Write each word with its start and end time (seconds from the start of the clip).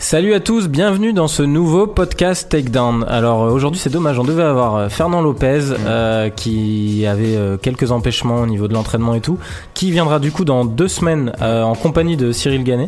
Salut 0.00 0.32
à 0.32 0.38
tous, 0.38 0.68
bienvenue 0.68 1.12
dans 1.12 1.26
ce 1.26 1.42
nouveau 1.42 1.88
podcast 1.88 2.48
Takedown. 2.48 3.04
Alors 3.08 3.42
euh, 3.42 3.50
aujourd'hui 3.50 3.80
c'est 3.80 3.90
dommage, 3.90 4.16
on 4.20 4.22
devait 4.24 4.44
avoir 4.44 4.76
euh, 4.76 4.88
Fernand 4.88 5.20
Lopez 5.22 5.58
euh, 5.84 6.28
qui 6.30 7.04
avait 7.04 7.34
euh, 7.34 7.56
quelques 7.56 7.90
empêchements 7.90 8.36
au 8.36 8.46
niveau 8.46 8.68
de 8.68 8.74
l'entraînement 8.74 9.16
et 9.16 9.20
tout, 9.20 9.38
qui 9.74 9.90
viendra 9.90 10.20
du 10.20 10.30
coup 10.30 10.44
dans 10.44 10.64
deux 10.64 10.86
semaines 10.86 11.32
euh, 11.42 11.62
en 11.64 11.74
compagnie 11.74 12.16
de 12.16 12.30
Cyril 12.30 12.62
Gannet. 12.62 12.86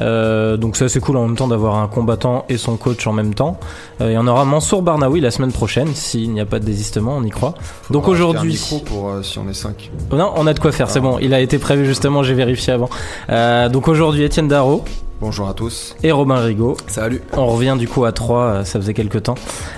Euh, 0.00 0.58
donc 0.58 0.76
c'est 0.76 0.84
assez 0.84 1.00
cool 1.00 1.16
en 1.16 1.26
même 1.26 1.36
temps 1.36 1.48
d'avoir 1.48 1.76
un 1.76 1.88
combattant 1.88 2.44
et 2.50 2.58
son 2.58 2.76
coach 2.76 3.06
en 3.06 3.14
même 3.14 3.32
temps. 3.32 3.58
Et 4.00 4.18
on 4.18 4.26
aura 4.26 4.44
Mansour 4.44 4.82
Barnaoui 4.82 5.20
la 5.20 5.30
semaine 5.30 5.52
prochaine, 5.52 5.88
s'il 5.94 6.30
n'y 6.30 6.40
a 6.42 6.46
pas 6.46 6.58
de 6.58 6.66
désistement, 6.66 7.16
on 7.16 7.22
y 7.24 7.30
croit. 7.30 7.54
donc 7.88 8.06
aujourd'hui... 8.06 8.60
pour 8.84 9.14
si 9.22 9.38
on 9.38 9.48
est 9.48 9.54
5. 9.54 9.90
Non, 10.12 10.32
on 10.36 10.46
a 10.46 10.52
de 10.52 10.58
quoi 10.58 10.72
faire, 10.72 10.90
c'est 10.90 11.00
bon, 11.00 11.18
il 11.22 11.32
a 11.32 11.40
été 11.40 11.58
prévu 11.58 11.86
justement, 11.86 12.22
j'ai 12.22 12.34
vérifié 12.34 12.74
avant. 12.74 12.90
Euh, 13.30 13.70
donc 13.70 13.88
aujourd'hui 13.88 14.24
Étienne 14.24 14.48
Darro 14.48 14.84
Bonjour 15.20 15.48
à 15.48 15.54
tous. 15.54 15.94
et 16.02 16.12
Robin 16.12 16.36
Rigaud. 16.36 16.78
Salut. 16.86 17.20
On 17.34 17.46
revient 17.46 17.76
du 17.78 17.86
coup 17.86 18.06
à 18.06 18.12
3, 18.12 18.64
ça 18.64 18.80
faisait 18.80 18.94
quelques 18.94 19.24
temps. 19.24 19.34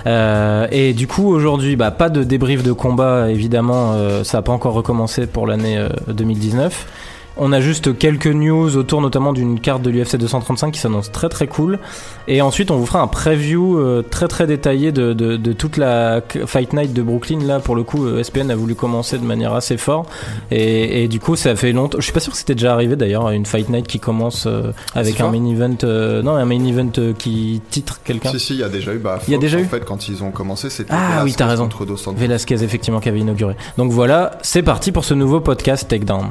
Euh, 0.07 0.67
et 0.71 0.93
du 0.93 1.05
coup 1.05 1.27
aujourd'hui, 1.27 1.75
bah, 1.75 1.91
pas 1.91 2.09
de 2.09 2.23
débrief 2.23 2.63
de 2.63 2.71
combat 2.71 3.29
évidemment, 3.29 3.91
euh, 3.91 4.23
ça 4.23 4.37
n'a 4.37 4.41
pas 4.41 4.53
encore 4.53 4.73
recommencé 4.73 5.27
pour 5.27 5.45
l'année 5.45 5.77
euh, 5.77 5.89
2019. 6.07 6.87
On 7.35 7.51
a 7.51 7.59
juste 7.61 7.97
quelques 7.97 8.27
news 8.27 8.77
autour 8.77 9.01
notamment 9.01 9.33
d'une 9.33 9.59
carte 9.59 9.81
de 9.81 9.89
l'UFC 9.89 10.17
235 10.17 10.71
qui 10.71 10.79
s'annonce 10.79 11.11
très 11.11 11.29
très 11.29 11.47
cool. 11.47 11.79
Et 12.27 12.41
ensuite 12.41 12.69
on 12.69 12.77
vous 12.77 12.85
fera 12.85 13.01
un 13.01 13.07
preview 13.07 13.79
euh, 13.79 14.03
très 14.07 14.27
très 14.27 14.45
détaillé 14.45 14.91
de, 14.91 15.13
de, 15.13 15.35
de 15.37 15.53
toute 15.53 15.77
la 15.77 16.21
Fight 16.45 16.73
Night 16.73 16.93
de 16.93 17.01
Brooklyn. 17.01 17.39
Là 17.39 17.59
pour 17.59 17.75
le 17.75 17.83
coup 17.83 18.05
euh, 18.05 18.21
SPN 18.21 18.51
a 18.51 18.55
voulu 18.55 18.75
commencer 18.75 19.17
de 19.17 19.25
manière 19.25 19.53
assez 19.53 19.77
fort. 19.77 20.05
Et, 20.51 21.03
et 21.03 21.07
du 21.07 21.19
coup 21.19 21.35
ça 21.35 21.55
fait 21.55 21.71
longtemps. 21.71 21.97
Je 21.99 22.03
suis 22.03 22.13
pas 22.13 22.19
sûr 22.19 22.31
que 22.31 22.37
c'était 22.37 22.55
déjà 22.55 22.73
arrivé 22.73 22.95
d'ailleurs 22.95 23.29
une 23.31 23.45
Fight 23.47 23.69
Night 23.69 23.87
qui 23.87 23.99
commence 23.99 24.45
euh, 24.45 24.71
avec 24.93 25.19
un 25.19 25.31
main 25.31 25.45
event. 25.45 25.75
non 26.23 26.35
un 26.35 26.45
main 26.45 26.63
event 26.65 26.91
qui 27.17 27.61
titre 27.71 27.99
quelqu'un. 28.03 28.29
Si, 28.31 28.39
si, 28.39 28.53
il 28.53 28.59
y 28.59 28.63
a 28.63 28.69
déjà 28.69 28.93
eu. 28.93 28.99
Bah, 28.99 29.19
Il 29.27 29.31
y 29.31 29.35
a 29.35 29.39
déjà 29.39 29.57
en 29.57 29.61
eu 29.61 29.65
fait, 29.65 29.83
quand 29.83 30.07
ils 30.07 30.23
ont 30.23 30.31
commencé, 30.31 30.69
c'était. 30.69 30.91
Ah 30.93 30.97
oui, 30.97 31.31
Velasquez 31.31 31.35
t'as 31.37 31.47
raison. 31.47 31.69
Dos 31.87 31.97
Santos. 31.97 32.19
Velasquez 32.19 32.63
effectivement 32.63 32.99
qui 32.99 33.09
avait 33.09 33.19
inauguré. 33.19 33.55
Donc 33.77 33.91
voilà, 33.91 34.37
c'est 34.41 34.61
parti 34.61 34.91
pour 34.91 35.03
ce 35.03 35.13
nouveau 35.13 35.39
podcast 35.39 35.87
Takedown. 35.87 36.27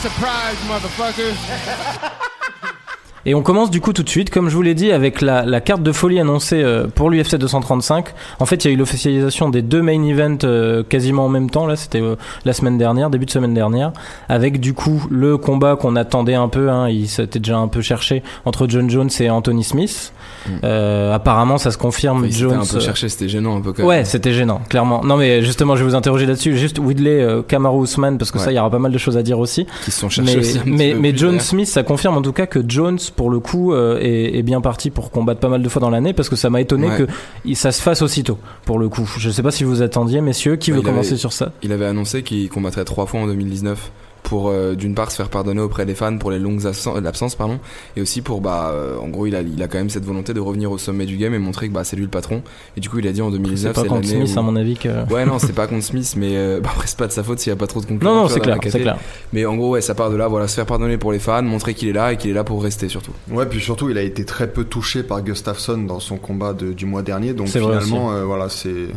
surprised, 0.00 0.60
motherfuckers. 0.60 2.24
Et 3.28 3.34
on 3.34 3.42
commence 3.42 3.70
du 3.70 3.82
coup 3.82 3.92
tout 3.92 4.02
de 4.02 4.08
suite, 4.08 4.30
comme 4.30 4.48
je 4.48 4.56
vous 4.56 4.62
l'ai 4.62 4.74
dit, 4.74 4.90
avec 4.90 5.20
la, 5.20 5.44
la 5.44 5.60
carte 5.60 5.82
de 5.82 5.92
folie 5.92 6.18
annoncée 6.18 6.62
euh, 6.62 6.86
pour 6.86 7.10
l'UFC 7.10 7.34
235. 7.34 8.06
En 8.38 8.46
fait, 8.46 8.64
il 8.64 8.68
y 8.68 8.70
a 8.70 8.74
eu 8.74 8.78
l'officialisation 8.78 9.50
des 9.50 9.60
deux 9.60 9.82
main 9.82 10.02
events 10.02 10.38
euh, 10.44 10.82
quasiment 10.82 11.26
en 11.26 11.28
même 11.28 11.50
temps. 11.50 11.66
Là, 11.66 11.76
c'était 11.76 12.00
euh, 12.00 12.16
la 12.46 12.54
semaine 12.54 12.78
dernière, 12.78 13.10
début 13.10 13.26
de 13.26 13.30
semaine 13.30 13.52
dernière, 13.52 13.92
avec 14.30 14.60
du 14.60 14.72
coup 14.72 15.06
le 15.10 15.36
combat 15.36 15.76
qu'on 15.76 15.94
attendait 15.94 16.36
un 16.36 16.48
peu. 16.48 16.70
Hein, 16.70 16.88
il 16.88 17.06
s'était 17.06 17.38
déjà 17.38 17.58
un 17.58 17.68
peu 17.68 17.82
cherché 17.82 18.22
entre 18.46 18.66
John 18.66 18.88
Jones 18.88 19.10
et 19.20 19.28
Anthony 19.28 19.62
Smith. 19.62 20.14
Euh, 20.64 21.14
apparemment, 21.14 21.58
ça 21.58 21.70
se 21.70 21.78
confirme. 21.78 22.20
Enfin, 22.20 22.30
Jones. 22.30 22.60
un 22.62 22.66
peu 22.66 22.80
cherché, 22.80 23.08
c'était 23.08 23.28
gênant 23.28 23.56
un 23.56 23.60
peu 23.60 23.72
quand 23.72 23.82
même. 23.82 23.88
Ouais, 23.88 24.04
c'était 24.04 24.32
gênant, 24.32 24.60
clairement. 24.68 25.04
Non, 25.04 25.16
mais 25.16 25.42
justement, 25.42 25.76
je 25.76 25.84
vais 25.84 25.90
vous 25.90 25.96
interroger 25.96 26.26
là-dessus. 26.26 26.56
Juste 26.56 26.78
Woodley, 26.78 27.22
euh, 27.22 27.42
Kamaru 27.42 27.84
Usman, 27.84 28.18
parce 28.18 28.30
que 28.30 28.38
ça, 28.38 28.52
il 28.52 28.56
y 28.56 28.58
aura 28.58 28.70
pas 28.70 28.78
mal 28.78 28.92
de 28.92 28.98
choses 28.98 29.16
à 29.16 29.22
dire 29.22 29.38
aussi. 29.38 29.66
Qui 29.84 29.90
sont 29.90 30.08
cherchés 30.08 30.34
Mais, 30.34 30.40
aussi 30.40 30.60
mais, 30.64 30.94
mais 30.94 31.12
derrière. 31.12 31.42
Smith, 31.42 31.68
ça 31.68 31.82
confirme 31.82 32.16
en 32.16 32.22
tout 32.22 32.32
cas 32.32 32.46
que 32.46 32.60
Jones, 32.66 32.98
pour 33.18 33.28
le 33.30 33.40
coup, 33.40 33.72
euh, 33.74 33.98
est, 34.00 34.38
est 34.38 34.42
bien 34.42 34.60
parti 34.62 34.88
pour 34.90 35.10
combattre 35.10 35.40
pas 35.40 35.48
mal 35.50 35.60
de 35.62 35.68
fois 35.68 35.80
dans 35.80 35.90
l'année, 35.90 36.12
parce 36.14 36.28
que 36.30 36.36
ça 36.36 36.48
m'a 36.48 36.60
étonné 36.62 36.88
Ouais. 36.88 37.06
que 37.44 37.54
ça 37.54 37.72
se 37.72 37.82
fasse 37.82 38.00
aussitôt, 38.00 38.38
pour 38.64 38.78
le 38.78 38.88
coup. 38.88 39.10
Je 39.18 39.28
sais 39.28 39.42
pas 39.42 39.50
si 39.50 39.64
vous 39.64 39.82
attendiez, 39.82 40.20
messieurs, 40.20 40.54
qui 40.56 40.70
Bah, 40.70 40.76
veut 40.78 40.82
commencer 40.82 41.10
avait- 41.10 41.16
sur 41.18 41.32
ça? 41.32 41.52
Il 41.62 41.72
avait 41.72 41.84
annoncé 41.84 42.22
qu'il 42.22 42.48
combattrait 42.48 42.84
trois 42.84 43.06
fois 43.06 43.20
en 43.20 43.26
2019 43.26 43.90
pour 44.28 44.48
euh, 44.50 44.74
d'une 44.74 44.94
part 44.94 45.10
se 45.10 45.16
faire 45.16 45.30
pardonner 45.30 45.60
auprès 45.60 45.86
des 45.86 45.94
fans 45.94 46.16
pour 46.18 46.30
les 46.30 46.38
longues 46.38 46.60
absen- 46.62 47.00
l'absence 47.00 47.34
pardon 47.34 47.58
et 47.96 48.02
aussi 48.02 48.20
pour 48.20 48.40
bah 48.40 48.70
euh, 48.74 48.96
en 48.98 49.08
gros 49.08 49.26
il 49.26 49.34
a 49.34 49.40
il 49.40 49.62
a 49.62 49.68
quand 49.68 49.78
même 49.78 49.90
cette 49.90 50.04
volonté 50.04 50.34
de 50.34 50.40
revenir 50.40 50.70
au 50.70 50.76
sommet 50.78 51.06
du 51.06 51.16
game 51.16 51.32
et 51.34 51.38
montrer 51.38 51.68
que 51.68 51.72
bah 51.72 51.84
c'est 51.84 51.96
lui 51.96 52.02
le 52.04 52.10
patron 52.10 52.42
et 52.76 52.80
du 52.80 52.88
coup 52.90 52.98
il 52.98 53.06
a 53.08 53.12
dit 53.12 53.22
en 53.22 53.30
C'est 53.30 53.38
2019 53.38 53.72
pas 53.74 53.82
c'est 53.82 53.88
contre 53.88 54.02
l'année 54.08 54.26
Smith, 54.26 54.36
où- 54.36 54.38
à 54.38 54.42
mon 54.42 54.56
avis, 54.56 54.76
que. 54.76 55.12
Ouais 55.12 55.24
non 55.24 55.38
c'est 55.38 55.54
pas 55.54 55.66
contre 55.66 55.84
Smith 55.84 56.14
mais 56.16 56.36
euh, 56.36 56.60
bah, 56.62 56.70
après 56.74 56.86
c'est 56.86 56.98
pas 56.98 57.06
de 57.06 57.12
sa 57.12 57.22
faute 57.22 57.38
s'il 57.38 57.50
y 57.50 57.52
a 57.52 57.56
pas 57.56 57.66
trop 57.66 57.80
de 57.80 57.86
concurrence 57.86 58.14
Non, 58.14 58.22
non, 58.22 58.28
c'est 58.28 58.40
clair, 58.40 58.58
clair. 58.58 58.98
mais 59.32 59.46
en 59.46 59.56
gros 59.56 59.70
ouais 59.70 59.80
ça 59.80 59.94
part 59.94 60.10
de 60.10 60.16
là 60.16 60.28
voilà 60.28 60.46
se 60.48 60.54
faire 60.54 60.66
pardonner 60.66 60.98
pour 60.98 61.12
les 61.12 61.18
fans 61.18 61.42
montrer 61.42 61.74
qu'il 61.74 61.88
est 61.88 61.92
là 61.92 62.12
et 62.12 62.16
qu'il 62.18 62.30
est 62.30 62.34
là 62.34 62.44
pour 62.44 62.62
rester 62.62 62.88
surtout 62.88 63.12
Ouais, 63.30 63.46
puis 63.46 63.60
surtout, 63.60 63.88
il 63.90 63.96
a 63.98 64.02
été 64.02 64.24
très 64.24 64.48
peu 64.52 64.64
touché 64.64 65.02
par 65.02 65.22
Gustafsson 65.22 65.78
dans 65.78 66.00
son 66.00 66.16
combat 66.18 66.52
de- 66.52 66.72
du 66.72 66.84
mois 66.86 67.02
dernier. 67.02 67.32
Donc 67.32 67.48
finalement, 67.48 68.12
euh, 68.12 68.24
voilà, 68.24 68.48
c'est. 68.48 68.88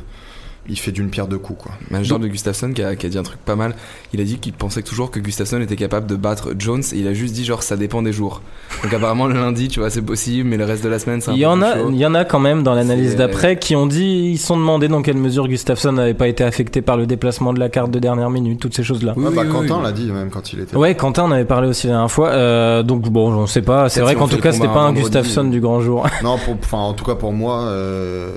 Il 0.70 0.78
fait 0.78 0.92
d'une 0.92 1.10
pierre 1.10 1.28
deux 1.28 1.40
coups, 1.40 1.64
quoi. 1.64 1.72
manager 1.90 2.20
de 2.20 2.28
Gustafsson 2.28 2.72
qui 2.72 2.84
a, 2.84 2.96
qui 2.96 3.08
a 3.08 3.10
dit 3.10 3.18
un 3.18 3.24
truc 3.24 3.40
pas 3.40 3.56
mal. 3.56 3.74
Il 4.14 4.22
a 4.22 4.24
dit 4.24 4.38
qu'il 4.38 4.54
pensait 4.54 4.84
toujours 4.84 5.10
que 5.10 5.20
Gustafsson 5.20 5.60
était 5.60 5.76
capable 5.76 6.06
de 6.06 6.16
battre 6.16 6.54
Jones 6.58 6.84
et 6.94 6.98
il 7.00 7.08
a 7.08 7.14
juste 7.14 7.34
dit 7.34 7.44
genre 7.46 7.64
ça 7.64 7.78
dépend 7.78 8.04
des 8.04 8.14
jours. 8.14 8.42
Donc 8.84 8.94
apparemment 8.94 9.26
le 9.26 9.34
lundi 9.34 9.70
tu 9.70 9.80
vois 9.80 9.90
c'est 9.90 10.04
possible 10.04 10.48
mais 10.48 10.58
le 10.58 10.66
reste 10.66 10.84
de 10.84 10.90
la 10.90 11.00
semaine 11.00 11.20
c'est 11.20 11.32
un 11.32 11.34
Il 11.34 11.40
y 11.40 11.44
peu 11.44 11.48
en 11.48 11.56
plus 11.58 11.66
a, 11.66 11.74
chaud. 11.78 11.90
il 11.92 11.98
y 11.98 12.06
en 12.06 12.14
a 12.14 12.24
quand 12.26 12.40
même 12.40 12.62
dans 12.62 12.76
l'analyse 12.76 13.16
d'après 13.16 13.58
qui 13.58 13.76
ont 13.76 13.88
dit, 13.88 14.32
ils 14.34 14.38
se 14.38 14.48
sont 14.48 14.58
demandé 14.58 14.88
dans 14.88 15.02
quelle 15.02 15.18
mesure 15.18 15.48
Gustafsson 15.48 15.94
n'avait 15.94 16.14
pas 16.14 16.28
été 16.28 16.44
affecté 16.44 16.82
par 16.82 16.96
le 16.98 17.08
déplacement 17.08 17.54
de 17.54 17.60
la 17.60 17.70
carte 17.70 17.90
de 17.90 17.98
dernière 18.00 18.30
minute, 18.30 18.60
toutes 18.60 18.76
ces. 18.76 18.84
Oui, 19.16 19.24
Ouais, 19.26 19.36
bah, 19.36 19.42
oui, 19.44 19.48
oui, 19.48 19.52
Quentin 19.52 19.78
oui. 19.78 19.84
l'a 19.84 19.92
dit 19.92 20.12
même 20.12 20.30
quand 20.30 20.54
il 20.54 20.60
était. 20.60 20.76
Ouais, 20.76 20.96
Quentin 20.96 21.24
en 21.24 21.32
avait 21.32 21.46
parlé 21.46 21.68
aussi 21.68 21.88
la 21.88 21.94
dernière 21.94 22.12
fois. 22.12 22.30
Euh, 22.30 22.84
donc 22.84 23.10
bon, 23.10 23.32
on 23.34 23.48
sait 23.48 23.62
pas. 23.62 23.90
C'est 23.90 24.02
vrai 24.02 24.14
si 24.14 24.20
qu'en 24.20 24.28
tout 24.28 24.38
cas, 24.38 24.52
c'était 24.52 24.68
pas 24.68 24.82
un 24.82 24.94
Gustafsson 24.94 25.46
euh. 25.46 25.50
du 25.50 25.60
grand 25.62 25.80
jour. 25.82 26.06
Non, 26.24 26.38
enfin, 26.48 26.78
en 26.78 26.94
tout 26.94 27.06
cas 27.06 27.16
pour 27.16 27.32
moi, 27.34 27.62
euh, 27.62 28.32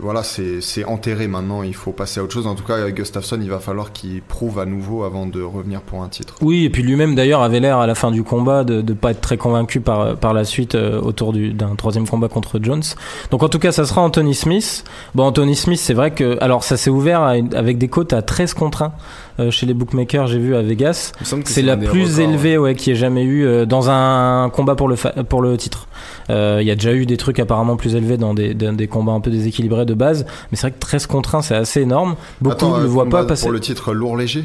voilà, 0.00 0.22
c'est 0.22 0.60
c'est 0.60 0.84
enterré 0.84 1.28
maintenant. 1.28 1.62
Il 1.62 1.69
faut 1.74 1.92
passer 1.92 2.20
à 2.20 2.22
autre 2.22 2.32
chose. 2.32 2.46
En 2.46 2.54
tout 2.54 2.64
cas, 2.64 2.90
Gustafsson, 2.90 3.38
il 3.42 3.50
va 3.50 3.58
falloir 3.58 3.92
qu'il 3.92 4.22
prouve 4.22 4.58
à 4.58 4.66
nouveau 4.66 5.04
avant 5.04 5.26
de 5.26 5.42
revenir 5.42 5.80
pour 5.82 6.02
un 6.02 6.08
titre. 6.08 6.34
Oui, 6.40 6.64
et 6.64 6.70
puis 6.70 6.82
lui-même 6.82 7.14
d'ailleurs 7.14 7.42
avait 7.42 7.60
l'air 7.60 7.78
à 7.78 7.86
la 7.86 7.94
fin 7.94 8.10
du 8.10 8.22
combat 8.22 8.64
de 8.64 8.82
ne 8.82 8.92
pas 8.94 9.12
être 9.12 9.20
très 9.20 9.36
convaincu 9.36 9.80
par, 9.80 10.16
la 10.34 10.44
suite 10.44 10.74
euh, 10.74 11.00
autour 11.00 11.32
du- 11.32 11.52
d'un 11.52 11.74
troisième 11.74 12.06
combat 12.06 12.28
contre 12.28 12.58
Jones. 12.62 12.82
Donc 13.30 13.42
en 13.42 13.48
tout 13.48 13.58
cas, 13.58 13.72
ça 13.72 13.84
sera 13.84 14.00
Anthony 14.02 14.34
Smith. 14.34 14.84
Bon, 15.14 15.24
Anthony 15.24 15.56
Smith, 15.56 15.80
c'est 15.80 15.94
vrai 15.94 16.10
que 16.12 16.38
alors 16.40 16.64
ça 16.64 16.76
s'est 16.76 16.90
ouvert 16.90 17.22
avec 17.22 17.78
des 17.78 17.88
cotes 17.88 18.12
à 18.12 18.22
13 18.22 18.54
contre 18.54 18.82
1 18.82 18.92
euh, 19.40 19.50
chez 19.50 19.66
les 19.66 19.74
bookmakers, 19.74 20.26
j'ai 20.26 20.38
vu 20.38 20.54
à 20.54 20.62
Vegas. 20.62 21.12
C'est 21.44 21.62
la 21.62 21.76
plus 21.76 22.18
records, 22.18 22.20
élevée 22.20 22.58
ouais, 22.58 22.74
qui 22.74 22.90
ait 22.90 22.94
jamais 22.94 23.22
eu 23.22 23.46
euh, 23.46 23.64
dans 23.64 23.88
un 23.90 24.50
combat 24.50 24.74
pour 24.74 24.88
le, 24.88 24.96
pour 25.28 25.40
le 25.40 25.56
titre. 25.56 25.88
Euh, 26.28 26.58
Il 26.60 26.66
y 26.66 26.70
a 26.70 26.74
déjà 26.74 26.92
eu 26.92 27.06
des 27.06 27.16
trucs 27.16 27.38
apparemment 27.38 27.76
plus 27.76 27.94
élevés 27.96 28.18
dans 28.18 28.34
des, 28.34 28.88
combats 28.88 29.12
un 29.12 29.20
peu 29.20 29.30
déséquilibrés 29.30 29.86
de 29.86 29.94
base, 29.94 30.26
mais 30.50 30.56
c'est 30.56 30.68
vrai 30.68 30.72
que 30.72 30.78
13 30.78 31.06
contre 31.06 31.34
1 31.34 31.42
c'est 31.42 31.54
assez 31.54 31.80
énorme. 31.80 32.16
Beaucoup 32.40 32.54
Attends, 32.54 32.78
ne 32.78 32.82
le 32.82 32.88
voient 32.88 33.08
pas 33.08 33.24
passer. 33.24 33.44
Pour 33.44 33.52
le 33.52 33.60
titre 33.60 33.94
lourd 33.94 34.16
léger. 34.16 34.44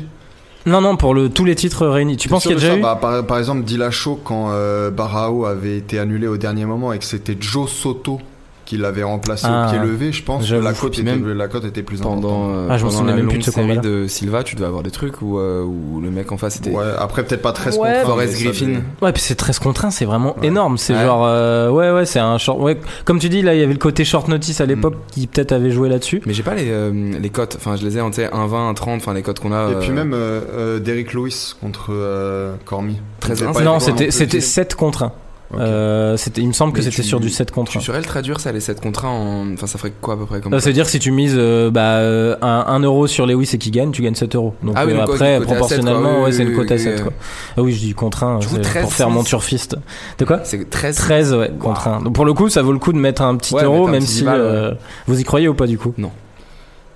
Non, 0.65 0.81
non, 0.81 0.97
pour 0.97 1.13
le, 1.13 1.29
tous 1.29 1.45
les 1.45 1.55
titres 1.55 1.85
réunis. 1.85 2.17
Tu 2.17 2.27
penses 2.27 2.43
qu'il 2.43 2.51
y 2.51 2.55
a 2.55 2.59
déjà 2.59 2.77
eu 2.77 2.81
Bah, 2.81 2.97
par, 2.99 3.23
par 3.25 3.37
exemple, 3.37 3.63
Dillashaw, 3.63 4.19
quand 4.23 4.49
euh, 4.49 4.89
Barao 4.89 5.45
avait 5.45 5.77
été 5.77 5.99
annulé 5.99 6.27
au 6.27 6.37
dernier 6.37 6.65
moment 6.65 6.91
et 6.91 6.97
que 6.97 7.05
c'était 7.05 7.37
Joe 7.39 7.69
Soto 7.69 8.19
qui 8.65 8.77
l'avait 8.77 9.03
remplacé 9.03 9.45
Ah, 9.49 9.67
au 9.67 9.69
pied 9.71 9.79
levé, 9.79 10.11
je 10.11 10.23
pense 10.23 10.49
que 10.49 10.55
la 10.55 10.73
cote, 10.73 10.91
Puis 10.93 11.01
était, 11.01 11.11
même 11.15 11.31
la 11.31 11.47
cote 11.47 11.65
était 11.65 11.83
plus 11.83 11.99
importante. 12.01 12.21
pendant, 12.21 12.49
euh, 12.53 12.67
Ah, 12.69 12.77
je 12.77 12.85
me 12.85 12.89
pendant 12.89 13.03
la 13.05 13.13
même 13.13 13.27
plus 13.27 13.35
longue 13.35 13.39
de 13.39 13.45
ce 13.45 13.51
série 13.51 13.77
de 13.79 14.07
Silva 14.07 14.43
tu 14.43 14.55
devais 14.55 14.67
avoir 14.67 14.83
des 14.83 14.91
trucs 14.91 15.21
où, 15.21 15.39
euh, 15.39 15.63
où 15.63 16.01
le 16.01 16.09
mec 16.11 16.31
en 16.31 16.37
face 16.37 16.57
était 16.57 16.71
Ouais, 16.71 16.83
après, 16.97 17.23
peut-être 17.23 17.41
pas 17.41 17.51
13 17.53 17.77
Ouais. 17.77 17.89
contre 17.89 17.99
1, 17.99 18.03
Forrest 18.05 18.43
Griffin. 18.43 18.81
Ouais, 19.01 19.11
puis 19.13 19.21
c'est 19.21 19.35
13 19.35 19.59
contre 19.59 19.85
1, 19.85 19.91
c'est 19.91 20.05
vraiment 20.05 20.35
Ouais. 20.39 20.47
énorme. 20.47 20.77
C'est 20.77 20.93
Ouais. 20.93 21.03
genre, 21.03 21.23
euh, 21.25 21.69
ouais, 21.69 21.91
ouais, 21.91 22.05
c'est 22.05 22.19
un 22.19 22.37
short. 22.37 22.59
Ouais, 22.59 22.77
comme 23.05 23.19
tu 23.19 23.29
dis, 23.29 23.41
là, 23.41 23.53
il 23.53 23.59
y 23.59 23.63
avait 23.63 23.73
le 23.73 23.79
côté 23.79 24.03
short 24.03 24.27
notice 24.27 24.61
à 24.61 24.65
l'époque 24.65 24.95
qui 25.11 25.27
peut-être 25.27 25.51
avait 25.51 25.71
joué 25.71 25.87
là-dessus. 25.89 26.21
mais 26.25 26.33
j'ai 26.33 26.43
pas 26.43 26.55
les, 26.55 26.69
euh, 26.69 26.91
les 27.19 27.29
cotes 27.29 27.55
enfin 27.59 27.75
je 27.75 27.85
les 27.85 27.97
ai 27.97 28.01
en 28.01 28.09
1,20 28.09 28.69
1,30 28.73 28.97
enfin 28.97 29.13
les 29.13 29.21
cotes 29.21 29.39
qu'on 29.39 29.51
a 29.53 29.69
Et 29.71 29.75
puis 29.75 29.89
euh, 29.89 29.93
même 29.93 30.13
euh, 30.13 30.41
euh, 30.53 30.79
Derrick 30.79 31.13
Lewis 31.13 31.53
contre 31.61 31.87
euh, 31.91 32.55
Cormier. 32.65 32.95
13 33.19 33.37
C'était 33.37 33.49
un, 33.49 33.53
pas 33.53 33.61
non, 33.61 33.79
c'était, 33.79 33.91
non 33.91 33.97
plus. 33.97 34.11
c'était 34.11 34.39
7 34.41 34.75
contre 34.75 35.03
1. 35.03 35.11
Ok. 35.53 35.59
Euh, 35.59 36.17
c'était, 36.17 36.41
il 36.41 36.47
me 36.47 36.53
semble 36.53 36.73
que 36.73 36.79
Mais 36.79 36.85
c'était 36.85 37.03
tu- 37.03 37.07
sur 37.07 37.19
du 37.19 37.29
7 37.29 37.51
contre 37.51 37.71
tu 37.71 37.77
1. 37.77 37.81
saurais 37.81 37.99
le 37.99 38.05
traduire 38.05 38.39
ça 38.39 38.51
les 38.51 38.59
7 38.59 38.81
contre 38.81 39.05
1 39.05 39.09
en... 39.09 39.53
enfin 39.53 39.67
ça 39.67 39.77
ferait 39.77 39.93
quoi 40.01 40.15
à 40.15 40.17
peu 40.17 40.25
près 40.25 40.41
comme 40.41 40.59
Ça 40.59 40.65
veut 40.69 40.73
dire 40.73 40.85
que 40.85 40.91
si 40.91 40.97
tu 40.99 41.11
mises 41.11 41.35
euh, 41.37 41.69
bah, 41.69 41.97
euh, 41.97 42.35
un, 42.41 42.65
1 42.67 42.79
euro 42.79 43.05
sur 43.05 43.27
Lewis 43.27 43.51
et 43.53 43.57
qui 43.59 43.69
gagne, 43.69 43.91
tu 43.91 44.01
gagnes 44.01 44.15
7 44.15 44.35
euros. 44.35 44.55
Donc 44.63 44.73
Ah 44.75 44.85
oui, 44.85 44.93
euh, 44.93 44.95
donc, 45.05 45.09
après, 45.09 45.39
proportionnellement, 45.41 45.99
7, 46.01 46.03
quoi. 46.03 46.17
Oui, 46.17 46.23
ouais, 46.25 46.31
c'est 46.31 46.43
une 46.43 46.55
cote 46.55 46.71
à 46.71 46.75
oui, 46.75 46.79
7. 46.81 46.93
oui, 46.97 47.03
Quoi. 47.03 47.13
Ah 47.57 47.61
oui, 47.61 47.71
je 47.73 47.79
dis 47.79 47.93
contre 47.93 48.23
1, 48.23 48.39
Du 48.39 48.47
coup, 48.47 48.53
c'est 48.55 48.61
13, 48.61 48.81
pour 48.83 48.93
faire 48.93 49.09
mon 49.11 49.21
6. 49.21 49.27
turfiste. 49.29 49.77
De 50.17 50.25
quoi 50.25 50.39
c'est 50.43 50.67
13 50.69 50.95
13, 50.95 51.33
ouais, 51.35 51.51
contre 51.59 51.87
1. 51.89 52.01
Donc 52.01 52.13
pour 52.13 52.25
le 52.25 52.33
coup, 52.33 52.49
ça 52.49 52.61
vaut 52.63 52.73
le 52.73 52.79
coup 52.79 52.91
de 52.91 52.97
mettre 52.97 53.21
un 53.21 53.35
petit 53.37 53.53
Ouais, 53.53 53.63
euro, 53.63 53.87
un 53.87 53.91
même 53.91 54.01
petit 54.01 54.11
si 54.11 54.19
10 54.21 54.25
balles, 54.25 54.41
euh, 54.41 54.71
vous 55.07 55.19
y 55.19 55.23
croyez 55.23 55.47
ou 55.47 55.53
pas 55.53 55.67
du 55.67 55.77
coup? 55.77 55.93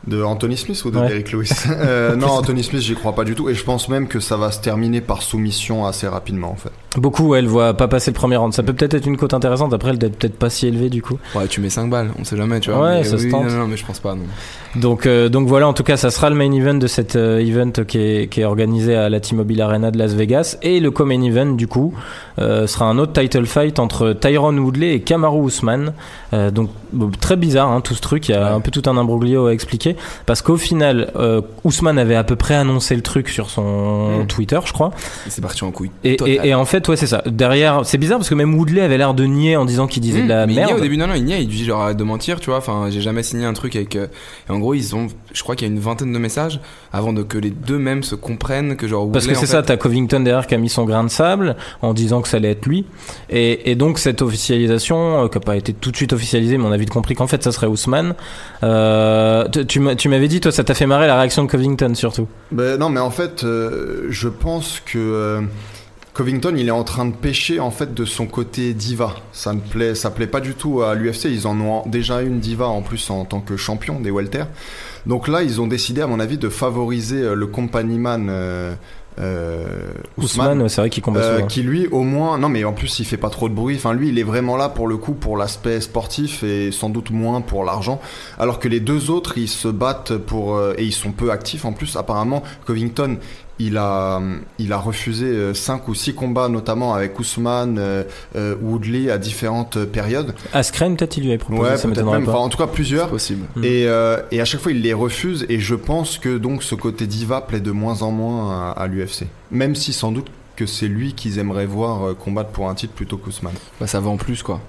De 0.07 0.23
Anthony 0.23 0.55
Smith 0.57 0.81
ou 0.85 0.91
de 0.91 0.97
Ouais. 0.97 1.07
Derrick 1.09 1.31
Lewis 1.31 1.51
Euh, 1.69 2.15
Non, 2.15 2.27
Anthony 2.27 2.63
Smith, 2.63 2.81
j'y 2.81 2.95
crois 2.95 3.13
pas 3.13 3.25
du 3.25 3.35
tout. 3.35 3.49
Et 3.49 3.53
je 3.53 3.63
pense 3.63 3.89
même 3.89 4.07
que 4.07 4.19
ça 4.19 4.37
va 4.37 4.49
se 4.51 4.61
terminer 4.61 5.01
par 5.01 5.21
soumission 5.21 5.85
assez 5.85 6.07
rapidement, 6.07 6.49
en 6.51 6.55
fait. 6.55 6.71
Beaucoup, 6.97 7.27
ouais, 7.27 7.39
elle 7.39 7.47
voit 7.47 7.73
pas 7.75 7.87
passer 7.87 8.09
le 8.11 8.15
premier 8.15 8.37
round. 8.37 8.53
Ça 8.53 8.63
peut 8.63 8.73
peut-être 8.73 8.93
être 8.95 9.05
une 9.05 9.17
cote 9.17 9.33
intéressante. 9.33 9.73
Après, 9.73 9.89
elle 9.91 9.99
doit 9.99 10.07
être 10.09 10.17
peut-être 10.17 10.39
pas 10.39 10.49
si 10.49 10.65
élevée 10.67 10.89
du 10.89 11.01
coup. 11.03 11.19
ouais 11.35 11.47
tu 11.47 11.61
mets 11.61 11.69
5 11.69 11.89
balles 11.89 12.11
on 12.17 12.23
sait 12.23 12.35
jamais 12.37 12.59
tu 12.59 12.71
vois 12.71 12.81
Ouais, 12.81 12.97
mais, 12.99 13.03
ça 13.03 13.17
se 13.19 13.27
tente. 13.27 13.45
non, 13.45 13.51
non 13.59 13.67
mais 13.67 13.77
je 13.77 13.85
pense 13.85 13.99
pas 13.99 14.15
non 14.15 14.23
Donc, 14.75 15.05
euh, 15.05 15.29
donc 15.29 15.47
voilà, 15.47 15.67
en 15.67 15.73
tout 15.73 15.83
cas, 15.83 15.97
ça 15.97 16.09
sera 16.09 16.29
le 16.31 16.35
main 16.35 16.51
event 16.51 16.73
de 16.75 16.87
cet 16.87 17.15
euh, 17.15 17.37
event 17.39 17.71
qui 17.87 17.99
est, 17.99 18.27
qui 18.31 18.41
est 18.41 18.45
organisé 18.45 18.95
à 18.95 19.09
la 19.09 19.19
T-Mobile 19.19 19.61
Arena 19.61 19.91
de 19.91 19.97
Las 19.99 20.13
Vegas. 20.13 20.57
Et 20.63 20.79
le 20.79 20.89
co-main 20.91 21.21
event, 21.21 21.51
du 21.53 21.67
coup, 21.67 21.93
euh, 22.39 22.65
sera 22.67 22.85
un 22.85 22.97
autre 22.97 23.13
title 23.13 23.45
fight 23.45 23.77
entre 23.79 24.13
Tyron 24.13 24.57
Woodley 24.57 24.93
et 24.95 25.01
Kamaru 25.01 25.45
Usman. 25.47 25.93
Euh, 26.33 26.49
donc, 26.51 26.69
bon, 26.93 27.11
très 27.19 27.35
bizarre, 27.35 27.69
hein, 27.69 27.81
tout 27.81 27.93
ce 27.93 28.01
truc. 28.01 28.29
Il 28.29 28.31
y 28.31 28.35
a 28.35 28.39
Ouais. 28.39 28.49
un 28.55 28.61
peu 28.61 28.71
tout 28.71 28.83
un 28.89 28.97
imbroglio 28.97 29.45
à 29.47 29.53
expliquer. 29.53 29.88
Parce 30.25 30.41
qu'au 30.41 30.57
final, 30.57 31.11
euh, 31.15 31.41
Ousmane 31.63 31.97
avait 31.99 32.15
à 32.15 32.23
peu 32.23 32.35
près 32.35 32.55
annoncé 32.55 32.95
le 32.95 33.01
truc 33.01 33.29
sur 33.29 33.49
son 33.49 34.19
Mm. 34.23 34.27
Twitter, 34.27 34.59
je 34.65 34.73
crois. 34.73 34.91
Il 35.25 35.31
s'est 35.31 35.41
parti 35.41 35.63
en 35.63 35.71
couille. 35.71 35.91
Et, 36.03 36.17
et, 36.25 36.47
et 36.49 36.53
en 36.55 36.65
fait, 36.65 36.87
ouais, 36.87 36.95
c'est 36.95 37.07
ça. 37.07 37.21
Derrière, 37.25 37.85
c'est 37.85 37.97
bizarre 37.97 38.17
parce 38.17 38.29
que 38.29 38.35
même 38.35 38.53
Woodley 38.55 38.81
avait 38.81 38.97
l'air 38.97 39.13
de 39.13 39.23
nier 39.25 39.55
en 39.57 39.65
disant 39.65 39.87
qu'il 39.87 40.01
disait 40.01 40.21
Mmh, 40.21 40.23
de 40.23 40.29
la 40.29 40.45
mais 40.47 40.53
il 40.53 40.55
niait 40.57 40.65
merde. 40.65 40.77
au 40.79 40.81
début, 40.81 40.97
non, 40.97 41.07
non, 41.07 41.13
il 41.15 41.23
niait, 41.25 41.41
il 41.41 41.47
dit 41.47 41.63
genre 41.65 41.93
de 41.93 42.03
mentir, 42.03 42.39
tu 42.39 42.49
vois. 42.49 42.57
Enfin, 42.59 42.87
j'ai 42.89 43.01
jamais 43.01 43.23
signé 43.23 43.45
un 43.45 43.53
truc 43.53 43.75
avec. 43.75 43.95
euh, 43.95 44.07
Et 44.49 44.51
en 44.51 44.59
gros, 44.59 44.73
ils 44.73 44.95
ont, 44.95 45.07
je 45.33 45.43
crois 45.43 45.55
qu'il 45.55 45.67
y 45.67 45.71
a 45.71 45.73
une 45.73 45.79
vingtaine 45.79 46.11
de 46.13 46.17
messages 46.19 46.59
avant 46.91 47.13
de 47.13 47.23
que 47.23 47.37
les 47.37 47.49
deux 47.51 47.77
mêmes 47.79 48.03
se 48.03 48.15
comprennent 48.15 48.75
que 48.75 48.87
genre. 48.87 49.11
Parce 49.11 49.25
que 49.25 49.31
Woodley, 49.31 49.45
c'est 49.45 49.51
ça, 49.51 49.61
t'as 49.63 49.77
Covington 49.77 50.19
derrière 50.21 50.47
qui 50.47 50.55
a 50.55 50.57
mis 50.57 50.69
son 50.69 50.83
grain 50.85 51.03
de 51.03 51.09
sable 51.09 51.55
en 51.81 51.93
disant 51.93 52.21
que 52.21 52.27
ça 52.27 52.37
allait 52.37 52.51
être 52.51 52.65
lui. 52.65 52.85
Et, 53.29 53.71
et 53.71 53.75
donc 53.75 53.99
cette 53.99 54.21
officialisation, 54.21 55.23
euh, 55.23 55.27
qui 55.27 55.37
n'a 55.37 55.41
pas 55.41 55.55
été 55.55 55.73
tout 55.73 55.91
de 55.91 55.95
suite 55.95 56.13
officialisée, 56.13 56.57
mais 56.57 56.65
on 56.65 56.71
a 56.71 56.77
vite 56.77 56.89
compris 56.89 57.15
qu'en 57.15 57.27
fait 57.27 57.43
ça 57.43 57.51
serait 57.51 57.67
Ousmane. 57.67 58.15
Euh, 58.63 59.47
tu- 59.67 59.78
tu 59.97 60.09
m'avais 60.09 60.27
dit, 60.27 60.39
toi, 60.39 60.51
ça 60.51 60.63
t'a 60.63 60.73
fait 60.73 60.85
marrer 60.85 61.07
la 61.07 61.17
réaction 61.17 61.43
de 61.43 61.49
Covington 61.49 61.93
surtout. 61.95 62.27
Ben, 62.51 62.77
non, 62.77 62.89
mais 62.89 62.99
en 62.99 63.11
fait, 63.11 63.43
euh, 63.43 64.07
je 64.09 64.27
pense 64.27 64.81
que 64.85 64.97
euh, 64.97 65.41
Covington, 66.13 66.53
il 66.57 66.67
est 66.67 66.71
en 66.71 66.83
train 66.83 67.05
de 67.05 67.15
pêcher 67.15 67.59
en 67.59 67.71
fait 67.71 67.93
de 67.93 68.03
son 68.03 68.25
côté 68.25 68.73
diva. 68.73 69.15
Ça 69.31 69.53
ne 69.53 69.59
plaît, 69.59 69.95
ça 69.95 70.11
plaît 70.11 70.27
pas 70.27 70.41
du 70.41 70.53
tout 70.53 70.81
à 70.81 70.93
l'UFC. 70.93 71.25
Ils 71.25 71.47
en 71.47 71.59
ont 71.61 71.87
déjà 71.87 72.21
une 72.21 72.39
diva 72.39 72.67
en 72.67 72.81
plus 72.81 73.09
en 73.09 73.23
tant 73.25 73.39
que 73.39 73.55
champion 73.55 73.99
des 73.99 74.11
welter. 74.11 74.43
Donc 75.05 75.27
là, 75.27 75.43
ils 75.43 75.61
ont 75.61 75.67
décidé, 75.67 76.01
à 76.01 76.07
mon 76.07 76.19
avis, 76.19 76.37
de 76.37 76.49
favoriser 76.49 77.21
euh, 77.21 77.35
le 77.35 77.47
compagnieman 77.47 78.27
euh, 78.29 78.33
euh, 78.33 78.75
Ousmane. 79.19 80.49
Ousmane, 80.57 80.69
c'est 80.69 80.81
vrai 80.81 80.89
qu'il 80.89 81.03
combat 81.03 81.19
Euh, 81.19 81.35
souvent. 81.35 81.47
qui 81.47 81.61
lui 81.63 81.87
au 81.87 82.03
moins 82.03 82.37
non 82.37 82.47
mais 82.49 82.63
en 82.63 82.73
plus 82.73 82.99
il 82.99 83.05
fait 83.05 83.17
pas 83.17 83.29
trop 83.29 83.49
de 83.49 83.53
bruit 83.53 83.75
enfin 83.75 83.93
lui 83.93 84.09
il 84.09 84.17
est 84.19 84.23
vraiment 84.23 84.55
là 84.55 84.69
pour 84.69 84.87
le 84.87 84.97
coup 84.97 85.13
pour 85.13 85.35
l'aspect 85.37 85.81
sportif 85.81 86.43
et 86.43 86.71
sans 86.71 86.89
doute 86.89 87.11
moins 87.11 87.41
pour 87.41 87.63
l'argent 87.65 87.99
alors 88.37 88.59
que 88.59 88.67
les 88.67 88.79
deux 88.79 89.09
autres 89.11 89.37
ils 89.37 89.49
se 89.49 89.67
battent 89.67 90.15
pour 90.17 90.55
euh, 90.55 90.73
et 90.77 90.83
ils 90.85 90.93
sont 90.93 91.11
peu 91.11 91.31
actifs 91.31 91.65
en 91.65 91.73
plus 91.73 91.95
apparemment 91.97 92.43
Covington 92.65 93.17
il 93.59 93.77
a 93.77 94.21
il 94.57 94.73
a 94.73 94.77
refusé 94.77 95.53
5 95.53 95.87
ou 95.87 95.93
6 95.93 96.15
combats 96.15 96.49
notamment 96.49 96.93
avec 96.93 97.19
Ousmane 97.19 97.77
euh, 97.77 98.03
euh, 98.35 98.55
Woodley 98.61 99.11
à 99.11 99.17
différentes 99.17 99.83
périodes 99.85 100.33
Askren, 100.53 100.95
peut-être, 100.95 101.17
il 101.17 101.23
lui 101.23 101.29
avait 101.29 101.37
proposé, 101.37 101.61
ouais 101.61 101.77
ça 101.77 101.87
même 101.87 101.95
pas. 102.25 102.31
enfin, 102.31 102.39
en 102.39 102.49
tout 102.49 102.57
cas 102.57 102.67
plusieurs 102.67 103.09
possible. 103.09 103.45
Mm. 103.55 103.63
et, 103.63 103.87
euh, 103.87 104.21
et 104.31 104.41
à 104.41 104.45
chaque 104.45 104.61
fois, 104.61 104.71
il 104.71 104.81
les 104.81 104.93
refuse. 104.93 105.45
Et 105.49 105.59
je 105.59 105.75
pense 105.75 106.17
que 106.17 106.37
donc 106.37 106.63
ce 106.63 106.75
côté 106.75 107.07
diva 107.07 107.41
plaît 107.41 107.59
de 107.59 107.71
moins 107.71 108.01
en 108.01 108.11
moins 108.11 108.71
à, 108.71 108.71
à 108.71 108.87
l'UFC. 108.87 109.25
Même 109.51 109.75
si 109.75 109.93
sans 109.93 110.11
doute 110.11 110.27
que 110.55 110.65
c'est 110.65 110.87
lui 110.87 111.13
qu'ils 111.13 111.39
aimeraient 111.39 111.65
voir 111.65 112.03
euh, 112.03 112.13
combattre 112.13 112.49
pour 112.49 112.69
un 112.69 112.75
titre 112.75 112.93
plutôt 112.93 113.17
qu'Ousmane. 113.17 113.53
Bah, 113.79 113.87
ça 113.87 113.99
vend 113.99 114.17
plus, 114.17 114.43
quoi. 114.43 114.59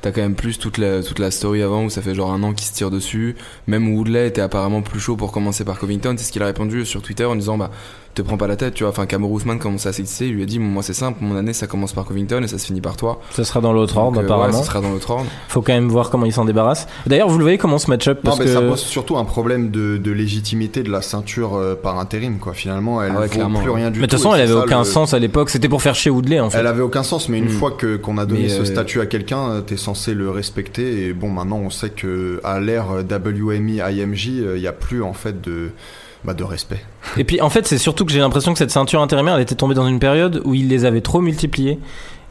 T'as 0.00 0.12
quand 0.12 0.20
même 0.20 0.34
plus 0.34 0.58
toute 0.58 0.76
la, 0.76 1.02
toute 1.02 1.18
la 1.18 1.30
story 1.30 1.62
avant 1.62 1.84
où 1.84 1.90
ça 1.90 2.02
fait 2.02 2.14
genre 2.14 2.30
un 2.30 2.42
an 2.42 2.52
qu'ils 2.52 2.66
se 2.66 2.74
tirent 2.74 2.90
dessus. 2.90 3.36
Même 3.66 3.96
Woodley 3.96 4.28
était 4.28 4.42
apparemment 4.42 4.82
plus 4.82 5.00
chaud 5.00 5.16
pour 5.16 5.32
commencer 5.32 5.64
par 5.64 5.78
Covington. 5.78 6.14
C'est 6.18 6.24
ce 6.24 6.32
qu'il 6.32 6.42
a 6.42 6.46
répondu 6.46 6.84
sur 6.84 7.00
Twitter 7.00 7.24
en 7.24 7.36
disant 7.36 7.56
bah 7.56 7.70
te 8.14 8.22
prends 8.22 8.36
pas 8.36 8.46
la 8.46 8.56
tête, 8.56 8.74
tu 8.74 8.84
vois. 8.84 8.90
Enfin, 8.90 9.06
Cameron 9.06 9.32
Ousmane 9.32 9.58
commençait 9.58 9.88
à 9.88 9.92
s'exciter. 9.92 10.26
Il 10.28 10.34
lui 10.34 10.42
a 10.42 10.46
dit 10.46 10.58
moi 10.58 10.82
c'est 10.82 10.92
simple, 10.94 11.18
mon 11.22 11.36
année 11.36 11.52
ça 11.52 11.66
commence 11.66 11.92
par 11.92 12.04
Covington 12.04 12.42
et 12.42 12.48
ça 12.48 12.58
se 12.58 12.66
finit 12.66 12.80
par 12.80 12.96
toi. 12.96 13.20
Ça 13.32 13.44
sera 13.44 13.60
dans 13.60 13.72
l'autre 13.72 13.96
ordre, 13.96 14.18
euh, 14.18 14.22
ouais, 14.22 14.26
apparemment. 14.26 14.58
ça 14.58 14.64
sera 14.64 14.80
dans 14.80 14.90
l'autre 14.90 15.10
ordre. 15.10 15.26
Faut 15.48 15.62
quand 15.62 15.72
même 15.72 15.88
voir 15.88 16.10
comment 16.10 16.26
il 16.26 16.32
s'en 16.32 16.44
débarrasse. 16.44 16.86
D'ailleurs, 17.06 17.28
vous 17.28 17.38
le 17.38 17.44
voyez 17.44 17.58
comment 17.58 17.78
ce 17.78 17.90
match-up 17.90 18.18
Non, 18.24 18.30
parce 18.30 18.38
mais 18.38 18.44
que 18.46 18.52
ça 18.52 18.60
pose 18.62 18.80
surtout 18.80 19.16
un 19.16 19.24
problème 19.24 19.70
de, 19.70 19.96
de 19.98 20.10
légitimité 20.12 20.82
de 20.82 20.90
la 20.90 21.02
ceinture 21.02 21.54
euh, 21.56 21.74
par 21.74 21.98
intérim, 21.98 22.38
quoi. 22.38 22.52
Finalement, 22.54 23.02
elle 23.02 23.12
Ah 23.14 23.20
ouais, 23.20 23.26
vaut 23.26 23.32
clairement, 23.32 23.60
plus 23.60 23.70
ouais. 23.70 23.76
rien 23.76 23.90
du 23.90 24.00
Mais 24.00 24.06
de 24.06 24.10
tout. 24.10 24.16
toute 24.16 24.24
façon, 24.24 24.34
elle 24.34 24.42
avait 24.42 24.52
ça, 24.52 24.58
aucun 24.64 24.78
le- 24.80 24.84
sens 24.84 25.14
à 25.14 25.18
l'époque. 25.18 25.50
C'était 25.50 25.68
pour 25.68 25.82
faire 25.82 25.94
chier 25.94 26.10
Woodley, 26.10 26.40
en 26.40 26.50
fait. 26.50 26.58
Elle 26.58 26.66
avait 26.66 26.82
aucun 26.82 27.02
sens, 27.02 27.28
mais 27.28 27.38
une 27.38 27.46
Mm. 27.46 27.48
fois 27.50 27.70
que 27.72 27.96
qu'on 27.96 28.18
a 28.18 28.26
donné 28.26 28.42
Mais, 28.42 28.48
ce 28.48 28.60
euh, 28.60 28.64
statut 28.64 29.00
à 29.00 29.06
quelqu'un, 29.06 29.62
t'es 29.66 29.76
censé 29.76 30.14
le 30.14 30.30
respecter. 30.30 31.06
Et 31.06 31.12
bon, 31.12 31.28
maintenant, 31.30 31.58
on 31.58 31.70
sait 31.70 31.90
que 31.90 32.40
à 32.44 32.60
l'ère 32.60 32.86
WMI, 33.08 33.80
IMJ, 33.80 34.26
il 34.56 34.60
y 34.60 34.66
a 34.66 34.72
plus 34.72 35.02
en 35.02 35.12
fait 35.14 35.40
de 35.40 35.70
bah, 36.24 36.34
de 36.34 36.44
respect. 36.44 36.80
Et 37.16 37.24
puis 37.24 37.40
en 37.40 37.50
fait, 37.50 37.66
c'est 37.66 37.78
surtout 37.78 38.04
que 38.04 38.12
j'ai 38.12 38.20
l'impression 38.20 38.52
que 38.52 38.58
cette 38.58 38.70
ceinture 38.70 39.02
intérimaire, 39.02 39.36
elle 39.36 39.42
était 39.42 39.54
tombée 39.54 39.74
dans 39.74 39.86
une 39.86 39.98
période 39.98 40.40
où 40.44 40.54
ils 40.54 40.68
les 40.68 40.84
avaient 40.84 41.00
trop 41.02 41.20
multipliées. 41.20 41.78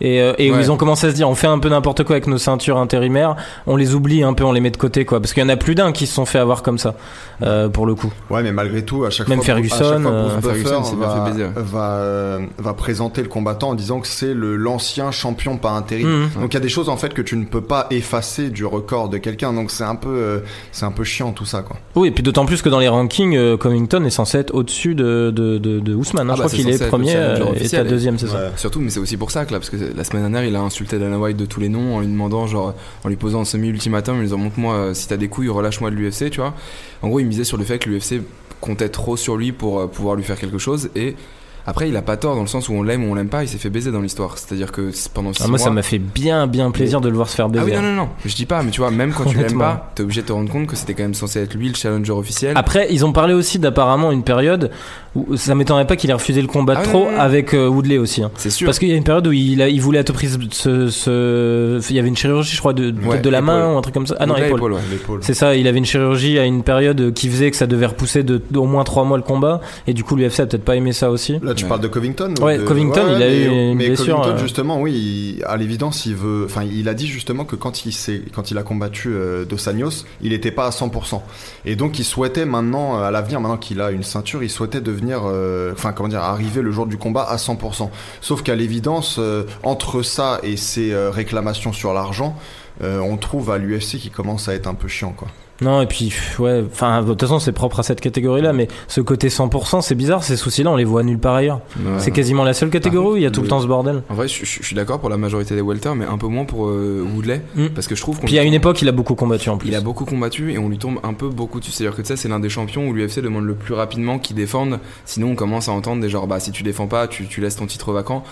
Et, 0.01 0.21
euh, 0.21 0.33
et 0.37 0.51
où 0.51 0.55
Ouais. 0.55 0.61
ils 0.61 0.71
ont 0.71 0.77
commencé 0.77 1.07
à 1.07 1.11
se 1.11 1.15
dire 1.15 1.29
on 1.29 1.35
fait 1.35 1.47
un 1.47 1.59
peu 1.59 1.69
n'importe 1.69 2.03
quoi 2.03 2.15
avec 2.15 2.27
nos 2.27 2.37
ceintures 2.37 2.77
intérimaires, 2.77 3.35
on 3.67 3.75
les 3.75 3.95
oublie 3.95 4.23
un 4.23 4.33
peu, 4.33 4.43
on 4.43 4.51
les 4.51 4.59
met 4.59 4.71
de 4.71 4.77
côté 4.77 5.05
quoi. 5.05 5.19
Parce 5.21 5.33
qu'il 5.33 5.41
y 5.41 5.45
en 5.45 5.49
a 5.49 5.55
plus 5.55 5.75
d'un 5.75 5.91
qui 5.91 6.07
se 6.07 6.13
sont 6.13 6.25
fait 6.25 6.39
avoir 6.39 6.63
comme 6.63 6.77
ça, 6.77 6.95
euh, 7.41 7.69
pour 7.69 7.85
le 7.85 7.95
coup. 7.95 8.11
Ouais, 8.29 8.43
mais 8.43 8.51
malgré 8.51 8.83
tout, 8.83 9.05
à 9.05 9.09
chaque 9.09 9.27
Même 9.27 9.37
fois, 9.39 9.45
Ferguson, 9.45 9.75
à 9.75 9.77
chaque 9.93 10.01
fois, 10.01 10.11
euh, 10.11 10.23
Bruce 10.41 10.53
Buffer 10.53 10.69
Ferguson 10.69 10.95
va, 10.97 11.31
fait 11.33 11.59
va, 11.61 11.89
euh, 11.97 12.39
va 12.57 12.73
présenter 12.73 13.21
le 13.21 13.27
combattant 13.29 13.69
en 13.69 13.75
disant 13.75 13.99
que 13.99 14.07
c'est 14.07 14.33
le 14.33 14.55
l'ancien 14.55 15.11
champion 15.11 15.57
par 15.57 15.75
intérim. 15.75 16.07
Mhm. 16.07 16.41
Donc 16.41 16.51
il 16.51 16.55
y 16.55 16.57
a 16.57 16.61
des 16.61 16.69
choses 16.69 16.89
en 16.89 16.97
fait 16.97 17.13
que 17.13 17.21
tu 17.21 17.35
ne 17.37 17.45
peux 17.45 17.61
pas 17.61 17.87
effacer 17.91 18.49
du 18.49 18.65
record 18.65 19.09
de 19.09 19.17
quelqu'un. 19.17 19.53
Donc 19.53 19.71
c'est 19.71 19.83
un 19.83 19.95
peu, 19.95 20.09
euh, 20.09 20.39
c'est 20.71 20.85
un 20.85 20.91
peu 20.91 21.03
chiant 21.03 21.31
tout 21.31 21.45
ça 21.45 21.61
quoi. 21.61 21.77
Oui, 21.95 22.09
et 22.09 22.11
puis 22.11 22.23
d'autant 22.23 22.45
plus 22.45 22.61
que 22.61 22.69
dans 22.69 22.79
les 22.79 22.87
rankings, 22.87 23.35
euh, 23.35 23.57
Covington 23.57 24.03
est 24.03 24.09
censé 24.09 24.39
être 24.39 24.53
au-dessus 24.53 24.95
de, 24.95 25.31
de, 25.33 25.57
de, 25.57 25.79
de 25.79 25.93
Ousmane. 25.95 26.29
hein. 26.29 26.33
Ah 26.33 26.35
je 26.37 26.41
bah, 26.41 26.47
crois 26.47 26.57
c'est 26.57 26.63
qu'il 26.63 26.69
est 26.69 26.75
être 26.81 26.87
premier 26.87 27.15
euh, 27.15 27.37
et 27.59 27.69
t'as 27.69 27.83
deuxième, 27.83 28.17
c'est 28.17 28.27
ça. 28.27 28.35
Ouais. 28.35 28.51
Surtout, 28.55 28.79
mais 28.79 28.89
c'est 28.89 28.99
aussi 28.99 29.17
pour 29.17 29.31
ça 29.31 29.45
que 29.45 29.51
là, 29.53 29.59
parce 29.59 29.69
que 29.69 29.77
la 29.95 30.03
semaine 30.03 30.21
dernière, 30.23 30.43
il 30.43 30.55
a 30.55 30.61
insulté 30.61 30.99
Dana 30.99 31.17
White 31.17 31.37
de 31.37 31.45
tous 31.45 31.59
les 31.59 31.69
noms 31.69 31.95
en 31.95 31.99
lui 32.01 32.07
demandant, 32.07 32.47
genre, 32.47 32.73
en 33.03 33.09
lui 33.09 33.15
posant 33.15 33.41
un 33.41 33.45
semi-ultimatum, 33.45 34.15
en 34.15 34.19
lui 34.19 34.25
disant 34.25 34.37
montre-moi 34.37 34.73
euh, 34.75 34.93
si 34.93 35.07
t'as 35.07 35.17
des 35.17 35.27
couilles, 35.27 35.49
relâche-moi 35.49 35.91
de 35.91 35.95
l'UFC, 35.95 36.29
tu 36.29 36.39
vois. 36.39 36.53
En 37.01 37.09
gros, 37.09 37.19
il 37.19 37.25
misait 37.25 37.43
sur 37.43 37.57
le 37.57 37.63
fait 37.63 37.79
que 37.79 37.89
l'UFC 37.89 38.21
comptait 38.61 38.89
trop 38.89 39.17
sur 39.17 39.37
lui 39.37 39.51
pour 39.51 39.79
euh, 39.79 39.87
pouvoir 39.87 40.15
lui 40.15 40.23
faire 40.23 40.39
quelque 40.39 40.57
chose 40.57 40.89
et 40.95 41.15
après, 41.65 41.89
il 41.89 41.95
a 41.95 42.01
pas 42.01 42.17
tort 42.17 42.35
dans 42.35 42.41
le 42.41 42.47
sens 42.47 42.69
où 42.69 42.73
on 42.73 42.83
l'aime 42.83 43.03
ou 43.05 43.11
on 43.11 43.15
l'aime 43.15 43.29
pas, 43.29 43.43
il 43.43 43.47
s'est 43.47 43.57
fait 43.57 43.69
baiser 43.69 43.91
dans 43.91 44.01
l'histoire. 44.01 44.37
C'est-à-dire 44.37 44.71
que 44.71 44.89
pendant 45.13 45.33
six 45.33 45.41
Ah, 45.43 45.47
moi, 45.47 45.57
mois. 45.57 45.65
ça 45.65 45.71
m'a 45.71 45.81
fait 45.81 45.99
bien, 45.99 46.47
bien 46.47 46.71
plaisir 46.71 47.01
de 47.01 47.09
le 47.09 47.15
voir 47.15 47.29
se 47.29 47.35
faire 47.35 47.45
Ah 47.45 47.49
baiser. 47.49 47.65
oui, 47.65 47.71
non, 47.75 47.81
non, 47.81 47.93
non, 47.95 48.09
je 48.25 48.35
dis 48.35 48.45
pas, 48.45 48.61
mais 48.63 48.71
tu 48.71 48.81
vois, 48.81 48.91
même 48.91 49.13
quand 49.13 49.25
tu 49.25 49.37
l'aimes 49.37 49.57
pas, 49.57 49.91
t'es 49.95 50.03
obligé 50.03 50.21
de 50.21 50.27
te 50.27 50.33
rendre 50.33 50.51
compte 50.51 50.67
que 50.67 50.75
c'était 50.75 50.93
quand 50.93 51.03
même 51.03 51.13
censé 51.13 51.39
être 51.39 51.53
lui 51.55 51.69
le 51.69 51.75
challenger 51.75 52.11
officiel. 52.11 52.53
Après, 52.55 52.87
ils 52.91 53.05
ont 53.05 53.11
parlé 53.13 53.33
aussi 53.33 53.59
d'apparemment 53.59 54.11
une 54.11 54.23
période 54.23 54.71
où 55.15 55.37
ça 55.37 55.53
m'étonnerait 55.53 55.85
pas 55.85 55.95
qu'il 55.95 56.09
ait 56.09 56.13
refusé 56.13 56.41
le 56.41 56.47
combat 56.47 56.73
Ah 56.77 56.81
trop 56.81 56.99
non, 57.05 57.11
non, 57.11 57.17
non. 57.17 57.19
avec 57.19 57.53
euh, 57.53 57.67
Woodley 57.67 57.99
aussi. 57.99 58.23
hein. 58.23 58.31
c'est 58.35 58.49
sûr. 58.49 58.65
Parce 58.65 58.79
qu'il 58.79 58.89
y 58.89 58.93
a 58.93 58.95
une 58.95 59.03
période 59.03 59.27
où 59.27 59.31
il, 59.31 59.61
a, 59.61 59.69
il 59.69 59.79
voulait 59.79 59.99
à 59.99 60.03
tout 60.03 60.11
prix 60.13 60.27
se, 60.27 60.89
se- 60.89 61.81
Il 61.91 61.95
y 61.95 61.99
avait 61.99 62.07
une 62.07 62.17
chirurgie, 62.17 62.55
je 62.55 62.59
crois, 62.59 62.73
de, 62.73 62.91
peut-être 62.91 63.07
Ouais, 63.07 63.19
de 63.19 63.29
la 63.29 63.41
main 63.41 63.71
ou 63.73 63.77
un 63.77 63.81
truc 63.81 63.93
comme 63.93 64.07
ça. 64.07 64.15
Ah 64.19 64.25
non, 64.25 64.35
épaule. 64.35 64.73
ouais. 64.73 64.79
L'épaule. 64.91 65.19
C'est 65.21 65.33
ça, 65.35 65.55
il 65.55 65.67
avait 65.67 65.77
une 65.77 65.85
chirurgie 65.85 66.39
à 66.39 66.45
une 66.45 66.63
période 66.63 67.13
qui 67.13 67.29
faisait 67.29 67.51
que 67.51 67.57
ça 67.57 67.67
devait 67.67 67.85
repousser 67.85 68.23
de, 68.23 68.41
d'au 68.51 68.65
moins 68.65 68.83
3 68.83 69.03
mois 69.05 69.17
le 69.17 69.23
combat. 69.23 69.61
Et 69.87 69.93
du 69.93 70.03
coup, 70.03 70.15
l'UFC 70.15 70.39
a 70.41 70.45
peut-être 70.47 70.65
pas 70.65 70.75
aimé 70.75 70.93
ça 70.93 71.11
aussi. 71.11 71.37
Là, 71.43 71.52
tu 71.53 71.65
parles 71.65 71.81
de 71.81 71.87
Covington 71.87 72.33
ou 72.39 72.43
Ouais, 72.43 72.57
de- 72.57 72.63
Covington, 72.63 73.01
il 73.07 73.15
a 73.15 73.19
mais, 73.19 73.43
eu 73.43 73.47
une 73.47 73.75
mais 73.77 73.87
blessure, 73.87 74.17
Covington, 74.17 74.37
euh. 74.37 74.41
justement, 74.41 74.79
oui, 74.81 75.37
il- 75.39 75.43
à 75.45 75.57
l'évidence, 75.57 76.05
il 76.05 76.15
veut. 76.15 76.43
Enfin, 76.45 76.63
il 76.63 76.87
a 76.89 76.93
dit 76.93 77.07
justement 77.07 77.45
que 77.45 77.55
quand 77.55 77.85
il 77.85 77.91
s'est, 77.93 78.21
quand 78.33 78.51
il 78.51 78.57
a 78.57 78.63
combattu 78.63 79.09
euh, 79.13 79.45
Dos 79.45 79.67
Anjos, 79.69 80.05
il 80.21 80.31
n'était 80.31 80.51
pas 80.51 80.67
à 80.67 80.71
100%. 80.71 81.21
Et 81.65 81.75
donc, 81.75 81.99
il 81.99 82.03
souhaitait 82.03 82.45
maintenant, 82.45 83.01
à 83.01 83.11
l'avenir, 83.11 83.39
maintenant 83.41 83.57
qu'il 83.57 83.81
a 83.81 83.91
une 83.91 84.03
ceinture, 84.03 84.43
il 84.43 84.49
souhaitait 84.49 84.81
devenir, 84.81 85.21
euh, 85.25 85.71
enfin, 85.73 85.91
comment 85.93 86.09
dire, 86.09 86.21
arriver 86.21 86.61
le 86.61 86.71
jour 86.71 86.85
du 86.85 86.97
combat 86.97 87.23
à 87.23 87.37
100%. 87.37 87.89
Sauf 88.21 88.41
qu'à 88.43 88.55
l'évidence, 88.55 89.17
euh, 89.19 89.43
entre 89.63 90.01
ça 90.03 90.39
et 90.43 90.57
ses 90.57 90.93
réclamations 90.95 91.73
sur 91.73 91.93
l'argent, 91.93 92.35
on 92.81 93.17
trouve 93.17 93.51
à 93.51 93.57
l'UFC 93.57 93.97
qui 93.99 94.09
commence 94.09 94.49
à 94.49 94.53
être 94.55 94.67
un 94.67 94.73
peu 94.73 94.87
chiant, 94.87 95.13
quoi. 95.15 95.27
Non, 95.63 95.81
et 95.81 95.85
puis, 95.87 96.13
ouais, 96.39 96.63
enfin, 96.71 97.01
de 97.01 97.07
toute 97.09 97.21
façon, 97.21 97.39
c'est 97.39 97.51
propre 97.51 97.79
à 97.79 97.83
cette 97.83 98.01
catégorie-là, 98.01 98.53
mais 98.53 98.67
ce 98.87 99.01
côté 99.01 99.29
100%, 99.29 99.81
c'est 99.81 99.95
bizarre, 99.95 100.23
ces 100.23 100.35
soucis-là, 100.35 100.71
on 100.71 100.75
les 100.75 100.83
voit 100.83 101.03
nulle 101.03 101.19
part 101.19 101.35
ailleurs. 101.35 101.61
Ouais. 101.77 101.99
C'est 101.99 102.11
quasiment 102.11 102.43
la 102.43 102.53
seule 102.53 102.69
catégorie 102.69 103.13
où 103.13 103.17
il 103.17 103.23
y 103.23 103.25
a 103.25 103.31
tout 103.31 103.39
le 103.41 103.45
le- 103.45 103.49
temps 103.49 103.61
ce 103.61 103.67
bordel. 103.67 104.03
En 104.09 104.13
vrai, 104.15 104.27
je, 104.27 104.45
suis 104.45 104.75
d'accord 104.75 104.99
pour 104.99 105.09
la 105.09 105.17
majorité 105.17 105.55
des 105.55 105.61
welter, 105.61 105.93
mais 105.95 106.05
un 106.05 106.17
peu 106.17 106.27
moins 106.27 106.45
pour 106.45 106.67
euh, 106.67 107.05
Woodley, 107.15 107.41
Mm. 107.55 107.67
parce 107.69 107.87
que 107.87 107.95
je 107.95 108.01
trouve 108.01 108.19
qu'on 108.19 108.25
Puis 108.27 108.37
à 108.39 108.43
une 108.43 108.53
époque, 108.53 108.81
il 108.81 108.87
a 108.89 108.91
beaucoup 108.91 109.15
combattu 109.15 109.49
en 109.49 109.57
plus. 109.57 109.69
Il 109.69 109.75
a 109.75 109.81
beaucoup 109.81 110.05
combattu 110.05 110.51
et 110.51 110.57
on 110.57 110.69
lui 110.69 110.77
tombe 110.77 110.99
un 111.03 111.13
peu 111.13 111.29
beaucoup 111.29 111.59
dessus. 111.59 111.71
C'est-à-dire 111.71 111.95
que 111.95 112.01
tu 112.01 112.07
sais, 112.09 112.15
c'est 112.17 112.27
l'un 112.29 112.39
des 112.39 112.49
champions 112.49 112.87
où 112.87 112.93
l'UFC 112.93 113.19
demande 113.21 113.45
le 113.45 113.55
plus 113.55 113.73
rapidement 113.73 114.19
qu'il 114.19 114.35
défende. 114.35 114.79
Sinon, 115.05 115.31
on 115.31 115.35
commence 115.35 115.69
à 115.69 115.71
entendre 115.71 116.01
des 116.01 116.09
genres, 116.09 116.27
bah 116.27 116.39
si 116.39 116.51
tu 116.51 116.63
défends 116.63 116.87
pas, 116.87 117.07
tu, 117.07 117.27
tu 117.27 117.41
laisses 117.41 117.55
ton 117.55 117.65
titre 117.67 117.91
vacant. 117.93 118.23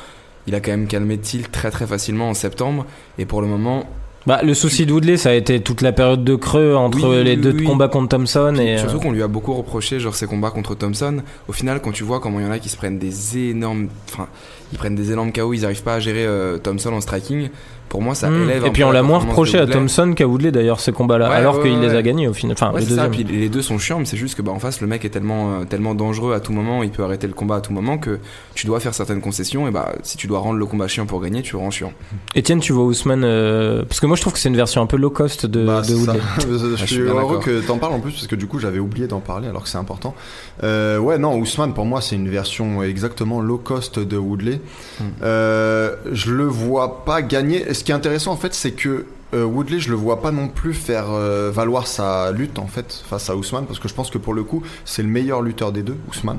Il 0.48 0.56
a 0.56 0.60
quand 0.60 0.72
même 0.72 0.88
calmé 0.88 1.18
Thiel 1.20 1.48
très 1.50 1.70
très 1.70 1.86
facilement 1.86 2.30
en 2.30 2.34
septembre. 2.34 2.86
Et 3.20 3.26
pour 3.26 3.42
le 3.42 3.48
moment, 3.48 3.86
Bah, 4.28 4.42
le 4.44 4.54
souci 4.54 4.86
de 4.86 4.94
Woodley, 4.94 5.18
ça 5.18 5.30
a 5.30 5.34
été 5.34 5.62
toute 5.62 5.82
la 5.82 5.92
période 5.92 6.24
de 6.24 6.36
creux 6.36 6.76
entre 6.76 7.10
Oui, 7.10 7.24
les 7.24 7.32
oui, 7.32 7.38
deux 7.38 7.54
oui. 7.54 7.64
combats 7.64 7.88
contre 7.88 8.10
Thompson 8.10 8.56
et. 8.56 8.78
surtout 8.78 8.98
euh, 8.98 9.00
qu'on 9.00 9.12
lui 9.12 9.24
a 9.24 9.28
beaucoup 9.28 9.54
reproché 9.54 10.00
genre 10.00 10.14
ses 10.14 10.28
combats 10.28 10.52
contre 10.52 10.76
Thompson. 10.76 11.22
Au 11.48 11.54
final, 11.54 11.82
quand 11.82 11.92
tu 11.92 12.04
vois 12.04 12.20
comment 12.20 12.40
il 12.40 12.46
y 12.46 12.48
en 12.48 12.52
a 12.52 12.60
qui 12.60 12.70
se 12.70 12.78
prennent 12.78 13.00
des 13.00 13.50
énormes, 13.50 13.88
enfin, 14.10 14.28
ils 14.72 14.78
prennent 14.78 14.96
des 14.96 15.12
énormes 15.12 15.32
KO, 15.32 15.54
ils 15.54 15.66
arrivent 15.66 15.82
pas 15.84 15.96
à 15.96 16.00
gérer 16.00 16.24
euh, 16.26 16.60
Thompson 16.60 16.94
en 16.94 17.02
striking. 17.02 17.50
Pour 17.92 18.02
moi, 18.02 18.16
ça 18.16 18.30
hmm. 18.30 18.44
élève. 18.44 18.64
un 18.64 18.68
Et 18.68 18.72
puis 18.72 18.84
peu 18.84 18.88
on 18.88 18.92
la 18.92 19.04
moins 19.04 19.20
reproché 19.20 19.58
à. 19.58 19.68
Thompson 19.68 20.14
qu'à 20.16 20.26
Woodley 20.26 20.54
d'ailleurs 20.54 20.80
ces 20.80 20.94
combats-là, 20.94 21.30
Ouais, 21.30 21.36
alors 21.36 21.58
ouais, 21.58 21.64
qu'il 21.64 21.80
les 21.82 21.94
a 21.94 22.02
gagnés 22.02 22.26
au 22.30 22.34
final. 22.34 22.56
Enfin, 22.58 22.72
Ouais, 22.72 22.80
le 22.80 22.86
c'est 22.86 22.96
ça. 22.96 23.08
deuxième. 23.08 23.28
Puis 23.28 23.38
les 23.38 23.50
deux 23.50 23.62
sont 23.62 23.78
chiants, 23.80 24.00
mais 24.00 24.06
c'est 24.06 24.16
juste 24.16 24.36
que 24.36 24.42
bah, 24.42 24.54
en 24.54 24.60
face, 24.60 24.80
le 24.80 24.88
mec 24.88 25.04
est 25.04 25.10
tellement, 25.10 25.60
euh, 25.60 25.66
tellement 25.66 25.94
dangereux 25.94 26.34
à 26.34 26.40
tout 26.40 26.54
moment, 26.54 26.84
il 26.84 26.90
peut 26.92 27.04
arrêter 27.04 27.28
le 27.28 27.34
combat 27.34 27.58
à 27.58 27.62
tout 27.62 27.74
moment 27.74 27.98
que 27.98 28.20
tu 28.56 28.66
dois 28.66 28.80
faire 28.80 28.94
certaines 28.94 29.20
concessions. 29.20 29.68
Et 29.68 29.72
bah, 29.72 29.92
si 30.04 30.16
tu 30.16 30.28
dois 30.28 30.40
rendre 30.40 30.58
le 30.58 30.66
combat 30.66 30.88
chiant 30.88 31.06
pour 31.06 31.22
gagner, 31.22 31.42
tu 31.42 31.52
le 31.52 31.60
rends 31.60 31.70
chiant. 31.70 31.92
Etienne, 32.38 32.62
tu 32.62 32.72
vois 32.72 32.86
Ousmane 32.86 33.26
euh, 33.26 33.84
parce 33.84 34.00
que 34.00 34.06
moi 34.06 34.16
je 34.16 34.22
trouve 34.22 34.32
que 34.32 34.40
c'est 34.40 34.48
une 34.48 34.56
version 34.56 34.82
un 34.82 34.86
peu 34.86 34.96
low 34.96 35.10
cost 35.10 35.46
de, 35.46 35.66
Bah, 35.66 35.82
de. 35.82 35.94
Woodley. 35.94 36.22
je 36.50 36.76
je 36.78 36.86
suis 36.86 37.02
heureux 37.02 37.40
que 37.40 37.60
t'en 37.60 37.78
parles 37.78 37.94
en 37.94 38.00
plus 38.00 38.14
parce 38.14 38.28
que 38.28 38.38
du 38.38 38.48
coup 38.48 38.58
j'avais 38.60 38.80
oublié 38.80 39.08
d'en 39.08 39.20
parler 39.20 39.50
alors 39.50 39.64
que 39.64 39.70
c'est 39.70 39.78
important. 39.78 40.16
Euh, 40.64 40.98
ouais 40.98 41.18
non 41.18 41.36
Ousmane 41.38 41.74
pour 41.74 41.86
moi 41.86 42.00
c'est 42.00 42.16
une 42.16 42.30
version 42.30 42.84
exactement 42.84 43.42
low 43.42 43.58
cost 43.58 44.00
de 44.00 44.16
Woodley. 44.16 44.62
Mm. 45.00 45.04
Euh, 45.24 45.96
je 46.14 46.32
le 46.32 46.46
vois 46.46 47.04
pas 47.04 47.22
gagner. 47.22 47.70
Ce 47.82 47.84
qui 47.84 47.92
est 47.92 47.96
intéressant 47.96 48.32
en 48.32 48.38
fait 48.38 48.54
c'est 48.54 48.74
que 48.74 49.08
euh, 49.34 49.44
Woodley, 49.44 49.80
je 49.80 49.90
le 49.90 49.96
vois 49.96 50.22
pas 50.22 50.30
non 50.30 50.50
plus 50.50 50.76
faire 50.76 51.10
euh, 51.10 51.50
valoir 51.52 51.88
sa 51.88 52.32
lutte 52.32 52.60
en 52.60 52.68
fait 52.68 53.04
face 53.10 53.28
à 53.32 53.36
Ousmane 53.36 53.66
parce 53.66 53.80
que 53.80 53.88
je 53.88 53.96
pense 53.96 54.12
que 54.12 54.20
pour 54.20 54.36
le 54.36 54.44
coup, 54.44 54.62
c'est 54.86 55.02
le 55.02 55.08
meilleur 55.08 55.42
lutteur 55.42 55.72
des 55.72 55.82
deux, 55.82 55.98
Ousmane. 56.08 56.38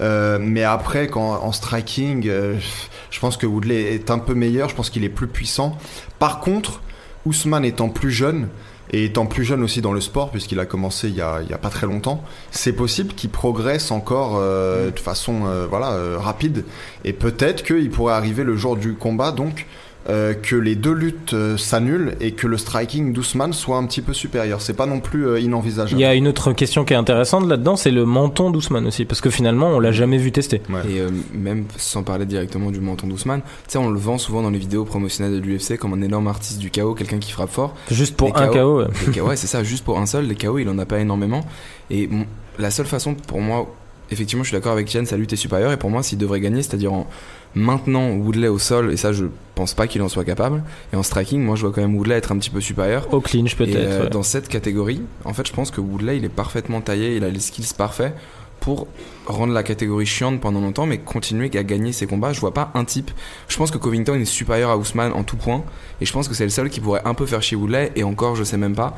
Euh, 0.00 0.38
mais 0.40 0.62
après, 0.62 1.08
quand 1.08 1.32
en 1.32 1.52
striking, 1.52 2.22
je 2.22 3.20
pense 3.20 3.36
que 3.36 3.44
Woodley 3.44 3.94
est 3.94 4.10
un 4.10 4.18
peu 4.18 4.32
meilleur. 4.32 4.70
Je 4.70 4.74
pense 4.74 4.88
qu'il 4.88 5.04
est 5.04 5.10
plus 5.10 5.26
puissant. 5.26 5.76
Par 6.18 6.40
contre, 6.40 6.80
Ousmane 7.26 7.66
étant 7.66 7.90
plus 7.90 8.10
jeune 8.10 8.48
et 8.90 9.04
étant 9.04 9.26
plus 9.26 9.44
jeune 9.44 9.62
aussi 9.62 9.82
dans 9.82 9.92
le 9.92 10.00
sport, 10.00 10.30
puisqu'il 10.30 10.60
a 10.60 10.64
commencé 10.64 11.08
il 11.08 11.16
y 11.16 11.20
a, 11.20 11.58
pas 11.60 11.68
très 11.68 11.86
longtemps, 11.86 12.24
c'est 12.52 12.72
possible 12.72 13.12
qu'il 13.12 13.28
progresse 13.28 13.90
encore 13.90 14.40
de 14.40 14.98
façon 14.98 15.42
voilà 15.68 16.18
rapide. 16.18 16.64
Et 17.04 17.12
peut-être 17.12 17.62
qu'il 17.64 17.90
pourrait 17.90 18.14
arriver 18.14 18.44
le 18.44 18.56
jour 18.56 18.78
du 18.78 18.94
combat, 18.94 19.30
donc 19.30 19.66
euh, 20.08 20.32
que 20.32 20.56
les 20.56 20.76
deux 20.76 20.92
luttes 20.94 21.34
euh, 21.34 21.56
s'annulent 21.58 22.14
et 22.20 22.32
que 22.32 22.46
le 22.46 22.56
striking 22.56 23.12
d'Ousmane 23.12 23.52
soit 23.52 23.76
un 23.76 23.84
petit 23.86 24.00
peu 24.00 24.12
supérieur. 24.14 24.62
C'est 24.62 24.72
pas 24.74 24.86
non 24.86 25.00
plus 25.00 25.26
euh, 25.26 25.38
Il 25.38 25.44
inenvisageable. 25.44 26.00
y 26.00 26.04
a 26.04 26.14
une 26.14 26.26
autre 26.26 26.52
question 26.52 26.84
qui 26.84 26.94
est 26.94 26.96
intéressante 26.96 27.46
là-dedans, 27.46 27.76
c'est 27.76 27.90
le 27.90 28.06
menton 28.06 28.50
d'Ousmane 28.50 28.86
aussi, 28.86 29.04
parce 29.04 29.20
que 29.20 29.28
finalement, 29.30 29.68
on 29.68 29.78
l'a 29.78 29.92
jamais 29.92 30.16
vu 30.16 30.32
tester. 30.32 30.62
Ouais. 30.70 30.80
Et 30.90 31.00
euh, 31.00 31.10
même 31.34 31.64
sans 31.76 32.02
parler 32.02 32.24
directement 32.26 32.70
du 32.70 32.80
menton 32.80 33.06
d'Ousmane, 33.08 33.42
tu 33.42 33.48
sais, 33.68 33.78
on 33.78 33.90
le 33.90 33.98
vend 33.98 34.16
souvent 34.16 34.42
dans 34.42 34.50
les 34.50 34.58
vidéos 34.58 34.84
promotionnelles 34.84 35.40
de 35.40 35.46
l'UFC 35.46 35.76
comme 35.78 35.92
un 35.92 36.00
énorme 36.02 36.28
artiste 36.28 36.58
du 36.58 36.70
KO, 36.70 36.94
quelqu'un 36.94 37.18
qui 37.18 37.32
frappe 37.32 37.50
fort. 37.50 37.74
Juste 37.90 38.16
pour 38.16 38.28
Les 38.28 38.42
un 38.42 38.48
KO. 38.48 38.78
ouais. 38.78 38.86
Les 39.06 39.12
KO, 39.20 39.26
ouais, 39.26 39.36
c'est 39.36 39.46
ça, 39.48 39.62
juste 39.62 39.84
pour 39.84 39.98
un 39.98 40.06
seul. 40.06 40.26
Les 40.26 40.34
KO, 40.34 40.58
il 40.58 40.68
en 40.70 40.78
a 40.78 40.86
pas 40.86 40.98
énormément. 41.00 41.44
Et 41.90 42.06
bon, 42.06 42.24
la 42.58 42.70
seule 42.70 42.86
façon 42.86 43.14
pour 43.14 43.40
moi, 43.40 43.66
effectivement, 44.10 44.44
je 44.44 44.48
suis 44.48 44.56
d'accord 44.56 44.72
avec 44.72 44.88
Chen, 44.88 45.06
sa 45.06 45.16
lutte 45.16 45.32
est 45.32 45.36
supérieure. 45.36 45.72
Et 45.72 45.76
pour 45.76 45.90
moi, 45.90 46.02
s'il 46.02 46.18
devrait 46.18 46.40
gagner, 46.40 46.62
c'est-à-dire 46.62 46.92
en 46.92 47.06
maintenant 47.54 48.10
Woodley 48.10 48.48
au 48.48 48.58
sol, 48.58 48.92
et 48.92 48.96
ça, 48.96 49.12
je 49.12 49.26
pense 49.54 49.74
pas 49.74 49.86
qu'il 49.86 50.02
en 50.02 50.08
soit 50.08 50.24
capable. 50.24 50.62
Et 50.92 50.96
en 50.96 51.02
striking, 51.02 51.42
moi, 51.42 51.56
je 51.56 51.62
vois 51.62 51.72
quand 51.72 51.80
même 51.80 51.96
Woodley 51.96 52.16
être 52.16 52.32
un 52.32 52.38
petit 52.38 52.50
peu 52.50 52.60
supérieur. 52.60 53.12
Au 53.12 53.20
clinch 53.20 53.56
peut-être. 53.56 53.76
euh, 53.76 54.04
ouais. 54.04 54.10
dans 54.10 54.22
cette 54.22 54.48
catégorie, 54.48 55.02
en 55.24 55.32
fait, 55.32 55.46
je 55.46 55.52
pense 55.52 55.70
que 55.70 55.80
Woodley, 55.80 56.18
il 56.18 56.24
est 56.24 56.28
parfaitement 56.28 56.80
taillé, 56.80 57.16
il 57.16 57.24
a 57.24 57.28
les 57.28 57.40
skills 57.40 57.74
parfaits 57.76 58.14
pour 58.60 58.88
rendre 59.26 59.54
la 59.54 59.62
catégorie 59.62 60.04
chiante 60.04 60.38
pendant 60.40 60.60
longtemps, 60.60 60.84
mais 60.84 60.98
continuer 60.98 61.50
à 61.56 61.62
gagner 61.62 61.92
ses 61.92 62.06
combats. 62.06 62.34
Je 62.34 62.40
vois 62.40 62.52
pas 62.52 62.70
un 62.74 62.84
type. 62.84 63.10
Je 63.48 63.56
pense 63.56 63.70
que 63.70 63.78
Covington 63.78 64.14
est 64.14 64.26
supérieur 64.26 64.70
à 64.70 64.76
Ousmane 64.76 65.12
en 65.12 65.24
tout 65.24 65.36
point, 65.36 65.64
et 66.00 66.04
je 66.04 66.12
pense 66.12 66.28
que 66.28 66.34
c'est 66.34 66.44
le 66.44 66.50
seul 66.50 66.68
qui 66.68 66.80
pourrait 66.80 67.02
un 67.04 67.14
peu 67.14 67.24
faire 67.26 67.42
chier 67.42 67.56
Woodley, 67.56 67.90
et 67.96 68.04
encore, 68.04 68.36
je 68.36 68.44
sais 68.44 68.58
même 68.58 68.74
pas. 68.74 68.96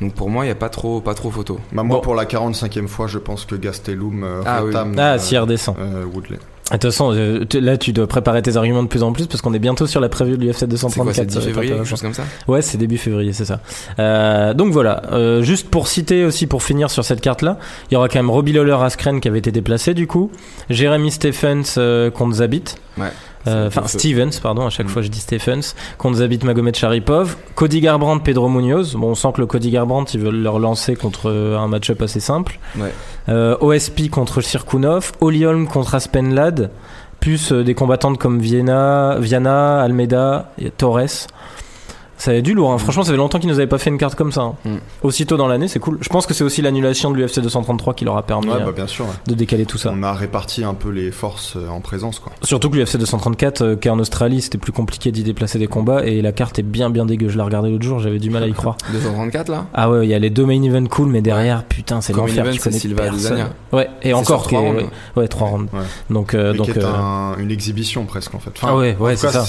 Donc 0.00 0.14
pour 0.14 0.28
moi, 0.30 0.44
il 0.44 0.48
y 0.48 0.50
a 0.50 0.54
pas 0.56 0.68
trop, 0.68 1.00
pas 1.00 1.14
trop 1.14 1.30
photo. 1.30 1.58
Bah, 1.72 1.82
moi, 1.82 1.96
Bon. 1.96 2.02
pour 2.02 2.14
la 2.14 2.24
45e 2.26 2.86
fois, 2.86 3.06
je 3.06 3.18
pense 3.18 3.44
que 3.46 3.54
Gastelum 3.54 4.24
euh, 4.24 4.42
Ah 4.44 4.62
oui. 4.64 4.72
Ah, 4.98 5.14
euh, 5.14 5.18
s'il 5.18 5.38
redescend. 5.38 5.76
euh, 5.78 6.04
Woodley. 6.04 6.36
De 6.68 6.72
toute 6.72 6.82
façon, 6.82 7.12
euh, 7.14 7.44
là, 7.54 7.76
tu 7.78 7.92
dois 7.92 8.08
préparer 8.08 8.42
tes 8.42 8.56
arguments 8.56 8.82
de 8.82 8.88
plus 8.88 9.04
en 9.04 9.12
plus 9.12 9.28
parce 9.28 9.40
qu'on 9.40 9.54
est 9.54 9.60
bientôt 9.60 9.86
sur 9.86 10.00
la 10.00 10.08
preview 10.08 10.36
de 10.36 10.42
l'UFC 10.44 10.58
C'est 10.58 10.66
quoi, 10.66 10.68
234. 11.14 11.14
c'est 11.14 11.24
10 11.26 11.32
ça 11.34 11.38
va 11.38 11.44
être 11.44 11.48
février, 11.54 11.72
quelque 11.74 11.84
chose 11.88 12.02
comme 12.02 12.12
ça 12.12 12.24
Ouais, 12.48 12.60
c'est 12.60 12.76
début 12.76 12.98
février, 12.98 13.32
c'est 13.32 13.44
ça. 13.44 13.60
Euh, 14.00 14.52
donc 14.52 14.72
voilà, 14.72 15.02
euh, 15.12 15.42
juste 15.42 15.70
pour 15.70 15.86
citer 15.86 16.24
aussi, 16.24 16.48
pour 16.48 16.64
finir 16.64 16.90
sur 16.90 17.04
cette 17.04 17.20
carte-là, 17.20 17.58
il 17.90 17.94
y 17.94 17.96
aura 17.96 18.08
quand 18.08 18.18
même 18.18 18.30
Robbie 18.30 18.52
Lawler 18.52 18.76
Askren 18.82 19.20
qui 19.20 19.28
avait 19.28 19.38
été 19.38 19.52
déplacé 19.52 19.94
du 19.94 20.08
coup, 20.08 20.32
Jeremy 20.68 21.12
Stephens 21.12 21.76
euh, 21.78 22.10
contre 22.10 22.34
Zabit, 22.34 22.64
Ouais. 22.98 23.06
Euh, 23.46 23.68
enfin 23.68 23.86
Stevens, 23.86 24.30
pardon, 24.42 24.66
à 24.66 24.70
chaque 24.70 24.86
Mm. 24.86 24.90
fois 24.90 25.02
je 25.02 25.08
dis 25.08 25.20
Stephens, 25.20 25.74
contre 25.98 26.16
Zabit 26.18 26.40
Magomed 26.44 26.74
Sharipov, 26.74 27.36
Cody 27.54 27.80
Garbrandt, 27.80 28.22
Pedro 28.24 28.48
Munoz. 28.48 28.94
Bon, 28.96 29.10
on 29.10 29.14
sent 29.14 29.28
que 29.34 29.40
le 29.40 29.46
Cody 29.46 29.70
Garbrandt, 29.70 30.12
ils 30.14 30.20
veulent 30.20 30.42
le 30.42 30.50
relancer 30.50 30.96
contre 30.96 31.30
euh, 31.30 31.56
un 31.58 31.68
match-up 31.68 32.02
assez 32.02 32.20
simple. 32.20 32.58
Ouais. 32.78 32.92
Euh, 33.28 33.56
OSP 33.60 34.10
contre 34.10 34.40
Sirkunov, 34.40 35.12
Oliolm 35.20 35.66
contre 35.68 35.94
Aspenlad, 35.94 36.70
plus 37.20 37.52
euh, 37.52 37.64
des 37.64 37.74
combattantes 37.74 38.18
comme 38.18 38.40
Viena, 38.40 39.16
Viana, 39.18 39.80
Almeida, 39.80 40.52
et 40.58 40.70
Torres. 40.70 41.26
Ça 42.18 42.30
avait 42.30 42.42
du 42.42 42.54
lourd, 42.54 42.72
hein. 42.72 42.78
franchement 42.78 43.02
ça 43.02 43.10
fait 43.12 43.16
longtemps 43.16 43.38
qu'ils 43.38 43.48
nous 43.50 43.56
avaient 43.56 43.66
pas 43.66 43.78
fait 43.78 43.90
une 43.90 43.98
carte 43.98 44.14
comme 44.14 44.32
ça. 44.32 44.40
hein. 44.42 44.54
Mm. 44.64 44.76
Aussitôt 45.02 45.36
dans 45.36 45.48
l'année, 45.48 45.68
c'est 45.68 45.78
cool. 45.78 45.98
Je 46.00 46.08
pense 46.08 46.26
que 46.26 46.32
c'est 46.34 46.44
aussi 46.44 46.62
l'annulation 46.62 47.10
de 47.10 47.16
l'UFC 47.16 47.40
233 47.40 47.94
qui 47.94 48.04
leur 48.04 48.16
a 48.16 48.22
permis 48.22 48.48
Ouais, 48.48 48.54
euh, 48.54 48.64
bah, 48.66 48.72
bien 48.72 48.86
sûr. 48.86 49.04
ouais. 49.04 49.10
de 49.26 49.34
décaler 49.34 49.66
tout 49.66 49.78
ça. 49.78 49.92
On 49.94 50.02
a 50.02 50.12
réparti 50.14 50.64
un 50.64 50.74
peu 50.74 50.88
les 50.90 51.10
forces 51.10 51.56
euh, 51.56 51.68
en 51.68 51.80
présence, 51.80 52.18
quoi. 52.18 52.32
Surtout 52.42 52.70
que 52.70 52.76
l'UFC 52.76 52.96
234, 52.96 53.62
euh, 53.62 53.76
qu'en 53.76 53.98
Australie 53.98 54.40
c'était 54.40 54.58
plus 54.58 54.72
compliqué 54.72 55.12
d'y 55.12 55.22
déplacer 55.24 55.58
des 55.58 55.66
combats 55.66 56.04
et 56.06 56.22
la 56.22 56.32
carte 56.32 56.58
est 56.58 56.62
bien 56.62 56.88
bien 56.90 57.04
dégueu. 57.06 57.28
Je 57.28 57.36
l'ai 57.36 57.42
regardé 57.42 57.70
l'autre 57.70 57.84
jour, 57.84 57.98
j'avais 58.00 58.18
du 58.18 58.30
mal 58.30 58.42
à 58.42 58.48
y 58.48 58.52
croire. 58.54 58.76
234 58.92 59.48
là 59.50 59.66
Ah 59.74 59.90
ouais, 59.90 60.06
il 60.06 60.10
y 60.10 60.14
a 60.14 60.18
les 60.18 60.30
deux 60.30 60.46
main 60.46 60.62
events 60.62 60.86
cool, 60.88 61.08
mais 61.08 61.20
derrière, 61.22 61.64
putain, 61.64 62.00
c'est 62.00 62.12
l'enfer. 62.14 62.44
c'est 62.58 62.70
Silva. 62.72 63.04
Ouais, 63.72 63.88
et 64.02 64.14
encore 64.14 64.40
sur 64.42 64.48
qui 64.48 64.54
trois 64.54 64.62
est- 64.62 64.70
rounds. 64.70 64.82
ouais, 65.16 65.22
ouais, 65.22 65.28
trois 65.28 65.48
rounds. 65.48 65.68
Donc, 66.10 66.34
euh, 66.34 66.52
donc 66.54 66.72
qui 66.72 66.78
euh, 66.78 66.86
un- 66.86 67.36
une 67.38 67.50
exhibition 67.50 68.04
presque, 68.06 68.34
en 68.34 68.38
fait. 68.38 68.52
ah 68.62 68.74
ouais, 68.76 68.96
ouais, 68.98 69.16
c'est 69.16 69.28
ça. 69.30 69.44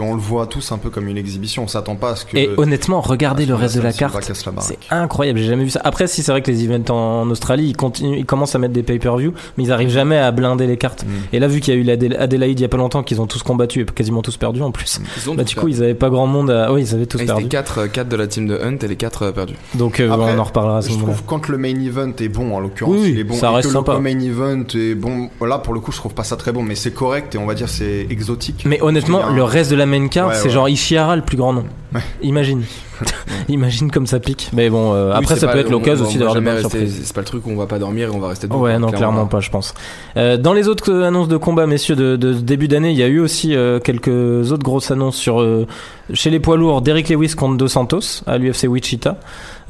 on 0.00 0.14
le 0.14 0.20
voit 0.20 0.46
tous 0.46 0.70
un 0.72 0.78
peu 0.78 0.90
comme 0.90 1.08
une 1.08 1.16
exhibition. 1.18 1.62
On 1.64 1.68
s'attend 1.68 1.96
pas 1.96 2.09
à 2.10 2.16
ce 2.16 2.24
que. 2.24 2.36
Et 2.36 2.50
honnêtement, 2.56 3.00
regardez 3.00 3.46
le 3.46 3.54
reste 3.54 3.76
de 3.76 3.80
la 3.82 3.92
carte. 3.92 4.16
C'est 4.60 4.78
incroyable, 4.90 5.38
j'ai 5.38 5.46
jamais 5.46 5.64
vu 5.64 5.70
ça. 5.70 5.80
Après, 5.84 6.06
si 6.06 6.22
c'est 6.22 6.32
vrai 6.32 6.42
que 6.42 6.50
les 6.50 6.64
events 6.64 6.90
en, 6.90 7.22
en 7.22 7.30
Australie, 7.30 7.66
ils, 7.68 7.76
continuent, 7.76 8.16
ils 8.18 8.26
commencent 8.26 8.54
à 8.54 8.58
mettre 8.58 8.72
des 8.74 8.82
pay-per-view, 8.82 9.32
mais 9.56 9.64
ils 9.64 9.72
arrivent 9.72 9.90
jamais 9.90 10.18
à 10.18 10.30
blinder 10.30 10.66
les 10.66 10.76
cartes. 10.76 11.04
Mm. 11.04 11.34
Et 11.34 11.38
là, 11.38 11.48
vu 11.48 11.60
qu'il 11.60 11.74
y 11.74 11.76
a 11.76 11.80
eu 11.80 11.84
l'Adé- 11.84 12.14
Adélaïde 12.16 12.58
il 12.58 12.62
y 12.62 12.66
a 12.66 12.68
pas 12.68 12.76
longtemps, 12.76 13.02
qu'ils 13.02 13.20
ont 13.20 13.26
tous 13.26 13.42
combattu 13.42 13.80
et 13.82 13.84
quasiment 13.84 14.22
tous 14.22 14.36
perdu 14.36 14.62
en 14.62 14.70
plus. 14.70 15.00
Ils 15.16 15.30
ont 15.30 15.34
Bah, 15.34 15.44
du 15.44 15.54
coup, 15.54 15.62
perdu. 15.62 15.76
ils 15.76 15.82
avaient 15.82 15.94
pas 15.94 16.10
grand 16.10 16.26
monde 16.26 16.50
à. 16.50 16.72
Oui, 16.72 16.82
ils 16.82 16.94
avaient 16.94 17.06
tous 17.06 17.18
Et 17.20 17.26
perdu. 17.26 17.42
C'était 17.44 17.56
4, 17.56 17.86
4 17.86 18.08
de 18.08 18.16
la 18.16 18.26
team 18.26 18.46
de 18.46 18.58
Hunt 18.58 18.76
et 18.82 18.88
les 18.88 18.96
4 18.96 19.30
perdus. 19.30 19.54
Donc, 19.74 20.00
euh, 20.00 20.10
Après, 20.10 20.32
on 20.34 20.38
en 20.38 20.44
reparlera 20.44 20.78
à 20.78 20.82
ce 20.82 20.88
Je 20.88 20.94
moment-là. 20.94 21.12
trouve 21.14 21.24
quand 21.26 21.48
le 21.48 21.58
main 21.58 21.68
event 21.80 22.12
est 22.20 22.28
bon, 22.28 22.54
en 22.54 22.60
l'occurrence, 22.60 22.94
Oui, 22.98 23.10
il 23.12 23.18
est 23.18 23.24
bon. 23.24 23.34
ça 23.34 23.50
et 23.50 23.54
reste 23.56 23.68
que 23.68 23.72
sympa. 23.74 23.94
le 23.94 24.00
main 24.00 24.18
event 24.20 24.64
est 24.74 24.94
bon. 24.94 25.28
Là, 25.46 25.58
pour 25.58 25.74
le 25.74 25.80
coup, 25.80 25.92
je 25.92 25.96
trouve 25.98 26.14
pas 26.14 26.24
ça 26.24 26.36
très 26.36 26.52
bon, 26.52 26.62
mais 26.62 26.74
c'est 26.74 26.92
correct 26.92 27.34
et 27.34 27.38
on 27.38 27.46
va 27.46 27.54
dire 27.54 27.68
c'est 27.68 28.06
exotique. 28.10 28.64
Mais 28.66 28.80
honnêtement, 28.82 29.24
un- 29.26 29.34
le 29.34 29.42
reste 29.44 29.70
de 29.70 29.76
la 29.76 29.86
main 29.86 30.08
card, 30.08 30.28
Ouais, 30.28 30.34
c'est 30.34 30.44
ouais. 30.44 30.50
genre 30.50 30.68
Ishihara 30.68 31.16
le 31.16 31.22
plus 31.22 31.36
grand 31.36 31.52
nom. 31.52 31.64
Imagine. 32.22 32.62
Imagine 33.48 33.90
comme 33.90 34.06
ça 34.06 34.20
pique. 34.20 34.50
Mais 34.52 34.68
bon, 34.70 34.92
euh, 34.94 35.10
Oui, 35.10 35.16
après, 35.18 35.36
ça 35.36 35.46
pas- 35.46 35.54
peut 35.54 35.58
être 35.60 35.68
on- 35.68 35.72
l'occasion 35.72 36.04
on 36.04 36.08
aussi 36.08 36.18
d'avoir 36.18 36.34
des 36.36 36.40
bonnes 36.42 36.58
surprises. 36.60 37.00
C'est 37.04 37.14
pas 37.14 37.20
le 37.22 37.26
truc 37.26 37.46
où 37.46 37.50
on 37.50 37.56
va 37.56 37.66
pas 37.66 37.78
dormir 37.78 38.08
et 38.08 38.10
on 38.10 38.18
va 38.18 38.28
rester 38.28 38.46
debout. 38.46 38.58
Ouais, 38.60 38.72
quoi, 38.72 38.78
non, 38.78 38.90
clairement 38.90 39.26
pas, 39.26 39.40
je 39.40 39.50
pense. 39.50 39.74
Euh, 40.16 40.36
dans 40.36 40.52
les 40.52 40.68
autres 40.68 40.92
euh, 40.92 41.06
annonces 41.06 41.28
de 41.28 41.36
combat, 41.36 41.66
messieurs, 41.66 41.96
de, 41.96 42.16
de 42.16 42.34
début 42.34 42.68
d'année, 42.68 42.90
il 42.90 42.98
y 42.98 43.02
a 43.02 43.08
eu 43.08 43.20
aussi 43.20 43.54
euh, 43.54 43.80
quelques 43.80 44.08
autres 44.52 44.62
grosses 44.62 44.90
annonces 44.90 45.16
sur 45.16 45.40
euh, 45.40 45.66
chez 46.12 46.30
les 46.30 46.40
poids 46.40 46.56
lourds. 46.56 46.82
Derrick 46.82 47.08
Lewis 47.08 47.34
contre 47.36 47.56
Dos 47.56 47.68
Santos 47.68 48.22
à 48.26 48.36
l'UFC 48.38 48.64
Wichita. 48.68 49.18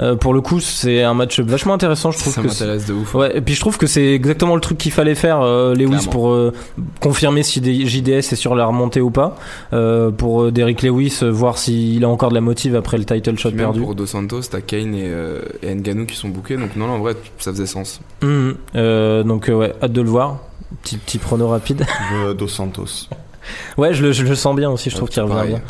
Euh, 0.00 0.16
pour 0.16 0.32
le 0.32 0.40
coup, 0.40 0.60
c'est 0.60 1.02
un 1.02 1.14
match 1.14 1.40
vachement 1.40 1.74
intéressant. 1.74 2.10
Je 2.10 2.18
trouve 2.18 2.32
Ça 2.32 2.42
m'intéresse 2.42 2.86
de 2.86 2.94
ouf. 2.94 3.14
Ouais, 3.14 3.36
et 3.36 3.40
puis 3.40 3.54
je 3.54 3.60
trouve 3.60 3.76
que 3.78 3.86
c'est 3.86 4.12
exactement 4.14 4.54
le 4.54 4.60
truc 4.60 4.78
qu'il 4.78 4.92
fallait 4.92 5.14
faire, 5.14 5.40
euh, 5.42 5.74
Lewis, 5.74 5.88
Clairement. 5.88 6.10
pour 6.10 6.30
euh, 6.30 6.52
confirmer 7.00 7.42
si 7.42 7.60
des 7.60 7.86
JDS 7.86 8.10
est 8.32 8.36
sur 8.36 8.54
la 8.54 8.66
remontée 8.66 9.00
ou 9.00 9.10
pas. 9.10 9.36
Euh, 9.72 10.10
pour 10.10 10.50
Derrick 10.52 10.82
Lewis, 10.82 11.18
voir 11.22 11.58
s'il 11.58 12.04
a 12.04 12.08
encore 12.08 12.30
de 12.30 12.34
la 12.34 12.40
motive 12.40 12.76
après 12.76 12.98
le 12.98 13.04
title 13.04 13.38
shot 13.38 13.50
même 13.50 13.58
perdu. 13.58 13.80
pour 13.80 13.94
Dos 13.94 14.06
Santos, 14.06 14.42
t'as 14.50 14.60
Kane 14.60 14.94
et, 14.94 15.04
euh, 15.08 15.40
et 15.62 15.74
Ngannou 15.74 16.06
qui 16.06 16.16
sont 16.16 16.28
bookés, 16.28 16.56
donc 16.56 16.76
non, 16.76 16.86
non, 16.86 16.94
en 16.94 16.98
vrai, 17.00 17.14
ça 17.38 17.52
faisait 17.52 17.66
sens. 17.66 18.00
Mhm. 18.22 18.54
Euh, 18.76 19.22
donc 19.22 19.48
euh, 19.48 19.54
ouais, 19.54 19.74
hâte 19.82 19.92
de 19.92 20.00
le 20.00 20.08
voir. 20.08 20.38
Petit, 20.82 20.96
petit 20.98 21.18
prono 21.18 21.48
rapide. 21.48 21.84
Dos 22.38 22.48
Santos. 22.48 23.08
ouais, 23.76 23.92
je 23.92 24.02
le, 24.04 24.12
je 24.12 24.24
le 24.24 24.34
sens 24.34 24.54
bien 24.56 24.70
aussi, 24.70 24.88
je 24.88 24.96
trouve 24.96 25.08
qu'il 25.08 25.22
revient 25.22 25.48
bien. 25.48 25.60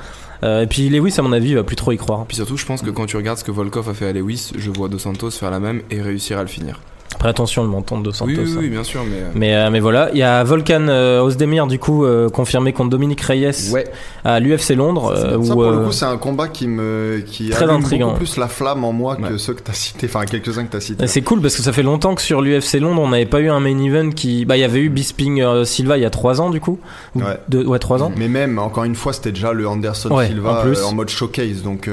Euh, 0.42 0.62
et 0.62 0.66
puis 0.66 0.88
Lewis, 0.88 1.14
à 1.18 1.22
mon 1.22 1.32
avis, 1.32 1.54
va 1.54 1.64
plus 1.64 1.76
trop 1.76 1.92
y 1.92 1.96
croire. 1.96 2.24
Puis 2.26 2.36
surtout, 2.36 2.56
je 2.56 2.66
pense 2.66 2.82
que 2.82 2.90
quand 2.90 3.06
tu 3.06 3.16
regardes 3.16 3.38
ce 3.38 3.44
que 3.44 3.50
Volkov 3.50 3.88
a 3.88 3.94
fait 3.94 4.08
à 4.08 4.12
Lewis, 4.12 4.52
je 4.56 4.70
vois 4.70 4.88
Dos 4.88 4.98
Santos 4.98 5.30
faire 5.32 5.50
la 5.50 5.60
même 5.60 5.82
et 5.90 6.00
réussir 6.00 6.38
à 6.38 6.42
le 6.42 6.48
finir. 6.48 6.80
Après, 7.20 7.28
attention, 7.28 7.62
le 7.62 7.68
menton 7.68 7.98
de 7.98 8.04
Dos 8.04 8.12
Santos. 8.12 8.30
oui, 8.32 8.38
oui, 8.46 8.50
hein. 8.50 8.56
oui, 8.60 8.68
bien 8.70 8.82
sûr, 8.82 9.02
mais. 9.04 9.16
euh, 9.18 9.30
Mais, 9.34 9.54
euh, 9.54 9.68
mais 9.70 9.80
voilà, 9.80 10.08
il 10.14 10.18
y 10.18 10.22
a 10.22 10.42
Volkan 10.42 10.86
euh, 10.88 11.20
Ozdemir, 11.20 11.66
du 11.66 11.78
coup, 11.78 12.06
euh, 12.06 12.30
confirmé 12.30 12.72
contre 12.72 12.88
Dominique 12.88 13.20
Reyes 13.20 13.70
Ouais, 13.72 13.84
à 14.24 14.40
l'UFC 14.40 14.70
Londres. 14.74 15.14
ça, 15.14 15.36
où, 15.38 15.46
pour 15.46 15.70
le 15.70 15.84
coup, 15.84 15.92
c'est 15.92 16.06
un 16.06 16.16
combat 16.16 16.48
qui 16.48 16.66
me 16.66 17.22
qui 17.26 17.50
Très 17.50 17.68
intriguant. 17.68 18.06
beaucoup 18.06 18.20
plus 18.20 18.38
la 18.38 18.48
flamme 18.48 18.84
en 18.84 18.92
moi 18.94 19.16
que 19.16 19.36
ceux 19.36 19.52
que 19.52 19.60
t'as 19.60 19.74
cités, 19.74 20.06
enfin 20.06 20.24
quelques-uns 20.24 20.64
que 20.64 20.72
t'as 20.72 20.80
cités. 20.80 21.04
Et 21.04 21.08
C'est 21.08 21.20
cool 21.20 21.42
parce 21.42 21.56
que 21.56 21.62
ça 21.62 21.72
fait 21.74 21.82
longtemps 21.82 22.14
que 22.14 22.22
sur 22.22 22.40
l'UFC 22.40 22.80
Londres 22.80 23.02
on 23.02 23.08
n'avait 23.10 23.26
pas 23.26 23.40
eu 23.40 23.50
un 23.50 23.60
main 23.60 23.78
event 23.78 24.08
qui. 24.12 24.46
Bah 24.46 24.56
il 24.56 24.60
y 24.60 24.64
avait 24.64 24.80
eu 24.80 24.88
Bisping 24.88 25.44
Silva 25.66 25.98
il 25.98 26.00
y 26.02 26.06
a 26.06 26.10
3 26.10 26.40
ans 26.40 26.48
du 26.48 26.60
coup. 26.60 26.78
Ou 27.16 27.18
Ouais. 27.20 27.36
deux- 27.50 27.66
ouais 27.66 27.78
3 27.78 28.02
ans. 28.02 28.12
Mais 28.16 28.28
même, 28.28 28.58
encore 28.58 28.84
une 28.84 28.94
fois, 28.94 29.12
c'était 29.12 29.32
déjà 29.32 29.52
le 29.52 29.68
Anderson 29.68 30.08
Silva 30.26 30.64
en 30.84 30.88
en 30.88 30.94
mode 30.94 31.10
showcase, 31.10 31.62
donc 31.62 31.86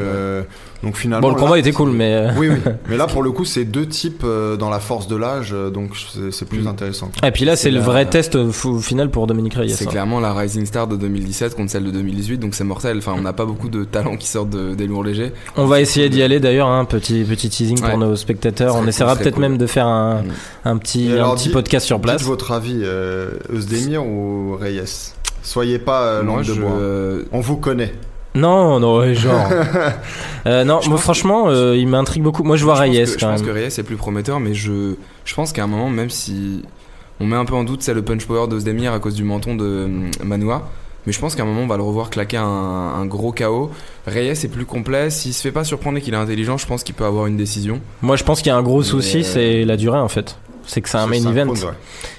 donc 0.83 0.95
finalement. 0.95 1.27
Bon 1.27 1.33
le 1.33 1.39
là, 1.39 1.45
combat 1.47 1.59
était 1.59 1.71
cool 1.71 1.91
mais. 1.91 2.13
euh, 2.13 2.31
Oui, 2.37 2.49
oui. 2.49 2.57
Mais 2.89 2.97
là, 2.97 3.07
pour 3.07 3.23
le 3.23 3.31
coup, 3.31 3.45
c'est 3.45 3.65
deux 3.65 3.87
types 3.87 4.21
euh, 4.23 4.55
dans 4.57 4.69
la 4.69 4.79
force 4.79 5.07
de 5.07 5.15
l'âge, 5.15 5.49
euh, 5.53 5.69
donc 5.69 5.91
c'est 6.31 6.47
plus 6.47 6.59
Mm. 6.61 6.67
intéressant. 6.67 7.11
Et 7.23 7.31
puis 7.31 7.45
là 7.45 7.55
c'est 7.55 7.71
le 7.71 7.79
la- 7.79 7.83
vrai 7.85 8.05
test 8.05 8.37
final 8.81 9.09
pour 9.09 9.27
Dominique 9.27 9.55
Reyes. 9.55 9.69
c'est 9.71 9.87
hein. 9.87 9.89
clairement 9.91 10.19
la 10.19 10.33
Rising 10.33 10.65
Star 10.65 10.87
de 10.87 10.95
2017 10.95 11.55
contre 11.55 11.71
celle 11.71 11.83
de 11.85 11.91
2018, 11.91 12.37
donc 12.37 12.53
c'est 12.55 12.63
mortel. 12.63 12.97
Enfin, 12.99 13.13
on 13.17 13.21
n'a 13.21 13.33
pas 13.33 13.45
beaucoup 13.45 13.69
de 13.69 13.83
talents 13.83 14.17
qui 14.17 14.27
sortent 14.27 14.49
de- 14.51 14.75
des 14.75 14.87
lourds 14.87 15.03
légers. 15.03 15.31
On 15.55 15.65
va 15.65 15.81
essayer 15.81 16.09
d'y 16.09 16.21
aller 16.21 16.39
d'ailleurs, 16.39 16.67
hein, 16.67 16.85
petit, 16.85 17.23
petit 17.23 17.49
teasing 17.49 17.79
pour 17.81 17.97
nos 17.97 18.15
spectateurs. 18.15 18.75
On 18.75 18.85
essaiera 18.87 19.15
peut-être 19.15 19.39
même 19.39 19.57
de 19.57 19.65
faire 19.67 19.87
un, 19.87 20.21
Mm. 20.21 20.25
un 20.65 20.77
petit, 20.77 21.09
Et 21.11 21.19
un 21.19 21.33
petit 21.35 21.45
dites- 21.45 21.53
podcast 21.53 21.85
sur 21.85 21.99
place. 21.99 22.17
Dites 22.21 22.27
votre 22.27 22.51
avis, 22.51 22.79
euh, 22.83 23.31
Özdemir 23.53 24.05
ou 24.05 24.55
Reyes? 24.59 25.13
Soyez 25.43 25.79
pas 25.79 26.03
euh, 26.03 26.23
Moi, 26.23 26.39
de 26.39 26.43
je. 26.43 26.53
bois. 26.61 27.27
On 27.31 27.39
vous 27.39 27.57
connaît. 27.57 27.93
Non, 28.35 28.79
non, 28.79 28.99
ouais, 28.99 29.15
genre. 29.15 29.47
Euh, 30.45 30.63
non, 30.63 30.79
Je 30.81 30.87
moi 30.87 30.95
pense 30.95 31.03
franchement, 31.03 31.49
euh, 31.49 31.75
il 31.75 31.89
m'intrigue 31.89 32.23
beaucoup. 32.23 32.41
Moi 32.43 32.55
je 32.55 32.63
vois 32.63 32.75
je 32.75 32.79
pense 32.83 32.89
Reyes 32.89 33.03
que- 33.05 33.11
Je 33.11 33.17
quand 33.17 33.31
pense 33.31 33.41
même. 33.41 33.49
que 33.49 33.53
Reyes 33.53 33.65
est 33.79 33.83
plus 33.83 33.97
prometteur, 33.97 34.39
mais 34.39 34.53
je, 34.53 34.93
je 35.25 35.35
pense 35.35 35.51
qu'à 35.51 35.65
un 35.65 35.67
moment, 35.67 35.89
même 35.89 36.09
si 36.09 36.61
on 37.19 37.25
met 37.25 37.35
un 37.35 37.43
peu 37.43 37.53
en 37.55 37.65
doute 37.65 37.81
c'est 37.81 37.93
le 37.93 38.01
punch 38.01 38.25
power 38.25 38.47
de 38.47 38.57
Zdemir 38.57 38.93
à 38.93 38.99
cause 38.99 39.15
du 39.15 39.25
menton 39.25 39.55
de 39.55 39.65
euh, 39.65 39.87
Manoa, 40.23 40.69
Mais 41.05 41.11
je 41.11 41.19
pense 41.19 41.35
qu'à 41.35 41.43
un 41.43 41.45
moment, 41.45 41.63
on 41.63 41.67
va 41.67 41.75
le 41.75 41.83
revoir 41.83 42.09
claquer 42.09 42.37
un, 42.37 42.45
un 42.45 43.05
gros 43.05 43.33
KO. 43.33 43.71
Reyes 44.05 44.29
est 44.29 44.47
plus 44.51 44.65
complet. 44.65 45.09
S'il 45.09 45.33
se 45.33 45.41
fait 45.41 45.51
pas 45.51 45.65
surprendre 45.65 45.97
et 45.97 46.01
qu'il 46.01 46.13
est 46.13 46.17
intelligent, 46.17 46.57
je 46.57 46.65
pense 46.67 46.83
qu'il 46.83 46.95
peut 46.95 47.03
avoir 47.05 47.25
une 47.25 47.35
décision. 47.35 47.81
Moi, 48.01 48.15
je 48.15 48.23
pense 48.23 48.37
qu'il 48.41 48.47
y 48.47 48.53
a 48.53 48.57
un 48.57 48.63
gros 48.63 48.79
Mais, 48.79 48.85
souci, 48.85 49.17
euh, 49.19 49.23
c'est 49.23 49.65
la 49.65 49.75
durée 49.75 49.99
en 49.99 50.07
fait. 50.07 50.37
C'est 50.69 50.81
que 50.81 50.89
c'est 50.89 50.97
un 50.97 51.07
main 51.07 51.15
event 51.15 51.47
ouais. 51.49 51.55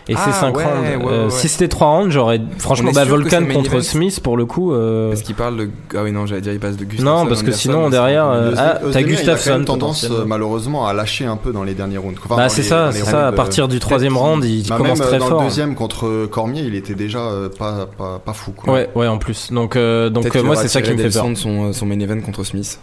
et 0.09 0.15
Ah, 0.17 0.21
c'est 0.25 0.33
5 0.33 0.57
ouais, 0.57 0.65
rounds. 0.65 1.05
ouais, 1.05 1.13
Euh. 1.13 1.29
Si 1.31 1.49
c'était 1.49 1.69
3 1.69 1.87
rounds, 1.87 2.11
j'aurais 2.11 2.41
franchement 2.59 2.93
bah, 2.95 3.05
contre 3.07 3.75
event 3.75 3.83
Smith 3.83 4.21
pour 4.21 4.39
le 4.39 4.47
coup. 4.47 4.73
euh, 4.73 5.11
Parce 5.11 5.21
qu'il 5.21 5.35
parle 5.35 5.57
de. 5.59 5.71
Ah 5.95 6.03
oui, 6.03 6.13
non, 6.13 6.25
j'allais 6.25 6.41
dire, 6.41 6.55
il 6.55 6.59
passe 6.59 6.79
de 6.79 6.85
Gustafsson. 6.85 7.05
Non, 7.25 7.27
parce 7.27 7.43
que 7.43 7.53
sinon, 7.53 7.91
derrière, 7.91 8.27
euh, 8.27 8.55
ah, 8.57 8.79
t'as 8.81 8.87
Özdemir, 8.87 8.93
il 8.93 8.97
a 8.97 9.03
quand 9.03 9.09
Gustafsson, 9.09 9.51
même 9.51 9.65
tendance 9.67 10.05
euh, 10.11 10.25
malheureusement 10.27 10.87
à 10.87 10.95
lâcher 10.95 11.27
un 11.27 11.37
peu 11.37 11.53
dans 11.53 11.63
les 11.63 11.75
derniers 11.75 11.99
rounds. 11.99 12.19
Enfin, 12.25 12.37
Bah 12.37 12.49
c'est 12.49 12.63
ça, 12.63 12.91
c'est 12.91 13.05
ça. 13.05 13.29
À 13.29 13.33
partir 13.33 13.69
du 13.69 13.81
troisième 13.81 14.17
round, 14.17 14.43
il 14.45 14.67
bah, 14.67 14.77
commence 14.79 14.99
très 14.99 15.19
dans 15.19 15.27
fort. 15.27 15.41
le 15.43 15.49
deuxième 15.49 15.75
contre 15.75 16.27
Cormier, 16.27 16.63
il 16.63 16.75
était 16.75 16.95
déjà 16.95 17.29
pas, 17.59 17.87
fou. 18.33 18.53
Quoi. 18.53 18.73
Ouais, 18.73 18.89
ouais, 18.95 19.07
en 19.09 19.19
plus. 19.19 19.53
Donc, 19.53 19.77
moi, 19.77 20.57
c'est 20.57 20.69
ça 20.69 20.81
qui 20.81 20.91
me 20.93 20.97
fait 20.97 21.11
peur. 21.11 21.29
leçons 21.29 21.31
de 21.33 21.37
son, 21.37 21.73
son 21.75 21.87
main 21.87 22.01
event 22.01 22.21
contre 22.21 22.45
Smith. 22.45 22.79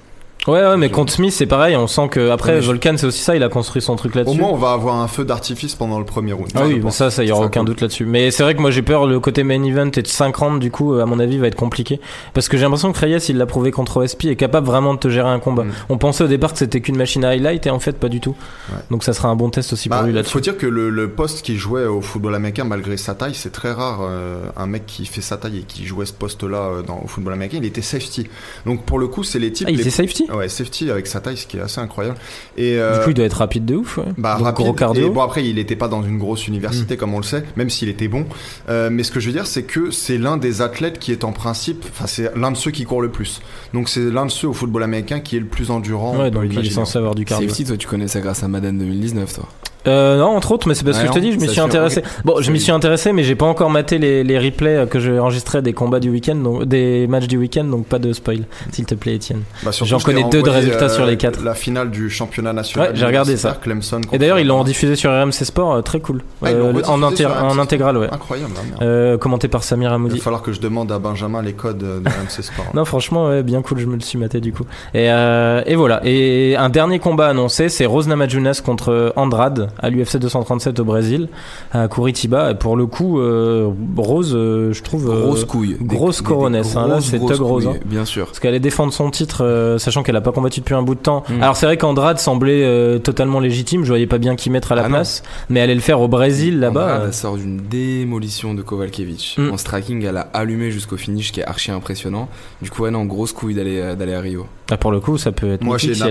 Ouais, 0.47 0.61
ouais, 0.61 0.77
mais 0.77 0.89
contre 0.91 1.11
Smith, 1.11 1.33
c'est 1.33 1.45
pareil. 1.47 1.75
On 1.75 1.87
sent 1.87 2.07
que 2.09 2.29
après 2.29 2.51
Ouais, 2.51 2.55
mais 2.57 2.61
je- 2.61 2.67
Volcan, 2.67 2.93
c'est 2.97 3.07
aussi 3.07 3.21
ça. 3.21 3.35
Il 3.35 3.41
a 3.43 3.49
construit 3.49 3.81
son 3.81 3.95
truc 3.95 4.15
Au 4.15 4.19
là-dessus. 4.19 4.37
moins, 4.39 4.49
on 4.49 4.55
va 4.57 4.73
avoir 4.73 4.95
un 4.97 5.07
feu 5.07 5.25
d'artifice 5.25 5.73
pendant 5.75 5.97
le 5.97 6.05
premier 6.05 6.33
round. 6.33 6.49
Ah 6.55 6.63
oui, 6.67 6.75
bah 6.75 6.81
pense. 6.83 6.97
ça, 6.97 7.09
ça, 7.09 7.23
y 7.23 7.31
aura 7.31 7.45
aucun 7.47 7.61
cool. 7.61 7.69
doute 7.69 7.81
là-dessus. 7.81 8.05
Mais 8.05 8.29
c'est 8.29 8.43
vrai 8.43 8.53
que 8.53 8.61
moi 8.61 8.69
j'ai 8.69 8.81
peur, 8.83 9.07
le 9.07 9.19
côté 9.19 9.43
main 9.43 9.63
event 9.63 9.89
et 9.95 10.01
de 10.03 10.07
5 10.07 10.35
rounds, 10.35 10.59
du 10.59 10.69
coup, 10.71 10.93
à 10.93 11.05
mon 11.07 11.19
avis, 11.19 11.37
va 11.39 11.47
être 11.47 11.55
compliqué. 11.55 11.99
Parce 12.33 12.47
que 12.47 12.57
j'ai 12.57 12.63
l'impression 12.63 12.91
que 12.93 12.99
Reyes, 12.99 13.17
il 13.29 13.37
l'a 13.37 13.45
prouvé 13.47 13.71
contre 13.71 13.97
OSP, 13.97 14.25
est 14.25 14.35
capable 14.35 14.67
vraiment 14.67 14.93
de 14.93 14.99
te 14.99 15.09
gérer 15.09 15.29
un 15.29 15.39
combat. 15.39 15.63
Mm. 15.63 15.71
On 15.89 15.97
pensait 15.97 16.23
au 16.23 16.27
départ 16.27 16.51
que 16.53 16.59
c'était 16.59 16.79
qu'une 16.81 16.97
machine 16.97 17.25
à 17.25 17.29
highlight 17.29 17.65
et 17.65 17.71
en 17.71 17.79
fait, 17.79 17.93
pas 17.97 18.09
du 18.09 18.19
tout. 18.19 18.35
Ouais. 18.69 18.77
Donc 18.91 19.03
ça 19.03 19.13
sera 19.13 19.29
un 19.29 19.35
bon 19.35 19.49
test 19.49 19.73
aussi 19.73 19.89
Bah, 19.89 19.97
pour 19.97 20.05
lui 20.05 20.11
Il 20.11 20.15
là-dessus. 20.15 20.31
faut 20.33 20.39
dire 20.41 20.57
que 20.57 20.67
le, 20.67 20.89
le 20.91 21.09
poste 21.09 21.41
qu'il 21.43 21.57
jouait 21.57 21.85
au 21.85 22.01
football 22.01 22.35
américain, 22.35 22.65
malgré 22.65 22.97
sa 22.97 23.15
taille, 23.15 23.33
c'est 23.35 23.51
très 23.51 23.71
rare. 23.71 23.99
euh, 24.03 24.45
un 24.57 24.67
mec 24.67 24.85
qui 24.85 25.05
fait 25.07 25.21
sa 25.21 25.37
taille 25.37 25.59
et 25.59 25.63
qui 25.63 25.85
jouait 25.85 26.05
ce 26.05 26.13
poste-là 26.13 26.57
euh, 26.57 26.81
au 27.03 27.07
football 27.07 27.33
américain, 27.33 27.57
il 27.59 27.65
était 27.65 27.81
safety. 27.81 28.27
Donc 28.67 28.83
pour 28.83 28.99
le 28.99 29.07
coup, 29.07 29.23
c'est 29.23 29.39
les 29.39 29.51
types. 29.51 29.67
Ah, 29.67 29.71
il 29.71 29.77
les- 29.77 29.81
était 29.81 29.89
safety? 29.89 30.27
Ouais, 30.35 30.49
safety 30.49 30.89
avec 30.91 31.07
sa 31.07 31.19
taille, 31.21 31.37
ce 31.37 31.47
qui 31.47 31.57
est 31.57 31.61
assez 31.61 31.79
incroyable. 31.81 32.17
Et 32.57 32.77
euh, 32.79 32.97
Du 32.99 33.03
coup, 33.03 33.09
il 33.11 33.13
doit 33.15 33.25
être 33.25 33.33
rapide 33.37 33.65
de 33.65 33.75
ouf, 33.75 33.97
ouais. 33.97 34.05
bah, 34.17 34.35
Donc, 34.37 34.45
rapide. 34.45 34.65
gros 34.65 34.73
cardio. 34.73 35.07
Et 35.07 35.09
bon, 35.09 35.21
après, 35.21 35.45
il 35.45 35.55
n'était 35.55 35.75
pas 35.75 35.87
dans 35.87 36.01
une 36.03 36.17
grosse 36.17 36.45
Mm. 36.47 36.51
université, 36.51 36.97
comme 36.97 37.13
on 37.13 37.17
le 37.17 37.23
sait, 37.23 37.43
même 37.55 37.69
s'il 37.69 37.89
était 37.89 38.07
bon. 38.07 38.25
Euh, 38.69 38.89
mais 38.91 39.03
ce 39.03 39.11
que 39.11 39.19
je 39.19 39.27
veux 39.27 39.33
dire, 39.33 39.47
c'est 39.47 39.63
que 39.63 39.91
c'est 39.91 40.17
l'un 40.17 40.37
des 40.37 40.61
athlètes 40.61 40.99
qui 40.99 41.11
est 41.11 41.23
en 41.23 41.31
principe, 41.31 41.85
enfin, 41.91 42.07
c'est 42.07 42.35
l'un 42.35 42.51
de 42.51 42.57
ceux 42.57 42.71
qui 42.71 42.83
court 42.85 43.01
le 43.01 43.09
plus. 43.09 43.41
Donc, 43.73 43.89
c'est 43.89 44.01
l'un 44.11 44.25
de 44.25 44.31
ceux 44.31 44.47
au 44.47 44.53
football 44.53 44.83
américain 44.83 45.19
qui 45.19 45.37
est 45.37 45.39
le 45.39 45.45
plus 45.45 45.71
endurant. 45.71 46.17
Ouais, 46.17 46.31
donc 46.31 46.45
il 46.51 46.65
est 46.65 46.69
censé 46.69 46.97
avoir 46.97 47.15
du 47.15 47.25
cardio. 47.25 47.47
Safety, 47.47 47.65
toi, 47.65 47.77
tu 47.77 47.87
connais 47.87 48.07
ça 48.07 48.19
grâce 48.21 48.43
à 48.43 48.47
Madden 48.47 48.77
2019, 48.77 49.33
toi. 49.33 49.47
Euh, 49.87 50.17
non, 50.19 50.27
entre 50.35 50.51
autres, 50.51 50.67
mais 50.67 50.73
c'est 50.73 50.83
parce 50.83 50.97
Ouais, 50.97 51.03
que 51.03 51.09
je 51.09 51.13
te 51.13 51.19
dis, 51.19 51.31
je 51.33 51.37
m'y 51.39 51.47
suis 51.47 51.59
intéressé. 51.61 52.01
Bon, 52.23 52.41
je 52.41 52.51
m'y 52.51 52.59
suis 52.59 52.71
intéressé, 52.71 53.11
mais 53.13 53.23
j'ai 53.23 53.35
pas 53.35 53.45
encore 53.45 53.69
maté 53.69 53.97
les, 53.97 54.23
les 54.23 54.39
replays 54.39 54.77
euh, 54.77 54.85
que 54.85 54.99
j'ai 54.99 55.19
enregistrés 55.19 55.61
des 55.61 55.73
combats 55.73 55.99
du 55.99 56.09
week-end, 56.09 56.35
donc 56.35 56.63
des 56.65 57.07
matchs 57.07 57.27
du 57.27 57.37
week-end, 57.37 57.63
donc 57.65 57.85
pas 57.85 57.99
de 57.99 58.11
spoil, 58.13 58.45
s'il 58.71 58.85
te 58.85 58.95
plaît, 58.95 59.15
Étienne. 59.15 59.41
Bah, 59.63 59.71
J'en 59.71 59.99
connais 59.99 60.23
deux 60.29 60.41
de 60.41 60.49
résultats 60.49 60.89
sur 60.89 61.05
les 61.05 61.17
quatre. 61.17 61.43
La 61.43 61.53
finale 61.55 61.91
du 61.91 62.09
championnat 62.09 62.53
national. 62.53 62.89
Ouais, 62.91 62.95
j'ai 62.95 63.05
regardé 63.05 63.37
ça. 63.37 63.57
Clemson. 63.61 64.01
Et 64.11 64.17
d'ailleurs, 64.17 64.39
ils 64.39 64.47
l'ont 64.47 64.63
diffusé 64.63 64.95
sur 64.95 65.11
RMC 65.11 65.31
Sport, 65.45 65.73
euh, 65.75 65.81
très 65.81 65.99
cool. 65.99 66.21
Ah, 66.43 66.49
Euh, 66.49 66.81
en, 66.87 67.01
en 67.03 67.59
intégrale, 67.59 67.97
ouais. 67.97 68.07
Incroyable, 68.11 68.51
hein. 68.57 68.75
Euh, 68.81 69.17
commenté 69.17 69.47
par 69.47 69.63
Samir 69.63 69.87
Il 69.87 69.89
va 69.89 69.95
Amoudi. 69.95 70.19
falloir 70.19 70.41
que 70.41 70.51
je 70.51 70.59
demande 70.59 70.91
à 70.91 70.99
Benjamin 70.99 71.41
les 71.41 71.53
codes 71.53 71.77
de 71.77 72.01
RMC 72.09 72.41
Sport. 72.43 72.65
Non, 72.73 72.85
franchement, 72.85 73.27
ouais, 73.27 73.43
bien 73.43 73.61
cool, 73.61 73.79
je 73.79 73.85
me 73.85 73.95
le 73.95 74.01
suis 74.01 74.17
maté 74.17 74.39
du 74.41 74.51
coup. 74.53 74.63
Et, 74.93 75.09
euh, 75.11 75.61
et 75.65 75.75
voilà. 75.75 76.01
Et 76.03 76.55
un 76.57 76.69
dernier 76.69 76.99
combat 76.99 77.27
annoncé, 77.27 77.69
c'est 77.69 77.85
Rose 77.85 78.07
Namajunas 78.07 78.61
contre 78.65 79.13
Andrade 79.15 79.69
à 79.79 79.89
l'UFC 79.89 80.17
237 80.17 80.79
au 80.79 80.84
Brésil, 80.86 81.27
à 81.72 81.88
Curitiba. 81.88 82.51
Et 82.51 82.55
pour 82.55 82.75
le 82.77 82.86
coup, 82.86 83.20
euh, 83.20 83.70
Rose, 83.98 84.34
euh, 84.36 84.74
je 84.74 84.82
trouve. 84.84 85.10
euh, 85.10 85.22
Grosse 85.24 85.46
couille. 85.46 85.77
Grosse 85.82 86.22
coronesse, 86.22 86.75
hein, 86.75 86.88
là, 86.88 87.01
c'est 87.01 87.20
Tug 87.20 87.39
Rose, 87.41 87.67
hein. 87.67 87.75
Bien 87.86 88.05
sûr. 88.05 88.25
Parce 88.25 88.39
qu'elle 88.39 88.50
allait 88.50 88.60
défendre 88.60 88.94
son 88.94 89.10
titre, 89.12 89.44
euh, 89.44 89.77
sachant 89.77 90.03
qu'elle 90.03 90.15
a 90.15 90.22
pas 90.22 90.32
combattu 90.32 90.60
depuis 90.62 90.75
un 90.75 90.82
bout 90.84 90.96
de 90.96 91.00
temps. 91.00 91.24
Mm. 91.29 91.41
Alors 91.44 91.55
c'est 91.58 91.65
vrai 91.65 91.77
qu'Andrade 91.77 92.20
semblait 92.20 92.63
euh, 92.63 93.00
totalement 93.00 93.39
légitime, 93.39 93.84
je 93.84 93.89
voyais 93.89 94.08
pas 94.08 94.17
bien 94.17 94.36
qui 94.36 94.50
mettre 94.50 94.72
à 94.72 94.75
la 94.75 94.82
Ah 94.86 94.89
non. 94.89 94.96
place, 94.96 95.24
mais 95.50 95.60
elle 95.60 95.65
allait 95.65 95.75
le 95.75 95.82
faire 95.82 96.00
au 96.01 96.08
Brésil 96.08 96.60
là-bas. 96.60 96.84
Andrade, 96.86 97.01
euh, 97.01 97.08
elle 97.08 97.13
sort 97.13 97.36
d'une 97.38 97.58
démolition 97.58 98.53
de 98.53 98.62
Kovalkiewicz. 98.62 99.38
Mm. 99.38 99.51
En 99.51 99.58
striking, 99.58 100.03
elle 100.05 100.17
a 100.17 100.27
allumé 100.34 100.72
jusqu'au 100.72 100.98
finish, 100.98 101.32
qui 101.32 101.39
est 101.41 101.46
archi 101.46 101.72
impressionnant. 101.72 102.27
Du 102.61 102.70
coup, 102.70 102.83
ouais, 102.83 102.92
non, 102.92 103.05
grosse 103.05 103.31
couille 103.33 103.53
d'aller 103.55 103.96
d'aller 103.96 104.14
à 104.14 104.22
Rio. 104.22 104.46
ah, 104.72 104.77
pour 104.77 104.92
le 104.92 105.00
coup, 105.00 105.18
ça 105.18 105.31
peut 105.31 105.51
être 105.53 105.64
Moi, 105.64 105.77
j'ai 105.77 105.90
mythique 105.90 106.03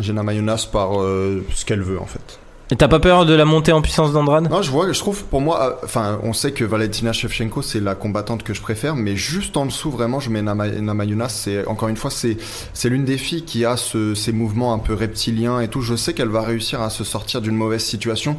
si 0.00 0.12
Namajunas 0.12 0.68
par 0.72 1.00
euh, 1.00 1.42
ce 1.54 1.64
qu'elle 1.64 1.80
veut, 1.82 1.98
en 2.00 2.04
fait. 2.06 2.38
Et 2.68 2.74
t'as 2.74 2.88
pas 2.88 2.98
peur 2.98 3.26
de 3.26 3.34
la 3.34 3.44
montée 3.44 3.70
en 3.70 3.80
puissance 3.80 4.12
d'Andrade? 4.12 4.50
Non, 4.50 4.60
je 4.60 4.72
vois, 4.72 4.90
je 4.90 4.98
trouve 4.98 5.22
pour 5.24 5.40
moi, 5.40 5.62
euh, 5.62 5.84
enfin, 5.84 6.18
on 6.24 6.32
sait 6.32 6.50
que 6.50 6.64
Valentina 6.64 7.12
Shevchenko 7.12 7.62
c'est 7.62 7.78
la 7.78 7.94
combattante 7.94 8.42
que 8.42 8.54
je 8.54 8.60
préfère, 8.60 8.96
mais 8.96 9.14
juste 9.14 9.56
en 9.56 9.66
dessous 9.66 9.88
vraiment, 9.90 10.18
je 10.18 10.30
mets 10.30 10.42
Nama, 10.42 10.66
Namayunas. 10.68 11.28
C'est 11.28 11.64
encore 11.68 11.88
une 11.88 11.96
fois, 11.96 12.10
c'est 12.10 12.36
c'est 12.72 12.88
l'une 12.88 13.04
des 13.04 13.18
filles 13.18 13.44
qui 13.44 13.64
a 13.64 13.76
ce, 13.76 14.16
ces 14.16 14.32
mouvements 14.32 14.74
un 14.74 14.78
peu 14.78 14.94
reptiliens 14.94 15.60
et 15.60 15.68
tout. 15.68 15.80
Je 15.80 15.94
sais 15.94 16.12
qu'elle 16.12 16.28
va 16.28 16.42
réussir 16.42 16.82
à 16.82 16.90
se 16.90 17.04
sortir 17.04 17.40
d'une 17.40 17.54
mauvaise 17.54 17.84
situation. 17.84 18.36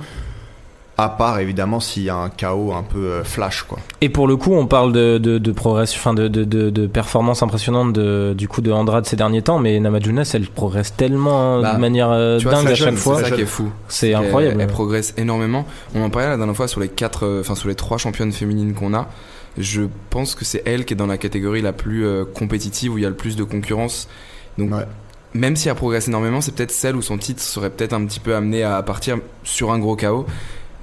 À 0.99 1.10
part 1.10 1.39
évidemment 1.39 1.79
s'il 1.79 2.03
y 2.03 2.10
a 2.10 2.15
un 2.15 2.29
chaos 2.29 2.73
un 2.73 2.81
peu 2.81 2.97
euh, 2.97 3.23
flash 3.23 3.62
quoi. 3.63 3.77
Et 4.01 4.10
pour 4.10 4.27
le 4.27 4.36
coup, 4.36 4.53
on 4.53 4.65
parle 4.65 4.91
de, 4.93 5.19
de, 5.19 5.38
de 5.38 5.51
progression, 5.51 5.99
enfin 5.99 6.15
de, 6.15 6.27
de, 6.27 6.43
de, 6.43 6.71
de 6.71 6.88
performance 6.88 7.43
impressionnante 7.43 7.93
de, 7.93 8.33
du 8.36 8.47
coup 8.47 8.62
de 8.62 8.71
Andrade 8.71 9.05
ces 9.05 9.15
derniers 9.15 9.43
temps, 9.43 9.60
mais 9.60 9.79
Namajunas, 9.79 10.31
elle 10.33 10.47
progresse 10.47 10.95
tellement 10.95 11.62
Bah, 11.62 11.75
de 11.75 11.79
manière 11.79 12.10
euh, 12.10 12.39
vois, 12.41 12.53
dingue 12.53 12.65
c'est 12.65 12.71
à 12.71 12.75
jeune, 12.75 12.89
chaque 12.95 12.97
fois. 13.03 13.17
C'est 13.19 13.29
ça 13.29 13.36
qui 13.36 13.41
est 13.41 13.45
fou. 13.45 13.71
C'est 13.88 14.13
incroyable. 14.15 14.60
Elle, 14.60 14.67
progresse 14.67 15.13
énormément. 15.17 15.65
On 15.93 16.01
en 16.03 16.10
parlait 16.10 16.29
la 16.29 16.38
dernière 16.38 16.55
fois 16.55 16.67
sur 16.67 16.79
les 16.79 16.89
quatre, 16.89 17.25
euh, 17.27 17.41
enfin 17.41 17.53
sur 17.53 17.67
les 17.69 17.75
trois 17.75 17.99
championnes 17.99 18.31
féminines 18.31 18.73
qu'on 18.73 18.95
a. 18.95 19.07
Je 19.60 19.83
pense 20.10 20.33
que 20.33 20.45
c'est 20.45 20.63
elle 20.65 20.83
qui 20.86 20.93
est 20.95 20.97
dans 20.97 21.05
la 21.07 21.17
catégorie 21.19 21.62
la 21.62 21.73
plus 21.73 22.05
euh, 22.07 22.25
compétitive 22.25 22.93
où 22.93 22.97
il 22.97 23.03
y 23.03 23.05
a 23.05 23.10
le 23.10 23.15
plus 23.15 23.36
de 23.36 23.43
concurrence. 23.43 24.07
Donc 24.57 24.71
Ouais. 24.73 24.86
même 25.36 25.55
si 25.55 25.69
elle 25.69 25.75
progresse 25.75 26.07
énormément, 26.07 26.41
c'est 26.41 26.55
peut-être 26.55 26.71
celle 26.71 26.95
où 26.95 27.03
son 27.03 27.19
titre 27.19 27.41
serait 27.43 27.69
peut-être 27.69 27.93
un 27.93 28.03
petit 28.05 28.19
peu 28.19 28.36
amené 28.36 28.63
à 28.63 28.81
partir 28.81 29.17
sur 29.43 29.71
un 29.71 29.77
gros 29.77 29.95
chaos. 29.95 30.25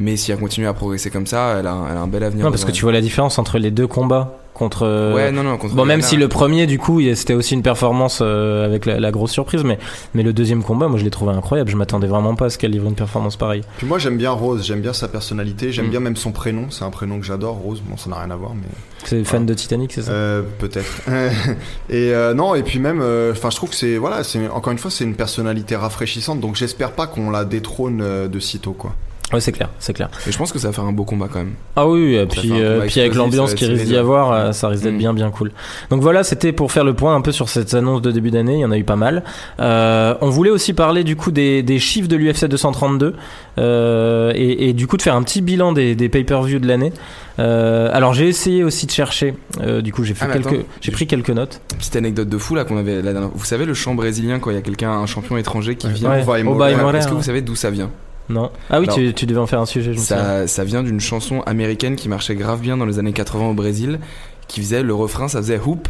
Mais 0.00 0.16
si 0.16 0.33
elle 0.33 0.38
continue 0.38 0.66
à 0.66 0.72
progresser 0.74 1.11
comme 1.11 1.26
ça, 1.26 1.57
elle 1.61 1.66
a, 1.66 1.72
un- 1.72 1.88
elle 1.90 1.96
a 1.96 2.00
un 2.00 2.07
bel 2.09 2.24
avenir. 2.24 2.44
Non, 2.44 2.50
parce 2.50 2.64
que 2.64 2.72
tu 2.72 2.83
vois 2.83 2.92
la 2.92 3.00
différence 3.00 3.38
entre 3.38 3.59
les 3.59 3.70
deux 3.70 3.87
combats 3.87 4.38
contre. 4.52 4.83
euh. 4.85 5.14
Ouais, 5.14 5.30
non, 5.30 5.42
non. 5.44 5.57
contre 5.57 5.74
Bon, 5.76 5.85
même 5.85 6.02
si 6.02 6.16
le 6.16 6.26
premier, 6.28 6.66
du 6.66 6.78
coup, 6.78 7.00
c'était 7.14 7.35
aussi 7.35 7.54
une 7.54 7.62
performance 7.62 8.18
euh, 8.20 8.64
avec 8.64 8.87
la, 8.87 8.98
la 8.98 9.11
grosse 9.12 9.30
surprise, 9.30 9.62
mais, 9.64 9.78
mais 10.14 10.22
le 10.24 10.33
deuxième 10.33 10.64
combat, 10.64 10.88
moi, 10.88 10.98
je 10.98 11.04
l'ai 11.04 11.11
trouvé 11.11 11.33
incroyable. 11.33 11.70
Je 11.70 11.76
m'attendais 11.76 12.07
vraiment 12.09 12.35
pas 12.35 12.46
à 12.46 12.50
ce 12.50 12.59
qu'elle 12.59 12.72
livre 12.72 12.88
une 12.88 12.94
performance 12.96 13.37
pareille. 13.37 13.62
Puis 13.78 13.87
moi 13.87 13.98
j'aime 13.98 14.16
bien 14.16 14.30
Rose, 14.33 14.64
j'aime 14.66 14.80
bien 14.80 14.92
sa 14.92 15.07
personnalité, 15.07 15.70
j'aime 15.70 15.87
Mm. 15.87 15.90
bien 15.90 16.00
même 16.00 16.16
son 16.16 16.33
prénom. 16.33 16.66
C'est 16.70 16.85
un 16.85 16.90
prénom 16.90 17.20
que 17.20 17.24
j'adore, 17.26 17.54
Rose. 17.57 17.80
Bon, 17.87 17.96
ça 17.96 18.11
n'a 18.11 18.16
rien 18.18 18.30
à 18.33 18.37
voir, 18.37 18.52
mais 18.54 18.66
C'est 19.04 19.22
fan 19.24 19.46
de 19.46 19.54
Titanic, 19.54 19.92
c'est 19.92 20.02
ça? 20.02 20.11
Euh, 20.12 20.42
peut-être. 20.59 21.02
et 21.88 22.12
euh, 22.12 22.35
non, 22.35 22.54
et 22.57 22.62
puis 22.64 22.78
même, 22.80 23.00
enfin, 23.30 23.50
je 23.50 23.57
trouve 23.57 23.70
que 23.70 23.76
c'est 23.76 23.96
voilà, 23.96 24.24
c'est 24.24 24.48
encore 24.48 24.72
une 24.72 24.78
fois, 24.78 24.90
c'est 24.90 25.04
une 25.04 25.14
personnalité 25.14 25.76
rafraîchissante. 25.76 26.40
Donc 26.40 26.57
j'espère 26.57 26.92
pas 26.92 27.07
qu'on 27.07 27.30
la 27.30 27.44
détrône 27.44 28.00
euh, 28.02 28.28
de 28.28 28.40
sitôt 28.40 28.72
quoi. 28.72 28.94
Ouais, 29.35 29.40
c'est 29.40 29.53
clair, 29.53 29.68
c'est 29.79 29.92
clair. 29.92 30.09
Et 30.27 30.33
je 30.33 30.38
pense 30.38 30.53
que 30.53 30.59
ça 30.59 30.68
va 30.68 30.73
faire 30.73 30.85
un 30.85 30.92
beau 30.92 31.05
combat 31.05 31.27
quand 31.31 31.40
même. 31.40 31.53
Ah 31.77 31.87
oui, 31.87 32.14
et 32.14 32.25
puis, 32.27 32.51
euh, 32.53 32.87
puis 32.87 33.01
avec 33.01 33.14
l'ambiance 33.14 33.55
qui 33.55 33.66
risque 33.66 33.85
d'y 33.85 33.97
avoir, 33.97 34.33
euh, 34.33 34.53
ça 34.53 34.68
risque 34.68 34.85
d'être 34.85 34.94
Mm. 34.94 34.99
bien 34.99 35.14
bien 35.14 35.31
cool. 35.31 35.51
Donc 35.90 36.01
voilà, 36.01 36.25
c'était 36.25 36.53
pour 36.53 36.73
faire 36.73 36.85
le 36.85 36.94
point 36.94 37.14
un 37.14 37.20
peu 37.20 37.33
sur 37.33 37.49
cette 37.49 37.75
annonce 37.75 38.01
de 38.01 38.11
début 38.11 38.31
d'année, 38.31 38.55
il 38.55 38.61
y 38.61 38.64
en 38.64 38.70
a 38.70 38.79
eu 38.79 38.85
pas 38.85 38.97
mal. 38.97 39.25
Euh, 39.61 40.14
on 40.20 40.31
voulait 40.31 40.51
aussi 40.51 40.73
parler 40.73 41.05
du 41.05 41.16
coup 41.16 41.31
des, 41.33 41.62
des 41.62 41.79
chiffres 41.79 42.09
de 42.09 42.16
l'UFC 42.16 42.47
232 42.47 43.14
euh, 43.59 44.33
et, 44.35 44.68
et 44.68 44.73
du 44.73 44.87
coup 44.87 44.97
de 44.97 45.03
faire 45.03 45.14
un 45.16 45.23
petit 45.23 45.40
bilan 45.42 45.73
des, 45.73 45.94
des 45.94 46.09
pay-per-view 46.09 46.59
de 46.61 46.66
l'année. 46.68 46.92
Alors 47.38 48.14
j'ai 48.14 48.29
essayé 48.29 48.62
aussi 48.64 48.87
de 48.87 48.92
chercher, 48.92 49.35
du 49.83 49.92
coup 49.92 50.05
j'ai 50.05 50.14
fait 50.14 50.27
Ah, 50.29 50.33
quelques, 50.33 50.64
j'ai 50.81 50.92
pris 50.92 51.07
quelques 51.07 51.31
notes. 51.31 51.61
Petite 51.77 51.97
anecdote 51.97 52.29
de 52.29 52.38
fou 52.38 52.55
là 52.55 52.64
qu'on 52.64 52.77
avait 52.77 53.03
la 53.03 53.12
dernière- 53.12 53.31
Vous 53.35 53.44
savez 53.44 53.64
le 53.64 53.75
chant 53.75 53.94
brésilien 53.94 54.38
quand 54.38 54.51
il 54.51 54.55
y 54.55 54.59
a 54.59 54.62
quelqu'un, 54.62 54.92
un 54.92 55.07
champion 55.07 55.37
étranger 55.37 55.75
qui 55.77 55.88
Ouais. 55.88 55.92
vient. 55.94 56.25
Ouais, 56.25 56.42
Moreira, 56.42 56.92
Est-ce 56.97 57.09
que 57.09 57.14
vous 57.14 57.23
savez 57.23 57.42
d'où 57.42 57.57
ça 57.57 57.70
vient? 57.70 57.90
Non. 58.28 58.50
Ah 58.70 58.80
oui, 58.80 58.88
tu, 58.88 59.12
tu 59.12 59.26
devais 59.26 59.40
en 59.40 59.46
faire 59.46 59.60
un 59.60 59.66
sujet, 59.66 59.92
je 59.92 59.98
ça, 59.98 60.46
ça 60.46 60.64
vient 60.64 60.82
d'une 60.82 61.00
chanson 61.00 61.42
américaine 61.42 61.94
qui 61.96 62.08
marchait 62.08 62.34
grave 62.34 62.60
bien 62.60 62.76
dans 62.76 62.87
les 62.87 62.98
années 62.98 63.12
80 63.12 63.48
au 63.48 63.54
Brésil, 63.54 64.00
qui 64.48 64.60
faisait 64.60 64.82
le 64.82 64.94
refrain, 64.94 65.28
ça 65.28 65.38
faisait 65.38 65.60
hoop, 65.64 65.88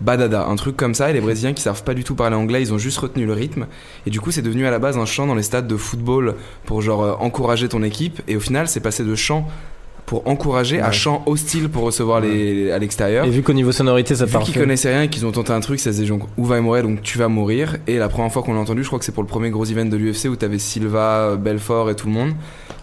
badada, 0.00 0.46
un 0.46 0.56
truc 0.56 0.76
comme 0.76 0.94
ça. 0.94 1.10
Et 1.10 1.12
les 1.12 1.20
Brésiliens 1.20 1.52
qui 1.52 1.62
savent 1.62 1.84
pas 1.84 1.94
du 1.94 2.04
tout 2.04 2.14
parler 2.14 2.36
anglais, 2.36 2.60
ils 2.62 2.72
ont 2.74 2.78
juste 2.78 2.98
retenu 2.98 3.26
le 3.26 3.32
rythme. 3.32 3.66
Et 4.06 4.10
du 4.10 4.20
coup, 4.20 4.30
c'est 4.30 4.42
devenu 4.42 4.66
à 4.66 4.70
la 4.70 4.78
base 4.78 4.98
un 4.98 5.06
chant 5.06 5.26
dans 5.26 5.34
les 5.34 5.42
stades 5.42 5.68
de 5.68 5.76
football 5.76 6.34
pour 6.66 6.82
genre 6.82 7.02
euh, 7.02 7.12
encourager 7.20 7.68
ton 7.68 7.82
équipe. 7.82 8.20
Et 8.28 8.36
au 8.36 8.40
final, 8.40 8.68
c'est 8.68 8.80
passé 8.80 9.04
de 9.04 9.14
chant 9.14 9.46
pour 10.12 10.28
encourager 10.28 10.78
à 10.78 10.88
Ouais. 10.88 10.92
chant 10.92 11.22
hostile 11.24 11.70
pour 11.70 11.84
recevoir 11.84 12.20
les, 12.20 12.70
à 12.70 12.78
l'extérieur. 12.78 13.24
Et 13.24 13.30
vu 13.30 13.42
qu'au 13.42 13.54
niveau 13.54 13.72
sonorité 13.72 14.14
ça 14.14 14.26
Vu 14.26 14.32
part. 14.32 14.42
qu'ils 14.42 14.52
connaissaient 14.54 14.92
rien 14.92 15.04
et 15.04 15.08
qu'ils 15.08 15.24
ont 15.24 15.32
tenté 15.32 15.52
un 15.54 15.60
truc, 15.60 15.80
ça 15.80 15.86
se 15.90 15.96
disait 15.96 16.06
genre 16.06 16.28
où 16.36 16.44
va 16.44 16.60
mourir 16.60 16.82
donc 16.82 17.00
tu 17.00 17.16
vas 17.16 17.28
mourir. 17.28 17.78
Et 17.86 17.96
la 17.96 18.10
première 18.10 18.30
fois 18.30 18.42
qu'on 18.42 18.52
l'a 18.52 18.60
entendu, 18.60 18.82
je 18.82 18.88
crois 18.88 18.98
que 18.98 19.06
c'est 19.06 19.12
pour 19.12 19.22
le 19.22 19.28
premier 19.28 19.48
gros 19.48 19.64
event 19.64 19.86
de 19.86 19.96
l'UFC 19.96 20.26
où 20.26 20.36
t'avais 20.36 20.58
Silva, 20.58 21.36
Belfort 21.36 21.88
et 21.90 21.94
tout 21.94 22.08
le 22.08 22.12
monde. 22.12 22.32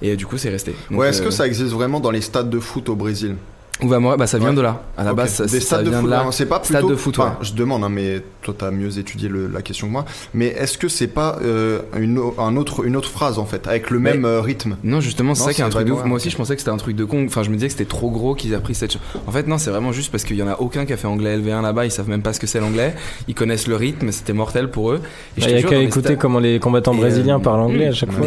Et 0.02 0.14
euh, 0.14 0.16
du 0.16 0.26
coup, 0.26 0.40
c'est 0.40 0.50
resté. 0.50 0.74
Donc, 0.90 1.02
ouais, 1.02 1.10
est-ce 1.10 1.22
euh, 1.22 1.26
que 1.26 1.30
ça 1.32 1.46
existe 1.46 1.72
vraiment 1.72 2.00
dans 2.00 2.10
les 2.10 2.22
stades 2.22 2.50
de 2.50 2.60
foot 2.60 2.90
au 2.90 2.96
Brésil? 2.96 3.36
Uva 3.82 4.00
Morel, 4.00 4.18
bah 4.20 4.28
ça 4.28 4.38
vient 4.38 4.50
Ouais. 4.50 4.56
de 4.56 4.62
là. 4.62 4.82
À 4.98 5.04
la 5.06 5.14
base, 5.14 5.34
ça, 5.36 5.44
des 5.46 5.60
ça 5.62 5.78
stades 5.78 5.86
de 5.86 5.90
vient 5.90 6.04
de 6.04 6.10
là. 6.10 6.26
C'est 6.32 6.46
pas 6.48 6.60
Stade 6.64 6.80
plutôt. 6.82 6.90
de 6.90 6.96
foot, 6.98 7.18
enfin, 7.18 7.30
ouais. 7.30 7.36
Je 7.46 7.54
demande, 7.54 7.84
hein, 7.84 7.90
mais 7.90 8.22
toi 8.42 8.54
t'as 8.58 8.72
mieux 8.72 8.98
étudié 9.00 9.30
le- 9.30 9.48
la 9.48 9.62
question 9.62 9.88
que 9.88 9.92
moi. 9.94 10.06
Mais 10.34 10.48
est-ce 10.48 10.78
que 10.78 10.90
c'est 10.90 11.08
pas 11.08 11.38
euh, 11.42 11.80
une, 11.98 12.20
un 12.38 12.58
autre, 12.58 12.86
une 12.86 12.96
autre 12.98 13.10
phrase 13.10 13.40
en 13.40 13.46
fait, 13.46 13.68
avec 13.68 13.90
le 13.90 14.00
Mais- 14.00 14.14
même 14.16 14.26
euh, 14.26 14.42
rythme? 14.42 14.76
Non, 14.84 15.00
justement, 15.00 15.34
c'est 15.34 15.44
ça 15.44 15.54
qui 15.54 15.62
est 15.62 15.64
un 15.64 15.70
truc 15.70 15.88
de 15.88 15.94
ouf. 15.94 16.04
Moi 16.04 16.18
aussi, 16.18 16.30
je 16.30 16.36
pensais 16.36 16.56
que 16.56 16.60
c'était 16.62 16.72
un 16.72 16.78
truc 16.78 16.96
de 16.96 17.06
con. 17.06 17.24
Enfin, 17.26 17.44
je 17.44 17.50
me 17.50 17.56
disais 17.56 17.68
que 17.68 17.74
c'était 17.74 17.86
trop 17.86 18.10
gros 18.12 18.36
qu'ils 18.36 18.52
aient 18.54 18.60
pris 18.60 18.76
cette. 18.76 18.92
ch- 18.92 19.04
En 19.28 19.32
fait, 19.32 19.48
non, 19.48 19.58
c'est 19.58 19.70
vraiment 19.72 19.92
juste 19.94 20.12
parce 20.12 20.24
qu'il 20.26 20.36
y 20.36 20.44
en 20.44 20.48
a 20.48 20.56
aucun 20.60 20.86
qui 20.86 20.92
a 20.94 20.98
fait 20.98 21.08
anglais 21.08 21.38
LV1 21.38 21.62
là-bas. 21.62 21.86
Ils 21.86 21.92
savent 21.92 22.10
même 22.10 22.22
pas 22.22 22.34
ce 22.34 22.40
que 22.42 22.48
c'est 22.48 22.60
l'anglais. 22.60 22.94
Ils 23.30 23.36
connaissent 23.36 23.68
le 23.68 23.76
rythme. 23.78 24.12
C'était 24.12 24.34
mortel 24.34 24.70
pour 24.70 24.92
eux. 24.92 25.00
Et 25.38 25.42
Il 25.42 25.44
je 25.44 25.50
y 25.52 25.54
a 25.56 25.64
qu'à 25.64 25.78
écouter 25.78 26.18
comment 26.18 26.40
les 26.40 26.60
combattants 26.60 26.94
euh, 26.94 26.98
brésiliens 26.98 27.40
parlent 27.40 27.62
anglais 27.62 27.88
à 27.88 27.92
mm, 27.92 27.94
chaque 27.94 28.12
fois. 28.12 28.26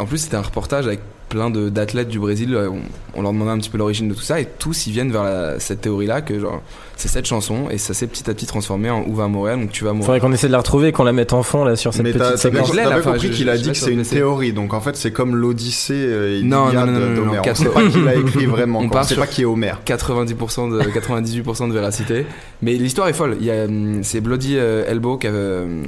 en 0.00 0.06
plus, 0.06 0.18
c'était 0.18 0.36
un 0.36 0.42
reportage 0.42 0.86
avec 0.88 1.00
plein 1.28 1.50
de- 1.50 1.68
d'athlètes 1.68 2.08
du 2.08 2.18
Brésil. 2.18 2.54
euh, 2.54 2.68
On, 2.70 2.80
on 3.14 3.22
leur 3.22 3.32
demandait 3.32 3.50
un 3.52 3.58
petit 3.58 3.70
peu 3.70 3.78
l'origine 3.78 4.08
de 4.08 4.14
tout 4.14 4.20
ça 4.22 4.40
et 4.40 4.46
tous 4.58 4.86
ils 4.86 4.92
viennent 4.92 5.10
vers 5.12 5.24
la- 5.24 5.58
cette 5.60 5.80
théorie-là 5.80 6.20
que 6.22 6.38
genre 6.38 6.62
c'est 6.96 7.08
cette 7.08 7.26
chanson 7.26 7.68
et 7.70 7.78
ça 7.78 7.94
s'est 7.94 8.06
petit 8.08 8.28
à 8.28 8.34
petit 8.34 8.46
transformé 8.46 8.90
en 8.90 9.04
Où 9.06 9.14
va 9.14 9.28
Montréal 9.28 9.60
donc 9.60 9.70
tu 9.70 9.84
vas 9.84 9.92
mourir. 9.92 10.06
Faudrait 10.06 10.20
qu'on 10.20 10.32
essaie 10.32 10.48
de 10.48 10.52
la 10.52 10.58
retrouver 10.58 10.88
et 10.88 10.92
qu'on 10.92 11.04
la 11.04 11.12
mette 11.12 11.32
en 11.32 11.42
fond 11.44 11.64
là 11.64 11.76
sur 11.76 11.92
cette 11.94 12.02
Mais 12.02 12.12
petite 12.12 12.36
séquence. 12.38 12.70
T'as 12.72 12.74
bien 12.88 12.98
enfin, 12.98 13.12
compris 13.12 13.30
qu'il 13.30 13.48
a 13.48 13.56
dit 13.56 13.70
que 13.70 13.76
c'est 13.76 13.92
une 13.92 14.02
théorie, 14.02 14.52
donc 14.52 14.74
en 14.74 14.80
fait 14.80 14.96
c'est 14.96 15.12
comme 15.12 15.36
l'Odyssée 15.36 15.94
euh, 15.94 16.40
Non, 16.42 16.72
non, 16.72 16.86
non, 16.86 16.98
non. 17.24 17.32
On 17.46 17.54
sait 17.54 17.64
pas 17.66 17.86
qui 17.88 18.00
l'a 18.02 18.14
écrit 18.16 18.46
vraiment. 18.46 18.80
On 18.80 19.02
sait 19.04 19.14
pas 19.16 19.26
qui 19.26 19.42
est 19.42 19.44
Homère. 19.44 19.80
90% 19.86 20.70
de 20.70 20.80
98% 20.82 21.68
de 21.68 21.72
véracité 21.72 22.26
mais 22.62 22.74
l'histoire 22.74 23.08
est 23.08 23.12
folle 23.12 23.36
il 23.40 23.46
y 23.46 23.50
a 23.50 23.64
hum, 23.64 24.00
c'est 24.02 24.20
Bloody 24.20 24.56
euh, 24.56 24.84
Elbow 24.88 25.16
qui 25.18 25.26
a, 25.28 25.30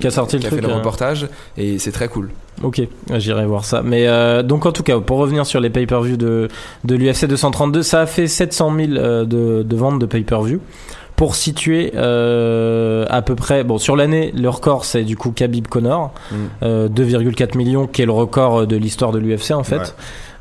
Qui 0.00 0.06
a 0.06 0.10
sorti 0.10 0.36
le 0.36 0.40
qui 0.40 0.46
a 0.46 0.50
truc, 0.50 0.62
fait 0.62 0.66
le 0.68 0.72
reportage 0.72 1.28
et 1.56 1.78
c'est 1.78 1.92
très 1.92 2.08
cool 2.08 2.30
Ok, 2.62 2.82
j'irai 3.16 3.46
voir 3.46 3.64
ça. 3.64 3.80
Mais 3.82 4.06
euh, 4.06 4.42
donc 4.42 4.66
en 4.66 4.72
tout 4.72 4.82
cas, 4.82 4.98
pour 5.00 5.18
revenir 5.18 5.46
sur 5.46 5.60
les 5.60 5.70
pay-per-view 5.70 6.16
de, 6.16 6.48
de 6.84 6.94
l'UFC 6.94 7.26
232, 7.26 7.82
ça 7.82 8.00
a 8.02 8.06
fait 8.06 8.26
700 8.26 8.74
000 8.76 8.92
euh, 8.92 9.24
de, 9.24 9.62
de 9.62 9.76
ventes 9.76 9.98
de 9.98 10.06
pay-per-view. 10.06 10.60
Pour 11.16 11.34
situer 11.36 11.92
euh, 11.96 13.04
à 13.10 13.20
peu 13.22 13.34
près, 13.34 13.62
bon 13.64 13.76
sur 13.78 13.94
l'année, 13.96 14.32
le 14.34 14.48
record 14.48 14.84
c'est 14.86 15.04
du 15.04 15.16
coup 15.18 15.32
Khabib 15.32 15.66
Connor, 15.68 16.12
Mm. 16.30 16.34
euh, 16.62 16.88
2,4 16.88 17.56
millions, 17.58 17.86
qui 17.86 18.00
est 18.02 18.06
le 18.06 18.12
record 18.12 18.66
de 18.66 18.76
l'histoire 18.76 19.12
de 19.12 19.18
l'UFC 19.18 19.50
en 19.52 19.62
fait. 19.64 19.76
Ouais. 19.76 19.84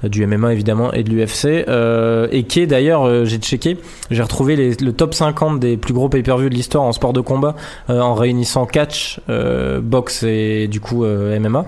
Euh, 0.06 0.08
du 0.08 0.26
MMA 0.26 0.54
évidemment 0.54 0.94
et 0.94 1.04
de 1.04 1.10
l'UFC 1.10 1.66
euh, 1.68 2.30
et 2.32 2.44
qui 2.44 2.62
est 2.62 2.68
d'ailleurs 2.68 3.06
euh, 3.06 3.26
j'ai 3.26 3.38
checké 3.38 3.78
j'ai 4.10 4.22
retrouvé 4.24 4.56
les- 4.56 4.76
le 4.76 4.94
top 4.94 5.14
50 5.14 5.60
des 5.60 5.76
plus 5.76 5.94
gros 5.94 6.08
pay-per-view 6.08 6.48
de 6.48 6.54
l'histoire 6.56 6.86
en 6.86 6.94
sport 6.94 7.12
de 7.12 7.20
combat 7.20 7.54
euh, 7.90 8.00
en 8.00 8.14
réunissant 8.14 8.66
catch 8.66 9.20
euh, 9.30 9.82
boxe 9.82 10.24
et 10.24 10.70
du 10.70 10.80
coup 10.80 11.04
euh, 11.04 11.38
MMA 11.38 11.66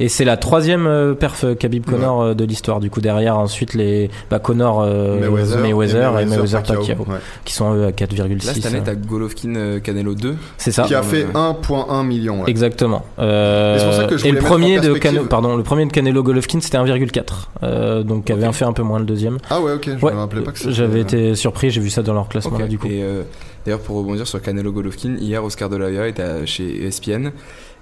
et 0.00 0.08
c'est 0.08 0.24
la 0.24 0.36
troisième 0.36 0.86
euh, 0.86 1.14
perf 1.14 1.44
euh, 1.44 1.54
Khabib 1.54 1.84
Connor 1.86 2.22
euh, 2.22 2.34
de 2.34 2.44
l'histoire 2.44 2.80
du 2.80 2.90
coup 2.90 3.00
derrière 3.00 3.38
ensuite 3.38 3.74
les 3.74 4.10
bah, 4.30 4.38
Connor 4.38 4.82
euh, 4.82 5.18
Mayweather, 5.20 6.18
et 6.20 6.26
Mayweather 6.26 6.62
Pacquiao 6.62 6.98
ouais. 7.00 7.16
qui 7.44 7.52
sont 7.54 7.74
eux 7.74 7.84
à 7.86 7.90
4,6 7.90 8.46
là 8.46 8.54
cette 8.54 8.66
année 8.66 8.80
t'as 8.84 8.94
Golovkin 8.94 9.54
euh, 9.56 9.80
Canelo 9.80 10.14
2 10.14 10.36
c'est 10.58 10.72
ça 10.72 10.84
Qui 10.84 10.94
a 10.94 11.02
fait 11.02 11.24
ouais. 11.24 11.32
1,1 11.32 12.06
million. 12.06 12.42
ouais. 12.42 12.50
Exactement. 12.50 13.04
Euh, 13.18 13.76
Et 13.76 13.78
c'est 13.78 13.84
pour 13.84 13.94
ça 13.94 14.04
que 14.04 14.16
je 14.16 14.26
et 14.26 14.32
le 14.32 14.38
premier 14.38 14.80
de. 14.80 14.94
Canelo, 14.94 15.24
pardon, 15.24 15.56
le 15.56 15.62
premier 15.62 15.86
de 15.86 15.92
Canelo 15.92 16.22
Golovkin 16.22 16.60
c'était 16.60 16.78
1,4. 16.78 17.22
Euh, 17.62 18.02
donc 18.02 18.30
avait 18.30 18.46
Ok. 18.48 18.54
fait 18.54 18.64
un 18.64 18.72
peu 18.72 18.82
moins 18.82 18.98
le 18.98 19.04
deuxième. 19.04 19.38
Ah 19.50 19.60
ouais, 19.60 19.72
ok, 19.72 19.90
je 19.98 20.04
Ouais, 20.04 20.12
me 20.12 20.18
rappelais 20.18 20.42
pas 20.42 20.52
que 20.52 20.58
c'était- 20.58 20.72
J'avais 20.72 21.00
été 21.00 21.34
surpris, 21.34 21.70
j'ai 21.70 21.80
vu 21.80 21.90
ça 21.90 22.02
dans 22.02 22.14
leur 22.14 22.28
classement 22.28 22.58
là 22.58 22.66
du 22.66 22.78
coup. 22.78 22.86
Et 22.88 23.02
euh, 23.02 23.22
d'ailleurs, 23.64 23.80
pour 23.80 23.96
rebondir 23.96 24.26
sur 24.26 24.40
Canelo 24.42 24.72
Golovkin, 24.72 25.16
hier, 25.20 25.44
Oscar 25.44 25.68
de 25.68 25.76
la 25.76 25.86
Hoya 25.86 26.08
était 26.08 26.22
à- 26.22 26.46
chez 26.46 26.84
ESPN 26.86 27.30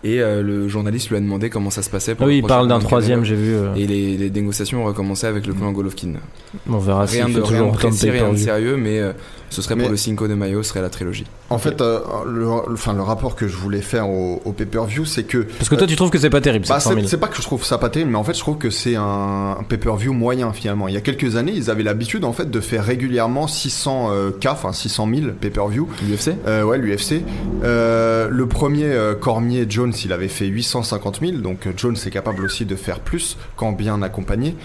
et 0.05 0.21
euh, 0.21 0.43
le 0.43 0.69
journaliste 0.69 1.11
lui 1.11 1.17
a 1.17 1.21
demandé 1.21 1.49
comment 1.51 1.71
ça 1.71 1.83
se 1.83 1.91
passait. 1.91 2.15
Pour 2.15 2.25
Ah 2.25 2.29
oui, 2.29 2.39
il 2.39 2.43
parle 2.45 2.69
d'un 2.69 2.79
troisième, 2.81 3.25
j'ai 3.25 3.35
vu. 3.37 3.55
euh, 3.55 3.75
Et 3.77 3.87
les, 3.87 4.17
les 4.17 4.31
négociations 4.31 4.83
ont 4.83 4.87
recommencé 4.87 5.27
avec 5.27 5.47
le 5.47 5.55
clan 5.55 5.71
Golovkin. 5.73 6.15
on 6.69 6.79
verra 6.79 7.05
Rien 7.05 7.27
fait 7.27 7.33
de, 7.35 7.41
rien 7.41 7.43
toujours 7.43 7.59
de 7.73 7.77
autant 7.77 7.89
de 7.89 7.95
précis, 7.95 8.11
rien 8.11 8.33
de 8.33 8.37
sérieux, 8.37 8.77
mais 8.77 8.99
euh, 8.99 9.13
ce 9.53 9.63
serait 9.63 9.77
Mais- 9.77 9.83
pour 9.83 9.91
le 9.91 9.97
Cinco 9.97 10.27
de 10.29 10.35
Mayo, 10.35 10.63
ce 10.63 10.71
serait 10.71 10.83
la 10.83 10.91
trilogie. 10.91 11.27
En 11.51 11.59
fait, 11.59 11.81
euh, 11.81 12.01
le, 12.27 12.41
le- 12.41 12.73
enfin, 12.73 12.93
le 12.95 13.03
rapport 13.03 13.37
que 13.37 13.47
je 13.47 13.57
voulais 13.57 13.83
faire 13.83 14.09
au, 14.09 14.41
au 14.45 14.53
pay-per-view, 14.53 15.05
c'est 15.05 15.25
que. 15.25 15.39
Parce 15.59 15.69
que 15.69 15.75
toi, 15.77 15.87
tu 15.87 15.95
trouves 15.97 16.11
que 16.11 16.19
c'est 16.19 16.31
pas 16.31 16.41
terrible, 16.41 16.67
Bah, 16.69 16.75
700 16.81 16.91
c'est 16.91 16.97
000. 16.97 17.07
c'est 17.09 17.17
pas 17.19 17.29
que 17.29 17.37
je 17.37 17.43
trouve 17.43 17.65
ça 17.65 17.79
pas 17.79 17.89
terrible, 17.91 18.11
mais 18.11 18.19
en 18.19 18.25
fait, 18.25 18.35
je 18.35 18.41
trouve 18.41 18.57
que 18.59 18.71
c'est 18.71 18.97
un, 18.97 19.57
un 19.61 19.63
pay-per-view 19.63 20.13
moyen 20.13 20.53
finalement. 20.53 20.89
Il 20.89 20.95
y 20.95 20.97
a 20.97 21.01
quelques 21.01 21.37
années, 21.37 21.53
ils 21.55 21.71
avaient 21.71 21.83
l'habitude 21.83 22.25
en 22.25 22.33
fait 22.33 22.51
de 22.51 22.61
faire 22.61 22.85
régulièrement 22.85 23.47
600 23.47 24.09
euh, 24.11 24.31
K, 24.31 24.47
enfin 24.51 24.73
600 24.73 25.09
000 25.15 25.27
pay-per-view. 25.41 25.89
L'UFC 26.09 26.31
Euh, 26.47 26.63
ouais, 26.65 26.79
l'UFC. 26.79 27.23
Euh, 27.65 28.29
le 28.31 28.47
premier 28.47 28.85
euh, 28.87 29.15
Cormier 29.15 29.67
Jones, 29.69 29.93
il 30.05 30.13
avait 30.13 30.29
fait 30.29 30.47
850 30.47 31.21
000, 31.21 31.33
donc 31.39 31.69
Jones 31.77 31.97
est 32.07 32.11
capable 32.11 32.45
aussi 32.45 32.65
de 32.65 32.75
faire 32.77 33.01
plus 33.01 33.37
quand 33.57 33.73
bien 33.73 34.03
accompagné. 34.03 34.57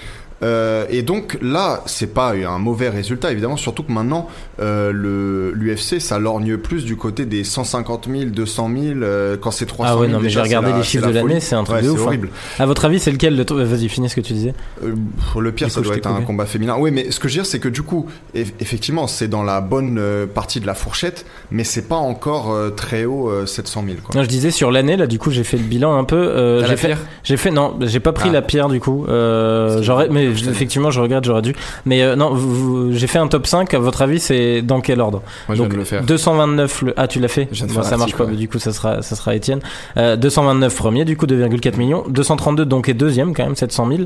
Euh, 0.44 0.86
et 0.92 1.02
donc 1.02 1.38
là, 1.42 1.82
c'est 1.88 2.14
pas 2.14 2.34
un 2.34 2.60
mauvais 2.60 2.90
résultat 2.90 3.32
évidemment, 3.32 3.58
surtout 3.58 3.82
que 3.82 3.92
maintenant 3.92 4.28
euh, 4.60 4.92
le 4.92 5.52
l'UFC 5.56 6.00
ça 6.00 6.20
lorgne 6.20 6.58
plus 6.58 6.86
du 6.86 6.96
côté 6.96 7.26
des 7.26 7.44
150 7.44 8.08
000, 8.12 8.26
200 8.30 8.70
000 8.72 9.00
euh, 9.02 9.36
quand 9.40 9.50
c'est 9.50 9.66
300 9.66 9.84
Ah 9.90 9.94
000. 9.94 10.02
ouais, 10.04 10.08
non, 10.10 10.20
mais 10.22 10.30
j'ai 10.30 10.40
regardé 10.40 10.70
la- 10.72 10.78
les 10.78 10.84
chiffres 10.84 11.08
de 11.08 11.12
la 11.14 11.24
l'année, 11.24 11.40
c'est 11.40 11.56
un 11.56 11.64
truc 11.64 11.78
Ouais, 11.78 11.84
de 11.84 11.90
ouf. 11.90 12.00
hein. 12.02 12.04
horrible. 12.06 12.30
À 12.60 12.68
votre 12.68 12.86
avis, 12.86 13.00
c'est 13.00 13.12
lequel 13.12 13.36
de 13.36 13.42
toi 13.44 13.64
Vas-y, 13.64 13.90
finis 13.90 14.10
ce 14.10 14.16
que 14.16 14.22
tu 14.22 14.34
disais. 14.34 14.54
Euh, 14.84 14.94
le 15.40 15.52
pire, 15.52 15.68
Du 15.68 15.74
ça 15.74 15.80
coup, 15.82 15.88
doit 15.88 15.98
être 15.98 16.06
un 16.08 16.22
combat 16.22 16.46
féminin. 16.46 16.76
Oui, 16.78 16.92
mais 16.92 17.10
ce 17.10 17.20
que 17.20 17.28
je 17.28 17.34
veux 17.34 17.42
dire, 17.42 17.46
c'est 17.50 17.60
que 17.60 17.70
du 17.70 17.82
coup, 17.82 18.06
eff- 18.36 18.54
effectivement, 18.60 19.08
c'est 19.08 19.28
dans 19.28 19.42
la 19.44 19.60
bonne 19.62 19.98
euh, 19.98 20.28
partie 20.28 20.60
de 20.60 20.68
la 20.68 20.76
fourchette, 20.76 21.26
mais 21.50 21.64
c'est 21.64 21.88
pas 21.88 21.96
encore 21.96 22.52
euh, 22.52 22.70
très 22.70 23.06
haut, 23.06 23.30
euh, 23.32 23.48
700 23.48 23.84
000. 23.86 23.98
Quoi. 24.06 24.16
Non, 24.16 24.24
je 24.24 24.30
disais 24.30 24.52
sur 24.52 24.70
l'année, 24.70 24.98
là, 24.98 25.08
du 25.08 25.18
coup, 25.18 25.32
j'ai 25.32 25.44
fait 25.44 25.58
le 25.58 25.64
bilan 25.64 25.98
un 25.98 26.04
peu. 26.04 26.16
euh, 26.16 26.62
j'ai 26.62 26.68
la 26.68 26.78
fait, 26.78 26.88
pierre? 26.90 27.00
j'ai 27.24 27.38
fait, 27.38 27.50
non, 27.52 27.76
j'ai 27.82 28.00
pas 28.00 28.14
pris 28.14 28.30
Ah. 28.30 28.34
la 28.34 28.42
pierre 28.44 28.70
du 28.70 28.80
coup. 28.80 29.06
Euh, 29.08 29.82
j'aurais, 29.82 30.10
mais 30.10 30.27
je 30.36 30.50
effectivement, 30.50 30.92
je 30.92 31.00
regrette, 31.02 31.24
j'aurais 31.26 31.42
dû. 31.42 31.56
Mais 31.86 32.02
euh, 32.02 32.16
non, 32.16 32.92
j'ai 32.92 33.08
fait 33.08 33.20
un 33.20 33.28
top 33.28 33.48
5. 33.48 33.74
À 33.74 33.80
votre 33.80 34.02
avis, 34.02 34.20
c'est 34.20 34.62
dans 34.62 34.82
quel 34.82 35.00
ordre? 35.02 35.22
Moi, 35.48 35.56
je 35.56 35.62
Donc, 35.62 35.68
viens 35.70 35.76
de 35.76 35.80
le 35.80 35.86
faire. 35.86 36.04
229 36.04 36.82
le 36.84 36.94
ah 36.98 37.08
tu 37.08 37.20
l'as 37.20 37.28
fait? 37.28 37.48
Je 37.52 37.58
viens 37.58 37.66
de 37.68 37.72
Bon, 37.72 37.76
faire 37.82 37.84
ça 37.86 37.98
marche 37.98 38.12
l'article, 38.12 38.24
pas 38.24 38.30
ouais. 38.32 38.36
du 38.38 38.48
coup 38.50 38.60
ça 38.60 38.72
sera 38.74 39.02
ça 39.02 39.16
sera 39.16 39.36
Étienne 39.36 39.60
euh, 39.98 40.16
229 40.16 40.76
premier 40.76 41.06
du 41.06 41.16
coup 41.18 41.26
2,4 41.26 41.78
millions 41.78 42.04
232 42.10 42.66
donc 42.66 42.90
est 42.90 42.94
deuxième 42.94 43.34
quand 43.34 43.44
même 43.44 43.56
700 43.56 43.88
000 43.90 44.02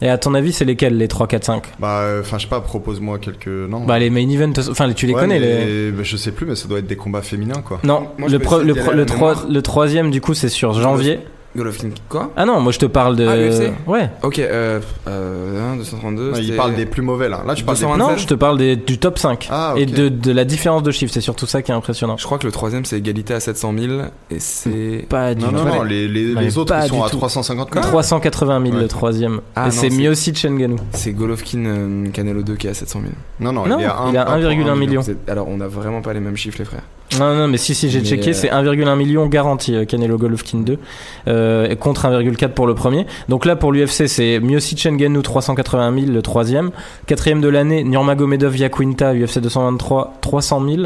et 0.00 0.08
à 0.08 0.16
ton 0.18 0.34
avis 0.34 0.52
c'est 0.52 0.64
lesquels 0.64 0.96
les 0.96 1.08
3 1.08 1.26
4 1.26 1.44
5 1.44 1.62
Bah, 1.80 2.00
euh, 2.02 2.20
enfin, 2.20 2.38
je 2.38 2.42
sais 2.44 2.48
pas, 2.48 2.60
propose-moi 2.60 3.18
quelques. 3.18 3.48
Non. 3.48 3.80
bah 3.84 3.98
les 3.98 4.10
main 4.10 4.28
events 4.28 4.52
enfin 4.70 4.92
tu 4.92 5.06
les 5.06 5.14
Ouais, 5.14 5.20
connais 5.20 5.40
mais- 5.40 5.64
les 5.66 5.90
bah, 5.90 6.02
je 6.04 6.16
sais 6.16 6.30
plus, 6.32 6.46
mais 6.46 6.54
ça 6.54 6.68
doit 6.68 6.78
être 6.78 6.86
des 6.86 6.96
combats 6.96 7.22
féminins, 7.22 7.62
quoi. 7.64 7.80
non 7.84 8.08
Moi, 8.18 8.28
je 8.28 8.32
le, 8.34 8.38
peux 8.38 8.44
pro- 8.44 8.56
essayer 8.58 8.68
le, 8.68 8.74
d'y 8.74 8.80
pro- 8.80 8.90
aller 8.90 9.00
à 9.00 9.04
le, 9.04 9.08
la 9.08 9.14
troi- 9.14 9.28
mémoire. 9.34 9.46
le 9.50 9.62
troisième 9.62 10.10
du 10.10 10.20
coup 10.20 10.34
c'est 10.34 10.48
sur 10.48 10.72
janvier 10.74 11.20
Golovkin, 11.58 11.90
quoi 12.08 12.30
ah 12.36 12.44
non 12.46 12.60
moi 12.60 12.72
je 12.72 12.78
te 12.78 12.86
parle 12.86 13.16
de 13.16 13.26
Ah, 13.26 13.36
l'UFC 13.36 13.72
ouais 13.86 14.08
Ok, 14.22 14.38
euh, 14.38 14.80
euh, 15.06 15.72
1, 15.74 15.76
232. 15.76 16.30
Ouais, 16.32 16.38
il 16.38 16.44
c'était- 16.44 16.56
parle 16.56 16.74
des 16.74 16.86
plus 16.86 17.02
mauvais, 17.02 17.28
là. 17.28 17.42
Là, 17.46 17.54
tu 17.54 17.64
parles 17.64 17.76
des 17.76 17.82
227. 17.84 18.10
non 18.12 18.16
je 18.16 18.26
te 18.26 18.34
parle 18.34 18.58
des, 18.58 18.76
du 18.76 18.98
top 18.98 19.18
5 19.18 19.48
Ah, 19.50 19.74
et 19.76 19.84
de, 19.86 20.08
de 20.08 20.32
la 20.32 20.44
différence 20.44 20.82
de 20.82 20.90
chiffres 20.90 21.12
c'est 21.12 21.20
surtout 21.20 21.46
ça 21.46 21.60
qui 21.62 21.70
est 21.70 21.74
impressionnant 21.74 22.16
Je 22.16 22.24
crois 22.24 22.38
que 22.38 22.46
le 22.46 22.52
troisième 22.52 22.84
c'est 22.84 22.96
égalité 22.98 23.34
à 23.34 23.40
700 23.40 23.74
000 23.78 23.92
et 24.30 24.38
c'est. 24.40 25.06
pas 25.08 25.34
du 25.34 25.44
Non, 25.44 25.52
non, 25.52 25.62
tout 25.64 25.68
non, 25.68 25.82
les, 25.82 26.08
les, 26.08 26.34
Ouais, 26.34 26.42
les 26.42 26.58
autres, 26.58 26.74
pas 26.74 26.86
ils 26.86 26.88
sont 26.88 26.96
du 27.00 27.02
à 27.02 27.08
tout. 27.10 27.16
350 27.16 27.72
000. 27.74 27.84
380 27.84 28.60
000 28.62 28.74
Ouais. 28.76 28.82
le 28.82 28.88
troisième 28.88 29.40
Ah, 29.56 29.62
et 29.62 29.64
non, 29.66 29.70
c'est 29.72 29.90
c'est- 29.90 29.96
Miocic 29.96 30.44
Ngannou 30.44 30.76
C'est 30.92 31.12
Golovkin 31.12 31.64
euh, 31.66 32.08
Canelo 32.10 32.42
2 32.42 32.54
qui 32.56 32.66
est 32.66 32.70
à 32.70 32.74
700 32.74 33.00
000. 33.02 33.12
Non, 33.40 33.52
non, 33.52 33.66
Non, 33.66 33.78
il 33.78 33.82
est 33.82 33.86
à, 33.86 33.96
il 34.08 34.14
est 34.14 34.18
à 34.18 34.24
1,1 34.36 34.76
million. 34.76 35.02
Alors 35.26 35.48
on 35.48 35.60
a 35.60 35.66
vraiment 35.68 36.02
pas 36.02 36.12
les 36.12 36.20
mêmes 36.20 36.36
chiffres 36.36 36.58
les 36.58 36.64
frères. 36.64 36.82
Non, 37.16 37.34
non, 37.34 37.48
mais 37.48 37.56
si, 37.56 37.74
si, 37.74 37.88
j'ai 37.88 38.04
checké, 38.04 38.30
euh, 38.30 38.32
c'est 38.34 38.50
1,1 38.50 38.96
million 38.96 39.26
garanti 39.26 39.74
euh, 39.74 39.86
Canelo 39.86 40.18
Golovkin 40.18 40.58
2 40.58 40.78
euh, 41.26 41.74
contre 41.76 42.06
1,4 42.06 42.48
pour 42.50 42.66
le 42.66 42.74
premier. 42.74 43.06
Donc 43.28 43.46
là, 43.46 43.56
pour 43.56 43.72
l'UFC, 43.72 44.06
c'est 44.06 44.40
Miocic 44.40 44.86
Ngannou 44.86 45.22
380 45.22 46.00
000 46.00 46.12
le 46.12 46.22
troisième. 46.22 46.70
Quatrième 47.06 47.40
de 47.40 47.48
l'année, 47.48 47.82
Nurmagomedov 47.82 48.56
Yaquinta 48.56 49.14
UFC 49.14 49.38
223 49.38 50.18
300 50.20 50.62
000 50.68 50.82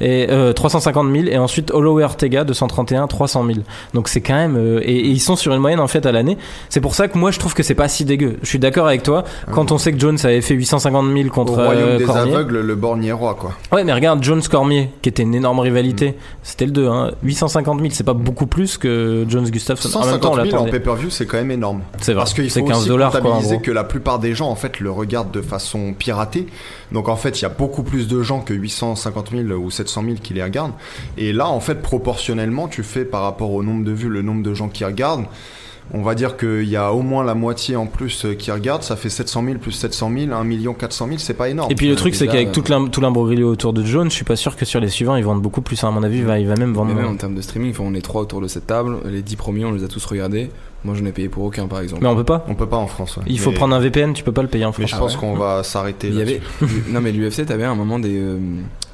et 0.00 0.26
euh, 0.30 0.52
350 0.52 1.12
000 1.12 1.26
et 1.28 1.38
ensuite 1.38 1.70
Holloway 1.70 2.04
Ortega 2.04 2.44
231 2.44 3.06
300 3.06 3.44
000. 3.46 3.58
Donc 3.94 4.08
c'est 4.08 4.20
quand 4.20 4.34
même 4.34 4.56
euh, 4.56 4.80
et, 4.82 4.96
et 4.96 5.08
ils 5.08 5.20
sont 5.20 5.36
sur 5.36 5.52
une 5.52 5.60
moyenne 5.60 5.80
en 5.80 5.88
fait 5.88 6.06
à 6.06 6.12
l'année. 6.12 6.38
C'est 6.68 6.80
pour 6.80 6.94
ça 6.94 7.08
que 7.08 7.18
moi 7.18 7.30
je 7.30 7.38
trouve 7.38 7.54
que 7.54 7.62
c'est 7.62 7.74
pas 7.74 7.88
si 7.88 8.04
dégueu. 8.04 8.36
Je 8.42 8.48
suis 8.48 8.58
d'accord 8.58 8.86
avec 8.86 9.02
toi. 9.02 9.24
Quand 9.52 9.72
on 9.72 9.78
sait 9.78 9.92
que 9.92 9.98
Jones 9.98 10.18
avait 10.24 10.40
fait 10.40 10.54
850 10.54 11.06
000 11.12 11.28
Au 11.28 11.30
contre 11.30 11.54
royaume 11.54 11.88
euh, 11.88 11.98
des 11.98 12.04
Cormier. 12.04 12.34
aveugles, 12.34 12.60
le 12.60 12.74
borgne 12.74 13.04
est 13.04 13.12
roi, 13.12 13.34
quoi. 13.34 13.52
Ouais, 13.72 13.84
mais 13.84 13.92
regarde, 13.92 14.22
Jones 14.22 14.42
Cormier, 14.42 14.90
qui 15.02 15.08
était 15.08 15.22
une 15.22 15.34
énorme 15.34 15.60
rivalité, 15.60 16.16
c'était 16.42 16.66
le 16.66 16.72
2, 16.72 16.88
hein. 16.88 17.10
850 17.22 17.80
000, 17.80 17.90
c'est 17.92 18.04
pas 18.04 18.14
beaucoup 18.14 18.46
plus 18.46 18.78
que 18.78 19.24
Jones 19.28 19.48
Gustafsson. 19.48 19.98
En 19.98 20.06
même 20.06 20.20
temps, 20.20 20.32
on 20.32 20.36
150 20.36 20.50
000 20.50 20.62
en 20.62 20.70
pay-per-view, 20.70 21.10
c'est 21.10 21.26
quand 21.26 21.38
même 21.38 21.50
énorme. 21.50 21.82
C'est 22.00 22.12
vrai. 22.12 22.22
Parce 22.22 22.34
qu'il 22.34 22.50
c'est 22.50 22.60
faut 22.60 22.66
15 22.66 22.78
aussi 22.78 22.88
dollars, 22.88 23.10
quoi, 23.20 23.38
que 23.62 23.70
la 23.70 23.84
plupart 23.84 24.18
des 24.18 24.34
gens 24.34 24.48
en 24.48 24.56
fait 24.56 24.80
le 24.80 24.90
regardent 24.90 25.30
de 25.30 25.42
façon 25.42 25.92
piratée. 25.92 26.46
Donc 26.92 27.08
en 27.08 27.16
fait, 27.16 27.40
il 27.40 27.42
y 27.42 27.46
a 27.46 27.50
beaucoup 27.50 27.82
plus 27.82 28.08
de 28.08 28.22
gens 28.22 28.40
que 28.40 28.54
850 28.54 29.30
000 29.32 29.48
ou 29.60 29.70
700 29.70 30.02
000 30.04 30.14
qui 30.22 30.34
les 30.34 30.42
regardent. 30.42 30.72
Et 31.16 31.32
là, 31.32 31.48
en 31.48 31.60
fait, 31.60 31.82
proportionnellement, 31.82 32.68
tu 32.68 32.82
fais 32.82 33.04
par 33.04 33.22
rapport 33.22 33.52
au 33.52 33.62
nombre 33.62 33.84
de 33.84 33.92
vues, 33.92 34.08
le 34.08 34.22
nombre 34.22 34.42
de 34.42 34.54
gens 34.54 34.68
qui 34.68 34.84
regardent. 34.84 35.26
On 35.94 36.02
va 36.02 36.14
dire 36.14 36.36
qu'il 36.36 36.64
y 36.68 36.76
a 36.76 36.92
au 36.92 37.00
moins 37.00 37.24
la 37.24 37.34
moitié 37.34 37.74
en 37.74 37.86
plus 37.86 38.26
euh, 38.26 38.34
qui 38.34 38.50
regardent. 38.50 38.82
Ça 38.82 38.94
fait 38.94 39.08
700 39.08 39.42
000 39.42 39.58
plus 39.58 39.72
700 39.72 40.10
000, 40.14 40.32
1 40.32 40.44
million 40.44 40.74
400 40.74 41.06
000, 41.06 41.18
c'est 41.18 41.32
pas 41.32 41.48
énorme. 41.48 41.72
Et 41.72 41.74
puis 41.74 41.88
le 41.88 41.96
truc, 41.96 42.14
c'est 42.14 42.26
qu'avec 42.26 42.48
euh, 42.48 42.52
tout 42.52 42.64
l'im- 42.70 42.88
tout 42.88 43.00
l'imbroglio 43.00 43.48
autour 43.50 43.72
de 43.72 43.82
Jones, 43.82 44.10
je 44.10 44.14
suis 44.14 44.24
pas 44.26 44.36
sûr 44.36 44.54
que 44.54 44.66
sur 44.66 44.80
les 44.80 44.90
suivants, 44.90 45.16
ils 45.16 45.24
vendent 45.24 45.40
beaucoup 45.40 45.62
plus. 45.62 45.82
À 45.84 45.90
mon 45.90 46.02
avis, 46.02 46.18
il 46.18 46.24
va, 46.26 46.38
il 46.38 46.46
va 46.46 46.56
même 46.56 46.74
vendre 46.74 46.88
Mais 46.94 47.00
même 47.00 47.10
en 47.12 47.16
termes 47.16 47.34
de 47.34 47.40
streaming, 47.40 47.74
on 47.80 47.94
est 47.94 48.02
trois 48.02 48.20
autour 48.20 48.42
de 48.42 48.48
cette 48.48 48.66
table. 48.66 48.98
Les 49.06 49.22
10 49.22 49.36
premiers, 49.36 49.64
on 49.64 49.72
les 49.72 49.82
a 49.82 49.88
tous 49.88 50.04
regardés. 50.04 50.50
Moi, 50.84 50.94
je 50.94 51.02
n'ai 51.02 51.10
payé 51.12 51.28
pour 51.28 51.44
aucun, 51.44 51.66
par 51.66 51.80
exemple. 51.80 52.02
Mais 52.02 52.08
on 52.08 52.14
peut 52.16 52.24
pas. 52.24 52.44
On 52.48 52.54
peut 52.54 52.66
pas 52.68 52.76
en 52.76 52.86
France. 52.86 53.16
ouais. 53.16 53.24
Il 53.26 53.40
faut 53.40 53.50
prendre 53.52 53.74
un 53.74 53.80
VPN, 53.80 54.12
tu 54.12 54.22
peux 54.22 54.32
pas 54.32 54.42
le 54.42 54.48
payer 54.48 54.64
en 54.64 54.68
Mais 54.78 54.86
France. 54.86 54.90
je 54.90 54.96
pense 54.96 55.16
qu'on 55.16 55.34
va 55.34 55.62
s'arrêter. 55.64 56.08
Il 56.08 56.14
y 56.14 56.18
là-dessus. 56.18 56.40
avait, 56.62 56.72
non, 56.92 57.00
mais 57.00 57.10
l'UFC, 57.12 57.44
t'avais 57.46 57.64
un 57.64 57.74
moment 57.74 57.98
des, 57.98 58.16
euh, 58.16 58.38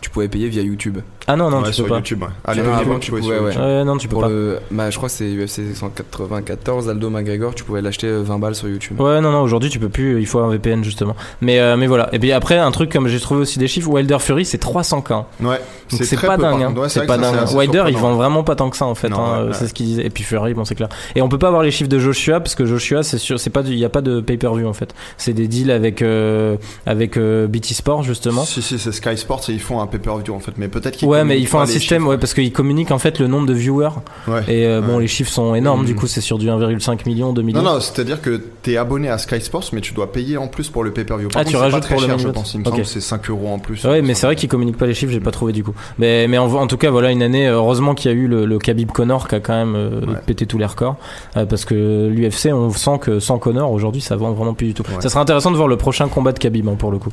tu 0.00 0.08
pouvais 0.10 0.28
payer 0.28 0.48
via 0.48 0.62
YouTube. 0.62 0.98
Ah 1.26 1.36
non, 1.36 1.50
non, 1.50 1.58
Ouais, 1.60 1.68
tu 1.68 1.74
sur 1.74 1.84
peux 1.84 1.90
pas. 1.90 1.96
YouTube. 1.96 2.22
Ouais. 2.22 2.28
À 2.44 2.54
Tu 2.54 2.60
tu 2.60 2.66
avant, 2.68 2.98
tu 2.98 3.10
pouvais 3.10 3.22
sur 3.22 3.30
ouais. 3.32 3.36
YouTube. 3.38 3.60
Ouais, 3.62 3.84
non, 3.84 3.96
tu 3.98 4.08
peux 4.08 4.12
Pour 4.14 4.22
pas. 4.22 4.28
le, 4.28 4.58
bah, 4.70 4.90
je 4.90 4.96
crois 4.96 5.08
que 5.08 5.14
c'est 5.14 5.24
UFC 5.30 5.74
194, 5.74 6.88
Aldo 6.88 7.10
McGregor, 7.10 7.54
tu 7.54 7.64
pouvais 7.64 7.80
l'acheter 7.80 8.06
euh, 8.08 8.22
20 8.22 8.38
balles 8.38 8.54
sur 8.54 8.68
YouTube. 8.68 9.00
Ouais, 9.00 9.20
non, 9.20 9.30
non, 9.32 9.40
aujourd'hui 9.42 9.70
tu 9.70 9.78
peux 9.78 9.88
plus, 9.88 10.20
il 10.20 10.26
faut 10.26 10.38
un 10.40 10.50
VPN 10.50 10.84
justement. 10.84 11.16
Mais, 11.40 11.58
euh, 11.60 11.76
mais 11.76 11.86
voilà. 11.86 12.08
Et 12.14 12.18
puis 12.18 12.32
après, 12.32 12.58
un 12.58 12.70
truc 12.70 12.90
comme 12.92 13.08
j'ai 13.08 13.20
trouvé 13.20 13.40
aussi 13.40 13.58
des 13.58 13.68
chiffres, 13.68 13.88
Wilder 13.90 14.18
Fury 14.20 14.44
c'est 14.44 14.62
300K. 14.62 15.24
Ouais. 15.40 15.60
Donc 15.90 16.02
c'est 16.02 16.16
très 16.16 16.26
pas 16.26 16.36
peu, 16.36 16.42
par 16.42 16.52
dingue. 16.52 16.62
hein. 16.62 16.66
contre. 16.68 16.80
Ouais, 16.82 16.88
c'est 16.88 17.06
pas 17.06 17.16
dingue. 17.18 17.34
c'est 17.34 17.40
assez 17.44 17.56
Wilder, 17.56 17.84
ils 17.86 17.90
surprenant. 17.92 18.08
vendent 18.08 18.16
vraiment 18.18 18.42
pas 18.44 18.56
tant 18.56 18.68
que 18.70 18.76
ça 18.76 18.86
en 18.86 18.94
fait. 18.94 19.12
Hein, 19.12 19.18
euh. 19.38 19.52
C'est 19.52 19.66
ce 19.68 19.74
qu'ils 19.74 19.86
disaient. 19.86 20.06
Et 20.06 20.10
puis 20.10 20.24
Fury, 20.24 20.54
bon, 20.54 20.64
c'est 20.64 20.74
clair. 20.74 20.88
Et 21.14 21.22
on 21.22 21.28
peut 21.28 21.38
pas 21.38 21.48
avoir 21.48 21.62
les 21.62 21.70
chiffres 21.70 21.83
de 21.88 21.98
Joshua 21.98 22.40
parce 22.40 22.54
que 22.54 22.64
Joshua, 22.66 23.02
c'est 23.02 23.18
sûr, 23.18 23.38
c'est 23.40 23.50
pas, 23.50 23.62
il 23.64 23.74
y 23.78 23.84
a 23.84 23.88
pas 23.88 24.00
de 24.00 24.20
pay-per-view 24.20 24.66
en 24.66 24.72
fait. 24.72 24.94
C'est 25.16 25.32
des 25.32 25.48
deals 25.48 25.70
avec 25.70 26.02
euh, 26.02 26.56
avec 26.86 27.16
euh, 27.16 27.46
BT 27.46 27.74
Sport 27.74 28.02
justement. 28.02 28.44
Si, 28.44 28.62
si, 28.62 28.78
c'est 28.78 28.92
Sky 28.92 29.16
Sports 29.16 29.42
et 29.48 29.52
ils 29.52 29.60
font 29.60 29.80
un 29.80 29.86
pay-per-view 29.86 30.34
en 30.34 30.40
fait. 30.40 30.52
Mais 30.56 30.68
peut-être 30.68 30.96
qu'ils 30.96 31.08
Ouais, 31.08 31.24
mais 31.24 31.38
ils 31.40 31.46
font 31.46 31.60
un 31.60 31.66
système, 31.66 32.02
chiffres. 32.02 32.10
ouais, 32.10 32.18
parce 32.18 32.34
qu'ils 32.34 32.52
communiquent 32.52 32.90
en 32.90 32.98
fait 32.98 33.18
le 33.18 33.26
nombre 33.26 33.46
de 33.46 33.54
viewers. 33.54 33.90
Ouais. 34.28 34.42
Et 34.48 34.66
euh, 34.66 34.80
bon, 34.80 34.98
les 34.98 35.06
chiffres 35.08 35.30
sont 35.32 35.54
énormes. 35.54 35.80
Mhm. 35.80 35.86
Du 35.86 35.94
coup, 35.94 36.06
c'est 36.06 36.20
sur 36.20 36.38
du 36.38 36.46
1,5 36.48 37.06
million, 37.06 37.32
2 37.32 37.42
millions. 37.42 37.62
Non, 37.62 37.74
non, 37.74 37.80
c'est-à-dire 37.80 38.20
que 38.22 38.40
t'es 38.62 38.76
abonné 38.76 39.08
à 39.08 39.18
Sky 39.18 39.40
Sports, 39.40 39.64
mais 39.72 39.80
tu 39.80 39.94
dois 39.94 40.12
payer 40.12 40.36
en 40.36 40.48
plus 40.48 40.68
pour 40.68 40.84
le 40.84 40.92
pay-per-view. 40.92 41.28
Ah, 41.34 41.44
tu 41.44 41.46
contre, 41.46 41.50
c'est 41.50 41.56
rajoutes 41.56 41.88
pour 41.88 42.00
le 42.00 42.06
cher, 42.06 42.16
main 42.16 42.22
je 42.22 42.28
pense. 42.28 42.54
Il 42.54 42.60
me 42.60 42.84
c'est 42.84 43.00
5 43.00 43.30
euros 43.30 43.48
en 43.48 43.58
plus. 43.58 43.84
Ouais, 43.84 44.02
mais 44.02 44.14
c'est 44.14 44.26
vrai 44.26 44.36
qu'ils 44.36 44.48
communiquent 44.48 44.78
pas 44.78 44.86
les 44.86 44.94
chiffres, 44.94 45.12
j'ai 45.12 45.20
pas 45.20 45.30
trouvé 45.30 45.52
du 45.52 45.62
coup. 45.64 45.74
Mais, 45.98 46.26
mais 46.28 46.38
en, 46.38 46.52
en 46.52 46.66
tout 46.66 46.76
cas, 46.76 46.90
voilà 46.90 47.10
une 47.10 47.22
année. 47.22 47.48
euh, 47.48 47.54
Heureusement 47.54 47.94
qu'il 47.94 48.10
y 48.10 48.14
a 48.14 48.16
eu 48.16 48.26
le, 48.26 48.44
le 48.44 48.58
Khabib 48.58 48.90
Connor 48.90 49.26
qui 49.28 49.34
a 49.36 49.40
quand 49.40 49.54
même 49.54 50.16
pété 50.26 50.46
tous 50.46 50.58
les 50.58 50.66
records, 50.66 50.96
euh, 51.36 51.46
parce 51.64 51.72
que 51.74 52.08
l'UFC, 52.08 52.52
on 52.52 52.70
sent 52.70 52.98
que 53.00 53.20
sans 53.20 53.38
Connor 53.38 53.72
aujourd'hui, 53.72 54.02
ça 54.02 54.16
vend 54.16 54.32
vraiment 54.32 54.52
plus 54.52 54.66
du 54.66 54.74
tout. 54.74 54.82
Ouais. 54.82 55.00
Ça 55.00 55.08
sera 55.08 55.20
intéressant 55.22 55.50
de 55.50 55.56
voir 55.56 55.66
le 55.68 55.76
prochain 55.78 56.08
combat 56.08 56.32
de 56.32 56.38
Khabib 56.38 56.68
hein, 56.68 56.74
pour 56.78 56.90
le 56.90 56.98
coup. 56.98 57.10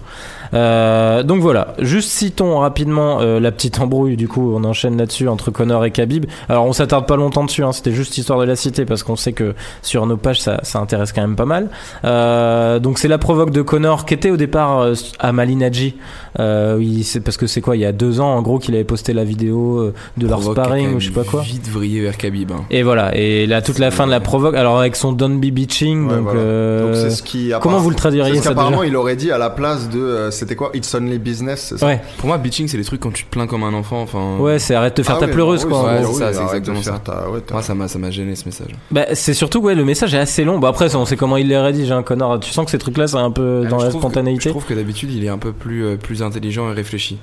Euh, 0.54 1.24
donc 1.24 1.42
voilà, 1.42 1.74
juste 1.80 2.10
citons 2.10 2.60
rapidement 2.60 3.20
euh, 3.22 3.40
la 3.40 3.52
petite 3.52 3.80
embrouille. 3.80 4.18
Du 4.18 4.28
coup, 4.28 4.54
on 4.54 4.64
enchaîne 4.66 4.98
là-dessus 4.98 5.28
entre 5.30 5.52
Connor 5.52 5.86
et 5.86 5.92
Khabib. 5.92 6.26
Alors, 6.50 6.66
on 6.66 6.74
s'attarde 6.74 7.08
pas 7.08 7.16
longtemps 7.16 7.46
dessus. 7.46 7.64
Hein, 7.64 7.72
C'était 7.72 7.92
juste 7.94 8.18
histoire 8.18 8.40
de 8.40 8.46
la 8.46 8.56
citer 8.58 8.84
parce 8.86 9.04
qu'on 9.04 9.16
sait 9.16 9.32
que 9.34 9.56
sur 9.82 10.06
nos 10.06 10.18
pages, 10.18 10.42
ça, 10.42 10.60
ça 10.64 10.80
intéresse 10.80 11.14
quand 11.14 11.22
même 11.22 11.36
pas 11.38 11.46
mal. 11.46 11.70
Euh, 12.04 12.80
donc 12.80 12.98
c'est 13.00 13.08
la 13.08 13.18
provoque 13.18 13.52
de 13.52 13.62
Connor 13.62 14.06
qui 14.06 14.14
était 14.14 14.32
au 14.32 14.38
départ 14.38 14.86
à 15.20 15.32
Malinadji. 15.32 15.96
Euh, 16.40 16.78
il- 16.82 17.06
parce 17.24 17.38
que 17.38 17.48
c'est 17.48 17.62
quoi 17.62 17.76
Il 17.78 17.80
y 17.82 17.86
a 17.86 17.92
deux 17.92 18.20
ans, 18.20 18.34
en 18.36 18.42
gros, 18.42 18.60
qu'il 18.60 18.74
avait 18.76 18.84
posté 18.84 19.14
la 19.14 19.24
vidéo 19.24 19.94
de 20.18 20.28
leur 20.28 20.40
Provoque 20.40 20.58
sparring 20.58 20.96
ou 20.96 21.00
je 21.00 21.08
sais 21.08 21.14
pas 21.14 21.24
quoi. 21.24 21.42
Vite 21.42 21.68
vrillé 21.70 22.02
vers 22.02 22.18
Khabib. 22.18 22.52
hein. 22.52 22.64
Et 22.70 22.84
voilà. 22.84 23.16
Et 23.16 23.46
là, 23.48 23.62
toute 23.62 23.80
la 23.80 23.92
fin 23.92 24.06
de 24.06 24.12
la 24.12 24.20
provoque. 24.20 24.41
Alors 24.50 24.80
avec 24.80 24.96
son 24.96 25.12
Don't 25.14 25.40
Be 25.40 25.46
Bitching. 25.52 26.08
Ouais, 26.08 26.16
donc, 26.16 26.24
voilà. 26.24 26.40
euh, 26.40 26.86
Donc 26.88 26.96
c'est 26.96 27.10
ce 27.10 27.24
qui. 27.24 27.52
comment 27.62 27.78
vous 27.80 27.90
le 27.90 27.96
traduiriez 27.96 28.38
ce 28.38 28.44
ça 28.44 28.50
qu'apparemment 28.50 28.78
déjà 28.78 28.90
il 28.90 28.96
aurait 28.96 29.16
dit 29.16 29.32
à 29.32 29.38
la 29.38 29.50
place 29.50 29.90
de. 29.90 30.00
euh, 30.00 30.32
C'était 30.32 30.56
quoi? 30.56 30.72
It's 30.74 30.94
only 30.96 31.18
business, 31.20 31.76
ça? 31.78 31.86
Ouais, 31.86 32.02
Pour 32.18 32.28
moi, 32.28 32.38
bitching, 32.38 32.68
c'est 32.68 32.78
les 32.78 32.84
trucs 32.84 33.00
quand 33.02 33.12
tu 33.14 33.26
te 33.26 33.30
plains 33.30 33.48
comme 33.48 33.64
un 33.64 33.74
enfant. 33.74 34.02
Enfin, 34.02 34.38
ouais, 34.40 34.60
c'est 34.60 34.76
arrête 34.76 34.98
de 34.98 35.04
faire 35.04 35.16
Ah 35.18 35.22
ta 35.22 35.28
pleureuse 35.28 35.64
non, 35.66 35.70
quoi. 35.72 35.98
c'est 36.06 36.14
ça, 36.14 36.34
c'est 36.34 36.42
exactement 36.44 36.82
ça. 36.82 37.00
ta- 37.04 37.30
ouais, 37.30 37.42
t'as- 37.46 37.54
Moi, 37.54 37.62
ça 37.64 37.76
m'a, 37.76 37.88
ça 37.88 38.00
m'a 38.00 38.12
gêné 38.12 38.36
ce 38.36 38.46
message. 38.46 38.70
Bah, 38.92 39.06
c'est 39.14 39.34
surtout 39.34 39.60
ouais, 39.60 39.76
le 39.76 39.86
message 39.86 40.14
est 40.14 40.20
assez 40.20 40.44
long. 40.44 40.60
Bah 40.60 40.70
après, 40.70 40.96
on 40.96 41.06
sait 41.06 41.16
comment 41.18 41.38
il 41.38 41.48
les 41.48 41.58
rédige, 41.58 41.92
hein, 41.92 42.04
Connor. 42.04 42.40
Tu 42.40 42.52
sens 42.52 42.66
que 42.66 42.72
ces 42.72 42.78
trucs-là, 42.78 43.08
c'est 43.08 43.18
un 43.18 43.32
peu 43.32 43.66
dans 43.70 43.78
la 43.78 43.92
spontanéité. 43.92 44.44
je 44.46 44.50
trouve 44.50 44.66
que 44.66 44.74
d'habitude, 44.74 45.12
il 45.12 45.24
est 45.24 45.30
un 45.30 45.38
peu 45.38 45.52
plus, 45.52 45.86
euh, 45.86 45.96
plus 45.98 46.24
intelligent 46.24 46.70
et 46.72 46.74
réfléchi. 46.74 47.18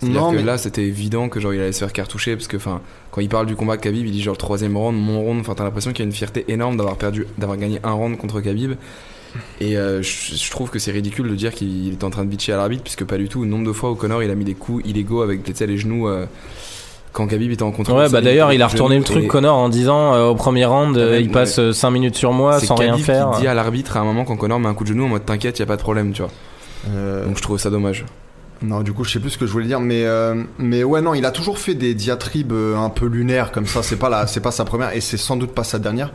C'est-à-dire 0.00 0.20
Non, 0.20 0.30
que 0.30 0.36
mais- 0.36 0.42
là, 0.44 0.58
c'était 0.58 0.84
évident 0.84 1.28
que 1.28 1.40
genre 1.40 1.52
il 1.54 1.60
allait 1.60 1.72
se 1.72 1.80
faire 1.80 1.92
cartoucher 1.92 2.36
parce 2.36 2.46
que, 2.46 2.56
enfin, 2.56 2.80
quand 3.10 3.20
il 3.20 3.28
parle 3.28 3.46
du 3.46 3.56
combat 3.56 3.76
de 3.76 3.82
Khabib, 3.82 4.06
il 4.06 4.12
dit 4.12 4.22
genre 4.22 4.34
le 4.34 4.38
troisième 4.38 4.76
round, 4.76 4.96
mon 4.96 5.20
round. 5.20 5.40
Enfin, 5.40 5.54
t'as 5.56 5.64
l'impression 5.64 5.90
qu'il 5.92 6.00
y 6.00 6.02
a 6.02 6.06
une 6.06 6.12
fierté 6.14 6.44
énorme 6.48 6.76
d'avoir 6.76 6.96
perdu, 6.96 7.26
d'avoir 7.36 7.58
gagné 7.58 7.80
un 7.82 7.92
round 7.92 8.16
contre 8.16 8.40
Khabib. 8.40 8.74
Et 9.60 9.76
euh, 9.76 10.00
je, 10.02 10.36
je 10.36 10.50
trouve 10.50 10.70
que 10.70 10.78
c'est 10.78 10.90
ridicule 10.92 11.28
de 11.28 11.34
dire 11.34 11.52
qu'il 11.52 11.92
est 11.92 12.04
en 12.04 12.10
train 12.10 12.24
de 12.24 12.30
bitcher 12.30 12.52
à 12.52 12.56
l'arbitre, 12.56 12.82
puisque 12.82 13.04
pas 13.04 13.18
du 13.18 13.28
tout. 13.28 13.42
Le 13.42 13.48
nombre 13.48 13.66
de 13.66 13.72
fois 13.72 13.90
où 13.90 13.94
Connor 13.94 14.22
il 14.22 14.30
a 14.30 14.34
mis 14.34 14.44
des 14.44 14.54
coups 14.54 14.84
illégaux 14.88 15.20
avec 15.22 15.42
tu 15.44 15.52
sais, 15.54 15.66
les 15.66 15.76
genoux 15.78 16.08
euh, 16.08 16.24
quand 17.12 17.26
Khabib 17.26 17.50
était 17.50 17.62
en 17.64 17.72
contrôle. 17.72 17.98
Ouais, 17.98 18.08
bah 18.08 18.20
d'ailleurs, 18.20 18.52
il 18.52 18.62
a 18.62 18.66
des 18.66 18.72
retourné 18.72 18.96
le 18.98 19.02
genoux 19.04 19.12
truc, 19.12 19.24
et 19.24 19.28
Connor, 19.28 19.56
en 19.56 19.68
disant 19.68 20.14
euh, 20.14 20.26
au 20.28 20.34
premier 20.34 20.64
round, 20.64 20.96
euh, 20.96 21.12
même, 21.12 21.22
il 21.22 21.30
passe 21.30 21.72
5 21.72 21.90
minutes 21.90 22.16
sur 22.16 22.32
moi 22.32 22.60
C'est 22.60 22.66
sans 22.66 22.76
rien 22.76 22.96
faire. 22.98 23.32
qui 23.34 23.40
dit 23.42 23.46
à 23.48 23.54
l'arbitre 23.54 23.96
à 23.96 24.00
un 24.00 24.04
moment 24.04 24.24
quand 24.24 24.36
Connor 24.36 24.60
met 24.60 24.68
un 24.68 24.74
coup 24.74 24.84
de 24.84 24.88
genou 24.90 25.04
en 25.04 25.08
mode 25.08 25.26
t'inquiète, 25.26 25.58
y 25.58 25.62
a 25.62 25.66
pas 25.66 25.76
de 25.76 25.82
problème, 25.82 26.12
tu 26.12 26.22
vois. 26.22 26.30
Euh, 26.90 27.26
Donc 27.26 27.36
je 27.36 27.42
trouve 27.42 27.58
ça 27.58 27.68
dommage. 27.70 28.04
Non, 28.60 28.80
du 28.82 28.92
coup, 28.92 29.04
je 29.04 29.12
sais 29.12 29.20
plus 29.20 29.30
ce 29.30 29.38
que 29.38 29.46
je 29.46 29.52
voulais 29.52 29.66
dire, 29.66 29.78
mais 29.78 30.04
euh, 30.04 30.42
mais 30.58 30.82
ouais, 30.82 31.00
non, 31.00 31.14
il 31.14 31.24
a 31.24 31.30
toujours 31.30 31.58
fait 31.58 31.74
des 31.74 31.94
diatribes 31.94 32.52
euh, 32.52 32.76
un 32.76 32.90
peu 32.90 33.06
lunaires 33.06 33.52
comme 33.52 33.66
ça. 33.66 33.84
C'est 33.84 33.96
pas 33.96 34.08
la, 34.08 34.26
c'est 34.26 34.40
pas 34.40 34.50
sa 34.50 34.64
première 34.64 34.92
et 34.96 35.00
c'est 35.00 35.16
sans 35.16 35.36
doute 35.36 35.52
pas 35.52 35.62
sa 35.62 35.78
dernière. 35.78 36.12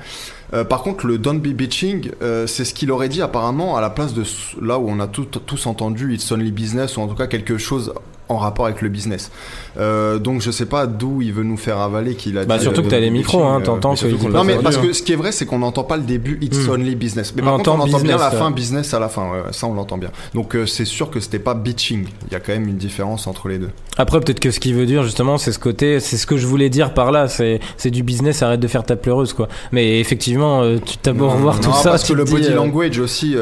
Euh, 0.53 0.65
par 0.65 0.83
contre, 0.83 1.07
le 1.07 1.17
Don't 1.17 1.39
Be 1.39 1.47
Bitching, 1.47 2.11
euh, 2.21 2.45
c'est 2.45 2.65
ce 2.65 2.73
qu'il 2.73 2.91
aurait 2.91 3.07
dit 3.07 3.21
apparemment 3.21 3.77
à 3.77 3.81
la 3.81 3.89
place 3.89 4.13
de 4.13 4.23
là 4.61 4.77
où 4.77 4.89
on 4.89 4.99
a 4.99 5.07
tous 5.07 5.65
entendu 5.67 6.13
It's 6.13 6.29
Only 6.31 6.51
Business 6.51 6.97
ou 6.97 7.01
en 7.01 7.07
tout 7.07 7.15
cas 7.15 7.27
quelque 7.27 7.57
chose 7.57 7.93
en 8.29 8.37
rapport 8.37 8.65
avec 8.65 8.81
le 8.81 8.89
business. 8.89 9.31
Euh, 9.77 10.19
donc 10.19 10.41
je 10.41 10.51
sais 10.51 10.65
pas 10.67 10.85
d'où 10.87 11.21
il 11.21 11.33
veut 11.33 11.43
nous 11.43 11.57
faire 11.57 11.79
avaler 11.79 12.15
qu'il 12.15 12.37
a 12.37 12.45
Bah, 12.45 12.57
dit. 12.57 12.63
surtout 12.63 12.83
que 12.83 12.89
t'as 12.89 12.99
les 12.99 13.09
micros, 13.09 13.43
hein, 13.43 13.59
t'entends 13.61 13.93
dit 13.93 14.05
l'a 14.11 14.29
non 14.29 14.43
mais 14.43 14.55
parce 14.61 14.75
ça. 14.75 14.81
que 14.81 14.93
ce 14.93 15.01
qui 15.01 15.13
est 15.13 15.15
vrai 15.15 15.31
c'est 15.31 15.45
qu'on 15.45 15.59
n'entend 15.59 15.83
pas 15.83 15.97
le 15.97 16.03
début 16.03 16.37
It's 16.41 16.67
Hmm. 16.67 16.71
Only 16.71 16.95
Business 16.95 17.33
mais 17.35 17.41
On 17.41 17.45
par 17.45 17.53
contre 17.57 17.69
on 17.71 17.73
entend 17.79 17.83
entend 17.95 17.99
bien 18.03 18.17
la 18.17 18.29
fin 18.31 18.51
business 18.51 18.93
à 18.93 18.99
la 18.99 19.09
fin 19.09 19.23
ouais, 19.31 19.39
ça 19.51 19.65
on 19.67 19.73
l'entend 19.73 19.97
bien 19.97 20.11
donc 20.35 20.55
euh, 20.55 20.65
c'est 20.67 20.85
sûr 20.85 21.09
que 21.09 21.19
c'était 21.19 21.39
pas 21.39 21.53
bitching 21.55 22.05
il 22.27 22.33
y 22.33 22.35
a 22.35 22.39
quand 22.39 22.53
même 22.53 22.67
une 22.67 22.77
différence 22.77 23.25
entre 23.27 23.47
les 23.49 23.57
deux 23.57 23.69
Après, 23.97 24.19
peut-être 24.19 24.39
que 24.39 24.49
ce 24.51 24.59
qu'il 24.59 24.73
veut 24.73 24.87
dire, 24.87 25.03
justement, 25.03 25.37
c'est 25.37 25.51
ce 25.51 25.59
côté, 25.59 25.99
c'est 25.99 26.17
ce 26.17 26.25
que 26.25 26.35
je 26.35 26.47
voulais 26.47 26.69
dire 26.71 26.95
par 26.95 27.11
là, 27.11 27.27
c'est, 27.27 27.59
c'est 27.77 27.91
du 27.91 28.01
business, 28.01 28.41
arrête 28.41 28.59
de 28.59 28.67
faire 28.67 28.83
ta 28.83 28.95
pleureuse, 28.95 29.33
quoi. 29.33 29.47
Mais 29.71 29.99
effectivement, 29.99 30.63
euh, 30.63 30.77
tu 30.83 30.97
t'as 30.97 31.13
beau 31.13 31.29
revoir 31.29 31.59
tout 31.59 31.69
non, 31.69 31.75
ça, 31.75 31.91
parce 31.91 32.03
que 32.07 32.13
le 32.13 32.23
body 32.23 32.49
language 32.53 32.97
aussi 32.97 33.35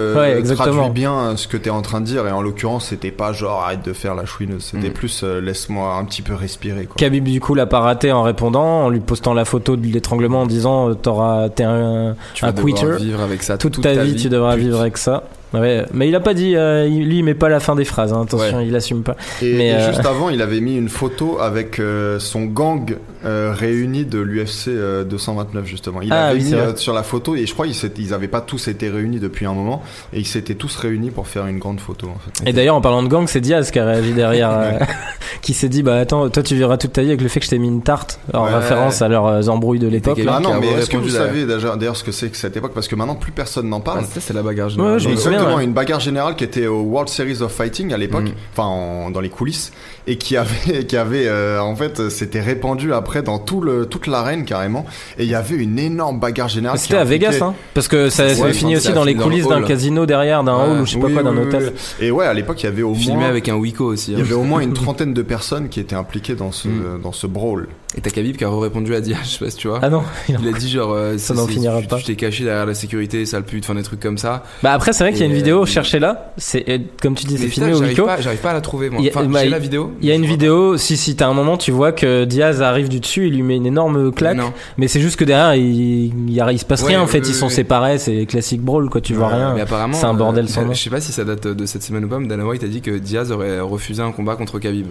traduit 0.56 0.89
bien 0.89 1.38
ce 1.38 1.48
que 1.48 1.56
t'es 1.58 1.70
en 1.70 1.82
train 1.82 2.02
de 2.02 2.06
dire 2.06 2.28
et 2.28 2.32
en 2.32 2.41
l'occurrence 2.41 2.88
c'était 2.89 3.12
pas 3.12 3.32
genre 3.34 3.62
arrête 3.62 3.86
de 3.86 3.94
faire 3.94 4.13
la 4.15 4.26
chouineuse 4.26 4.63
c'était 4.72 4.89
Mm. 4.89 4.94
plus 4.94 5.24
laisse-moi 5.24 5.96
un 5.96 6.04
petit 6.06 6.21
peu 6.22 6.34
respirer 6.34 6.86
quoi 6.86 6.96
Khabib 6.98 7.26
du 7.26 7.40
coup 7.40 7.54
l'a 7.56 7.66
pas 7.66 7.80
raté 7.80 8.12
en 8.12 8.24
répondant, 8.24 8.86
en 8.86 8.90
lui 8.90 9.00
postant 9.00 9.34
la 9.34 9.46
photo 9.46 9.76
de 9.76 9.86
l'étranglement 9.88 10.42
en 10.42 10.46
disant 10.46 10.90
euh, 10.90 10.94
t'auras 10.94 11.50
t'es 11.50 11.64
un, 11.64 12.16
Tu 12.34 12.46
un 12.46 12.48
vas 12.48 12.54
devoir 12.54 12.74
quitter. 12.76 13.04
vivre 13.06 13.22
avec 13.22 13.44
ça 13.44 13.58
toute, 13.58 13.82
ta, 13.82 13.94
vie, 13.94 14.16
tu 14.16 14.30
devras 14.30 14.56
pute. 14.56 14.64
vivre 14.66 14.80
avec 14.82 14.98
ça. 14.98 15.24
Ouais, 15.54 15.84
mais 15.94 16.08
il 16.08 16.16
a 16.16 16.22
pas 16.22 16.34
dit, 16.34 16.56
euh, 16.56 16.88
lui 16.88 17.18
il 17.18 17.24
met 17.26 17.34
pas 17.34 17.50
la 17.50 17.60
fin 17.60 17.76
des 17.76 17.84
phrases, 17.84 18.14
hein, 18.14 18.22
attention, 18.22 18.60
Ouais. 18.60 18.68
il 18.68 18.74
assume 18.76 19.04
pas. 19.04 19.18
et, 19.42 19.54
Mais, 19.58 19.68
et 19.68 19.74
euh, 19.74 19.88
juste 19.94 20.06
avant 20.06 20.30
il 20.30 20.42
avait 20.42 20.62
mis 20.62 20.78
une 20.78 20.88
photo 20.88 21.40
avec 21.42 21.80
euh, 21.80 22.20
son 22.20 22.46
gang 22.46 22.96
euh, 23.26 23.54
réuni 23.56 24.06
de 24.06 24.20
l'UFC 24.20 24.68
euh, 24.70 25.04
229 25.04 25.66
justement 25.66 26.02
il 26.02 26.12
Ah, 26.12 26.28
avait 26.28 26.40
oui, 26.40 26.46
mis 26.46 26.54
euh, 26.56 26.76
sur 26.76 26.94
la 26.94 27.04
photo 27.04 27.36
et 27.36 27.46
je 27.46 27.54
crois 27.54 27.68
ils, 27.68 27.76
s'étaient- 27.76 28.02
ils 28.02 28.14
avaient 28.14 28.28
pas 28.28 28.42
tous 28.42 28.68
été 28.68 28.90
réunis 28.90 29.20
depuis 29.20 29.46
un 29.46 29.54
moment 29.54 29.82
et 30.14 30.20
ils 30.20 30.26
s'étaient 30.28 30.56
tous 30.56 30.76
réunis 30.76 31.12
pour 31.12 31.28
faire 31.28 31.46
une 31.48 31.60
grande 31.60 31.80
photo 31.80 32.08
en 32.08 32.18
fait 32.20 32.50
Et 32.50 32.54
d'ailleurs 32.54 32.76
en 32.76 32.82
parlant 32.82 33.04
de 33.04 33.08
gang, 33.08 33.28
c'est 33.28 33.42
Diaz 33.42 33.70
qui 33.72 33.80
a 33.80 33.86
réagi 33.86 34.14
derrière, 34.14 34.50
euh, 34.54 34.72
qui 35.42 35.54
s'est 35.54 35.70
dit 35.70 35.84
bah 35.84 35.98
attends, 36.00 36.30
toi 36.30 36.44
tu 36.44 36.56
vivras 36.56 36.78
toute 36.78 36.94
ta 36.94 37.02
vie 37.02 37.10
avec 37.10 37.22
le 37.22 37.28
fait 37.30 37.40
que 37.40 37.46
je 37.46 37.52
t'ai 37.52 37.60
mis 37.60 37.68
une 37.68 37.84
tarte 37.84 38.20
en 38.34 38.46
Ouais. 38.46 38.54
référence 38.56 39.02
à 39.02 39.08
leurs 39.08 39.28
euh, 39.28 39.48
embrouilles 39.48 39.80
de 39.80 39.88
l'époque. 39.88 40.20
Ah 40.28 40.40
non, 40.40 40.54
a 40.54 40.60
mais 40.60 40.68
est-ce 40.74 40.90
que 40.90 40.98
vous 40.98 41.10
savez 41.10 41.46
déjà- 41.46 41.76
d'ailleurs 41.76 41.96
ce 41.98 42.04
que 42.04 42.12
c'est 42.12 42.30
que 42.30 42.38
cette 42.38 42.58
époque? 42.58 42.74
Parce 42.74 42.88
que 42.88 42.96
maintenant 42.96 43.16
plus 43.16 43.32
personne 43.32 43.70
n'en 43.70 43.82
parle. 43.82 44.00
Ah, 44.04 44.20
c'est 44.20 44.34
la 44.34 44.42
bagarre 44.42 44.68
Ouais, 44.68 44.72
générale. 44.74 45.00
je 45.00 45.08
me 45.08 45.14
Donc, 45.14 45.20
souviens, 45.22 45.34
Exactement, 45.40 45.58
ouais. 45.58 45.64
une 45.66 45.74
bagarre 45.74 46.00
générale 46.00 46.36
qui 46.36 46.44
était 46.44 46.68
au 46.68 46.82
World 46.82 47.10
Series 47.10 47.42
of 47.42 47.52
Fighting 47.52 47.94
à 47.94 47.98
l'époque, 47.98 48.24
Mhm. 48.24 48.34
enfin 48.54 48.64
en- 48.68 49.12
dans 49.12 49.20
les 49.22 49.30
coulisses, 49.30 49.72
et 50.08 50.18
qui 50.18 50.36
avait, 50.38 50.86
qui 50.88 50.98
avait 50.98 51.28
euh, 51.28 51.62
en 51.62 51.76
fait, 51.76 52.10
c'était 52.10 52.42
répandu 52.42 52.94
après 52.94 53.22
dans 53.22 53.40
tout 53.40 53.62
le, 53.62 53.86
toute 53.86 54.08
l'arène 54.08 54.46
carrément, 54.46 54.86
et 55.18 55.24
il 55.24 55.30
y 55.30 55.36
avait 55.36 55.56
une 55.56 55.78
énorme 55.78 56.20
bagarre 56.20 56.48
générale. 56.50 56.78
C'était 56.80 56.98
à 56.98 57.04
Vegas, 57.04 57.38
hein, 57.42 57.54
parce 57.74 57.88
que 57.88 58.10
ça 58.10 58.26
Ouais, 58.26 58.54
fini 58.54 58.74
ça 58.74 58.78
aussi 58.80 58.94
dans 58.94 59.04
les 59.04 59.16
coulisses 59.16 59.48
d'un 59.48 59.62
casino 59.64 60.06
derrière, 60.06 60.44
d'un 60.44 60.56
hall 60.56 60.82
ou 60.82 60.86
je 60.86 60.94
sais 60.94 61.00
pas 61.00 61.10
quoi, 61.10 61.24
d'un 61.24 61.36
oui, 61.36 61.44
hôtel. 61.48 61.74
oui. 62.00 62.06
Et 62.08 62.12
ouais, 62.12 62.26
à 62.26 62.34
l'époque, 62.34 62.62
il 62.64 62.66
y 62.66 62.70
avait 62.70 62.82
au 62.82 62.94
Filmé 62.96 63.18
moins, 63.18 63.28
avec 63.28 63.50
un 63.50 63.56
Wiko 63.56 63.86
aussi. 63.86 64.12
il 64.12 64.16
hein. 64.16 64.20
y 64.20 64.22
avait 64.22 64.34
au 64.34 64.44
moins 64.44 64.62
une 64.62 64.74
trentaine 64.82 65.14
de 65.14 65.22
personnes 65.22 65.70
qui 65.70 65.80
étaient 65.80 65.96
impliquées 65.96 66.36
dans 66.36 66.52
ce, 66.52 66.68
Mhm. 66.68 67.02
dans 67.04 67.12
ce 67.12 67.28
brawl. 67.28 67.68
Et 67.98 68.00
t'as 68.02 68.10
Khabib 68.10 68.38
qui 68.38 68.46
a 68.46 68.50
répondu 68.50 68.96
à 68.96 69.02
Diaz, 69.02 69.18
je 69.24 69.30
sais 69.32 69.44
pas 69.46 69.52
si 69.52 69.58
tu 69.58 69.68
vois. 69.68 69.80
Ah 69.82 69.90
non, 69.90 70.04
il 70.30 70.38
Il 70.42 70.48
a 70.48 70.58
dit 70.58 70.70
genre 70.70 70.94
euh, 70.94 71.18
Ça 71.18 71.34
n'en 71.34 71.46
finira 71.46 71.82
tu- 71.82 71.88
pas. 71.88 71.98
Tu 71.98 72.06
t'es 72.06 72.16
caché 72.16 72.46
derrière 72.46 72.66
la 72.66 72.74
sécurité, 72.74 73.26
sale 73.26 73.44
pute, 73.44 73.66
enfin 73.66 73.76
des 73.76 73.84
trucs 73.84 74.00
comme 74.00 74.18
ça. 74.18 74.44
Bah 74.64 74.72
après 74.72 74.94
c'est 74.94 75.04
vrai 75.04 75.12
qu'il 75.12 75.20
y 75.20 75.24
a 75.24 75.28
une 75.28 75.34
vidéo, 75.34 75.64
euh, 75.64 75.66
cherchez-la. 75.66 76.32
C'est 76.38 76.64
euh, 76.70 76.78
comme 77.02 77.16
tu 77.16 77.26
dis, 77.26 77.38
c'est 77.38 77.48
filmé 77.50 77.74
au 77.74 78.06
pas, 78.06 78.22
j'arrive 78.22 78.40
pas 78.40 78.52
à 78.52 78.54
la 78.54 78.62
trouver 78.62 78.90
moi. 78.90 79.00
Il 79.02 79.06
y 79.06 79.10
a- 79.10 79.12
Enfin, 79.14 79.26
bah, 79.28 79.42
j'ai 79.44 79.50
la 79.50 79.60
vidéo. 79.60 79.92
Il 80.02 80.08
y 80.08 80.12
a 80.12 80.16
une 80.16 80.26
vidéo, 80.26 80.78
si 80.78 80.96
si 80.96 81.16
t'as 81.18 81.28
un 81.28 81.34
moment, 81.34 81.58
tu 81.58 81.72
vois 81.72 81.92
que 81.92 82.24
Diaz 82.24 82.62
arrive 82.62 82.88
du 82.88 83.02
dessus, 83.02 83.28
il 83.28 83.34
lui 83.36 83.44
met 83.44 83.58
une 83.58 83.66
énorme 83.66 84.14
claque. 84.14 84.38
Non. 84.38 84.54
Mais 84.78 84.88
c'est 84.88 85.02
juste 85.02 85.18
que 85.18 85.26
derrière, 85.26 85.56
il, 85.56 86.30
il, 86.30 86.44
il 86.52 86.60
se 86.60 86.66
passe 86.66 86.82
Ouais, 86.84 86.90
rien 86.90 87.02
en 87.02 87.08
fait. 87.08 87.20
Ils 87.20 87.34
sont 87.36 87.50
séparés, 87.50 87.98
c'est 87.98 88.26
classique 88.26 88.62
brawl 88.62 88.90
quoi. 88.90 89.02
Tu 89.02 89.14
vois 89.16 89.28
rien. 89.28 89.54
Mais 89.54 89.62
apparemment, 89.62 89.94
c'est 89.98 90.06
un 90.06 90.14
bordel 90.14 90.46
euh, 90.46 90.48
sans 90.48 90.64
nom. 90.66 90.74
Je 90.74 90.82
sais 90.82 90.90
pas 90.90 91.02
si 91.02 91.12
ça 91.12 91.26
date 91.26 91.46
de 91.48 91.66
cette 91.66 91.84
semaine 91.84 92.06
ou 92.06 92.08
pas, 92.08 92.20
mais 92.20 92.28
Dana 92.28 92.46
White 92.46 92.64
a 92.64 92.68
dit 92.68 92.80
que 92.82 92.92
Diaz 92.92 93.32
aurait 93.34 93.60
refusé 93.60 94.02
un 94.02 94.12
combat 94.14 94.36
contre 94.38 94.60
Khabib. 94.60 94.88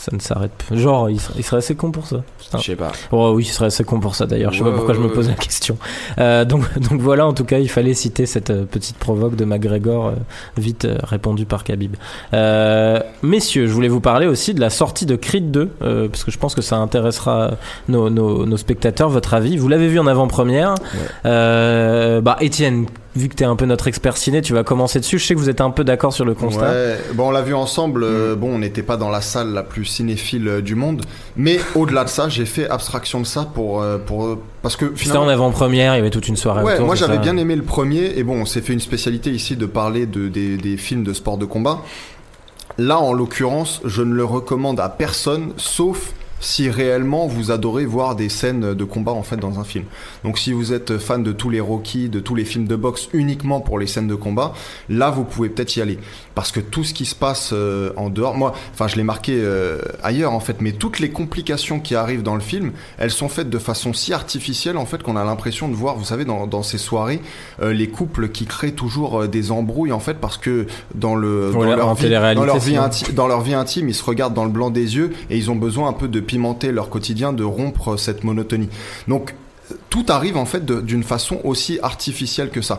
Ça 0.00 0.16
ne 0.16 0.20
s'arrête 0.20 0.52
pas. 0.68 0.74
Genre, 0.76 1.10
il 1.10 1.20
serait 1.20 1.58
assez 1.58 1.74
con 1.74 1.90
pour 1.90 2.06
ça. 2.06 2.22
Je 2.52 2.62
sais 2.62 2.76
pas. 2.76 2.92
Oh 3.12 3.32
oui, 3.34 3.44
il 3.44 3.52
serait 3.52 3.66
assez 3.66 3.84
con 3.84 4.00
pour 4.00 4.14
ça 4.14 4.26
d'ailleurs. 4.26 4.52
Je 4.52 4.58
sais 4.58 4.64
pas 4.64 4.72
pourquoi 4.72 4.94
je 4.94 5.00
me 5.00 5.08
pose 5.08 5.28
la 5.28 5.34
question. 5.34 5.76
Euh, 6.18 6.44
donc, 6.44 6.64
donc 6.90 7.00
voilà, 7.00 7.26
en 7.26 7.32
tout 7.32 7.44
cas, 7.44 7.58
il 7.58 7.68
fallait 7.68 7.94
citer 7.94 8.26
cette 8.26 8.50
euh, 8.50 8.64
petite 8.64 8.96
provoque 8.96 9.36
de 9.36 9.44
McGregor, 9.44 10.08
euh, 10.08 10.12
vite 10.56 10.84
euh, 10.84 10.96
répondue 11.02 11.46
par 11.46 11.64
Khabib. 11.64 11.96
Messieurs, 13.22 13.66
je 13.66 13.72
voulais 13.72 13.88
vous 13.88 14.00
parler 14.00 14.26
aussi 14.26 14.54
de 14.54 14.60
la 14.60 14.70
sortie 14.70 15.06
de 15.06 15.16
Creed 15.16 15.50
2, 15.50 15.70
euh, 15.82 16.08
parce 16.08 16.24
que 16.24 16.30
je 16.30 16.38
pense 16.38 16.54
que 16.54 16.62
ça 16.62 16.76
intéressera 16.76 17.52
nos, 17.88 18.10
nos, 18.10 18.46
nos 18.46 18.56
spectateurs, 18.56 19.08
votre 19.08 19.34
avis. 19.34 19.56
Vous 19.56 19.68
l'avez 19.68 19.88
vu 19.88 19.98
en 19.98 20.06
avant-première. 20.06 20.74
Bah, 21.24 22.36
Étienne, 22.40 22.86
vu 23.18 23.28
que 23.28 23.34
tu 23.34 23.42
es 23.42 23.46
un 23.46 23.56
peu 23.56 23.66
notre 23.66 23.86
expert 23.88 24.16
ciné, 24.16 24.40
tu 24.40 24.54
vas 24.54 24.64
commencer 24.64 25.00
dessus. 25.00 25.18
Je 25.18 25.26
sais 25.26 25.34
que 25.34 25.38
vous 25.40 25.50
êtes 25.50 25.60
un 25.60 25.70
peu 25.70 25.84
d'accord 25.84 26.12
sur 26.12 26.24
le 26.24 26.34
constat. 26.34 26.70
Ouais, 26.70 26.98
bon, 27.14 27.28
on 27.28 27.30
l'a 27.30 27.42
vu 27.42 27.54
ensemble. 27.54 28.02
euh, 28.04 28.34
Bon, 28.36 28.54
on 28.54 28.58
n'était 28.58 28.82
pas 28.82 28.96
dans 28.96 29.10
la 29.10 29.20
salle 29.20 29.52
la 29.52 29.62
plus 29.62 29.84
cinéphile 29.84 30.48
euh, 30.48 30.60
du 30.62 30.74
monde, 30.74 31.02
mais 31.36 31.58
au-delà 31.74 32.04
de 32.04 32.08
ça, 32.08 32.28
j'ai 32.28 32.46
fait 32.46 32.68
abstraction 32.70 33.20
de 33.20 33.26
ça 33.26 33.46
pour 33.54 33.82
euh, 33.82 33.98
pour 33.98 34.38
parce 34.62 34.76
que 34.76 34.86
C'était 34.86 35.00
finalement. 35.04 35.24
en 35.24 35.28
avant-première, 35.28 35.94
il 35.94 35.98
y 35.98 36.00
avait 36.00 36.10
toute 36.10 36.28
une 36.28 36.36
soirée 36.36 36.62
Ouais, 36.64 36.74
autour. 36.74 36.86
moi 36.86 36.94
j'avais 36.94 37.18
bien 37.18 37.36
aimé 37.36 37.54
le 37.56 37.62
premier, 37.62 38.12
et 38.16 38.22
bon, 38.22 38.40
on 38.40 38.46
s'est 38.46 38.60
fait 38.62 38.72
une 38.72 38.80
spécialité 38.80 39.30
ici 39.30 39.56
de 39.56 39.66
parler 39.66 40.06
de, 40.06 40.28
des, 40.28 40.56
des 40.56 40.76
films 40.76 41.04
de 41.04 41.12
sport 41.12 41.38
de 41.38 41.44
combat. 41.44 41.80
Là, 42.78 42.98
en 42.98 43.12
l'occurrence, 43.12 43.80
je 43.84 44.02
ne 44.02 44.12
le 44.14 44.24
recommande 44.24 44.78
à 44.78 44.88
personne, 44.88 45.52
sauf 45.56 46.12
si 46.40 46.70
réellement 46.70 47.26
vous 47.26 47.50
adorez 47.50 47.86
voir 47.86 48.16
des 48.16 48.28
scènes 48.28 48.74
de 48.74 48.84
combat 48.84 49.12
en 49.12 49.22
fait 49.22 49.36
dans 49.36 49.58
un 49.58 49.64
film. 49.64 49.84
Donc 50.24 50.38
si 50.38 50.52
vous 50.52 50.72
êtes 50.72 50.98
fan 50.98 51.22
de 51.22 51.32
tous 51.32 51.50
les 51.50 51.60
Rocky, 51.60 52.08
de 52.08 52.20
tous 52.20 52.34
les 52.34 52.44
films 52.44 52.66
de 52.66 52.76
boxe 52.76 53.08
uniquement 53.12 53.60
pour 53.60 53.78
les 53.78 53.86
scènes 53.86 54.08
de 54.08 54.14
combat, 54.14 54.54
là 54.88 55.10
vous 55.10 55.24
pouvez 55.24 55.48
peut-être 55.48 55.76
y 55.76 55.82
aller 55.82 55.98
parce 56.38 56.52
que 56.52 56.60
tout 56.60 56.84
ce 56.84 56.94
qui 56.94 57.04
se 57.04 57.16
passe 57.16 57.50
euh, 57.52 57.90
en 57.96 58.10
dehors, 58.10 58.36
moi, 58.36 58.54
enfin 58.72 58.86
je 58.86 58.94
l'ai 58.94 59.02
marqué 59.02 59.32
euh, 59.36 59.80
ailleurs 60.04 60.32
en 60.32 60.38
fait, 60.38 60.60
mais 60.60 60.70
toutes 60.70 61.00
les 61.00 61.10
complications 61.10 61.80
qui 61.80 61.96
arrivent 61.96 62.22
dans 62.22 62.36
le 62.36 62.40
film, 62.40 62.70
elles 62.96 63.10
sont 63.10 63.28
faites 63.28 63.50
de 63.50 63.58
façon 63.58 63.92
si 63.92 64.12
artificielle 64.12 64.76
en 64.76 64.86
fait 64.86 65.02
qu'on 65.02 65.16
a 65.16 65.24
l'impression 65.24 65.66
de 65.68 65.74
voir, 65.74 65.96
vous 65.96 66.04
savez, 66.04 66.24
dans, 66.24 66.46
dans 66.46 66.62
ces 66.62 66.78
soirées, 66.78 67.20
euh, 67.60 67.72
les 67.72 67.88
couples 67.88 68.28
qui 68.28 68.46
créent 68.46 68.70
toujours 68.70 69.26
des 69.26 69.50
embrouilles 69.50 69.90
en 69.90 69.98
fait 69.98 70.14
parce 70.14 70.38
que 70.38 70.68
dans 70.94 71.16
le 71.16 71.50
dans 71.52 71.58
Ouais, 71.58 71.74
leur 71.74 71.94
vie, 71.96 72.08
dans 72.36 72.44
leur 72.44 72.58
vie 72.58 72.70
sinon. 72.74 72.82
inti- 72.86 73.12
dans 73.12 73.26
leur 73.26 73.40
vie 73.40 73.54
intime, 73.54 73.88
ils 73.88 73.94
se 73.96 74.04
regardent 74.04 74.34
dans 74.34 74.44
le 74.44 74.52
blanc 74.52 74.70
des 74.70 74.94
yeux 74.94 75.10
et 75.30 75.36
ils 75.36 75.50
ont 75.50 75.56
besoin 75.56 75.88
un 75.88 75.92
peu 75.92 76.06
de 76.06 76.20
pimenter 76.20 76.70
leur 76.70 76.88
quotidien, 76.88 77.32
de 77.32 77.42
rompre 77.42 77.96
cette 77.96 78.22
monotonie. 78.22 78.68
Donc 79.08 79.34
tout 79.90 80.06
arrive 80.08 80.36
en 80.36 80.46
fait 80.46 80.64
d'une 80.64 81.02
façon 81.02 81.40
aussi 81.42 81.80
artificielle 81.82 82.50
que 82.50 82.62
ça. 82.62 82.78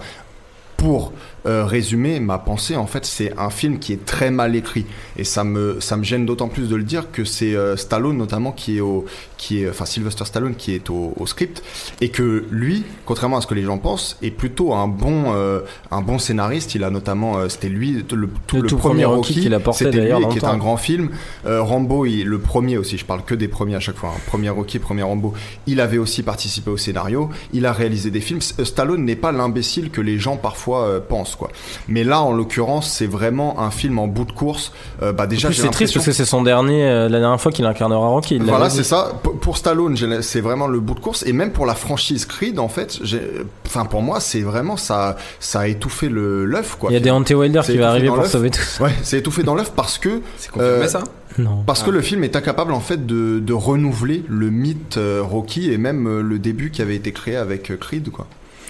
Pour 0.77 1.11
euh, 1.45 1.65
résumer 1.65 2.19
ma 2.19 2.37
pensée, 2.37 2.75
en 2.75 2.85
fait, 2.87 3.05
c'est 3.05 3.37
un 3.37 3.49
film 3.49 3.79
qui 3.79 3.93
est 3.93 4.05
très 4.05 4.31
mal 4.31 4.55
écrit 4.55 4.85
et 5.17 5.23
ça 5.23 5.43
me 5.43 5.79
ça 5.79 5.95
me 5.97 6.03
gêne 6.03 6.25
d'autant 6.25 6.47
plus 6.47 6.67
de 6.69 6.75
le 6.75 6.83
dire 6.83 7.11
que 7.11 7.23
c'est 7.23 7.55
euh, 7.55 7.77
Stallone 7.77 8.17
notamment 8.17 8.51
qui 8.51 8.77
est 8.77 8.81
au 8.81 9.05
qui 9.37 9.61
est 9.63 9.69
enfin 9.69 9.85
Sylvester 9.85 10.25
Stallone 10.25 10.55
qui 10.55 10.73
est 10.73 10.89
au, 10.89 11.13
au 11.17 11.25
script 11.25 11.63
et 12.01 12.09
que 12.09 12.45
lui, 12.51 12.83
contrairement 13.05 13.37
à 13.37 13.41
ce 13.41 13.47
que 13.47 13.53
les 13.55 13.63
gens 13.63 13.77
pensent, 13.77 14.17
est 14.21 14.31
plutôt 14.31 14.73
un 14.73 14.87
bon 14.87 15.33
euh, 15.33 15.61
un 15.91 16.01
bon 16.01 16.19
scénariste. 16.19 16.75
Il 16.75 16.83
a 16.83 16.89
notamment 16.89 17.37
euh, 17.37 17.47
c'était 17.49 17.69
lui 17.69 17.91
le, 17.93 18.03
tout 18.03 18.15
Le 18.15 18.61
le, 18.63 18.67
tout 18.67 18.77
premier 18.77 19.05
Rocky 19.05 19.33
qu'il 19.41 19.53
a 19.53 19.59
porté, 19.59 19.85
c'était 19.85 19.97
lui 19.97 20.03
d'ailleurs, 20.09 20.19
et 20.21 20.27
qui 20.33 20.37
est 20.39 20.45
un 20.45 20.57
grand 20.57 20.77
film. 20.77 21.09
Rambo, 21.45 22.05
il- 22.05 22.25
le 22.25 22.39
premier 22.39 22.77
aussi, 22.77 22.97
je 22.97 23.05
parle 23.05 23.23
que 23.23 23.33
des 23.35 23.47
premiers 23.47 23.75
à 23.75 23.79
chaque 23.79 23.95
fois. 23.97 24.09
hein. 24.15 24.19
Premier 24.27 24.49
Rocky, 24.49 24.79
premier 24.79 25.03
Rambo. 25.03 25.33
Il 25.67 25.79
avait 25.81 25.97
aussi 25.97 26.23
participé 26.23 26.69
au 26.69 26.77
scénario. 26.77 27.29
Il 27.53 27.65
a 27.65 27.71
réalisé 27.73 28.11
des 28.11 28.21
films. 28.21 28.41
Stallone 28.41 29.05
n'est 29.05 29.15
pas 29.15 29.31
l'imbécile 29.31 29.89
que 29.89 30.01
les 30.01 30.19
gens 30.19 30.37
parfois 30.37 30.83
euh, 30.85 30.99
quoi. 31.35 31.49
Mais 31.87 32.03
là, 32.03 32.21
en 32.21 32.31
l'occurrence, 32.31 32.91
c'est 32.91 33.07
vraiment 33.07 33.59
un 33.59 33.71
film 33.71 33.99
en 33.99 34.07
bout 34.07 34.25
de 34.25 34.31
course. 34.31 34.71
Euh, 35.01 35.11
bah 35.13 35.27
déjà, 35.27 35.51
c'est 35.51 35.69
triste 35.69 35.93
parce 35.93 36.05
que 36.05 36.11
c'est 36.11 36.25
son 36.25 36.43
dernier, 36.43 36.83
euh, 36.87 37.09
la 37.09 37.19
dernière 37.19 37.39
fois 37.41 37.51
qu'il 37.51 37.65
incarnera 37.65 38.07
Rocky. 38.07 38.35
il 38.35 38.43
voilà, 38.43 38.69
c'est 38.69 38.83
ça. 38.83 39.13
P- 39.23 39.29
Pour 39.41 39.57
Stallone, 39.57 39.95
c'est 40.21 40.41
vraiment 40.41 40.67
le 40.67 40.79
bout 40.79 40.93
de 40.95 40.99
course. 40.99 41.23
Et 41.25 41.33
même 41.33 41.51
pour 41.51 41.65
la 41.65 41.75
franchise 41.75 42.25
Creed, 42.25 42.59
en 42.59 42.69
fait, 42.69 42.99
enfin 43.65 43.85
pour 43.85 44.01
moi, 44.01 44.19
c'est 44.19 44.41
vraiment 44.41 44.77
ça, 44.77 45.17
ça 45.39 45.61
a 45.61 45.67
étouffé 45.67 46.09
le 46.09 46.45
l'œuf, 46.45 46.75
quoi. 46.79 46.89
Il 46.91 46.93
y 46.93 46.97
a 46.97 46.99
des 46.99 47.11
Ante 47.11 47.29
Wilder 47.31 47.61
qui 47.65 47.77
va 47.77 47.89
arriver 47.89 48.07
pour 48.07 48.25
sauver 48.25 48.49
tout 48.49 48.61
ça. 48.61 48.83
Ouais, 48.83 48.91
c'est 49.03 49.17
étouffé 49.19 49.43
dans 49.43 49.55
l'œuf 49.55 49.71
parce 49.75 49.97
que 49.97 50.21
C'est 50.37 50.51
confirmé 50.51 50.83
Euh, 50.83 50.87
ça? 50.87 51.03
Non. 51.37 51.63
Parce 51.65 51.83
que 51.83 51.91
le 51.91 52.01
film 52.01 52.23
est 52.23 52.35
incapable 52.35 52.73
en 52.73 52.79
fait 52.79 53.05
de, 53.05 53.39
de 53.39 53.53
renouveler 53.53 54.23
le 54.27 54.49
mythe 54.49 54.97
euh, 54.97 55.21
Rocky 55.23 55.71
et 55.71 55.77
même 55.77 56.07
euh, 56.07 56.21
le 56.21 56.39
début 56.39 56.71
qui 56.71 56.81
avait 56.81 56.95
été 56.95 57.11
créé 57.11 57.35
avec 57.35 57.69
euh, 57.71 57.77
Creed 57.77 58.09
quoi. 58.09 58.27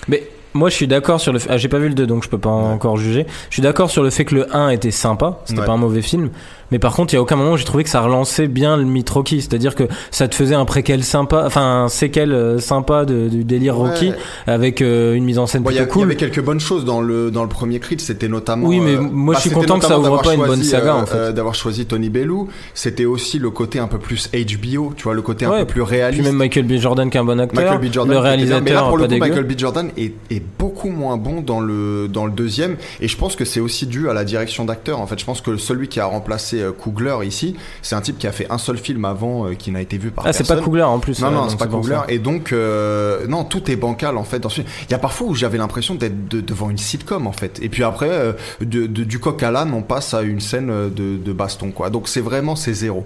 Mais 0.07 0.27
moi, 0.53 0.69
je 0.69 0.75
suis 0.75 0.87
d'accord 0.87 1.19
sur 1.21 1.31
le 1.33 1.39
fait. 1.39 1.49
Ah, 1.51 1.57
j'ai 1.57 1.67
pas 1.69 1.77
vu 1.79 1.89
le 1.89 1.93
2, 1.95 2.07
donc 2.07 2.23
je 2.23 2.29
peux 2.29 2.37
pas 2.37 2.49
encore 2.49 2.97
juger. 2.97 3.25
Je 3.49 3.55
suis 3.55 3.61
d'accord 3.61 3.89
sur 3.89 4.03
le 4.03 4.09
fait 4.09 4.25
que 4.25 4.35
le 4.35 4.55
1 4.55 4.69
était 4.69 4.91
sympa. 4.91 5.39
C'était 5.45 5.59
Ouais. 5.61 5.65
pas 5.65 5.73
un 5.73 5.77
mauvais 5.77 6.01
film. 6.01 6.29
Mais 6.71 6.79
par 6.79 6.93
contre, 6.93 7.13
il 7.13 7.17
y 7.17 7.19
a 7.19 7.21
aucun 7.21 7.35
moment 7.35 7.53
où 7.53 7.57
j'ai 7.57 7.65
trouvé 7.65 7.83
que 7.83 7.89
ça 7.89 8.01
relançait 8.01 8.47
bien 8.47 8.77
le 8.77 8.83
mythe 8.83 9.09
Rocky. 9.09 9.41
C'est-à-dire 9.41 9.75
que 9.75 9.85
ça 10.11 10.27
te 10.27 10.35
faisait 10.35 10.55
un 10.55 10.65
préquel 10.65 11.03
sympa, 11.03 11.43
enfin, 11.45 11.83
un 11.85 11.89
séquel 11.89 12.31
euh, 12.31 12.59
sympa 12.59 13.05
de- 13.05 13.27
du 13.29 13.43
délire 13.43 13.75
Rocky 13.75 14.11
avec 14.47 14.81
euh, 14.81 15.13
une 15.15 15.23
mise 15.23 15.39
en 15.39 15.47
scène 15.47 15.63
Bon, 15.63 15.69
il 15.71 15.75
y, 15.75 15.79
a- 15.79 15.83
plutôt 15.83 15.99
il 15.99 16.01
y 16.01 16.03
cool. 16.03 16.11
avait 16.11 16.15
quelques 16.15 16.43
bonnes 16.43 16.59
choses 16.59 16.85
dans 16.85 17.01
le 17.01 17.31
dans 17.31 17.43
le 17.43 17.49
premier 17.49 17.79
Creed, 17.79 18.01
c'était 18.01 18.27
notamment. 18.27 18.67
Oui, 18.67 18.79
mais 18.79 18.95
euh, 18.95 18.99
moi, 19.01 19.35
je 19.35 19.41
suis 19.41 19.49
c'était 19.49 19.61
content 19.61 19.79
que 19.79 19.85
ça 19.85 19.97
ouvre 19.99 20.17
pas 20.21 20.29
d'avoir 20.29 20.33
une 20.33 20.39
bonne 20.41 20.47
choisi, 20.57 20.69
saga, 20.69 20.95
en 20.95 21.05
fait. 21.05 21.33
d'avoir 21.33 21.55
choisi 21.55 21.85
Tony 21.85 22.09
Bellew. 22.09 22.47
C'était 22.73 23.05
aussi 23.05 23.39
le 23.39 23.49
côté 23.49 23.79
un 23.79 23.87
peu 23.87 23.97
plus 23.97 24.29
HBO, 24.31 24.93
tu 24.95 25.03
vois, 25.03 25.13
le 25.13 25.21
côté 25.21 25.45
un 25.45 25.51
Ouais, 25.51 25.59
peu 25.59 25.65
plus 25.65 25.83
Puis 25.83 25.95
réaliste. 25.95 26.23
même 26.23 26.35
Michael 26.35 26.65
B. 26.65 26.73
Jordan 26.77 27.09
qui 27.09 27.17
est 27.17 27.19
un 27.19 27.23
bon 27.25 27.39
acteur. 27.39 27.63
Michael 27.63 27.89
B. 27.89 27.93
Jordan, 27.93 28.13
le 28.13 28.19
réalisateur 28.19 28.61
mais 28.63 28.71
là 28.73 28.83
pour 28.83 28.97
le 28.97 29.07
coup. 29.07 29.17
Michael 29.17 29.43
B. 29.43 29.51
Jordan 29.57 29.89
est, 29.97 30.13
est 30.29 30.43
beaucoup 30.59 30.89
moins 30.89 31.17
bon 31.17 31.41
dans 31.41 31.59
le 31.59 32.07
dans 32.07 32.25
le 32.25 32.31
deuxième, 32.31 32.75
et 33.01 33.07
je 33.07 33.17
pense 33.17 33.35
que 33.35 33.45
c'est 33.45 33.59
aussi 33.59 33.87
dû 33.87 34.09
à 34.09 34.13
la 34.13 34.23
direction 34.23 34.65
d'acteur. 34.65 34.99
En 34.99 35.07
fait, 35.07 35.19
je 35.19 35.25
pense 35.25 35.41
que 35.41 35.57
celui 35.57 35.87
qui 35.87 35.99
a 35.99 36.05
remplacé 36.05 36.58
euh, 36.61 36.71
Coogler 36.71 37.17
ici, 37.25 37.55
c'est 37.81 37.95
un 37.95 38.01
type 38.01 38.17
qui 38.17 38.27
a 38.27 38.31
fait 38.31 38.47
un 38.49 38.57
seul 38.57 38.77
film 38.77 39.05
avant 39.05 39.47
euh, 39.47 39.53
qui 39.55 39.71
n'a 39.71 39.81
été 39.81 39.97
vu 39.97 40.11
par 40.11 40.25
Ah, 40.27 40.33
c'est 40.33 40.39
personne. 40.39 40.57
pas 40.59 40.63
Coogler 40.63 40.83
en 40.83 40.99
plus. 40.99 41.21
Non, 41.21 41.31
non, 41.31 41.49
c'est 41.49 41.57
pas 41.57 41.67
Coogler. 41.67 41.99
Et 42.09 42.19
donc, 42.19 42.51
euh, 42.53 43.27
non, 43.27 43.43
tout 43.43 43.69
est 43.71 43.75
bancal 43.75 44.17
en 44.17 44.23
fait 44.23 44.39
dans 44.39 44.49
ce 44.49 44.55
film. 44.61 44.67
Il 44.87 44.91
y 44.91 44.95
a 44.95 44.99
parfois 44.99 45.27
où 45.27 45.35
j'avais 45.35 45.57
l'impression 45.57 45.95
d'être 45.95 46.27
de- 46.27 46.41
devant 46.41 46.69
une 46.69 46.77
sitcom 46.77 47.27
en 47.27 47.31
fait. 47.31 47.59
Et 47.61 47.69
puis 47.69 47.83
après, 47.83 48.09
euh, 48.09 48.33
de, 48.61 48.85
de- 48.87 49.03
du 49.03 49.19
coq 49.19 49.41
à 49.43 49.51
l'âne, 49.51 49.73
on 49.73 49.81
passe 49.81 50.13
à 50.13 50.21
une 50.21 50.39
scène 50.39 50.67
de, 50.67 51.17
de 51.17 51.33
baston 51.33 51.71
quoi. 51.71 51.89
Donc 51.89 52.07
c'est 52.07 52.21
vraiment 52.21 52.55
c'est 52.55 52.73
zéro. 52.73 53.05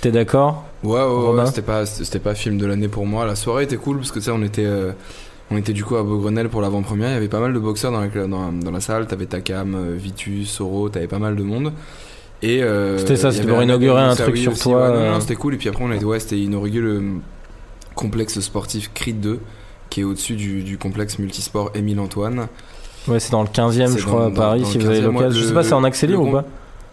T'es 0.00 0.10
d'accord? 0.10 0.64
Ouais, 0.84 1.00
ouais, 1.00 1.30
ouais, 1.30 1.46
c'était 1.46 1.62
pas, 1.62 1.86
c'était 1.86 2.18
pas 2.18 2.34
film 2.34 2.58
de 2.58 2.66
l'année 2.66 2.88
pour 2.88 3.06
moi. 3.06 3.24
La 3.26 3.34
soirée 3.34 3.64
était 3.64 3.76
cool 3.78 3.96
parce 3.96 4.10
que 4.12 4.18
tu 4.18 4.26
sais, 4.26 4.30
on 4.30 4.42
était, 4.42 4.64
euh, 4.66 4.92
on 5.50 5.56
était 5.56 5.72
du 5.72 5.84
coup 5.84 5.96
à 5.96 6.02
Beaugrenelle 6.02 6.50
pour 6.50 6.60
l'avant-première. 6.60 7.08
Il 7.10 7.14
y 7.14 7.16
avait 7.16 7.28
pas 7.28 7.40
mal 7.40 7.54
de 7.54 7.58
boxeurs 7.58 7.92
dans 7.92 8.00
la, 8.00 8.08
dans, 8.08 8.52
dans 8.52 8.70
la 8.70 8.80
salle. 8.80 9.06
T'avais 9.06 9.24
Takam, 9.26 9.94
Vitus, 9.96 10.50
Soro, 10.50 10.90
t'avais 10.90 11.06
pas 11.06 11.18
mal 11.18 11.34
de 11.34 11.42
monde. 11.42 11.72
Et 12.42 12.62
euh, 12.62 12.98
C'était 12.98 13.16
ça, 13.16 13.32
c'était 13.32 13.46
pour 13.46 13.62
inaugurer 13.62 14.02
un 14.02 14.14
truc 14.14 14.36
sur 14.36 14.52
aussi, 14.52 14.62
toi, 14.62 14.82
ouais, 14.82 14.88
non, 14.88 14.94
euh. 14.94 15.12
non, 15.12 15.20
c'était 15.20 15.36
cool. 15.36 15.54
Et 15.54 15.56
puis 15.56 15.68
après, 15.68 15.82
on 15.84 15.90
a 15.90 15.96
ouais, 15.96 16.20
c'était 16.20 16.38
inauguré 16.38 16.84
le 16.86 17.02
complexe 17.94 18.38
sportif 18.40 18.90
Creed 18.92 19.20
2 19.20 19.40
qui 19.88 20.00
est 20.00 20.04
au-dessus 20.04 20.34
du, 20.34 20.62
du 20.62 20.78
complexe 20.78 21.18
multisport 21.18 21.70
Émile 21.74 22.00
Antoine. 22.00 22.48
Ouais, 23.08 23.20
c'est 23.20 23.30
dans 23.30 23.42
le 23.42 23.48
15 23.48 23.80
e 23.80 23.86
C'est 23.86 23.98
je 23.98 24.04
crois, 24.04 24.22
dans- 24.22 24.26
à 24.26 24.30
Paris, 24.30 24.64
si 24.64 24.78
vous 24.78 24.86
avez 24.86 25.00
15e, 25.00 25.04
l'occasion. 25.04 25.40
Je 25.40 25.46
sais 25.46 25.54
pas, 25.54 25.62
c'est 25.62 25.72
en 25.72 25.84
accès 25.84 26.06
libre 26.06 26.22
ou 26.22 26.32
pas 26.32 26.44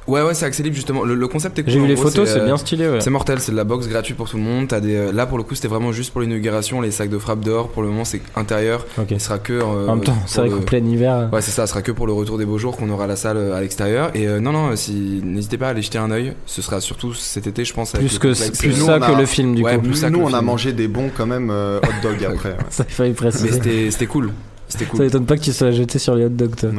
Ouais, 0.07 0.21
ouais, 0.21 0.33
c'est 0.33 0.45
accès 0.45 0.63
libre 0.63 0.75
justement. 0.75 1.03
Le, 1.03 1.15
le 1.15 1.27
concept 1.27 1.57
est 1.59 1.63
cool. 1.63 1.71
J'ai 1.71 1.79
vu 1.79 1.87
les 1.87 1.93
gros, 1.95 2.03
photos, 2.03 2.27
c'est 2.29 2.41
euh, 2.41 2.45
bien 2.45 2.57
stylé, 2.57 2.89
ouais. 2.89 2.99
C'est 3.01 3.09
mortel, 3.09 3.39
c'est 3.39 3.51
de 3.53 3.57
la 3.57 3.63
boxe 3.63 3.87
gratuite 3.87 4.17
pour 4.17 4.29
tout 4.29 4.37
le 4.37 4.43
monde. 4.43 4.67
T'as 4.67 4.79
des, 4.81 4.95
euh, 4.95 5.11
là 5.13 5.25
pour 5.25 5.37
le 5.37 5.43
coup 5.43 5.55
c'était 5.55 5.67
vraiment 5.69 5.91
juste 5.93 6.11
pour 6.11 6.21
l'inauguration, 6.21 6.81
les 6.81 6.91
sacs 6.91 7.09
de 7.09 7.17
frappe 7.17 7.39
dehors. 7.39 7.69
Pour 7.69 7.83
le 7.83 7.87
moment 7.89 8.03
c'est 8.05 8.21
intérieur. 8.35 8.85
Il 9.09 9.19
sera 9.21 9.39
que. 9.39 9.53
euh, 9.53 9.87
En 9.87 9.95
même 9.95 10.03
temps, 10.03 10.13
pour 10.13 10.23
c'est 10.29 10.39
vrai 10.41 10.49
le- 10.49 10.55
qu'en 10.57 10.61
plein 10.63 10.83
hiver. 10.85 11.29
Ouais 11.31 11.41
c'est 11.41 11.51
ça, 11.51 11.65
ce 11.67 11.71
sera 11.71 11.81
que 11.81 11.91
pour 11.91 12.05
le 12.07 12.13
retour 12.13 12.37
des 12.37 12.45
beaux 12.45 12.57
jours 12.57 12.75
qu'on 12.75 12.89
aura 12.89 13.07
la 13.07 13.15
salle 13.15 13.37
euh, 13.37 13.55
à 13.55 13.61
l'extérieur. 13.61 14.11
Et 14.13 14.27
euh, 14.27 14.39
non 14.39 14.51
non, 14.51 14.71
euh, 14.71 14.75
si 14.75 15.21
n'hésitez 15.23 15.57
pas 15.57 15.67
à 15.67 15.69
aller 15.69 15.81
jeter 15.81 15.97
un 15.99 16.11
œil. 16.11 16.33
Ce 16.45 16.61
sera 16.61 16.81
surtout 16.81 17.13
cet 17.13 17.47
été 17.47 17.63
je 17.63 17.73
pense. 17.73 17.95
avec 17.95 18.07
Plus 18.07 18.19
que 18.19 18.57
plus 18.57 18.77
nous, 18.79 18.85
ça 18.85 18.99
que 18.99 19.03
a- 19.05 19.17
le 19.19 19.25
film 19.25 19.55
du 19.55 19.63
Ouais, 19.63 19.75
coup. 19.77 19.83
plus 19.83 19.95
ça 19.95 20.09
Nous, 20.09 20.19
on 20.19 20.27
a 20.27 20.37
film. 20.37 20.45
mangé 20.45 20.73
des 20.73 20.87
bons 20.87 21.09
quand 21.15 21.25
même 21.27 21.49
euh, 21.49 21.79
hot 21.81 21.87
dog 22.07 22.23
après. 22.25 22.49
ouais. 22.57 22.57
Ça 22.69 22.83
fallait 22.83 23.09
Mais 23.09 23.15
préciser. 23.15 23.51
c'était 23.53 23.89
c'était 23.91 24.07
cool. 24.07 24.31
C'était 24.67 24.85
Ça 24.85 24.91
cool. 24.91 25.05
étonne 25.05 25.25
pas 25.25 25.37
que 25.37 25.41
tu 25.43 25.51
sois 25.53 25.71
jeté 25.71 25.99
sur 25.99 26.15
les 26.15 26.25
hot 26.25 26.29
dogs 26.29 26.55
toi. 26.55 26.69
Ouais. 26.69 26.75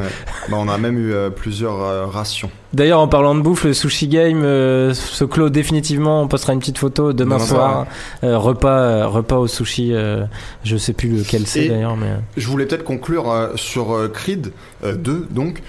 Bah, 0.51 0.57
on 0.59 0.69
a 0.69 0.79
même 0.79 0.99
eu 0.99 1.13
euh, 1.13 1.31
plusieurs 1.31 1.81
euh, 1.83 2.07
rations. 2.07 2.51
D'ailleurs, 2.75 3.01
en 3.01 3.09
parlant 3.09 3.35
de 3.35 3.41
bouffe, 3.41 3.65
le 3.65 3.73
sushi 3.73 4.09
game 4.09 4.43
euh, 4.45 4.95
se 4.95 5.25
clôt 5.25 5.49
définitivement. 5.49 6.23
On 6.23 6.29
postera 6.29 6.53
une 6.53 6.59
petite 6.59 6.79
photo 6.79 7.13
demain 7.13 7.37
Demain 7.37 7.47
soir. 7.47 7.87
Euh, 8.25 8.37
repas, 8.39 8.69
euh, 8.79 9.07
repas 9.07 9.37
au 9.37 9.47
sushi. 9.47 9.93
je 10.65 10.77
sais 10.77 10.93
plus 10.93 11.09
lequel 11.19 11.47
c'est 11.47 11.69
d'ailleurs, 11.69 11.97
mais. 11.97 12.09
Je 12.37 12.47
voulais 12.49 12.67
peut-être 12.67 12.85
conclure 12.85 13.33
sur 13.57 13.97
Creed 14.13 14.53
euh, 14.85 14.95
2. 14.95 15.29
Donc, 15.31 15.63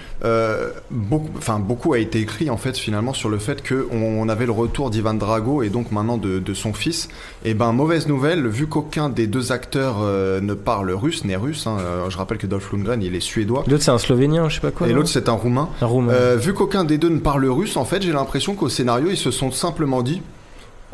beaucoup, 0.90 1.30
enfin 1.38 1.58
beaucoup 1.58 1.92
a 1.92 1.98
été 1.98 2.18
écrit 2.20 2.50
en 2.50 2.56
fait 2.56 2.76
finalement 2.76 3.12
sur 3.12 3.28
le 3.28 3.38
fait 3.38 3.62
que 3.62 3.86
on, 3.92 3.96
on 4.20 4.28
avait 4.28 4.46
le 4.46 4.52
retour 4.52 4.90
d'Ivan 4.90 5.14
Drago 5.14 5.62
et 5.62 5.68
donc 5.68 5.92
maintenant 5.92 6.16
de, 6.18 6.38
de 6.38 6.54
son 6.54 6.72
fils. 6.72 7.08
Et 7.44 7.54
ben 7.54 7.72
mauvaise 7.72 8.08
nouvelle, 8.08 8.46
vu 8.48 8.66
qu'aucun 8.66 9.08
des 9.08 9.26
deux 9.26 9.52
acteurs 9.52 9.98
ne 10.00 10.54
parle 10.54 10.90
russe, 10.90 11.24
n'est 11.24 11.36
russe. 11.36 11.66
hein, 11.66 11.76
je 12.08 12.16
rappelle 12.16 12.38
que 12.38 12.46
Dolph 12.46 12.72
Lundgren 12.72 13.02
il 13.02 13.14
est 13.14 13.20
suédois 13.20 13.64
L'autre 13.68 13.82
c'est 13.84 13.90
un 13.90 13.98
Slovénien, 13.98 14.48
je 14.48 14.56
sais 14.56 14.60
pas 14.60 14.70
quoi. 14.70 14.88
et 14.88 14.92
l'autre 14.92 15.08
c'est 15.08 15.28
un 15.28 15.32
roumain. 15.32 15.68
un 15.80 15.86
Roumain. 15.86 16.34
Vu 16.36 16.52
qu'aucun 16.54 16.84
des 16.84 16.95
deux 16.98 17.08
ne 17.08 17.18
parle 17.18 17.46
russe, 17.46 17.76
en 17.76 17.84
fait, 17.84 18.02
j'ai 18.02 18.12
l'impression 18.12 18.54
qu'au 18.54 18.68
scénario, 18.68 19.08
ils 19.10 19.16
se 19.16 19.30
sont 19.30 19.50
simplement 19.50 20.02
dit. 20.02 20.22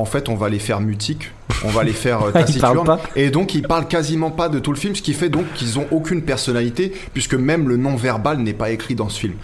En 0.02 0.04
fait, 0.04 0.28
on 0.28 0.34
va 0.34 0.48
les 0.48 0.58
faire 0.58 0.80
mutiques 0.80 1.30
on 1.64 1.68
va 1.68 1.84
les 1.84 1.92
faire 1.92 2.22
euh, 2.26 2.30
taciturnes. 2.32 2.96
Et 3.14 3.30
donc 3.30 3.54
ils 3.54 3.62
parlent 3.62 3.86
quasiment 3.86 4.30
pas 4.30 4.48
de 4.48 4.58
tout 4.58 4.72
le 4.72 4.78
film, 4.78 4.96
ce 4.96 5.02
qui 5.02 5.12
fait 5.12 5.28
donc 5.28 5.44
qu'ils 5.54 5.78
ont 5.78 5.84
aucune 5.92 6.22
personnalité, 6.22 6.92
puisque 7.12 7.34
même 7.34 7.68
le 7.68 7.76
non-verbal 7.76 8.38
n'est 8.38 8.54
pas 8.54 8.70
écrit 8.70 8.94
dans 8.94 9.08
ce 9.10 9.20
film. 9.20 9.34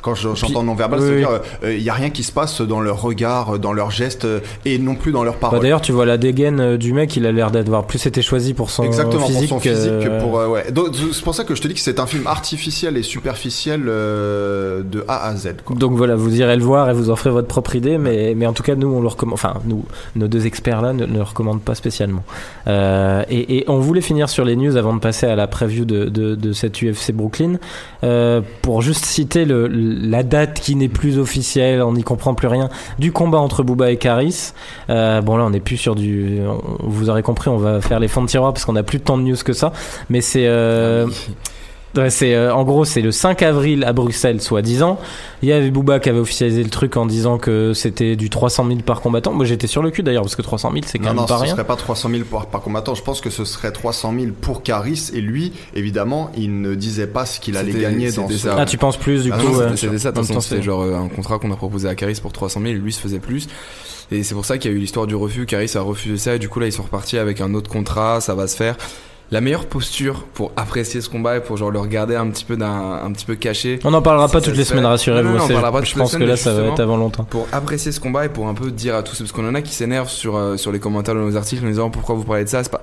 Quand 0.00 0.14
je- 0.14 0.34
j'entends 0.34 0.62
non-verbal, 0.64 1.00
oui, 1.00 1.06
c'est-à-dire 1.06 1.40
euh, 1.64 1.74
il 1.74 1.82
y 1.82 1.88
a 1.88 1.94
rien 1.94 2.10
qui 2.10 2.24
se 2.24 2.32
passe 2.32 2.60
dans 2.62 2.80
leur 2.80 3.00
regard, 3.00 3.54
euh, 3.54 3.58
dans 3.58 3.72
leurs 3.72 3.90
gestes, 3.90 4.24
euh, 4.24 4.40
et 4.64 4.78
non 4.78 4.96
plus 4.96 5.12
dans 5.12 5.22
leurs 5.24 5.34
Bah, 5.34 5.40
paroles. 5.42 5.60
D'ailleurs, 5.60 5.80
tu 5.80 5.92
vois 5.92 6.04
la 6.06 6.18
dégaine 6.18 6.60
euh, 6.60 6.76
du 6.76 6.92
mec, 6.92 7.16
il 7.16 7.26
a 7.26 7.32
l'air 7.32 7.50
d'avoir 7.50 7.86
plus 7.86 8.04
été 8.06 8.22
choisi 8.22 8.54
pour 8.54 8.70
son 8.70 8.82
Exactement 8.84 9.26
physique. 9.26 9.48
pour 9.48 9.62
son 9.62 9.68
physique 9.68 9.90
que 10.00 10.08
euh, 10.08 10.20
pour 10.20 10.38
euh, 10.40 10.48
ouais. 10.48 10.64
C'est 11.12 11.22
pour 11.24 11.34
ça 11.34 11.44
que 11.44 11.54
je 11.54 11.62
te 11.62 11.68
dis 11.68 11.74
que 11.74 11.80
c'est 11.80 12.00
un 12.00 12.06
film 12.06 12.26
artificiel 12.26 12.96
et 12.96 13.02
superficiel 13.02 13.84
euh, 13.88 14.82
de 14.82 15.04
A 15.08 15.26
à 15.28 15.36
Z. 15.36 15.54
Quoi. 15.64 15.76
Donc 15.76 15.92
voilà, 15.92 16.16
vous 16.16 16.34
irez 16.36 16.56
le 16.56 16.62
voir 16.62 16.90
et 16.90 16.92
vous 16.92 17.10
en 17.10 17.16
ferez 17.16 17.30
votre 17.30 17.48
propre 17.48 17.76
idée, 17.76 17.98
mais, 17.98 18.34
mais 18.36 18.46
en 18.46 18.52
tout 18.52 18.62
cas, 18.64 18.74
nous, 18.74 18.88
on 18.88 19.00
le 19.00 19.08
recommande. 19.08 19.34
Enfin, 19.34 19.54
nous, 19.64 19.84
nos 20.16 20.28
deux 20.28 20.46
experts-là 20.46 20.92
ne, 20.92 21.06
ne 21.06 21.20
recommandent 21.20 21.62
pas 21.62 21.74
spécialement. 21.74 22.22
Euh, 22.66 23.24
et, 23.28 23.58
et 23.58 23.64
on 23.68 23.78
voulait 23.78 24.00
finir 24.00 24.28
sur 24.28 24.44
les 24.44 24.56
news 24.56 24.76
avant 24.76 24.94
de 24.94 25.00
passer 25.00 25.26
à 25.26 25.36
la 25.36 25.46
preview 25.46 25.84
de, 25.84 26.06
de, 26.06 26.34
de 26.34 26.52
cette 26.52 26.82
UFC 26.82 27.12
Brooklyn. 27.12 27.58
Euh, 28.04 28.40
pour 28.62 28.82
juste 28.82 29.04
citer 29.04 29.44
le, 29.44 29.66
la 29.68 30.22
date 30.22 30.60
qui 30.60 30.76
n'est 30.76 30.88
plus 30.88 31.18
officielle, 31.18 31.82
on 31.82 31.92
n'y 31.92 32.02
comprend 32.02 32.34
plus 32.34 32.48
rien, 32.48 32.68
du 32.98 33.12
combat 33.12 33.38
entre 33.38 33.62
Booba 33.62 33.90
et 33.90 33.96
Karis. 33.96 34.52
Euh, 34.90 35.20
bon, 35.20 35.36
là, 35.36 35.44
on 35.44 35.50
n'est 35.50 35.60
plus 35.60 35.76
sur 35.76 35.94
du. 35.94 36.40
vous 36.80 37.10
aurez 37.10 37.22
compris, 37.22 37.48
on 37.48 37.58
va 37.58 37.80
faire 37.80 38.00
les 38.00 38.08
fonds 38.08 38.22
de 38.22 38.28
tiroir 38.28 38.52
parce 38.52 38.64
qu'on 38.64 38.72
n'a 38.72 38.82
plus 38.82 39.00
tant 39.00 39.18
de 39.18 39.22
news 39.22 39.36
que 39.44 39.52
ça. 39.52 39.72
Mais 40.10 40.20
c'est. 40.20 40.48
Euh, 41.96 42.02
Ouais, 42.02 42.10
c'est 42.10 42.34
euh, 42.34 42.54
en 42.54 42.64
gros 42.64 42.84
c'est 42.84 43.00
le 43.02 43.10
5 43.12 43.42
avril 43.42 43.84
à 43.84 43.92
Bruxelles, 43.92 44.40
soit 44.40 44.62
10 44.62 44.82
ans. 44.82 44.98
Il 45.42 45.48
y 45.48 45.52
avait 45.52 45.70
Booba 45.70 46.00
qui 46.00 46.08
avait 46.08 46.18
officialisé 46.18 46.62
le 46.62 46.70
truc 46.70 46.96
en 46.96 47.04
disant 47.06 47.36
que 47.38 47.72
c'était 47.74 48.16
du 48.16 48.30
300 48.30 48.66
000 48.66 48.78
par 48.80 49.00
combattant. 49.00 49.32
Moi 49.32 49.44
j'étais 49.44 49.66
sur 49.66 49.82
le 49.82 49.90
cul 49.90 50.02
d'ailleurs 50.02 50.22
parce 50.22 50.36
que 50.36 50.42
300 50.42 50.70
000 50.72 50.84
c'est 50.86 50.98
quand 50.98 51.04
Non, 51.04 51.10
même 51.10 51.16
non, 51.20 51.26
pas 51.26 51.38
ce 51.38 51.42
rien. 51.44 51.52
serait 51.52 51.64
pas 51.66 51.76
300 51.76 52.08
000 52.10 52.22
par, 52.24 52.46
par 52.46 52.60
combattant. 52.62 52.94
Je 52.94 53.02
pense 53.02 53.20
que 53.20 53.30
ce 53.30 53.44
serait 53.44 53.72
300 53.72 54.14
000 54.18 54.26
pour 54.40 54.62
Caris. 54.62 55.10
Et 55.12 55.20
lui, 55.20 55.52
évidemment, 55.74 56.30
il 56.36 56.60
ne 56.60 56.74
disait 56.74 57.06
pas 57.06 57.26
ce 57.26 57.40
qu'il 57.40 57.56
allait 57.56 57.72
gagner 57.72 58.10
dans 58.12 58.28
ce... 58.28 58.38
ça. 58.38 58.56
Ah 58.58 58.64
tu 58.64 58.78
penses 58.78 58.96
plus 58.96 59.24
du 59.24 59.32
Ah 59.32 59.38
coup 59.38 59.48
ouais. 59.48 59.64
C'était- 59.76 59.76
C'était 59.76 59.98
ça, 59.98 60.12
c'était 60.22 60.40
c'est- 60.40 60.62
genre 60.62 60.82
euh, 60.82 60.94
un 60.96 61.08
contrat 61.08 61.38
qu'on 61.38 61.52
a 61.52 61.56
proposé 61.56 61.88
à 61.88 61.94
Caris 61.94 62.18
pour 62.22 62.32
300 62.32 62.60
000, 62.62 62.74
lui 62.74 62.92
se 62.92 63.00
faisait 63.00 63.18
plus. 63.18 63.48
Et 64.10 64.22
c'est 64.22 64.34
pour 64.34 64.44
ça 64.44 64.58
qu'il 64.58 64.70
y 64.70 64.74
a 64.74 64.76
eu 64.76 64.80
l'histoire 64.80 65.06
du 65.06 65.14
refus. 65.14 65.46
Caris 65.46 65.70
a 65.74 65.80
refusé 65.80 66.16
ça, 66.18 66.34
et 66.34 66.38
du 66.38 66.48
coup 66.48 66.60
là 66.60 66.66
ils 66.66 66.72
sont 66.72 66.82
repartis 66.82 67.18
avec 67.18 67.40
un 67.40 67.54
autre 67.54 67.70
contrat, 67.70 68.20
ça 68.20 68.34
va 68.34 68.46
se 68.46 68.56
faire. 68.56 68.76
La 69.32 69.40
meilleure 69.40 69.64
posture 69.66 70.24
pour 70.34 70.52
apprécier 70.56 71.00
ce 71.00 71.08
combat 71.08 71.38
et 71.38 71.40
pour 71.40 71.56
genre 71.56 71.70
le 71.70 71.78
regarder 71.80 72.14
un 72.16 72.28
petit 72.28 72.44
peu 72.44 72.56
d'un, 72.56 73.00
un 73.02 73.10
petit 73.12 73.24
peu 73.24 73.34
caché. 73.34 73.78
On 73.82 73.90
n'en 73.90 74.02
parlera 74.02 74.28
Si 74.28 74.34
pas 74.34 74.40
toutes 74.42 74.52
les 74.56 74.58
fait- 74.64 74.70
semaines, 74.70 74.84
rassurez-vous. 74.86 75.38
Je 75.48 75.94
pense 75.98 76.14
que 76.16 76.22
là 76.22 76.36
ça 76.36 76.52
va 76.52 76.66
être 76.68 76.80
avant 76.80 76.98
longtemps. 76.98 77.24
Pour 77.24 77.48
apprécier 77.50 77.92
ce 77.92 77.98
combat 77.98 78.26
et 78.26 78.28
pour 78.28 78.46
un 78.46 78.54
peu 78.54 78.70
dire 78.70 78.94
à 78.94 79.02
tous 79.02 79.14
ceux, 79.16 79.24
parce 79.24 79.32
qu'on 79.32 79.48
en 79.48 79.54
a 79.54 79.62
qui 79.62 79.72
s'énervent 79.74 80.10
sur, 80.10 80.36
euh, 80.36 80.56
sur 80.58 80.70
les 80.70 80.78
commentaires 80.78 81.14
de 81.14 81.20
nos 81.20 81.34
articles 81.36 81.64
en 81.64 81.68
disant 81.68 81.88
pourquoi 81.90 82.14
vous 82.14 82.24
parlez 82.24 82.44
de 82.44 82.48
ça, 82.50 82.62
c'est 82.62 82.70
pas. 82.70 82.82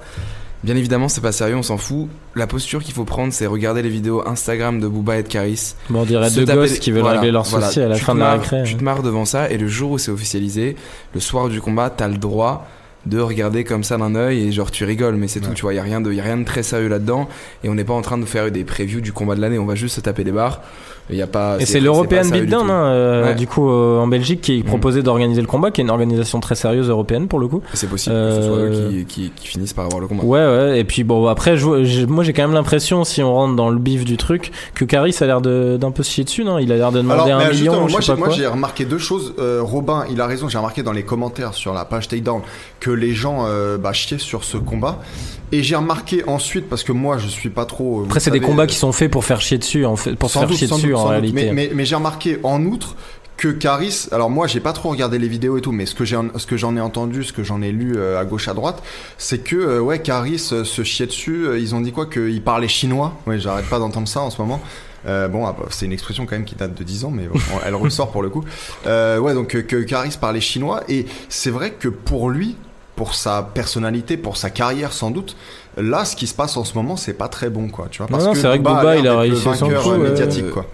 Bien 0.63 0.75
évidemment, 0.75 1.07
c'est 1.07 1.21
pas 1.21 1.31
sérieux, 1.31 1.55
on 1.55 1.63
s'en 1.63 1.77
fout. 1.77 2.09
La 2.35 2.45
posture 2.47 2.83
qu'il 2.83 2.93
faut 2.93 3.05
prendre, 3.05 3.31
c'est 3.31 3.45
regarder 3.45 3.81
les 3.81 3.87
vidéos 3.89 4.27
Instagram 4.27 4.81
de 4.81 4.87
Booba 4.89 5.17
et 5.19 5.23
de 5.23 5.27
Caris. 5.29 5.75
Bon, 5.89 6.01
on 6.01 6.05
dirait 6.05 6.29
deux 6.31 6.43
gosses 6.45 6.73
des- 6.73 6.79
qui 6.79 6.91
veulent 6.91 7.01
voilà, 7.01 7.19
régler 7.19 7.31
leur 7.31 7.43
voilà. 7.43 7.67
souci 7.67 7.79
à 7.79 7.87
la 7.87 7.95
Tu 7.95 8.03
fin 8.03 8.13
de 8.15 8.19
la 8.19 8.33
récré. 8.33 8.63
Tu 8.65 8.75
te 8.75 8.83
marres 8.83 9.03
devant 9.03 9.23
ça 9.23 9.49
et 9.51 9.57
le 9.57 9.67
jour 9.67 9.91
où 9.91 9.97
c'est 9.99 10.11
officialisé, 10.11 10.75
le 11.13 11.19
soir 11.21 11.47
du 11.47 11.61
combat, 11.61 11.89
t'as 11.89 12.07
le 12.09 12.17
droit 12.17 12.67
de 13.05 13.19
regarder 13.19 13.63
comme 13.63 13.83
ça 13.83 13.97
d'un 13.97 14.13
œil 14.15 14.47
et 14.47 14.51
genre 14.51 14.71
tu 14.71 14.83
rigoles 14.83 15.15
mais 15.15 15.27
c'est 15.29 15.39
tout 15.39 15.53
tu 15.53 15.61
vois 15.61 15.73
y 15.73 15.79
a 15.79 15.83
rien 15.83 16.01
de 16.01 16.11
y 16.11 16.19
a 16.19 16.23
rien 16.23 16.37
de 16.37 16.43
très 16.43 16.63
sérieux 16.63 16.89
là-dedans 16.89 17.29
et 17.63 17.69
on 17.69 17.75
n'est 17.75 17.85
pas 17.85 17.93
en 17.93 18.01
train 18.01 18.17
de 18.17 18.25
faire 18.25 18.51
des 18.51 18.65
previews 18.65 18.99
du 19.01 19.13
combat 19.13 19.35
de 19.35 19.41
l'année 19.41 19.57
on 19.57 19.65
va 19.65 19.75
juste 19.75 19.95
se 19.95 20.01
taper 20.01 20.23
des 20.25 20.33
barres 20.33 20.59
il 21.11 21.15
y 21.15 21.23
a 21.23 21.27
pas 21.27 21.57
Et 21.59 21.65
c'est 21.65 21.79
l'European 21.79 22.21
Beatdown, 22.29 22.69
hein, 22.69 22.85
euh, 22.91 23.25
Ouais. 23.29 23.33
du 23.35 23.47
coup, 23.47 23.67
euh, 23.67 23.97
en 23.97 24.05
Belgique, 24.05 24.41
qui 24.41 24.59
Mm. 24.59 24.63
proposait 24.65 25.01
d'organiser 25.01 25.41
le 25.41 25.47
combat, 25.47 25.71
qui 25.71 25.81
est 25.81 25.83
une 25.83 25.89
organisation 25.89 26.39
très 26.39 26.53
sérieuse 26.53 26.87
européenne 26.87 27.27
pour 27.27 27.39
le 27.39 27.47
coup. 27.47 27.63
C'est 27.73 27.89
possible 27.89 28.13
que 28.13 28.35
ce 28.35 28.41
soit 28.43 28.57
eux 28.57 28.71
Euh, 28.71 28.89
qui, 28.91 29.05
qui, 29.05 29.31
qui 29.35 29.47
finissent 29.47 29.73
par 29.73 29.85
avoir 29.85 30.01
le 30.01 30.07
combat 30.07 30.23
Ouais, 30.23 30.37
ouais, 30.39 30.79
et 30.79 30.83
puis 30.83 31.03
bon, 31.03 31.25
après, 31.25 31.57
je 31.57 32.05
moi 32.05 32.23
j'ai 32.23 32.31
quand 32.33 32.43
même 32.43 32.53
l'impression, 32.53 33.03
si 33.05 33.23
on 33.23 33.33
rentre 33.33 33.55
dans 33.55 33.71
le 33.71 33.79
bif 33.79 34.05
du 34.05 34.17
truc, 34.17 34.51
que 34.75 34.85
Caris 34.85 35.15
a 35.19 35.25
l'air 35.25 35.41
de- 35.41 35.77
d'un 35.81 35.89
peu 35.89 36.03
se 36.03 36.11
chier 36.11 36.25
dessus, 36.25 36.43
non? 36.43 36.59
Il 36.59 36.71
a 36.71 36.75
l'air 36.77 36.91
de 36.91 36.99
demander 36.99 37.31
Alors, 37.31 37.39
un 37.41 37.47
mais 37.47 37.53
justement, 37.55 37.85
million, 37.87 37.89
moi, 37.89 38.29
j'ai, 38.29 38.45
remarqué 38.45 38.85
deux 38.85 38.99
choses. 38.99 39.33
Euh, 39.39 39.61
Robin, 39.63 40.05
il 40.11 40.21
a 40.21 40.27
raison. 40.27 40.47
J'ai 40.47 40.59
remarqué 40.59 40.83
dans 40.83 40.91
les 40.93 41.01
commentaires 41.01 41.55
sur 41.55 41.73
la 41.73 41.85
page 41.85 42.07
Takedown 42.07 42.41
que 42.79 42.91
les 42.91 43.13
gens 43.13 43.45
euh, 43.45 43.77
bah, 43.77 43.93
chiaient 43.93 44.17
sur 44.17 44.43
ce 44.43 44.57
combat. 44.57 44.99
Et 45.51 45.63
j'ai 45.63 45.75
remarqué 45.75 46.23
ensuite, 46.27 46.69
parce 46.69 46.83
que 46.83 46.91
moi, 46.91 47.17
je 47.17 47.27
suis 47.27 47.49
pas 47.49 47.65
trop. 47.65 48.01
euh, 48.01 48.05
Après, 48.05 48.19
c'est 48.19 48.29
des 48.29 48.39
combats 48.39 48.63
euh, 48.63 48.67
qui 48.67 48.75
sont 48.75 48.91
faits 48.91 49.09
pour 49.09 49.25
faire 49.25 49.41
chier 49.41 49.57
dessus, 49.57 49.83
en 49.85 49.95
fait, 49.95 50.15
pour 50.15 50.29
se 50.29 50.37
faire 50.37 50.47
doute, 50.47 50.57
chier 50.57 50.67
dessus 50.67 50.87
doute, 50.87 50.95
en 50.95 51.05
réalité. 51.05 51.33
Mais, 51.33 51.53
mais, 51.53 51.71
mais 51.73 51.85
j'ai 51.85 51.95
remarqué 51.95 52.39
en 52.43 52.63
outre 52.65 52.95
que 53.39 53.47
Caris, 53.47 54.07
alors 54.11 54.29
moi 54.29 54.47
j'ai 54.47 54.59
pas 54.59 54.73
trop 54.73 54.89
regardé 54.89 55.17
les 55.17 55.29
vidéos 55.29 55.57
et 55.57 55.61
tout, 55.61 55.71
mais 55.71 55.85
ce 55.85 55.95
que 55.95 56.03
j'ai, 56.03 56.17
ce 56.35 56.45
que 56.45 56.57
j'en 56.57 56.75
ai 56.75 56.81
entendu, 56.81 57.23
ce 57.23 57.31
que 57.31 57.41
j'en 57.41 57.61
ai 57.61 57.71
lu 57.71 57.93
euh, 57.95 58.19
à 58.19 58.25
gauche 58.25 58.49
à 58.49 58.53
droite, 58.53 58.83
c'est 59.17 59.37
que 59.39 59.55
euh, 59.55 59.79
ouais 59.79 59.99
Caris 59.99 60.49
euh, 60.51 60.65
se 60.65 60.83
chiait 60.83 61.05
dessus. 61.05 61.47
Ils 61.57 61.73
ont 61.73 61.79
dit 61.79 61.93
quoi 61.93 62.05
Qu'il 62.07 62.41
parlait 62.43 62.67
chinois. 62.67 63.13
Ouais, 63.27 63.39
j'arrête 63.39 63.69
pas 63.69 63.79
d'entendre 63.79 64.09
ça 64.09 64.19
en 64.19 64.29
ce 64.29 64.41
moment. 64.41 64.59
Bon, 65.05 65.45
ah, 65.45 65.55
bah, 65.57 65.67
c'est 65.69 65.85
une 65.85 65.93
expression 65.93 66.25
quand 66.25 66.35
même 66.35 66.43
qui 66.43 66.55
date 66.55 66.77
de 66.77 66.83
10 66.83 67.05
ans, 67.05 67.11
mais 67.11 67.27
bon, 67.27 67.39
elle 67.65 67.73
ressort 67.75 68.11
pour 68.11 68.21
le 68.21 68.29
coup. 68.29 68.43
Ouais, 68.85 69.33
donc 69.33 69.55
que 69.65 69.77
Caris 69.83 70.17
parlait 70.19 70.41
chinois, 70.41 70.83
et 70.89 71.05
c'est 71.29 71.49
vrai 71.49 71.71
que 71.71 71.87
pour 71.87 72.29
lui, 72.29 72.57
pour 72.99 73.15
sa 73.15 73.43
personnalité, 73.43 74.17
pour 74.17 74.35
sa 74.35 74.49
carrière 74.49 74.91
sans 74.91 75.09
doute, 75.09 75.37
là, 75.77 76.03
ce 76.03 76.17
qui 76.17 76.27
se 76.27 76.33
passe 76.33 76.57
en 76.57 76.65
ce 76.65 76.73
moment, 76.73 76.97
c'est 76.97 77.13
pas 77.13 77.29
très 77.29 77.49
bon, 77.49 77.69
quoi. 77.69 77.87
Tu 77.89 77.99
vois, 77.99 78.07
Non, 78.07 78.11
parce 78.11 78.25
non, 78.25 78.33
que 78.33 78.37
c'est 78.39 78.47
vrai 78.47 78.57
que 78.57 78.63
Booba 78.63 78.97
il 78.97 79.07
a 79.07 79.17
réussi 79.17 79.41
son 79.41 79.51
vainqueur 79.51 79.83
coup, 79.83 79.91
euh, 79.91 80.09
médiatique, 80.09 80.49
quoi. 80.51 80.65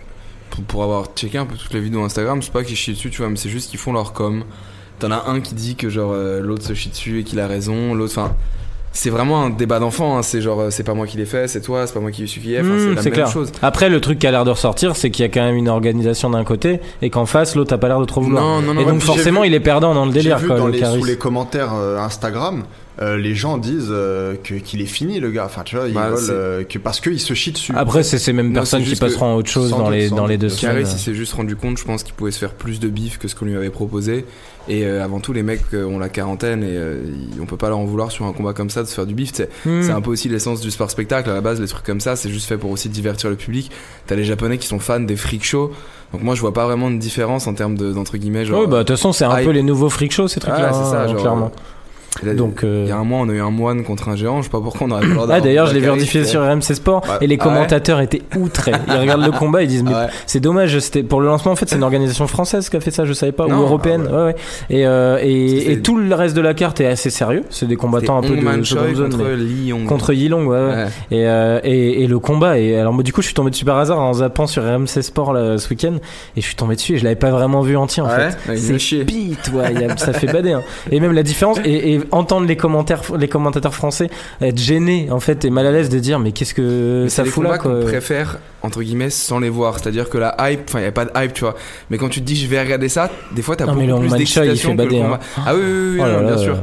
pour, 0.49 0.63
pour 0.63 0.83
avoir 0.83 1.05
checké 1.15 1.37
un 1.37 1.45
peu 1.45 1.55
toutes 1.55 1.71
les 1.71 1.79
vidéos 1.81 2.01
Instagram, 2.03 2.41
c'est 2.41 2.51
pas 2.51 2.63
qu'ils 2.63 2.77
chient 2.77 2.93
dessus, 2.93 3.11
tu 3.11 3.19
vois, 3.19 3.29
mais 3.29 3.35
c'est 3.35 3.49
juste 3.49 3.69
qu'ils 3.69 3.77
font 3.77 3.93
leur 3.93 4.11
com. 4.13 4.43
T'en 4.97 5.11
as 5.11 5.25
un 5.27 5.39
qui 5.39 5.53
dit 5.53 5.75
que 5.75 5.87
genre 5.87 6.13
euh, 6.13 6.39
l'autre 6.41 6.63
se 6.65 6.73
chie 6.73 6.89
dessus 6.89 7.19
et 7.19 7.23
qu'il 7.23 7.39
a 7.39 7.45
raison, 7.45 7.93
l'autre, 7.93 8.13
enfin, 8.17 8.35
c'est 8.97 9.09
vraiment 9.09 9.43
un 9.43 9.49
débat 9.51 9.79
d'enfant. 9.79 10.17
hein, 10.17 10.21
c'est 10.23 10.41
genre, 10.41 10.59
euh, 10.61 10.69
c'est 10.71 10.83
pas 10.83 10.93
moi 10.93 11.05
qui 11.05 11.17
l'ai 11.17 11.25
fait, 11.25 11.47
c'est 11.47 11.61
toi, 11.61 11.85
c'est 11.85 11.93
pas 11.93 11.99
moi 11.99 12.11
qui 12.11 12.23
ai 12.23 12.27
suffi. 12.27 12.55
Enfin, 12.57 12.67
Mmh, 12.69 12.79
c'est 12.79 12.95
la 12.95 13.01
même 13.03 13.13
clair. 13.13 13.27
chose. 13.29 13.51
Après, 13.61 13.89
le 13.89 13.99
truc 14.01 14.19
qui 14.19 14.25
a 14.27 14.31
l'air 14.31 14.45
de 14.45 14.51
ressortir, 14.51 14.95
c'est 14.95 15.11
qu'il 15.11 15.23
y 15.23 15.27
a 15.27 15.29
quand 15.31 15.43
même 15.43 15.55
une 15.55 15.69
organisation 15.69 16.29
d'un 16.29 16.43
côté, 16.43 16.79
et 17.01 17.09
qu'en 17.09 17.25
face, 17.25 17.55
l'autre 17.55 17.73
a 17.73 17.77
pas 17.77 17.87
l'air 17.89 17.99
de 17.99 18.05
trop 18.05 18.21
vouloir. 18.21 18.43
Non, 18.43 18.61
non, 18.61 18.73
non. 18.73 18.81
et 18.81 18.85
ouais, 18.85 18.91
donc 18.91 19.01
forcément, 19.01 19.41
vu- 19.41 19.47
il 19.47 19.53
est 19.53 19.59
perdant 19.59 19.93
dans 19.93 20.05
le 20.05 20.11
délire, 20.11 20.39
vu 20.39 20.47
quoi, 20.47 20.57
dans 20.57 20.67
le 20.67 20.71
les, 20.73 20.79
Caris. 20.79 20.99
sous 20.99 21.05
les 21.05 21.17
commentaires 21.17 21.73
euh, 21.75 21.97
Instagram, 21.99 22.63
euh, 23.01 23.17
les 23.17 23.35
gens 23.35 23.57
disent 23.57 23.89
euh, 23.91 24.35
que 24.43 24.53
qu'il 24.55 24.81
est 24.81 24.85
fini 24.85 25.19
le 25.19 25.31
gars. 25.31 25.45
Enfin, 25.45 25.63
tu 25.65 25.75
vois, 25.75 25.87
ils 25.87 25.93
Bah, 25.93 26.11
veulent 26.11 26.29
euh, 26.29 26.63
que 26.63 26.77
parce 26.79 26.99
qu'ils 27.01 27.19
se 27.19 27.33
chient 27.33 27.51
dessus. 27.51 27.73
Après, 27.75 28.03
c'est 28.03 28.17
ces 28.17 28.31
mêmes 28.33 28.47
Non, 28.49 28.53
personnes 28.53 28.83
qui 28.83 28.95
passeront 28.95 29.33
à 29.33 29.35
autre 29.35 29.49
chose 29.49 29.69
dans 29.71 29.83
doute, 29.83 29.91
les, 29.91 30.09
dans 30.09 30.25
les 30.27 30.37
deux 30.37 30.49
semaines. 30.49 30.75
Caris, 30.83 30.87
il 30.93 30.97
s'est 30.99 31.13
juste 31.13 31.33
rendu 31.33 31.55
compte, 31.55 31.77
je 31.77 31.83
pense 31.83 32.03
qu'il 32.03 32.13
pouvait 32.13 32.31
se 32.31 32.39
faire 32.39 32.53
plus 32.53 32.79
de 32.79 32.87
bif 32.87 33.17
que 33.17 33.27
ce 33.27 33.35
qu'on 33.35 33.45
lui 33.45 33.55
avait 33.55 33.69
proposé. 33.69 34.25
Et 34.67 34.83
euh, 34.85 35.03
avant 35.03 35.19
tout, 35.19 35.31
les 35.33 35.43
mecs 35.43 35.61
euh, 35.73 35.85
ont 35.85 35.99
la 35.99 36.09
quarantaine 36.09 36.63
et 36.63 36.67
euh, 36.71 37.03
on 37.39 37.45
peut 37.45 37.57
pas 37.57 37.69
leur 37.69 37.77
en 37.77 37.85
vouloir 37.85 38.11
sur 38.11 38.25
un 38.25 38.31
combat 38.33 38.53
comme 38.53 38.69
ça 38.71 38.81
de 38.81 38.87
se 38.87 38.95
faire 38.95 39.05
du 39.05 39.13
bif. 39.13 39.31
C'est 39.33 39.49
Hmm. 39.65 39.81
c'est 39.83 39.91
un 39.91 40.01
peu 40.01 40.09
aussi 40.09 40.27
l'essence 40.29 40.61
du 40.61 40.71
sport 40.71 40.89
spectacle. 40.89 41.29
À 41.29 41.33
la 41.33 41.41
base, 41.41 41.59
les 41.61 41.67
trucs 41.67 41.85
comme 41.85 41.99
ça, 41.99 42.15
c'est 42.15 42.29
juste 42.29 42.47
fait 42.47 42.57
pour 42.57 42.71
aussi 42.71 42.89
divertir 42.89 43.29
le 43.29 43.35
public. 43.35 43.69
T'as 44.07 44.15
les 44.15 44.23
Japonais 44.23 44.57
qui 44.57 44.67
sont 44.67 44.79
fans 44.79 44.99
des 44.99 45.15
freak 45.15 45.43
shows. 45.43 45.71
Donc 46.13 46.23
moi, 46.23 46.33
je 46.33 46.41
vois 46.41 46.53
pas 46.53 46.65
vraiment 46.65 46.89
de 46.89 46.97
différence 46.97 47.45
en 47.45 47.53
termes 47.53 47.75
de- 47.77 47.91
d'entre 47.91 48.17
guillemets. 48.17 48.45
Genre, 48.45 48.61
Ouais, 48.61 48.67
bah, 48.67 48.77
de 48.77 48.83
toute 48.83 48.95
façon, 48.95 49.11
c'est 49.11 49.25
un 49.25 49.37
hype. 49.37 49.45
peu 49.45 49.51
les 49.51 49.63
nouveaux 49.63 49.89
freak 49.89 50.11
shows, 50.11 50.27
ces 50.29 50.39
trucs-là, 50.39 50.67
Ouais, 50.67 50.73
c'est 50.73 50.89
ça, 50.91 51.03
hein, 51.03 51.07
genre, 51.07 51.17
clairement. 51.17 51.51
Donc, 52.23 52.63
euh, 52.63 52.83
il 52.85 52.89
y 52.89 52.91
a 52.91 52.97
un 52.97 53.03
mois, 53.03 53.19
on 53.21 53.29
a 53.29 53.33
eu 53.33 53.41
un 53.41 53.49
moine 53.51 53.83
contre 53.83 54.09
un 54.09 54.15
géant. 54.15 54.37
Je 54.37 54.43
sais 54.43 54.49
pas 54.49 54.61
pourquoi 54.61 54.87
on 54.87 54.91
aurait 54.91 55.07
pas 55.07 55.25
Ah 55.31 55.41
d'ailleurs 55.41 55.67
je 55.67 55.73
l'ai 55.73 55.79
vu 55.79 55.89
en 55.89 55.97
diffusé 55.97 56.25
sur 56.25 56.41
RMC 56.41 56.61
Sport 56.73 57.03
Ouais. 57.05 57.17
et 57.21 57.27
les 57.27 57.35
Ah 57.39 57.43
ouais 57.47 57.53
commentateurs 57.53 57.99
étaient 58.01 58.21
outrés. 58.37 58.71
Ils 58.87 58.93
regardent 58.99 59.25
le 59.25 59.31
combat 59.31 59.61
ils 59.63 59.67
disent 59.67 59.83
mais 59.83 59.93
Ouais. 59.93 60.07
c'est 60.25 60.39
dommage 60.39 60.79
c'était 60.79 61.03
pour 61.03 61.19
le 61.21 61.27
lancement 61.27 61.51
en 61.51 61.55
fait 61.55 61.67
c'est 61.69 61.75
une 61.75 61.83
organisation 61.83 62.27
française 62.27 62.69
qui 62.69 62.75
a 62.77 62.79
fait 62.79 62.91
ça 62.91 63.05
je 63.05 63.13
savais 63.13 63.31
pas 63.31 63.47
Non, 63.47 63.57
ou 63.59 63.61
européenne 63.63 64.07
ah 64.11 64.29
et, 64.69 64.85
euh, 64.85 65.17
et, 65.21 65.79
tout 65.83 65.97
le 65.97 66.13
reste 66.15 66.35
de 66.35 66.41
la 66.41 66.53
carte 66.53 66.79
est 66.81 66.85
assez 66.87 67.09
sérieux 67.09 67.43
c'est 67.49 67.67
des 67.67 67.75
combattants 67.75 68.17
un 68.17 68.21
peu 68.21 68.35
de 68.35 68.63
zone 68.63 69.09
contre 69.11 69.23
mais- 69.23 69.65
Yong. 69.67 69.85
contre 69.85 70.13
Yilong 70.13 70.45
ouais. 70.47 70.85
Et, 71.11 71.25
euh, 71.27 71.59
et, 71.63 72.03
et 72.03 72.07
le 72.07 72.19
combat 72.19 72.57
et 72.59 72.77
alors 72.77 72.93
moi 72.93 73.03
du 73.03 73.13
coup 73.13 73.21
je 73.21 73.27
suis 73.27 73.35
tombé 73.35 73.51
dessus 73.51 73.65
par 73.65 73.77
hasard 73.77 73.99
en 73.99 74.13
zappant 74.13 74.47
sur 74.47 74.63
RMC 74.63 75.01
Sport 75.01 75.33
là, 75.33 75.57
ce 75.57 75.69
week-end 75.69 75.95
et 76.35 76.41
je 76.41 76.45
suis 76.45 76.55
tombé 76.55 76.75
dessus 76.75 76.93
et 76.95 76.97
je 76.97 77.03
l'avais 77.03 77.15
pas 77.15 77.31
vraiment 77.31 77.61
vu 77.61 77.75
entier 77.77 78.01
en 78.03 78.09
fait 78.09 78.37
c'est 78.55 78.79
ça 79.97 80.13
fait 80.13 80.27
bader 80.27 80.53
hein. 80.53 80.61
et 80.91 80.99
même 80.99 81.11
la 81.13 81.23
différence 81.23 81.59
et 81.65 81.99
entendre 82.11 82.47
les 82.47 82.55
commentaires 82.57 83.01
les 83.17 83.27
commentateurs 83.27 83.73
français 83.73 84.09
être 84.41 84.57
gênés 84.57 85.07
en 85.11 85.19
fait 85.19 85.45
et 85.45 85.49
mal 85.49 85.65
à 85.65 85.71
l'aise 85.71 85.89
de 85.89 85.99
dire 85.99 86.19
mais 86.19 86.31
qu'est-ce 86.31 86.53
que 86.53 87.01
Mais 87.03 87.09
ça 87.09 87.25
fout 87.25 87.43
là 87.43 87.57
quoi 87.57 87.71
qu'on 87.71 87.81
préfère 87.85 88.39
entre 88.63 88.81
guillemets 88.81 89.09
sans 89.09 89.39
les 89.39 89.49
voir. 89.49 89.79
C'est-à-dire 89.79 90.09
que 90.09 90.17
la 90.17 90.35
hype 90.39 90.61
enfin 90.67 90.79
il 90.79 90.83
y 90.83 90.87
a 90.87 90.91
pas 90.91 91.05
de 91.05 91.11
hype 91.15 91.33
tu 91.33 91.41
vois. 91.41 91.55
Mais 91.89 91.97
quand 91.97 92.09
tu 92.09 92.21
te 92.21 92.25
dis 92.25 92.35
je 92.35 92.47
vais 92.47 92.61
regarder 92.61 92.89
ça 92.89 93.09
des 93.35 93.41
fois 93.41 93.55
t'as 93.55 93.65
Non, 93.65 93.75
mais 93.75 93.87
beaucoup 93.87 94.01
le 94.03 94.09
plus 94.09 94.25
Choi, 94.25 94.45
il 94.45 94.49
d'excitation 94.49 94.69
fait 94.71 94.77
que 94.77 94.81
le 94.81 94.89
bader, 94.89 95.01
combat. 95.03 95.19
ah 95.45 95.53
oui 95.55 95.61
oui 95.61 95.89
oui, 95.93 95.99
Oh 96.01 96.05
là 96.05 96.11
non, 96.13 96.21
là, 96.21 96.35
bien 96.35 96.37
sûr 96.37 96.57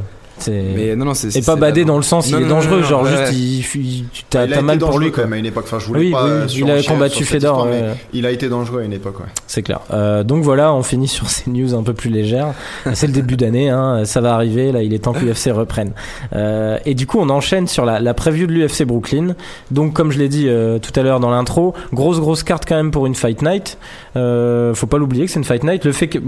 mais 0.51 0.95
non 0.95 1.05
non 1.05 1.13
c'est 1.13 1.35
et 1.35 1.41
pas 1.41 1.55
badé 1.55 1.85
dans 1.85 1.97
le 1.97 2.03
sens 2.03 2.27
il 2.29 2.33
Non, 2.33 2.37
est 2.39 2.41
non, 2.43 2.49
dangereux 2.55 2.81
non, 2.81 2.87
genre 2.87 3.05
juste 3.05 3.31
il, 3.33 3.59
il- 3.81 4.05
t'as 4.29 4.45
il 4.45 4.61
mal 4.61 4.79
pour 4.79 4.99
lui 4.99 5.11
quand 5.11 5.21
même 5.21 5.33
à 5.33 5.37
une 5.37 5.45
époque. 5.45 5.65
Enfin, 5.67 5.79
je 5.79 5.85
voulais 5.85 5.99
oui, 6.01 6.11
pas. 6.11 6.25
oui, 6.25 6.31
euh, 6.31 6.47
il 6.55 6.71
a 6.71 6.83
combattu 6.83 7.23
Fedor 7.25 7.65
ouais. 7.67 7.93
Il 8.13 8.25
a 8.25 8.31
été 8.31 8.49
dangereux 8.49 8.81
à 8.81 8.83
une 8.83 8.93
époque. 8.93 9.19
Ouais. 9.19 9.25
C'est 9.47 9.61
clair. 9.61 9.79
Euh, 9.91 10.23
donc 10.23 10.43
voilà, 10.43 10.73
on 10.73 10.83
finit 10.83 11.07
sur 11.07 11.29
ces 11.29 11.49
news 11.49 11.73
un 11.75 11.83
peu 11.83 11.93
plus 11.93 12.09
légères. 12.09 12.53
C'est 12.93 13.07
le 13.07 13.13
début 13.13 13.37
d'année, 13.37 13.69
hein, 13.69 14.05
ça 14.05 14.21
va 14.21 14.33
arriver. 14.33 14.71
Là, 14.71 14.81
il 14.83 14.93
est 14.93 14.99
temps 14.99 15.13
que 15.13 15.23
l'UFC 15.23 15.51
reprenne. 15.51 15.91
Euh, 16.33 16.77
et 16.85 16.95
du 16.95 17.05
coup, 17.07 17.19
on 17.19 17.29
enchaîne 17.29 17.67
sur 17.67 17.85
la, 17.85 17.99
la 17.99 18.13
preview 18.13 18.47
de 18.47 18.53
l'UFC 18.53 18.83
Brooklyn. 18.83 19.35
Donc, 19.71 19.93
comme 19.93 20.11
je 20.11 20.19
l'ai 20.19 20.29
dit 20.29 20.47
euh, 20.47 20.79
tout 20.79 20.97
à 20.99 21.03
l'heure 21.03 21.19
dans 21.19 21.29
l'intro, 21.31 21.73
grosse 21.93 22.19
grosse 22.19 22.43
carte 22.43 22.65
quand 22.67 22.75
même 22.75 22.91
pour 22.91 23.05
une 23.05 23.15
fight 23.15 23.41
night. 23.41 23.77
Euh, 24.15 24.73
faut 24.73 24.87
pas 24.87 24.97
l'oublier 24.97 25.25
que 25.25 25.31
c'est 25.31 25.39
une 25.39 25.45
fight 25.45 25.63
night. 25.63 25.85
Le 25.85 25.91
fait 25.91 26.07
que, 26.07 26.19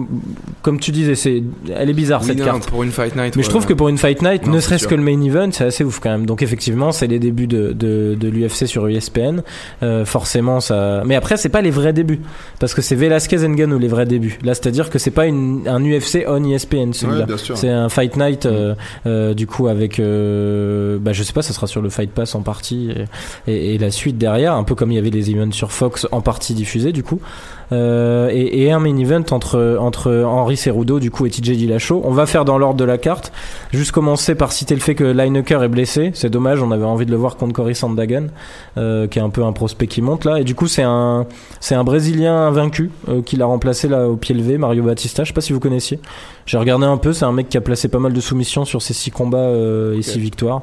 comme 0.61 0.79
tu 0.79 0.91
disais, 0.91 1.15
c'est, 1.15 1.43
elle 1.75 1.89
est 1.89 1.93
bizarre 1.93 2.21
Oui, 2.21 2.27
cette 2.29 2.43
carte. 2.43 2.69
pour 2.69 2.83
une 2.83 2.91
fight 2.91 3.15
night 3.15 3.35
Mais 3.35 3.39
ouais, 3.39 3.43
je 3.43 3.49
trouve 3.49 3.65
que 3.65 3.73
pour 3.73 3.89
une 3.89 3.95
une 3.95 3.99
fight 4.07 4.21
night, 4.21 4.45
Non, 4.45 4.53
ne 4.53 4.59
serait-ce 4.59 4.87
que 4.87 4.95
le 4.95 5.01
main 5.03 5.21
event, 5.21 5.49
c'est 5.51 5.63
assez 5.65 5.83
ouf 5.83 5.99
quand 5.99 6.09
même. 6.09 6.25
Donc 6.25 6.41
effectivement, 6.41 6.91
c'est 6.91 7.07
les 7.07 7.19
débuts 7.19 7.47
de, 7.47 7.73
de, 7.73 8.15
de 8.19 8.27
l'UFC 8.29 8.67
sur 8.67 8.87
ESPN. 8.87 9.41
Euh, 9.83 10.05
forcément, 10.05 10.59
ça. 10.59 11.01
Mais 11.05 11.15
après, 11.15 11.37
c'est 11.37 11.49
pas 11.49 11.61
les 11.61 11.71
vrais 11.71 11.93
débuts, 11.93 12.21
parce 12.59 12.73
que 12.73 12.81
c'est 12.81 12.95
Velasquez 12.95 13.37
Ngannou 13.47 13.79
les 13.79 13.87
vrais 13.87 14.05
débuts. 14.05 14.37
Là, 14.43 14.53
c'est-à-dire 14.53 14.89
que 14.89 14.99
c'est 14.99 15.11
pas 15.11 15.25
une, 15.25 15.67
un 15.67 15.81
UFC 15.83 16.23
on 16.27 16.43
ESPN 16.43 16.91
celui-là. 16.93 17.25
Ouais, 17.25 17.25
c'est 17.55 17.69
un 17.69 17.89
fight 17.89 18.15
night, 18.17 18.45
euh, 18.45 18.75
euh, 19.05 19.33
du 19.33 19.47
coup 19.47 19.67
avec, 19.67 19.99
euh, 19.99 20.97
bah 20.99 21.13
je 21.13 21.23
sais 21.23 21.33
pas, 21.33 21.41
ça 21.41 21.53
sera 21.53 21.67
sur 21.67 21.81
le 21.81 21.89
Fight 21.89 22.11
Pass 22.11 22.35
en 22.35 22.41
partie 22.41 22.91
et, 23.47 23.51
et- 23.51 23.75
et 23.75 23.77
la 23.77 23.91
suite 23.91 24.17
derrière, 24.17 24.53
un 24.53 24.63
peu 24.63 24.75
comme 24.75 24.91
il 24.91 24.95
y 24.95 24.97
avait 24.99 25.09
les 25.09 25.31
events 25.31 25.51
sur 25.51 25.71
Fox 25.71 26.07
en 26.11 26.21
partie 26.21 26.53
diffusés 26.53 26.91
du 26.91 27.03
coup. 27.03 27.19
Euh, 27.71 28.29
et, 28.31 28.63
et 28.63 28.71
un 28.71 28.79
main 28.79 28.95
event 28.97 29.23
entre 29.31 29.77
entre 29.79 30.23
Henri 30.23 30.57
Cerudo 30.57 30.99
du 30.99 31.11
coup 31.11 31.25
et 31.25 31.29
TJ 31.29 31.51
Dillashaw. 31.51 32.01
On 32.03 32.11
va 32.11 32.25
faire 32.25 32.45
dans 32.45 32.57
l'ordre 32.57 32.77
de 32.77 32.83
la 32.83 32.97
carte. 32.97 33.31
Juste 33.71 33.91
commencer 33.91 34.35
par 34.35 34.51
citer 34.51 34.75
le 34.75 34.81
fait 34.81 34.95
que 34.95 35.03
Lineker 35.03 35.63
est 35.63 35.69
blessé. 35.69 36.11
C'est 36.13 36.29
dommage, 36.29 36.61
on 36.61 36.71
avait 36.71 36.85
envie 36.85 37.05
de 37.05 37.11
le 37.11 37.17
voir 37.17 37.37
contre 37.37 37.53
Cory 37.53 37.75
Sandhagen, 37.75 38.27
euh, 38.77 39.07
qui 39.07 39.19
est 39.19 39.21
un 39.21 39.29
peu 39.29 39.43
un 39.43 39.51
prospect 39.51 39.87
qui 39.87 40.01
monte 40.01 40.25
là. 40.25 40.39
Et 40.39 40.43
du 40.43 40.55
coup, 40.55 40.67
c'est 40.67 40.83
un 40.83 41.25
c'est 41.59 41.75
un 41.75 41.83
Brésilien 41.83 42.35
invaincu 42.47 42.91
euh, 43.09 43.21
qui 43.21 43.35
l'a 43.35 43.45
remplacé 43.45 43.87
là 43.87 44.07
au 44.07 44.15
pied 44.15 44.35
levé, 44.35 44.57
Mario 44.57 44.83
Batista. 44.83 45.23
Je 45.23 45.29
sais 45.29 45.33
pas 45.33 45.41
si 45.41 45.53
vous 45.53 45.59
connaissiez. 45.59 45.99
J'ai 46.45 46.57
regardé 46.57 46.85
un 46.85 46.97
peu. 46.97 47.13
C'est 47.13 47.25
un 47.25 47.31
mec 47.31 47.49
qui 47.49 47.57
a 47.57 47.61
placé 47.61 47.87
pas 47.87 47.99
mal 47.99 48.13
de 48.13 48.21
soumissions 48.21 48.65
sur 48.65 48.81
ses 48.81 48.93
six 48.93 49.11
combats 49.11 49.37
euh, 49.37 49.97
et 49.97 50.01
six 50.01 50.19
victoires 50.19 50.61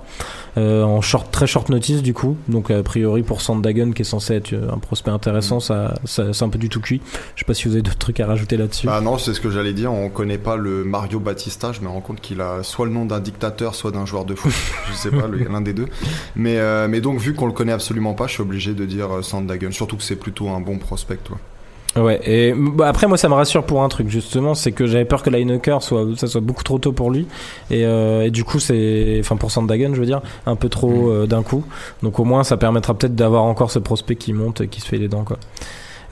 euh, 0.57 0.83
en 0.83 1.01
short 1.01 1.31
très 1.31 1.47
short 1.47 1.69
notice 1.69 2.03
du 2.03 2.15
coup. 2.15 2.37
Donc 2.49 2.71
a 2.71 2.83
priori 2.83 3.23
pour 3.23 3.41
Sandhagen 3.41 3.93
qui 3.93 4.03
est 4.03 4.07
censé 4.07 4.35
être 4.35 4.53
euh, 4.53 4.73
un 4.73 4.79
prospect 4.79 5.11
intéressant, 5.11 5.61
ça, 5.61 5.95
ça 6.05 6.33
c'est 6.33 6.45
un 6.45 6.49
peu 6.49 6.59
du 6.59 6.69
tout 6.69 6.81
cuit. 6.81 7.01
Je 7.35 7.41
sais 7.41 7.47
pas 7.47 7.55
si 7.55 7.69
vous 7.69 7.75
avez 7.75 7.83
d'autres 7.83 7.99
trucs 7.99 8.21
à 8.21 8.27
rajouter 8.27 8.57
là-dessus. 8.57 8.89
Ah 8.91 9.01
non, 9.01 9.19
c'est 9.19 9.35
ce 9.35 9.41
que 9.41 9.51
j'allais 9.51 9.73
dire. 9.73 9.93
On 9.93 10.09
connaît 10.09 10.39
pas 10.39 10.57
le 10.57 10.85
Mario 10.85 11.21
Batista. 11.21 11.73
Je 11.73 11.81
me 11.81 11.89
rends 11.89 12.01
compte 12.01 12.21
qu'il 12.21 12.41
a 12.41 12.63
soit 12.63 12.87
le 12.87 12.93
nom 12.93 13.05
d'un 13.05 13.21
dictateur, 13.21 13.75
soit 13.75 13.91
d'un 13.91 14.07
joueur 14.07 14.25
de 14.25 14.35
foot. 14.35 14.53
je 14.91 14.95
sais 14.95 15.11
pas, 15.11 15.27
l'un 15.27 15.61
des 15.61 15.73
deux. 15.73 15.87
Mais, 16.37 16.59
euh, 16.59 16.89
mais 16.89 17.01
donc, 17.01 17.19
vu 17.19 17.35
qu'on 17.35 17.47
le 17.47 17.53
connaît 17.53 17.73
absolument 17.73 18.15
pas, 18.15 18.27
je 18.27 18.33
suis 18.33 18.43
obligé 18.43 18.75
de 18.75 18.85
dire 18.85 19.09
Sandhagen. 19.23 19.73
Surtout 19.73 19.97
que 19.97 20.03
c'est 20.03 20.17
plutôt 20.17 20.49
un 20.49 20.61
bon 20.61 20.79
prospect. 20.79 21.19
Toi. 21.25 21.39
Ouais, 21.95 22.21
et 22.25 22.55
bah, 22.57 22.89
après 22.89 23.07
moi 23.07 23.19
ça 23.19 23.29
me 23.29 23.35
rassure 23.35 23.65
pour 23.65 23.83
un 23.83 23.89
truc 23.89 24.09
justement, 24.09 24.55
c'est 24.55 24.73
que 24.73 24.87
j'avais 24.87 25.05
peur 25.05 25.23
que 25.23 25.29
Lineker 25.29 25.83
soit 25.83 26.07
ça 26.17 26.27
soit 26.27 26.41
beaucoup 26.41 26.63
trop 26.63 26.79
tôt 26.79 26.93
pour 26.93 27.11
lui 27.11 27.27
et, 27.71 27.85
euh, 27.85 28.23
et 28.23 28.31
du 28.31 28.45
coup 28.45 28.61
c'est 28.61 29.19
enfin 29.21 29.37
pour 29.37 29.51
Sandhagen 29.51 29.91
je 29.93 30.01
veux 30.01 30.07
dire 30.07 30.23
un 30.47 30.57
peu 30.57 30.71
trop 30.71 31.11
euh, 31.11 31.27
d'un 31.27 31.43
coup. 31.43 31.65
Donc 32.03 32.19
au 32.19 32.25
moins 32.25 32.45
ça 32.45 32.57
permettra 32.57 32.95
peut-être 32.95 33.15
d'avoir 33.15 33.43
encore 33.43 33.71
ce 33.71 33.79
prospect 33.79 34.17
qui 34.17 34.33
monte 34.33 34.63
et 34.63 34.69
qui 34.69 34.81
se 34.81 34.87
fait 34.87 34.97
les 34.97 35.09
dents 35.09 35.25
quoi. 35.25 35.37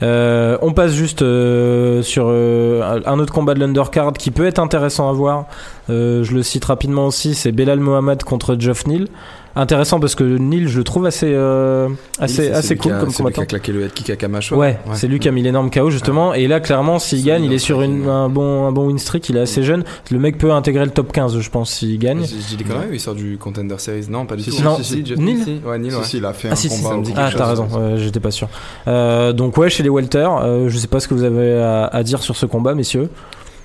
Euh, 0.03 0.57
on 0.61 0.73
passe 0.73 0.93
juste 0.93 1.21
euh, 1.21 2.01
sur 2.01 2.25
euh, 2.27 2.99
un 3.05 3.19
autre 3.19 3.33
combat 3.33 3.53
de 3.53 3.59
l'undercard 3.59 4.13
qui 4.13 4.31
peut 4.31 4.45
être 4.45 4.59
intéressant 4.59 5.09
à 5.09 5.13
voir. 5.13 5.45
Euh, 5.89 6.23
je 6.23 6.33
le 6.33 6.41
cite 6.41 6.65
rapidement 6.65 7.05
aussi, 7.05 7.35
c'est 7.35 7.51
Belal 7.51 7.79
Mohamed 7.79 8.23
contre 8.23 8.55
Geoff 8.59 8.87
Neal. 8.87 9.07
Intéressant 9.55 9.99
parce 9.99 10.15
que 10.15 10.23
Neal, 10.23 10.67
je 10.69 10.77
le 10.77 10.83
trouve 10.85 11.05
assez 11.05 11.31
euh, 11.33 11.89
assez 12.19 12.35
C'est 12.35 12.51
assez 12.53 12.75
qui 12.75 12.83
cool 12.83 12.93
a- 12.93 12.99
comme 12.99 13.09
celui 13.09 13.15
qui 13.15 13.17
combattant. 13.23 13.41
a 13.41 13.45
claqué 13.45 13.71
le 13.73 13.83
head 13.83 13.93
kick 13.93 14.09
à 14.09 14.15
Camacho. 14.15 14.55
Ouais, 14.55 14.79
c'est 14.93 15.07
lui 15.09 15.19
qui 15.19 15.27
a 15.27 15.31
mis 15.31 15.41
l'énorme 15.41 15.69
KO 15.69 15.89
justement. 15.89 16.33
Et 16.33 16.47
là, 16.47 16.61
clairement, 16.61 16.99
s'il 16.99 17.19
C'est 17.19 17.25
gagne, 17.27 17.43
il 17.43 17.51
est 17.51 17.57
sur 17.59 17.81
une, 17.81 18.07
un 18.07 18.29
bon 18.29 18.65
un 18.67 18.71
bon 18.71 18.87
win 18.87 18.97
streak. 18.97 19.27
Il 19.29 19.35
est 19.35 19.41
assez 19.41 19.63
jeune. 19.63 19.83
Le 20.09 20.19
mec 20.19 20.37
peut 20.37 20.51
intégrer 20.53 20.85
le 20.85 20.91
top 20.91 21.11
15, 21.11 21.37
je 21.39 21.49
pense, 21.49 21.69
s'il 21.71 21.99
gagne. 21.99 22.21
Je 22.21 22.27
je 22.27 22.47
dis 22.47 22.55
des 22.57 22.63
conneries 22.63 22.89
ou 22.91 22.93
il 22.93 22.99
sort 22.99 23.13
du 23.15 23.37
Contender 23.37 23.75
Series 23.77 24.05
Non, 24.09 24.25
pas 24.25 24.37
du 24.37 24.43
tout. 24.45 24.51
Non, 24.63 24.77
si, 24.77 24.83
si. 24.83 25.01
Ouais, 25.13 25.77
ouais. 25.77 26.03
si, 26.03 26.17
il 26.17 26.25
a 26.25 26.31
fait 26.33 26.47
Ah 26.49 26.53
un 26.53 26.55
si, 26.55 26.69
si, 26.69 26.77
combat 26.77 26.89
ça 26.89 26.95
me 26.95 27.01
au- 27.01 27.03
dit 27.03 27.13
Ah, 27.17 27.29
t'as 27.35 27.45
raison. 27.47 27.67
ouais. 27.67 27.97
J'étais 27.97 28.19
pas 28.21 28.31
sûr. 28.31 28.47
Euh, 28.87 29.33
donc 29.33 29.57
ouais, 29.57 29.69
chez 29.69 29.83
les 29.83 29.89
welter, 29.89 30.27
euh, 30.43 30.69
je 30.69 30.77
sais 30.77 30.87
pas 30.87 30.99
ce 31.01 31.07
que 31.09 31.13
vous 31.13 31.23
avez 31.23 31.55
à, 31.59 31.85
à 31.87 32.03
dire 32.03 32.23
sur 32.23 32.37
ce 32.37 32.45
combat, 32.45 32.73
messieurs. 32.73 33.09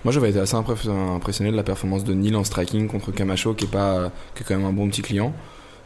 Moi, 0.05 0.13
j'avais 0.13 0.31
été 0.31 0.39
assez 0.41 0.55
impressionné 0.57 1.51
de 1.51 1.57
la 1.57 1.63
performance 1.65 2.05
de 2.05 2.13
Neal 2.15 2.37
en 2.37 2.45
striking 2.45 2.87
contre 2.89 3.11
Camacho, 3.13 3.55
qui 3.55 3.65
est 3.65 3.69
pas, 3.69 4.11
qui 4.35 4.43
est 4.43 4.47
quand 4.47 4.57
même 4.57 4.67
un 4.67 4.73
bon 4.73 4.89
petit 4.89 5.03
client. 5.03 5.33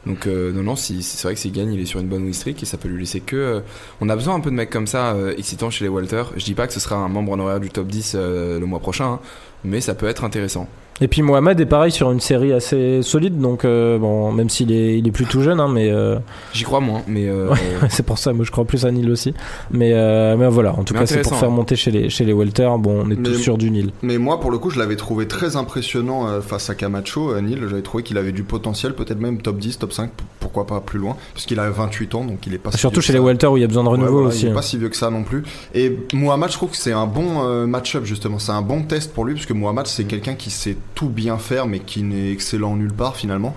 Donc 0.07 0.27
euh, 0.27 0.53
non, 0.53 0.63
non, 0.63 0.77
si, 0.77 1.03
c'est 1.03 1.23
vrai 1.25 1.35
que 1.35 1.41
s'il 1.41 1.53
gagne, 1.53 1.73
il 1.75 1.81
est 1.81 1.85
sur 1.85 2.01
une 2.01 2.09
bonne 2.09 2.23
win 2.25 2.33
streak 2.33 2.63
et 2.63 2.67
ça 2.67 2.79
peut 2.79 2.89
lui 2.89 3.01
laisser 3.01 3.21
que. 3.21 3.37
euh, 3.37 3.61
on 4.01 4.09
a 4.09 4.17
besoin 4.17 4.35
un 4.35 4.41
peu 4.41 4.51
de 4.51 4.55
mecs 4.55 4.71
comme 4.71 4.87
ça, 4.87 5.13
euh, 5.13 5.35
excitants 5.37 5.71
chez 5.71 5.85
les 5.85 5.91
Walter. 5.91 6.25
Je 6.37 6.45
dis 6.45 6.55
pas 6.55 6.67
que 6.67 6.73
ce 6.73 6.81
sera 6.81 6.97
un 6.97 7.09
membre 7.09 7.33
honoraire 7.33 7.61
du 7.61 7.69
top 7.71 7.87
10 7.87 8.13
euh, 8.15 8.59
le 8.59 8.67
mois 8.67 8.81
prochain, 8.81 9.05
hein, 9.15 9.21
mais 9.65 9.81
ça 9.81 9.95
peut 9.95 10.07
être 10.07 10.25
intéressant. 10.25 10.69
Et 11.03 11.09
puis 11.09 11.23
Mohamed 11.23 11.59
est 11.61 11.67
pareil 11.67 11.91
sur 11.91 12.11
une 12.13 12.21
série 12.21 12.53
assez 12.53 13.01
solide, 13.03 13.39
donc 13.39 13.65
euh, 13.65 13.99
bon, 13.99 14.33
même 14.33 14.51
s'il 14.51 14.71
est 14.71 14.99
il 14.99 15.07
est 15.09 15.11
plus 15.13 15.25
tout 15.25 15.41
jeune, 15.41 15.59
hein, 15.59 15.69
mais 15.73 15.91
euh, 15.91 16.17
J'y 16.53 16.65
crois 16.65 16.81
moins, 16.81 17.03
mais 17.07 17.27
euh, 17.29 17.49
Ouais. 17.51 17.89
c'est 17.89 18.03
pour 18.05 18.19
ça. 18.19 18.33
Moi, 18.33 18.45
je 18.45 18.51
crois 18.51 18.65
plus 18.67 18.85
à 18.85 18.91
Neil 18.91 19.11
aussi. 19.11 19.33
Mais 19.71 19.93
euh, 19.95 20.37
mais 20.37 20.49
voilà. 20.49 20.75
En 20.75 20.85
tout 20.85 20.93
Mais 20.95 21.01
cas, 21.01 21.07
c'est 21.07 21.23
pour 21.23 21.35
faire 21.37 21.49
ouais. 21.49 21.55
monter 21.55 21.75
chez 21.77 21.91
les 21.91 22.11
chez 22.11 22.25
les 22.25 22.33
welter. 22.35 22.69
Bon, 22.79 23.03
on 23.07 23.11
est 23.11 23.17
tous 23.17 23.31
Mais- 23.31 23.37
sur 23.39 23.57
du 23.57 23.71
Neil. 23.71 23.93
Mais 24.03 24.19
moi, 24.19 24.41
pour 24.41 24.51
le 24.51 24.59
coup, 24.59 24.69
je 24.71 24.79
l'avais 24.79 24.97
trouvé 24.97 25.27
très 25.27 25.57
impressionnant 25.57 26.29
euh, 26.29 26.41
face 26.43 26.69
à 26.71 26.75
Camacho, 26.75 27.31
euh, 27.33 27.41
Neil. 27.41 27.59
J'avais 27.69 27.83
trouvé 27.83 28.03
qu'il 28.03 28.19
avait 28.19 28.33
du 28.33 28.43
potentiel, 28.43 28.95
peut-être 28.95 29.21
même 29.21 29.41
top 29.41 29.59
10, 29.59 29.79
top 29.79 29.93
5, 29.93 30.11
p- 30.11 30.25
pourquoi 30.39 30.67
pas 30.67 30.81
plus 30.81 30.99
loin, 30.99 31.17
puisqu'il 31.33 31.61
a 31.61 31.71
28 31.71 32.15
ans, 32.15 32.25
donc 32.25 32.47
il 32.47 32.53
est 32.55 32.59
pas 32.59 32.73
si 32.73 32.79
Surtout 32.79 32.97
vieux 32.97 33.03
chez 33.03 33.13
que 33.15 33.19
les 33.19 33.25
welter 33.25 33.47
où 33.47 33.57
il 33.57 33.61
y 33.61 33.65
a 33.65 33.69
besoin 33.69 33.85
de 33.85 33.89
Ouais, 33.89 33.95
renouveau 33.95 34.13
voilà, 34.19 34.29
aussi. 34.29 34.43
Il 34.43 34.49
est 34.49 34.51
hein. 34.51 34.55
pas 34.55 34.63
si 34.63 34.77
vieux 34.77 34.89
que 34.91 34.97
ça 34.97 35.09
non 35.11 35.23
plus. 35.23 35.45
Et 35.75 35.97
Mohamed, 36.13 36.49
je 36.51 36.55
trouve 36.55 36.71
que 36.71 36.77
c'est 36.77 36.93
un 36.93 37.07
bon 37.07 37.43
euh, 37.47 37.67
match-up 37.67 38.05
justement. 38.05 38.39
C'est 38.39 38.53
un 38.53 38.63
bon 38.63 38.83
test 38.83 39.15
pour 39.15 39.25
lui 39.25 39.35
parce 39.35 39.47
que 39.47 39.55
Mohamed, 39.55 39.87
c'est 39.87 40.05
quelqu'un 40.05 40.35
qui 40.35 40.51
sait 40.51 40.77
tout 40.95 41.09
bien 41.09 41.39
faire, 41.39 41.67
mais 41.67 41.81
qui 41.81 42.03
n'est 42.03 42.33
excellent 42.33 42.77
nulle 42.77 42.93
part 42.93 43.17
finalement. 43.17 43.55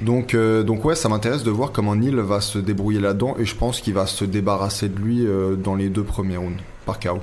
Donc, 0.00 0.34
euh, 0.34 0.62
donc 0.64 0.84
ouais, 0.84 0.94
ça 0.96 1.08
m'intéresse 1.08 1.44
de 1.44 1.50
voir 1.50 1.70
comment 1.72 1.94
Neil 1.94 2.14
va 2.16 2.40
se 2.40 2.58
débrouiller 2.58 3.00
là-dedans 3.00 3.36
et 3.38 3.44
je 3.44 3.54
pense 3.54 3.80
qu'il 3.80 3.94
va 3.94 4.06
se 4.06 4.24
débarrasser 4.24 4.88
de 4.88 4.98
lui 4.98 5.24
euh, 5.26 5.54
dans 5.54 5.74
les 5.76 5.88
deux 5.88 6.02
premiers 6.02 6.36
rounds 6.36 6.60
par 6.84 6.98
KO. 6.98 7.20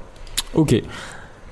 Ok. 0.54 0.82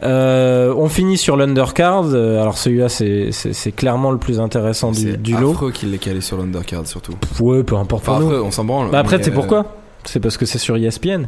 Euh, 0.01 0.73
on 0.77 0.87
finit 0.87 1.17
sur 1.17 1.35
l'undercard. 1.35 2.05
Alors 2.13 2.57
celui-là, 2.57 2.87
c'est 2.87 3.31
c'est 3.33 3.51
c'est 3.51 3.73
clairement 3.73 4.11
le 4.11 4.17
plus 4.17 4.39
intéressant 4.39 4.91
du, 4.91 4.99
c'est 5.01 5.21
du 5.21 5.35
lot. 5.35 5.51
affreux 5.51 5.71
qu'il 5.71 5.91
l'ait 5.91 5.97
calé 5.97 6.21
sur 6.21 6.37
l'undercard 6.37 6.87
surtout. 6.87 7.15
Ouais, 7.41 7.63
peu 7.63 7.75
importe 7.75 8.03
Enfin, 8.03 8.13
pour 8.13 8.21
nous. 8.21 8.27
affreux, 8.35 8.41
on 8.45 8.51
s'en 8.51 8.63
branle. 8.63 8.91
Bah 8.91 8.99
après, 8.99 9.17
mais, 9.17 9.23
tu 9.23 9.29
sais 9.29 9.35
euh, 9.35 9.39
pourquoi? 9.39 9.75
C'est 10.05 10.21
parce 10.21 10.37
que 10.37 10.45
c'est 10.45 10.57
sur 10.57 10.77
ESPN. 10.77 11.25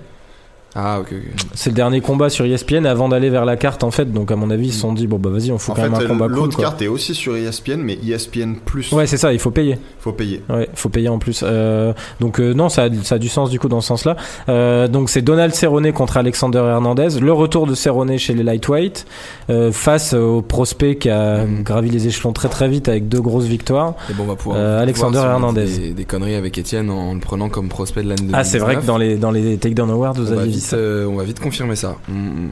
Ah, 0.75 0.99
ok, 1.01 1.07
ok. 1.11 1.41
C'est 1.53 1.69
le 1.71 1.75
dernier 1.75 1.99
combat 2.01 2.29
sur 2.29 2.45
ESPN 2.45 2.85
avant 2.85 3.09
d'aller 3.09 3.29
vers 3.29 3.43
la 3.45 3.57
carte 3.57 3.83
en 3.83 3.91
fait. 3.91 4.05
Donc 4.11 4.31
à 4.31 4.35
mon 4.37 4.49
avis, 4.51 4.67
ils 4.67 4.73
se 4.73 4.79
sont 4.79 4.93
dit 4.93 5.05
bon 5.07 5.17
bah 5.17 5.29
vas-y, 5.29 5.51
on 5.51 5.57
fout 5.57 5.71
En 5.73 5.75
quand 5.75 5.81
fait, 5.83 5.89
même 5.89 6.01
un 6.01 6.07
combat 6.07 6.27
cool. 6.27 6.35
l'autre 6.35 6.57
carte 6.57 6.81
est 6.81 6.87
aussi 6.87 7.13
sur 7.13 7.35
ESPN, 7.35 7.77
mais 7.81 7.97
ESPN 8.07 8.55
Plus, 8.63 8.91
Ouais, 8.93 9.05
c'est 9.07 9.17
ça. 9.17 9.33
Il 9.33 9.39
faut 9.39 9.51
payer. 9.51 9.77
faut 9.99 10.13
payer. 10.13 10.41
Ouais, 10.49 10.69
faut 10.73 10.87
payer 10.89 11.09
en 11.09 11.19
plus. 11.19 11.41
Euh, 11.43 11.93
donc 12.19 12.39
euh, 12.39 12.53
non, 12.53 12.69
ça 12.69 12.83
a, 12.83 12.89
ça 13.03 13.15
a 13.15 13.17
du 13.17 13.27
sens 13.29 13.49
du 13.49 13.59
coup 13.59 13.67
dans 13.67 13.81
ce 13.81 13.87
sens-là. 13.87 14.15
Euh, 14.49 14.87
donc 14.87 15.09
c'est 15.09 15.21
Donald 15.21 15.53
Cerrone 15.53 15.91
contre 15.91 16.17
Alexander 16.17 16.59
Hernandez. 16.59 17.19
Le 17.19 17.33
retour 17.33 17.67
de 17.67 17.75
Cerrone 17.75 18.17
chez 18.17 18.33
les 18.33 18.43
lightweight 18.43 19.05
euh, 19.49 19.71
face 19.73 20.13
au 20.13 20.41
prospect 20.41 20.95
qui 20.97 21.09
a 21.09 21.45
Mhm. 21.45 21.63
gravi 21.63 21.89
les 21.89 22.07
échelons 22.07 22.31
très 22.33 22.47
très 22.49 22.67
vite 22.69 22.87
avec 22.87 23.07
deux 23.09 23.21
grosses 23.21 23.45
victoires. 23.45 23.95
Et 24.09 24.13
bon, 24.13 24.23
on 24.23 24.27
va 24.27 24.35
pouvoir. 24.35 24.57
Euh, 24.59 24.81
Alexander 24.81 25.17
Hernandez. 25.19 25.65
Des, 25.65 25.89
des 25.93 26.05
conneries 26.05 26.35
avec 26.35 26.57
Etienne 26.57 26.89
en, 26.89 27.09
en 27.09 27.13
le 27.13 27.19
prenant 27.19 27.49
comme 27.49 27.67
prospect 27.67 28.03
de 28.03 28.09
l'année 28.09 28.21
2019. 28.21 28.39
Ah, 28.39 28.43
c'est 28.43 28.59
vrai 28.59 28.77
que 28.77 28.85
dans 28.85 28.97
les 28.97 29.17
dans 29.17 29.31
les 29.31 29.57
Takedown 29.57 29.89
Awards, 29.89 30.13
vous 30.13 30.31
on 30.33 30.37
aviez 30.37 30.51
dit 30.53 30.60
euh, 30.73 31.05
on 31.05 31.15
va 31.15 31.23
vite 31.23 31.39
confirmer 31.39 31.75
ça. 31.75 31.97
Mm, 32.07 32.45
mm. 32.45 32.51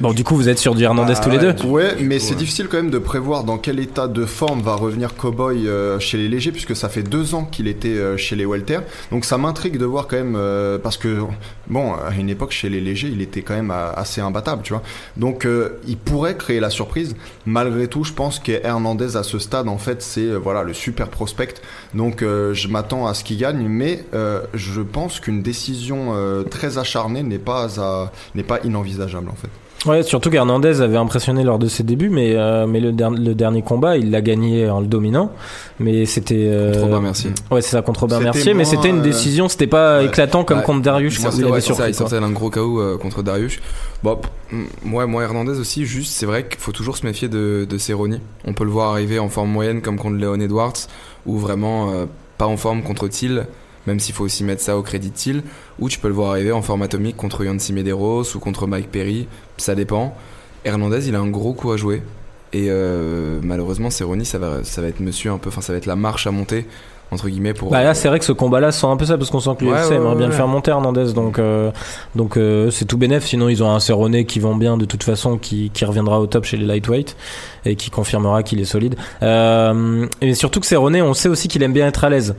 Bon, 0.00 0.12
du 0.12 0.24
coup, 0.24 0.34
vous 0.34 0.48
êtes 0.48 0.58
sur 0.58 0.74
du 0.74 0.82
Hernandez 0.82 1.12
Bah, 1.14 1.20
tous 1.20 1.30
les 1.30 1.38
ouais, 1.38 1.52
deux. 1.52 1.66
Ouais, 1.66 1.96
mais 2.00 2.18
c'est 2.18 2.34
difficile 2.34 2.66
quand 2.68 2.78
même 2.78 2.90
de 2.90 2.98
prévoir 2.98 3.44
dans 3.44 3.58
quel 3.58 3.78
état 3.78 4.08
de 4.08 4.24
forme 4.26 4.60
va 4.60 4.74
revenir 4.74 5.14
Cowboy 5.14 5.68
euh, 5.68 6.00
chez 6.00 6.18
les 6.18 6.28
légers, 6.28 6.50
puisque 6.50 6.74
ça 6.74 6.88
fait 6.88 7.04
deux 7.04 7.36
ans 7.36 7.44
qu'il 7.44 7.68
était 7.68 7.88
euh, 7.88 8.16
chez 8.16 8.34
les 8.34 8.44
welter. 8.44 8.80
Donc 9.12 9.24
ça 9.24 9.38
m'intrigue 9.38 9.78
de 9.78 9.84
voir 9.84 10.08
quand 10.08 10.16
même, 10.16 10.34
euh, 10.36 10.78
parce 10.78 10.96
que 10.96 11.18
bon, 11.68 11.92
à 11.92 12.12
une 12.18 12.28
époque 12.28 12.50
chez 12.50 12.68
les 12.68 12.80
légers, 12.80 13.08
il 13.12 13.22
était 13.22 13.42
quand 13.42 13.54
même 13.54 13.70
assez 13.70 14.20
imbattable, 14.20 14.62
tu 14.64 14.72
vois. 14.72 14.82
Donc 15.16 15.46
euh, 15.46 15.80
il 15.86 15.96
pourrait 15.96 16.36
créer 16.36 16.58
la 16.58 16.70
surprise. 16.70 17.14
Malgré 17.46 17.86
tout, 17.86 18.02
je 18.02 18.12
pense 18.12 18.40
que 18.40 18.50
Hernandez 18.64 19.16
à 19.16 19.22
ce 19.22 19.38
stade, 19.38 19.68
en 19.68 19.78
fait, 19.78 20.02
c'est 20.02 20.22
euh, 20.22 20.38
voilà 20.38 20.64
le 20.64 20.74
super 20.74 21.08
prospect. 21.08 21.54
Donc 21.94 22.22
euh, 22.22 22.52
je 22.52 22.66
m'attends 22.66 23.06
à 23.06 23.14
ce 23.14 23.22
qu'il 23.22 23.38
gagne, 23.38 23.68
mais 23.68 24.04
euh, 24.12 24.40
je 24.54 24.80
pense 24.80 25.20
qu'une 25.20 25.40
décision 25.40 26.14
euh, 26.14 26.42
très 26.42 26.78
acharnée 26.78 27.22
n'est 27.22 27.38
pas 27.38 27.68
n'est 28.34 28.42
pas 28.42 28.58
inenvisageable 28.64 29.28
en 29.28 29.36
fait. 29.36 29.48
Ouais, 29.86 30.02
surtout 30.02 30.30
qu'Hernandez 30.30 30.80
avait 30.80 30.96
impressionné 30.96 31.44
lors 31.44 31.58
de 31.58 31.66
ses 31.68 31.82
débuts, 31.82 32.08
mais 32.08 32.34
euh, 32.36 32.66
mais 32.66 32.80
le, 32.80 32.92
der- 32.92 33.10
le 33.10 33.34
dernier 33.34 33.62
combat, 33.62 33.96
il 33.98 34.10
l'a 34.10 34.22
gagné 34.22 34.68
en 34.70 34.80
le 34.80 34.86
dominant. 34.86 35.30
Mais 35.78 36.06
c'était 36.06 36.46
euh, 36.48 36.72
Contre 36.72 36.84
Robert 36.84 37.00
Mercier. 37.02 37.30
Ouais, 37.50 37.60
c'est 37.60 37.70
ça 37.70 37.82
contre 37.82 38.00
Robert 38.00 38.20
Mercier, 38.20 38.54
mais 38.54 38.64
c'était 38.64 38.88
une 38.88 39.00
euh, 39.00 39.02
décision, 39.02 39.48
c'était 39.48 39.66
pas 39.66 39.98
ouais. 39.98 40.06
éclatant 40.06 40.44
comme 40.44 40.58
Ouais. 40.58 40.64
contre 40.64 40.82
Darius. 40.82 41.20
Moi, 41.20 41.30
il 41.36 41.44
ouais, 41.46 41.60
ça, 41.60 41.88
il 41.88 41.94
sortait 41.94 42.20
d'un 42.20 42.30
gros 42.30 42.50
KO 42.50 42.80
euh, 42.80 42.96
contre 42.96 43.22
Darius. 43.22 43.58
Bon, 44.02 44.18
ouais, 44.90 45.06
moi 45.06 45.22
Hernandez 45.24 45.58
aussi, 45.58 45.84
juste, 45.84 46.12
c'est 46.12 46.26
vrai 46.26 46.46
qu'il 46.46 46.58
faut 46.60 46.72
toujours 46.72 46.96
se 46.96 47.04
méfier 47.06 47.28
de, 47.28 47.66
de 47.68 47.78
Cerrone. 47.78 48.20
On 48.46 48.52
peut 48.54 48.64
le 48.64 48.70
voir 48.70 48.90
arriver 48.92 49.18
en 49.18 49.28
forme 49.28 49.50
moyenne 49.50 49.82
comme 49.82 49.98
contre 49.98 50.14
Leon 50.16 50.40
Edwards, 50.40 50.74
ou 51.26 51.38
vraiment 51.38 51.90
euh, 51.90 52.06
pas 52.38 52.46
en 52.46 52.56
forme 52.56 52.82
contre 52.82 53.08
Thiel, 53.08 53.46
même 53.86 54.00
s'il 54.00 54.14
faut 54.14 54.24
aussi 54.24 54.44
mettre 54.44 54.62
ça 54.62 54.78
au 54.78 54.82
crédit 54.82 55.10
de 55.10 55.14
Thiel, 55.14 55.42
ou 55.78 55.88
tu 55.90 55.98
peux 55.98 56.08
le 56.08 56.14
voir 56.14 56.30
arriver 56.30 56.52
en 56.52 56.62
forme 56.62 56.82
atomique 56.82 57.16
contre 57.16 57.44
Yancy 57.44 57.72
Medeiros 57.74 58.24
ou 58.34 58.38
contre 58.38 58.66
Mike 58.66 58.90
Perry, 58.90 59.26
ça 59.56 59.74
dépend. 59.74 60.16
Hernandez, 60.64 61.08
il 61.08 61.14
a 61.14 61.20
un 61.20 61.28
gros 61.28 61.52
coup 61.52 61.72
à 61.72 61.76
jouer. 61.76 62.02
Et 62.52 62.66
euh, 62.68 63.40
malheureusement, 63.42 63.90
Cerrone, 63.90 64.24
ça 64.24 64.38
va, 64.38 64.62
ça 64.62 64.80
va 64.80 64.88
être 64.88 65.00
monsieur 65.00 65.30
un 65.32 65.38
peu, 65.38 65.48
enfin, 65.48 65.60
ça 65.60 65.72
va 65.72 65.78
être 65.78 65.86
la 65.86 65.96
marche 65.96 66.26
à 66.26 66.30
monter 66.30 66.66
entre 67.14 67.28
guillemets 67.28 67.54
pour. 67.54 67.70
Bah 67.70 67.82
là, 67.82 67.94
c'est 67.94 68.08
vrai 68.08 68.18
que 68.18 68.24
ce 68.24 68.32
combat-là 68.32 68.72
sent 68.72 68.86
un 68.86 68.96
peu 68.96 69.06
ça 69.06 69.16
parce 69.16 69.30
qu'on 69.30 69.40
sent 69.40 69.56
que 69.58 69.64
l'UFC 69.64 69.74
Ouais, 69.74 69.88
ouais, 69.88 69.96
aimerait 69.96 70.16
bien 70.16 70.26
le 70.26 70.32
faire 70.32 70.48
monter 70.48 70.70
Hernandez, 70.70 71.12
donc 71.12 71.38
euh, 71.38 71.70
donc 72.14 72.36
euh, 72.36 72.70
c'est 72.70 72.84
tout 72.84 72.98
bénef. 72.98 73.24
Sinon, 73.24 73.48
ils 73.48 73.62
ont 73.62 73.70
un 73.70 73.80
Cerrone 73.80 74.24
qui 74.24 74.40
vend 74.40 74.54
bien 74.54 74.76
de 74.76 74.84
toute 74.84 75.02
façon, 75.02 75.38
qui, 75.38 75.70
qui 75.70 75.84
reviendra 75.84 76.20
au 76.20 76.26
top 76.26 76.44
chez 76.44 76.56
les 76.56 76.66
lightweight 76.66 77.16
et 77.64 77.76
qui 77.76 77.90
confirmera 77.90 78.42
qu'il 78.42 78.60
est 78.60 78.66
solide. 78.66 78.96
Euh, 79.22 80.06
et 80.20 80.34
surtout 80.34 80.60
que 80.60 80.66
Cerrone, 80.66 80.96
on 80.96 81.14
sait 81.14 81.28
aussi 81.28 81.48
qu'il 81.48 81.62
aime 81.62 81.72
bien 81.72 81.86
être 81.86 82.04
à 82.04 82.10
l'aise 82.10 82.34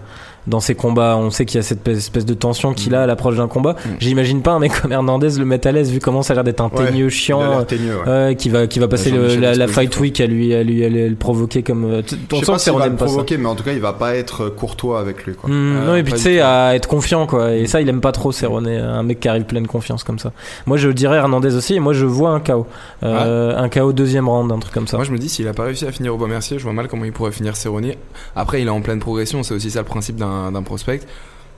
dans 0.47 0.59
ses 0.59 0.75
combats. 0.75 1.17
On 1.17 1.29
sait 1.29 1.45
qu'il 1.45 1.57
y 1.57 1.59
a 1.59 1.63
cette 1.63 1.87
espèce 1.87 2.25
de 2.25 2.33
tension 2.33 2.73
qu'il 2.73 2.93
a 2.95 3.03
à 3.03 3.05
l'approche 3.05 3.35
d'un 3.37 3.47
combat. 3.47 3.73
Mm. 3.73 3.89
J'imagine 3.99 4.41
pas 4.41 4.51
un 4.53 4.59
mec 4.59 4.79
comme 4.81 4.91
Hernandez 4.91 5.29
le 5.37 5.45
mettre 5.45 5.67
à 5.67 5.71
l'aise 5.71 5.91
vu 5.91 5.99
comment 5.99 6.21
ça 6.23 6.33
a 6.33 6.35
l'air 6.35 6.43
d'être 6.43 6.61
un 6.61 6.69
teigneux 6.69 7.09
chiant. 7.09 7.63
teigneux, 7.63 7.97
ouais. 8.05 8.11
Ouais, 8.27 8.35
qui 8.35 8.49
va 8.49 8.67
qui 8.67 8.79
va 8.79 8.87
passer 8.87 9.11
le- 9.11 9.35
la, 9.35 9.67
fight 9.67 9.97
week 9.99 10.19
à 10.21 10.27
lui 10.27 10.53
à 10.53 10.63
lui 10.63 10.83
à 10.85 10.89
lui- 10.89 11.03
à 11.03 11.07
le 11.07 11.15
provoquer 11.15 11.63
comme 11.63 11.85
euh, 11.85 12.01
on 12.31 12.41
sent 12.43 12.59
s'il 12.59 12.73
va 12.73 12.87
le 12.87 12.95
provoquer, 12.95 13.37
mais 13.37 13.47
en 13.47 13.55
tout 13.55 13.63
cas, 13.63 13.73
il 13.73 13.79
va 13.79 13.93
pas 13.93 14.15
être 14.15 14.49
courtois 14.49 14.99
avec 14.99 15.25
lui. 15.25 15.33
Quoi. 15.35 15.49
Hmm, 15.49 15.75
Euh, 15.77 15.85
non 15.87 15.95
et 15.95 16.03
puis 16.03 16.13
tu 16.13 16.19
sais 16.19 16.39
à 16.41 16.75
être 16.75 16.87
confiant 16.87 17.25
quoi 17.27 17.53
et 17.53 17.65
ça 17.67 17.81
il 17.81 17.89
aime 17.89 18.01
pas 18.01 18.11
trop 18.11 18.31
Cerrone 18.31 18.67
un 18.67 19.03
mec 19.03 19.19
qui 19.19 19.27
arrive 19.27 19.43
pleine 19.45 19.67
confiance 19.67 20.03
comme 20.03 20.19
ça 20.19 20.31
moi 20.65 20.77
je 20.77 20.89
dirais 20.89 21.17
Hernandez 21.17 21.55
aussi 21.55 21.75
et 21.75 21.79
moi 21.79 21.93
je 21.93 22.05
vois 22.05 22.29
un 22.31 22.39
KO 22.39 22.65
Euh, 23.03 23.55
un 23.57 23.69
KO 23.69 23.93
deuxième 23.93 24.27
round 24.29 24.51
un 24.51 24.59
truc 24.59 24.73
comme 24.73 24.87
ça 24.87 24.97
Moi 24.97 25.05
je 25.05 25.11
me 25.11 25.17
dis 25.17 25.29
s'il 25.29 25.47
a 25.47 25.53
pas 25.53 25.63
réussi 25.63 25.85
à 25.85 25.91
finir 25.91 26.13
au 26.15 26.27
Mercier, 26.27 26.57
je 26.57 26.63
vois 26.63 26.73
mal 26.73 26.87
comment 26.87 27.05
il 27.05 27.11
pourrait 27.11 27.31
finir 27.31 27.55
Cerrone. 27.55 27.91
Après 28.35 28.61
il 28.61 28.67
est 28.67 28.71
en 28.71 28.81
pleine 28.81 28.99
progression, 28.99 29.43
c'est 29.43 29.53
aussi 29.53 29.69
ça 29.71 29.79
le 29.79 29.85
principe 29.85 30.15
d'un 30.15 30.34
d'un 30.51 30.63
prospect. 30.63 31.01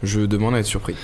Je 0.04 0.22
demande 0.22 0.54
à 0.56 0.60
être 0.60 0.66
surpris. 0.66 0.96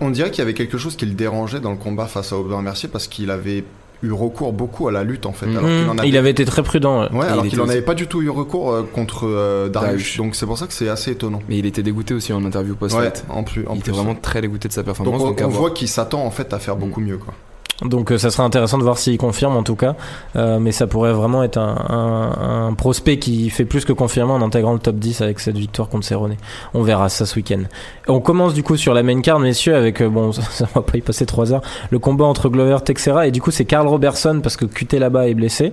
On- 0.00 0.10
dirait 0.10 0.30
qu'il 0.30 0.38
y 0.38 0.42
avait 0.42 0.54
quelque 0.54 0.78
chose 0.78 0.94
qui 0.96 1.04
le 1.06 1.14
dérangeait 1.14 1.58
dans 1.60 1.72
le 1.72 1.76
combat 1.76 2.06
face 2.06 2.32
à 2.32 2.36
Aubin 2.38 2.62
Mercier 2.62 2.88
parce 2.88 3.08
qu'il 3.08 3.30
avait 3.30 3.64
eu 4.02 4.12
recours 4.12 4.52
beaucoup 4.52 4.86
à 4.88 4.92
la 4.92 5.02
lutte 5.04 5.26
en 5.26 5.32
fait. 5.32 5.46
Alors 5.46 5.62
qu'il 5.62 5.88
en 5.88 5.98
avait... 5.98 6.08
il 6.08 6.16
avait 6.16 6.30
été 6.30 6.44
très 6.44 6.62
prudent 6.62 7.00
ouais. 7.02 7.10
Ouais, 7.12 7.26
alors 7.26 7.44
il 7.44 7.48
qu'il 7.50 7.58
était 7.58 7.66
en 7.66 7.70
avait 7.70 7.82
pas 7.82 7.94
du 7.94 8.06
tout 8.06 8.22
eu 8.22 8.28
recours 8.30 8.70
euh, 8.70 8.82
contre 8.82 9.26
euh, 9.26 9.68
Darius. 9.68 10.18
Donc 10.18 10.36
c'est 10.36 10.46
pour 10.46 10.58
ça 10.58 10.66
que 10.68 10.74
c'est 10.74 10.88
assez 10.88 11.12
étonnant. 11.12 11.40
Mais 11.48 11.58
il 11.58 11.66
était 11.66 11.82
dégoûté 11.82 12.14
aussi 12.14 12.32
en 12.32 12.44
interview 12.44 12.74
Ouais, 12.74 12.78
post-fight. 12.78 13.24
en 13.30 13.42
plus. 13.42 13.66
En 13.66 13.72
il 13.74 13.78
était 13.78 13.90
plus. 13.90 13.96
vraiment 13.96 14.14
très 14.14 14.40
dégoûté 14.42 14.68
de 14.68 14.72
sa 14.74 14.82
Donc 14.82 14.94
performance. 14.94 15.22
on, 15.22 15.26
Donc, 15.28 15.40
on 15.42 15.48
voit 15.48 15.70
qu'il 15.70 15.88
s'attend 15.88 16.24
en 16.24 16.30
fait 16.30 16.52
à 16.52 16.58
faire 16.60 16.76
beaucoup 16.76 17.00
mieux 17.00 17.16
quoi. 17.18 17.34
Donc 17.82 18.10
euh, 18.10 18.18
ça 18.18 18.30
serait 18.30 18.42
intéressant 18.42 18.78
de 18.78 18.82
voir 18.82 18.98
s'il 18.98 19.18
confirme 19.18 19.56
en 19.56 19.62
tout 19.62 19.76
cas. 19.76 19.96
Euh, 20.34 20.58
mais 20.58 20.72
ça 20.72 20.86
pourrait 20.86 21.12
vraiment 21.12 21.42
être 21.42 21.58
un, 21.58 21.76
un, 21.88 22.66
un 22.68 22.74
prospect 22.74 23.18
qui 23.18 23.50
fait 23.50 23.64
plus 23.64 23.84
que 23.84 23.92
confirmer 23.92 24.32
en 24.32 24.42
intégrant 24.42 24.72
le 24.72 24.78
top 24.78 24.96
10 24.96 25.20
avec 25.20 25.40
cette 25.40 25.56
victoire 25.58 25.88
contre 25.88 26.06
Cerrone. 26.06 26.36
On 26.74 26.82
verra 26.82 27.08
ça 27.08 27.26
ce 27.26 27.36
week-end. 27.36 27.62
On 28.08 28.20
commence 28.20 28.54
du 28.54 28.62
coup 28.62 28.76
sur 28.76 28.94
la 28.94 29.02
main 29.02 29.20
card 29.20 29.38
messieurs 29.40 29.74
avec 29.76 30.00
euh, 30.00 30.08
bon 30.08 30.32
ça, 30.32 30.42
ça 30.42 30.68
va 30.74 30.82
pas 30.82 30.98
y 30.98 31.00
passer 31.00 31.26
3 31.26 31.52
heures. 31.52 31.62
Le 31.90 31.98
combat 31.98 32.24
entre 32.24 32.48
Glover 32.48 32.78
Texera 32.84 33.26
et 33.26 33.30
du 33.30 33.40
coup 33.42 33.50
c'est 33.50 33.64
Carl 33.64 33.86
Robertson 33.86 34.40
parce 34.42 34.56
que 34.56 34.64
QT 34.64 34.98
là-bas 34.98 35.28
est 35.28 35.34
blessé. 35.34 35.72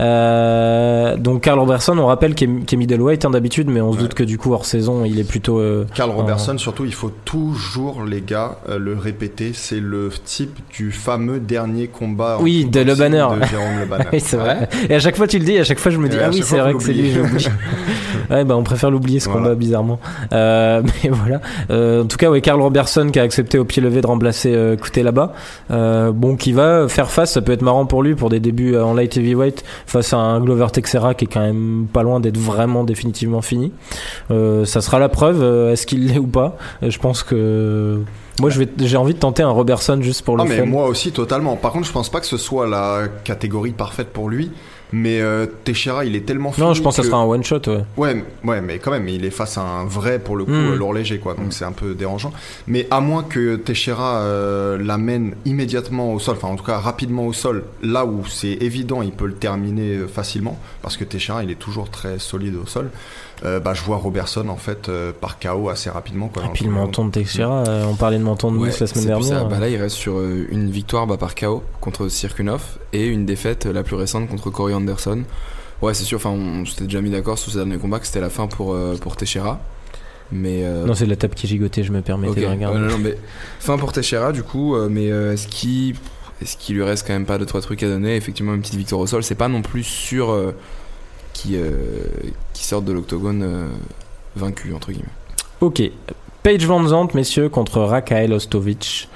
Euh, 0.00 1.16
donc 1.16 1.42
Carl 1.42 1.58
Robertson 1.58 1.96
on 1.98 2.06
rappelle 2.06 2.34
qu'il 2.34 2.50
est, 2.50 2.64
qu'il 2.64 2.76
est 2.76 2.80
middleweight 2.80 3.24
hein, 3.24 3.30
d'habitude 3.30 3.68
mais 3.68 3.80
on 3.80 3.92
se 3.92 3.96
Ouais. 3.96 4.02
doute 4.04 4.14
que 4.14 4.24
du 4.24 4.38
coup 4.38 4.52
hors 4.54 4.64
saison 4.64 5.04
il 5.04 5.18
est 5.18 5.24
plutôt 5.28 5.58
euh, 5.60 5.86
Carl 5.94 6.10
Robertson, 6.10 6.56
surtout, 6.58 6.84
il 6.86 6.94
faut 6.94 7.12
toujours, 7.24 8.04
les 8.04 8.20
gars, 8.22 8.56
euh, 8.68 8.78
le 8.78 8.96
répéter. 8.96 9.52
C'est 9.54 9.80
le 9.80 10.10
type 10.24 10.58
du 10.72 10.90
fameux 10.92 11.38
dernier 11.42 11.88
combat. 11.88 12.38
Oui, 12.40 12.64
de 12.64 12.80
Le 12.80 12.94
Banner. 12.94 13.26
De 13.40 13.44
Jérôme 13.46 13.78
Le 13.80 13.86
Banner. 13.86 14.04
Oui, 14.12 14.20
c'est 14.20 14.36
vrai. 14.36 14.68
Et 14.88 14.94
à 14.94 14.98
chaque 15.00 15.16
fois 15.16 15.26
tu 15.26 15.38
le 15.38 15.44
dis, 15.44 15.58
à 15.58 15.64
chaque 15.64 15.78
fois 15.78 15.90
je 15.92 15.98
me 15.98 16.08
dis 16.08 16.16
ah 16.22 16.28
oui 16.30 16.42
c'est 16.44 16.58
vrai 16.58 16.74
que 16.74 16.82
c'est 16.82 16.92
lui, 16.92 17.12
j'oublie. 17.12 17.46
ouais 18.30 18.44
bah 18.44 18.56
on 18.56 18.62
préfère 18.62 18.90
l'oublier 18.90 19.20
ce 19.20 19.28
Voilà. 19.28 19.42
combat 19.48 19.54
bizarrement. 19.54 19.98
Euh, 20.32 20.82
mais 21.04 21.10
voilà. 21.10 21.40
Euh, 21.70 22.02
en 22.02 22.06
tout 22.06 22.16
cas 22.16 22.30
ouais 22.30 22.40
Carl 22.40 22.60
Robertson 22.60 23.08
qui 23.12 23.18
a 23.18 23.22
accepté 23.22 23.58
au 23.58 23.64
pied 23.64 23.82
levé 23.82 24.00
de 24.00 24.06
remplacer 24.06 24.52
euh, 24.54 24.76
Couté 24.76 25.02
là-bas. 25.02 25.32
Euh, 25.70 26.12
bon 26.12 26.36
qui 26.36 26.52
va 26.52 26.88
faire 26.88 27.10
face, 27.10 27.32
ça 27.32 27.42
peut 27.42 27.52
être 27.52 27.62
marrant 27.62 27.86
pour 27.86 28.02
lui 28.02 28.14
pour 28.14 28.30
des 28.30 28.40
débuts 28.40 28.76
en 28.76 28.94
light 28.94 29.16
heavyweight 29.16 29.64
face 29.86 30.12
à 30.12 30.18
un 30.18 30.40
Glover 30.40 30.66
Texera 30.72 31.14
qui 31.14 31.24
est 31.24 31.28
quand 31.28 31.40
même 31.40 31.86
pas 31.92 32.02
loin 32.02 32.20
d'être 32.20 32.38
vraiment 32.38 32.84
définitivement 32.84 33.42
fini. 33.42 33.72
Ça 34.30 34.80
sera 34.80 34.98
la 34.98 35.08
preuve. 35.08 35.42
Est-ce 35.72 35.86
qu'il 35.86 36.06
l'est 36.06 36.18
ou 36.18 36.26
pas 36.26 36.56
Je 36.82 36.98
pense 36.98 37.22
que 37.22 38.00
moi 38.40 38.50
je 38.50 38.58
vais 38.58 38.68
j'ai 38.78 38.96
envie 38.96 39.14
de 39.14 39.18
tenter 39.18 39.42
un 39.42 39.50
Robertson 39.50 39.98
juste 40.00 40.22
pour 40.22 40.36
le 40.36 40.42
Ah 40.42 40.46
mais 40.48 40.58
fun. 40.58 40.66
moi 40.66 40.86
aussi 40.86 41.12
totalement. 41.12 41.56
Par 41.56 41.72
contre, 41.72 41.86
je 41.86 41.92
pense 41.92 42.08
pas 42.10 42.20
que 42.20 42.26
ce 42.26 42.36
soit 42.38 42.66
la 42.66 43.02
catégorie 43.24 43.72
parfaite 43.72 44.08
pour 44.08 44.28
lui. 44.28 44.50
Mais 44.94 45.22
euh, 45.22 45.46
Teixeira, 45.64 46.04
il 46.04 46.14
est 46.16 46.26
tellement 46.26 46.50
non, 46.50 46.52
fini 46.66 46.74
je 46.74 46.82
pense 46.82 46.96
que 46.98 47.02
ça 47.02 47.08
sera 47.08 47.16
un 47.18 47.24
one 47.24 47.42
shot. 47.42 47.62
Ouais. 47.66 47.82
Ouais, 47.96 48.24
ouais, 48.44 48.60
mais 48.60 48.78
quand 48.78 48.90
même, 48.90 49.08
il 49.08 49.24
est 49.24 49.30
face 49.30 49.56
à 49.56 49.62
un 49.62 49.86
vrai 49.86 50.18
pour 50.18 50.36
le 50.36 50.44
coup 50.44 50.50
Mm. 50.50 50.72
euh, 50.72 50.76
lourd 50.76 50.92
léger 50.92 51.18
quoi. 51.18 51.32
Donc 51.32 51.46
Mm. 51.46 51.50
c'est 51.52 51.64
un 51.64 51.72
peu 51.72 51.94
dérangeant. 51.94 52.30
Mais 52.66 52.86
à 52.90 53.00
moins 53.00 53.22
que 53.22 53.56
Teixeira 53.56 54.16
euh, 54.18 54.76
l'amène 54.76 55.34
immédiatement 55.46 56.12
au 56.12 56.18
sol, 56.18 56.36
enfin 56.36 56.48
en 56.48 56.56
tout 56.56 56.64
cas 56.64 56.76
rapidement 56.76 57.26
au 57.26 57.32
sol, 57.32 57.64
là 57.82 58.04
où 58.04 58.26
c'est 58.26 58.52
évident, 58.60 59.00
il 59.00 59.12
peut 59.12 59.24
le 59.26 59.32
terminer 59.34 59.96
euh, 59.96 60.08
facilement 60.08 60.58
parce 60.82 60.98
que 60.98 61.04
Teixeira, 61.04 61.42
il 61.42 61.50
est 61.50 61.58
toujours 61.58 61.88
très 61.88 62.18
solide 62.18 62.56
au 62.62 62.66
sol. 62.66 62.90
Euh, 63.44 63.58
bah 63.58 63.74
je 63.74 63.82
vois 63.82 63.96
Robertson 63.96 64.48
en 64.48 64.56
fait 64.56 64.88
euh, 64.88 65.12
par 65.18 65.38
KO 65.40 65.68
assez 65.68 65.90
rapidement 65.90 66.28
quoi. 66.28 66.44
Et 66.44 66.48
puis 66.50 66.64
le 66.64 66.70
menton 66.70 67.06
de 67.06 67.10
Texera, 67.10 67.64
euh, 67.66 67.84
on 67.88 67.96
parlait 67.96 68.18
de 68.18 68.22
menton 68.22 68.52
de 68.52 68.56
Ouais, 68.58 68.68
mousse 68.68 68.78
la 68.80 68.86
semaine 68.86 69.06
dernière. 69.06 69.48
Bah 69.48 69.58
là, 69.58 69.68
il 69.68 69.76
reste 69.76 69.96
sur 69.96 70.18
euh, 70.18 70.46
une 70.52 70.70
victoire 70.70 71.06
bah, 71.08 71.16
par 71.16 71.34
KO 71.34 71.62
contre 71.80 72.08
Sirkunov 72.08 72.62
et 72.92 73.04
une 73.06 73.26
défaite 73.26 73.66
euh, 73.66 73.72
la 73.72 73.82
plus 73.82 73.96
récente 73.96 74.28
contre 74.28 74.50
Corey 74.50 74.74
Anderson. 74.74 75.22
Ouais, 75.80 75.92
c'est 75.94 76.04
sûr. 76.04 76.18
Enfin, 76.18 76.30
on 76.30 76.64
s'était 76.64 76.84
déjà 76.84 77.00
mis 77.00 77.10
d'accord 77.10 77.36
sur 77.36 77.50
ce 77.50 77.58
dernier 77.58 77.78
combat 77.78 77.98
que 77.98 78.06
c'était 78.06 78.20
la 78.20 78.30
fin 78.30 78.46
pour 78.46 78.74
euh, 78.74 78.96
pour 79.00 79.16
Teixeira. 79.16 79.60
Mais 80.30 80.62
euh, 80.62 80.86
Non, 80.86 80.94
c'est 80.94 81.06
la 81.06 81.16
table 81.16 81.34
qui 81.34 81.46
gigotait, 81.48 81.82
je 81.82 81.92
me 81.92 82.00
permettais 82.00 82.42
de 82.42 82.46
regarder. 82.46 82.78
Non, 82.78 82.98
mais 82.98 83.18
fin 83.58 83.76
pour 83.76 83.92
Teixeira 83.92 84.30
du 84.32 84.42
coup. 84.44 84.76
euh, 84.76 84.88
mais 84.88 85.10
euh, 85.10 85.32
est-ce 85.32 85.48
qu'il 85.48 85.96
est-ce 86.40 86.56
qu'il 86.56 86.76
lui 86.76 86.82
reste 86.84 87.06
quand 87.06 87.12
même 87.12 87.26
pas 87.26 87.38
deux 87.38 87.46
trois 87.46 87.60
trucs 87.60 87.82
à 87.82 87.88
donner? 87.88 88.16
Effectivement, 88.16 88.54
une 88.54 88.60
petite 88.62 88.76
victoire 88.76 89.00
au 89.00 89.06
sol. 89.06 89.22
C'est 89.24 89.34
pas 89.34 89.48
non 89.48 89.62
plus 89.62 89.82
sûr 89.82 90.30
euh, 90.30 90.52
qui 91.32 91.56
euh, 91.56 91.70
qui 92.52 92.64
sorte 92.64 92.84
de 92.84 92.92
l'octogone 92.92 93.42
euh, 93.42 93.68
vaincu 94.36 94.72
entre 94.74 94.92
guillemets. 94.92 95.08
Ok. 95.60 95.82
Paige 96.42 96.66
Van 96.66 96.84
Zandt, 96.86 97.14
messieurs, 97.14 97.48
contre 97.48 97.80
Rakael 97.82 98.32
Ostovic. 98.32 99.08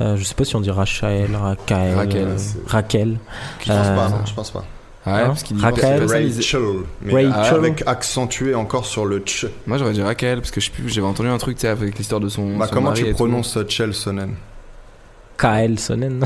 Euh, 0.00 0.16
je 0.16 0.24
sais 0.24 0.34
pas 0.34 0.44
si 0.46 0.56
on 0.56 0.60
dit 0.62 0.70
Rachel, 0.70 1.36
Rakael. 1.36 1.94
Raquel, 1.94 2.28
euh, 2.28 2.36
Raquel. 2.66 3.18
Je 3.60 3.66
pense 3.66 3.86
Euh, 3.86 3.96
pas, 3.96 4.08
non, 4.08 4.16
je 4.24 4.32
pense 4.34 4.50
pas. 4.50 4.64
Ah 5.04 5.14
ouais, 5.14 5.20
Hein 5.22 5.26
parce 5.28 5.42
qu'il 5.42 5.56
dit 5.58 5.62
Raquel. 5.62 6.02
Rachel, 6.02 6.30
mais 7.02 7.26
Rachel. 7.26 7.54
avec 7.58 7.82
accentué 7.86 8.54
encore 8.54 8.86
sur 8.86 9.04
le 9.06 9.22
ch. 9.26 9.46
Moi 9.66 9.76
j'aurais 9.78 9.92
dit 9.92 10.02
Raquel 10.02 10.38
parce 10.40 10.50
que 10.50 10.60
je 10.60 10.66
sais 10.66 10.72
plus, 10.72 10.88
j'avais 10.88 11.06
entendu 11.06 11.28
un 11.28 11.38
truc 11.38 11.62
avec 11.64 11.98
l'histoire 11.98 12.20
de 12.20 12.28
son. 12.30 12.56
Bah, 12.56 12.66
son 12.66 12.74
comment 12.74 12.90
mari 12.90 13.02
tu 13.04 13.08
tout. 13.10 13.14
prononces 13.16 13.56
euh, 13.58 13.64
Chelsonen 13.68 14.34
Kael 15.38 15.78
Sonnen. 15.78 16.24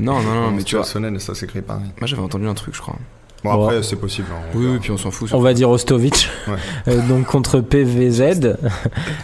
Non, 0.00 0.20
non, 0.20 0.34
non, 0.34 0.50
mais 0.52 0.62
tu 0.62 0.76
vois. 0.76 0.84
Chelsonen 0.84 1.16
et 1.16 1.18
ça 1.20 1.34
s'écrit 1.34 1.62
pareil. 1.62 1.86
Moi 2.00 2.06
j'avais 2.06 2.22
entendu 2.22 2.46
un 2.46 2.54
truc, 2.54 2.74
je 2.74 2.80
crois. 2.80 2.96
Bon 3.44 3.54
Bon. 3.54 3.64
après 3.66 3.82
c'est 3.82 3.96
possible. 3.96 4.26
hein, 4.32 4.40
Oui, 4.54 4.66
oui, 4.72 4.78
puis 4.80 4.90
on 4.90 4.96
s'en 4.96 5.10
fout. 5.10 5.30
On 5.32 5.40
va 5.40 5.54
dire 5.54 5.70
Ostovic. 5.70 6.28
Ouais. 6.48 6.54
Euh, 6.88 7.00
donc 7.08 7.26
contre 7.26 7.60
PVZ. 7.60 8.56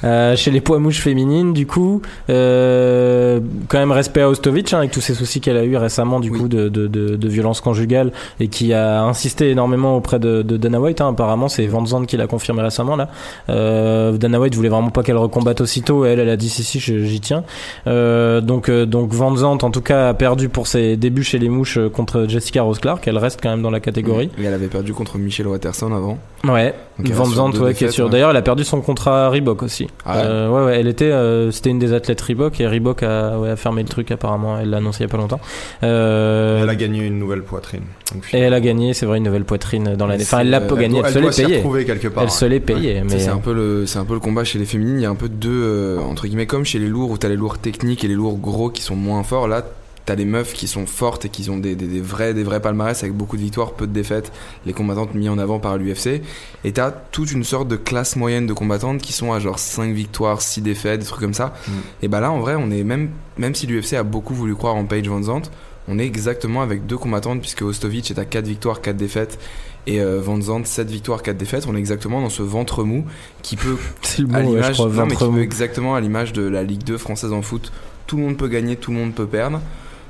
Euh, 0.05 0.37
chez 0.37 0.51
les 0.51 0.61
poids 0.61 0.79
mouches 0.79 1.01
féminines, 1.01 1.53
du 1.55 1.67
coup. 1.67 2.03
Euh, 2.29 3.41
quand 3.69 3.79
même 3.79 3.91
respect 3.93 4.21
à 4.21 4.29
Ostovic, 4.29 4.73
hein, 4.75 4.79
avec 4.79 4.91
tous 4.91 5.01
ces 5.01 5.15
soucis 5.15 5.41
qu'elle 5.41 5.57
a 5.57 5.65
eu 5.65 5.77
récemment, 5.77 6.21
du 6.21 6.29
Oui. 6.31 6.39
coup, 6.41 6.49
de, 6.49 6.69
de, 6.69 6.87
de, 6.87 7.17
de 7.17 7.29
violence 7.29 7.61
conjugale, 7.63 8.13
et 8.39 8.49
qui 8.49 8.73
a 8.75 9.03
insisté 9.03 9.51
énormément 9.51 9.97
auprès 9.97 10.19
de, 10.19 10.43
de 10.43 10.57
Dana 10.59 10.79
White. 10.81 11.01
hein. 11.01 11.09
Apparemment, 11.09 11.49
c'est 11.49 11.67
Van 11.67 11.85
Zandt 11.87 12.07
qui 12.07 12.17
l'a 12.19 12.27
confirmé 12.27 12.61
récemment, 12.63 12.97
là. 12.97 13.09
Euh, 13.49 14.13
Dana 14.13 14.39
White 14.41 14.55
voulait 14.55 14.69
vraiment 14.69 14.91
pas 14.91 15.03
qu'elle 15.03 15.17
recombatte 15.17 15.61
aussitôt, 15.63 16.05
et 16.05 16.11
elle, 16.11 16.21
elle 16.21 16.29
a 16.29 16.37
dit 16.37 16.51
si, 16.51 16.63
si, 16.63 16.81
j'y 16.81 17.21
tiens. 17.21 17.45
Euh, 17.87 18.41
donc, 18.43 18.69
euh, 18.69 18.85
donc 18.85 19.11
Van 19.13 19.35
Zandt, 19.37 19.65
en 19.65 19.71
tout 19.71 19.81
cas, 19.83 20.09
a 20.11 20.15
perdu 20.15 20.49
pour 20.51 20.67
ses 20.67 20.97
débuts 20.99 21.25
chez 21.25 21.39
les 21.39 21.49
mouches 21.49 21.79
contre 21.95 22.27
Jessica 22.29 22.63
Rose 22.63 22.79
Clark. 22.79 23.07
Elle 23.09 23.19
reste 23.19 23.41
quand 23.43 23.51
même 23.51 23.63
dans 23.63 23.71
la 23.71 23.81
catégorie. 23.81 24.04
Et 24.39 24.45
elle 24.45 24.55
avait 24.55 24.69
perdu 24.69 24.93
contre 24.95 25.19
Michel 25.19 25.47
Watterson 25.47 25.93
avant. 25.95 26.19
Ouais, 26.45 26.75
Van 26.99 27.25
Zandt, 27.25 27.59
ouais, 27.59 27.75
qui 27.75 27.85
est 27.85 27.91
sûr. 27.91 28.05
ouais. 28.07 28.11
D'ailleurs, 28.11 28.31
elle 28.31 28.37
a 28.37 28.43
perdu 28.43 28.65
son 28.65 28.81
contrat 28.83 29.27
à 29.27 29.29
Reebok 29.31 29.63
aussi. 29.63 29.87
Ah 30.05 30.17
ouais 30.17 30.23
Euh, 30.25 30.49
ouais, 30.51 30.65
ouais, 30.67 30.81
elle 30.81 30.87
était, 30.89 31.07
euh, 31.11 31.51
c'était 31.51 31.71
une 31.71 31.79
des 31.79 31.93
athlètes 31.93 32.21
Reebok 32.21 32.61
et 32.61 32.67
Reebok 32.69 33.03
a, 33.03 33.39
ouais, 33.39 33.51
a 33.51 33.57
fermé 33.57 33.83
le 33.83 33.89
truc 33.89 34.11
apparemment. 34.11 34.59
Elle 34.59 34.71
l'a 34.71 34.77
annoncé 34.77 35.01
il 35.01 35.07
y 35.07 35.09
a 35.09 35.11
pas 35.11 35.17
longtemps. 35.17 35.41
Euh, 35.83 36.63
Elle 36.63 36.69
a 36.69 36.75
gagné 36.75 37.05
une 37.07 37.19
nouvelle 37.19 37.43
poitrine. 37.43 37.83
Donc, 38.13 38.29
et 38.33 38.39
elle 38.39 38.55
a 38.55 38.61
gagné, 38.61 38.95
c'est 38.95 39.07
vrai, 39.07 39.19
une 39.19 39.25
nouvelle 39.25 39.45
poitrine 39.45 39.95
dans 39.97 40.07
l'année. 40.07 40.25
Enfin, 40.25 40.41
elle 40.41 40.51
l'a 40.51 40.61
pas 40.61 40.75
elle 40.77 40.83
gagnée, 40.83 41.03
elle 41.05 41.13
se 41.13 41.19
l'est 41.19 41.63
payée. 41.63 41.85
quelque 41.85 42.09
part. 42.09 42.23
Elle 42.25 42.31
se 42.31 42.45
l'est 42.45 42.61
payée, 42.61 43.03
mais 43.05 43.19
c'est 43.19 43.29
un 43.31 43.39
peu 43.39 43.53
le 43.55 43.87
c'est 43.87 43.99
un 43.99 44.05
peu 44.05 44.15
le 44.15 44.21
combat 44.21 44.45
chez 44.45 44.59
les 44.59 44.65
féminines 44.65 44.99
il 44.99 45.03
y 45.03 45.07
a 45.07 45.11
un 45.11 45.15
peu 45.15 45.29
deux 45.29 45.51
euh, 45.51 45.99
entre 46.01 46.27
guillemets 46.27 46.47
comme 46.47 46.65
chez 46.65 46.79
les 46.79 46.87
lourds 46.89 47.11
où 47.11 47.19
t'as 47.19 47.29
les 47.29 47.37
lourds 47.37 47.59
techniques 47.59 48.05
et 48.05 48.09
les 48.09 48.15
lourds 48.15 48.37
gros 48.39 48.71
qui 48.71 48.83
sont 48.83 48.97
moins 48.97 49.23
forts 49.23 49.49
là 49.49 49.63
t'as 50.07 50.15
les 50.15 50.25
meufs 50.25 50.53
qui 50.53 50.69
sont 50.69 50.87
fortes 50.87 51.25
et 51.25 51.29
qui 51.29 51.49
ont 51.51 51.59
des, 51.59 51.75
des, 51.75 51.87
des 51.87 52.01
vrais 52.01 52.35
des 52.35 52.45
vrais 52.45 52.61
palmarès 52.61 53.03
avec 53.03 53.15
beaucoup 53.15 53.37
de 53.37 53.43
victoires 53.43 53.73
peu 53.73 53.87
de 53.87 53.93
défaites 53.93 54.33
les 54.67 54.73
combattantes 54.73 55.15
mises 55.15 55.29
en 55.29 55.39
avant 55.39 55.59
par 55.59 55.79
l'UFC 55.79 56.23
et 56.65 56.73
t'as 56.73 56.91
toute 56.91 57.33
une 57.33 57.45
sorte 57.45 57.69
de 57.69 57.77
classe 57.77 58.17
moyenne 58.17 58.47
de 58.47 58.53
combattantes 58.53 59.01
qui 59.01 59.13
sont 59.13 59.33
à 59.33 59.41
genre 59.41 59.59
5 59.59 59.93
victoires 59.93 60.43
6 60.43 60.63
défaites 60.63 61.01
des 61.01 61.07
trucs 61.07 61.21
comme 61.21 61.35
ça. 61.35 61.55
Mm. 61.67 61.73
et 62.03 62.09
bah 62.09 62.21
là 62.21 62.31
en 62.31 62.41
vrai 62.41 62.55
on 62.57 62.71
est 62.71 62.85
même 62.85 63.11
même 63.39 63.55
si 63.55 63.67
l'UFC 63.67 63.95
a 63.95 64.03
beaucoup 64.03 64.35
voulu 64.35 64.55
croire 64.55 64.75
en 64.75 64.85
Paige 64.85 65.09
Van 65.09 65.23
Zandt 65.23 65.51
on 65.89 65.99
est 65.99 66.07
exactement 66.07 66.63
avec 66.63 66.87
deux 66.87 66.97
combattantes 66.97 67.41
puisque 67.41 67.63
Ostovic 67.63 68.11
est 68.11 68.19
à 68.19 68.25
4 68.25 68.47
victoires 68.47 68.81
4 68.81 68.97
défaites 68.97 69.39
et 69.87 70.01
euh, 70.01 70.21
Van 70.21 70.41
Zandt 70.41 70.67
7 70.67 70.91
victoires 70.91 71.23
4 71.23 71.37
défaites. 71.37 71.67
On 71.69 71.77
est 71.77 71.79
exactement 71.79 72.23
dans 72.23 72.31
ce 72.31 72.43
ventre 72.43 72.85
mou 72.85 73.05
qui 73.43 73.57
peut 73.57 73.77
le 74.19 74.35
à 74.35 74.39
ouais, 74.39 74.45
l'image 74.45 74.81
veut 74.81 75.43
exactement 75.43 75.95
à 75.95 76.01
l'image 76.01 76.33
de 76.33 76.43
la 76.43 76.63
Ligue 76.63 76.85
2 76.85 76.97
française 76.97 77.33
en 77.33 77.43
foot 77.43 77.71
tout 78.07 78.17
le 78.17 78.23
monde 78.23 78.37
peut 78.37 78.49
gagner 78.49 78.77
tout 78.77 78.93
le 78.93 78.99
monde 78.99 79.15
peut 79.15 79.27
perdre 79.27 79.61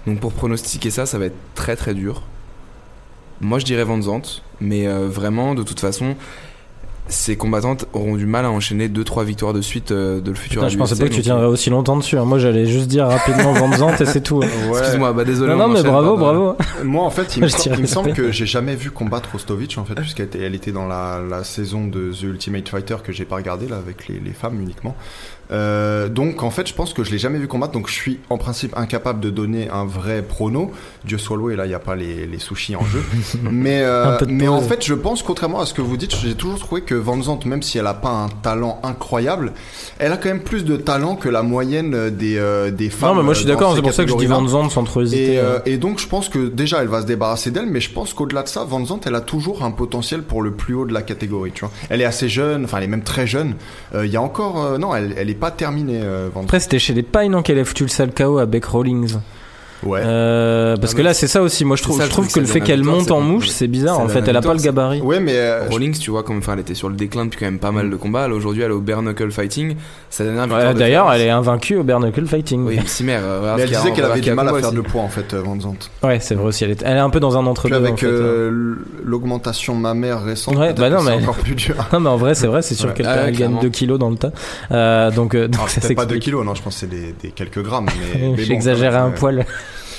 donc 0.06 0.20
pour 0.20 0.32
pronostiquer 0.32 0.90
ça 0.90 1.06
ça 1.06 1.18
va 1.18 1.26
être 1.26 1.36
très 1.54 1.76
très 1.76 1.94
dur 1.94 2.22
moi 3.40 3.58
je 3.58 3.64
dirais 3.64 3.84
Van 3.84 4.00
Zandt 4.00 4.42
mais 4.60 4.86
euh, 4.86 5.08
vraiment 5.08 5.54
de 5.54 5.62
toute 5.62 5.80
façon 5.80 6.14
ces 7.06 7.36
combattantes 7.36 7.84
auront 7.92 8.16
du 8.16 8.24
mal 8.24 8.46
à 8.46 8.50
enchaîner 8.50 8.88
2-3 8.88 9.24
victoires 9.24 9.52
de 9.52 9.60
suite 9.60 9.92
euh, 9.92 10.22
de 10.22 10.30
le 10.30 10.36
futur. 10.36 10.62
Putain, 10.62 10.70
je 10.70 10.78
pensais 10.78 10.96
pas 10.96 11.06
que 11.06 11.12
tu 11.12 11.20
tiendrais 11.20 11.44
aussi 11.44 11.68
longtemps 11.68 11.98
dessus. 11.98 12.16
hein. 12.16 12.24
Moi, 12.24 12.38
j'allais 12.38 12.64
juste 12.64 12.86
dire 12.88 13.06
rapidement 13.06 13.52
Van 13.52 13.70
Zandt 13.76 14.02
et 14.02 14.06
c'est 14.06 14.22
tout. 14.22 14.40
hein. 14.42 14.48
euh, 14.72 14.78
Excuse-moi, 14.78 15.12
bah 15.12 15.22
désolé. 15.24 15.52
Non, 15.54 15.64
on 15.64 15.68
non, 15.68 15.74
mais 15.74 15.82
bravo, 15.82 16.16
bravo. 16.16 16.56
Moi, 16.82 17.04
en 17.04 17.10
fait, 17.10 17.36
il 17.36 17.42
me, 17.42 17.48
il 17.78 17.88
semble 17.88 18.14
que 18.14 18.32
j'ai 18.32 18.46
jamais 18.46 18.74
vu 18.74 18.90
combattre 18.90 19.28
Rostovich, 19.32 19.76
en 19.76 19.84
fait, 19.84 19.96
puisqu'elle 19.96 20.24
était, 20.24 20.40
elle 20.44 20.54
était 20.54 20.72
dans 20.72 20.86
la, 20.86 21.20
la 21.28 21.44
saison 21.44 21.86
de 21.86 22.10
The 22.10 22.22
Ultimate 22.22 22.70
Fighter 22.70 22.96
que 23.04 23.12
j'ai 23.12 23.26
pas 23.26 23.36
regardé 23.36 23.68
là 23.68 23.76
avec 23.76 24.08
les, 24.08 24.18
les 24.18 24.32
femmes 24.32 24.58
uniquement. 24.62 24.96
Euh, 25.50 26.08
donc, 26.08 26.42
en 26.42 26.50
fait, 26.50 26.66
je 26.66 26.74
pense 26.74 26.92
que 26.92 27.04
je 27.04 27.10
l'ai 27.10 27.18
jamais 27.18 27.38
vu 27.38 27.48
combattre, 27.48 27.72
donc 27.72 27.88
je 27.88 27.94
suis 27.94 28.20
en 28.30 28.38
principe 28.38 28.76
incapable 28.76 29.20
de 29.20 29.30
donner 29.30 29.68
un 29.70 29.84
vrai 29.84 30.22
prono. 30.22 30.72
Dieu 31.04 31.18
soit 31.18 31.36
loué, 31.36 31.56
là, 31.56 31.66
il 31.66 31.68
n'y 31.68 31.74
a 31.74 31.80
pas 31.80 31.96
les, 31.96 32.26
les 32.26 32.38
sushis 32.38 32.76
en 32.76 32.84
jeu. 32.84 33.02
mais 33.42 33.82
euh, 33.82 34.18
mais 34.28 34.48
en 34.48 34.60
fait, 34.60 34.84
je 34.84 34.94
pense, 34.94 35.22
contrairement 35.22 35.60
à 35.60 35.66
ce 35.66 35.74
que 35.74 35.82
vous 35.82 35.96
dites, 35.96 36.14
j'ai 36.16 36.34
toujours 36.34 36.58
trouvé 36.58 36.82
que 36.82 36.94
Van 36.94 37.20
Zandt, 37.20 37.48
même 37.48 37.62
si 37.62 37.78
elle 37.78 37.86
a 37.86 37.94
pas 37.94 38.10
un 38.10 38.28
talent 38.28 38.80
incroyable, 38.82 39.52
elle 39.98 40.12
a 40.12 40.16
quand 40.16 40.28
même 40.28 40.42
plus 40.42 40.64
de 40.64 40.76
talent 40.76 41.16
que 41.16 41.28
la 41.28 41.42
moyenne 41.42 42.10
des, 42.10 42.38
euh, 42.38 42.70
des 42.70 42.90
femmes. 42.90 43.10
Non, 43.10 43.16
mais 43.16 43.22
moi, 43.22 43.34
je 43.34 43.40
suis 43.40 43.48
d'accord. 43.48 43.70
ces 43.70 43.76
C'est 43.76 43.82
pour 43.82 43.92
ça 43.92 44.04
que 44.04 44.10
je 44.10 44.16
dis. 44.16 44.26
Van 44.26 44.46
Zandt 44.46 44.72
sans 44.72 44.84
trop 44.84 45.02
hésiter. 45.02 45.34
Et, 45.34 45.38
euh. 45.38 45.58
et 45.66 45.76
donc 45.76 45.98
je 45.98 46.08
pense 46.08 46.28
que 46.28 46.48
déjà 46.48 46.80
elle 46.82 46.88
va 46.88 47.02
se 47.02 47.06
débarrasser 47.06 47.50
d'elle, 47.50 47.66
mais 47.66 47.80
je 47.80 47.92
pense 47.92 48.14
qu'au-delà 48.14 48.42
de 48.42 48.48
ça, 48.48 48.64
Van 48.64 48.84
Zandt 48.84 49.06
elle 49.06 49.14
a 49.14 49.20
toujours 49.20 49.62
un 49.62 49.70
potentiel 49.70 50.22
pour 50.22 50.42
le 50.42 50.52
plus 50.52 50.74
haut 50.74 50.86
de 50.86 50.94
la 50.94 51.02
catégorie. 51.02 51.52
Tu 51.52 51.60
vois, 51.60 51.72
elle 51.90 52.00
est 52.00 52.06
assez 52.06 52.28
jeune, 52.28 52.64
enfin 52.64 52.78
elle 52.78 52.84
est 52.84 52.88
même 52.88 53.02
très 53.02 53.26
jeune. 53.26 53.54
Il 53.94 54.10
y 54.10 54.16
a 54.16 54.22
encore, 54.22 54.78
non, 54.78 54.94
elle, 54.94 55.14
elle 55.16 55.30
est 55.30 55.33
pas 55.34 55.50
terminée. 55.50 56.00
Euh. 56.02 56.30
Après, 56.34 56.60
c'était 56.60 56.78
chez 56.78 56.94
les 56.94 57.02
Pines 57.02 57.32
non, 57.32 57.42
qu'elle 57.42 57.58
a 57.58 57.64
foutu 57.64 57.84
le 57.84 57.88
sale 57.88 58.12
KO 58.12 58.38
à 58.38 58.46
Beck 58.46 58.64
Rawlings. 58.64 59.16
Ouais. 59.84 60.00
Euh, 60.04 60.76
parce 60.76 60.92
que 60.94 60.98
mais 60.98 61.04
là, 61.04 61.14
c'est 61.14 61.26
ça 61.26 61.42
aussi. 61.42 61.64
Moi, 61.64 61.76
je 61.76 61.82
c'est 61.82 61.88
trouve, 61.88 61.98
ça, 61.98 62.04
je 62.06 62.10
trouve 62.10 62.30
que 62.32 62.40
le 62.40 62.46
c'est 62.46 62.52
fait 62.54 62.60
qu'elle 62.60 62.82
monte 62.84 63.04
c'est 63.06 63.10
en 63.12 63.20
mouche, 63.20 63.48
c'est 63.48 63.66
bizarre. 63.68 63.96
c'est 63.96 64.02
En 64.02 64.08
fait, 64.08 64.26
elle 64.28 64.36
a 64.36 64.40
pas 64.42 64.52
le 64.52 64.58
c'est- 64.58 64.64
gabarit. 64.66 65.00
Ouais, 65.00 65.20
mais 65.20 65.34
euh, 65.36 65.66
Rawlings, 65.70 65.98
tu 65.98 66.10
vois, 66.10 66.22
comme 66.22 66.38
enfin, 66.38 66.54
elle 66.54 66.60
était 66.60 66.74
sur 66.74 66.88
le 66.88 66.94
déclin 66.96 67.24
depuis 67.26 67.38
quand 67.38 67.46
même 67.46 67.58
pas 67.58 67.70
mal 67.72 67.90
de 67.90 67.96
combats. 67.96 68.26
Là, 68.28 68.34
Aujourd'hui, 68.34 68.62
elle 68.62 68.70
est 68.70 68.74
au 68.74 68.80
bare 68.80 69.02
knuckle 69.02 69.30
fighting. 69.30 69.76
Sa 70.10 70.24
dernière 70.24 70.44
victoire. 70.44 70.66
Ouais, 70.68 70.74
de 70.74 70.78
D'ailleurs, 70.78 71.12
elle 71.12 71.20
est 71.22 71.30
invaincue 71.30 71.76
au 71.76 71.82
bare 71.84 72.00
knuckle 72.00 72.26
fighting. 72.26 72.64
Oui, 72.66 72.78
Cimer. 72.86 73.18
euh, 73.20 73.54
mais 73.56 73.62
elle 73.62 73.68
disait 73.68 73.92
qu'elle 73.92 74.04
avait 74.04 74.20
du 74.20 74.32
mal 74.32 74.48
à 74.48 74.54
faire 74.54 74.72
le 74.72 74.82
poids 74.82 75.02
en 75.02 75.08
fait, 75.08 75.34
euh, 75.34 75.42
Van 75.42 75.58
Zandt. 75.60 75.90
Ouais, 76.02 76.18
c'est 76.20 76.34
vrai 76.34 76.46
aussi. 76.46 76.64
Elle 76.64 76.70
est, 76.72 76.82
elle 76.84 76.96
est 76.96 77.00
un 77.00 77.10
peu 77.10 77.20
dans 77.20 77.36
un 77.36 77.46
entre-deux. 77.46 77.74
avec 77.74 78.02
euh, 78.02 78.74
l'augmentation 79.04 79.74
mammaire 79.74 80.22
récente, 80.22 80.56
Ouais, 80.56 80.72
bah 80.72 80.90
non, 80.90 80.98
c'est 81.00 81.16
mais- 81.16 81.22
encore 81.22 81.36
plus 81.36 81.54
dur. 81.54 81.74
Non, 81.92 82.00
mais 82.00 82.08
en 82.10 82.16
vrai, 82.16 82.34
c'est 82.34 82.46
vrai, 82.46 82.62
c'est 82.62 82.74
sûr 82.74 82.92
qu'elle 82.94 83.06
Ah 83.06 83.24
gagne 83.26 83.34
clairement. 83.34 83.60
2 83.60 83.68
kilos 83.68 83.98
dans 83.98 84.10
le 84.10 84.16
tas. 84.16 85.10
Donc, 85.10 85.32
ça 85.34 85.38
Peut-être 85.40 85.56
pas 85.58 85.64
2 85.66 85.68
s'explique. 85.68 86.22
kilos, 86.22 86.44
non, 86.44 86.54
je 86.54 86.62
pense 86.62 86.74
que 86.74 86.80
c'est 86.80 86.86
des, 86.88 87.30
quelques 87.34 87.62
grammes. 87.62 87.86
Mais, 88.14 88.32
mais 88.36 88.44
J'exagérais 88.44 88.96
un 88.98 89.10
poil. 89.10 89.44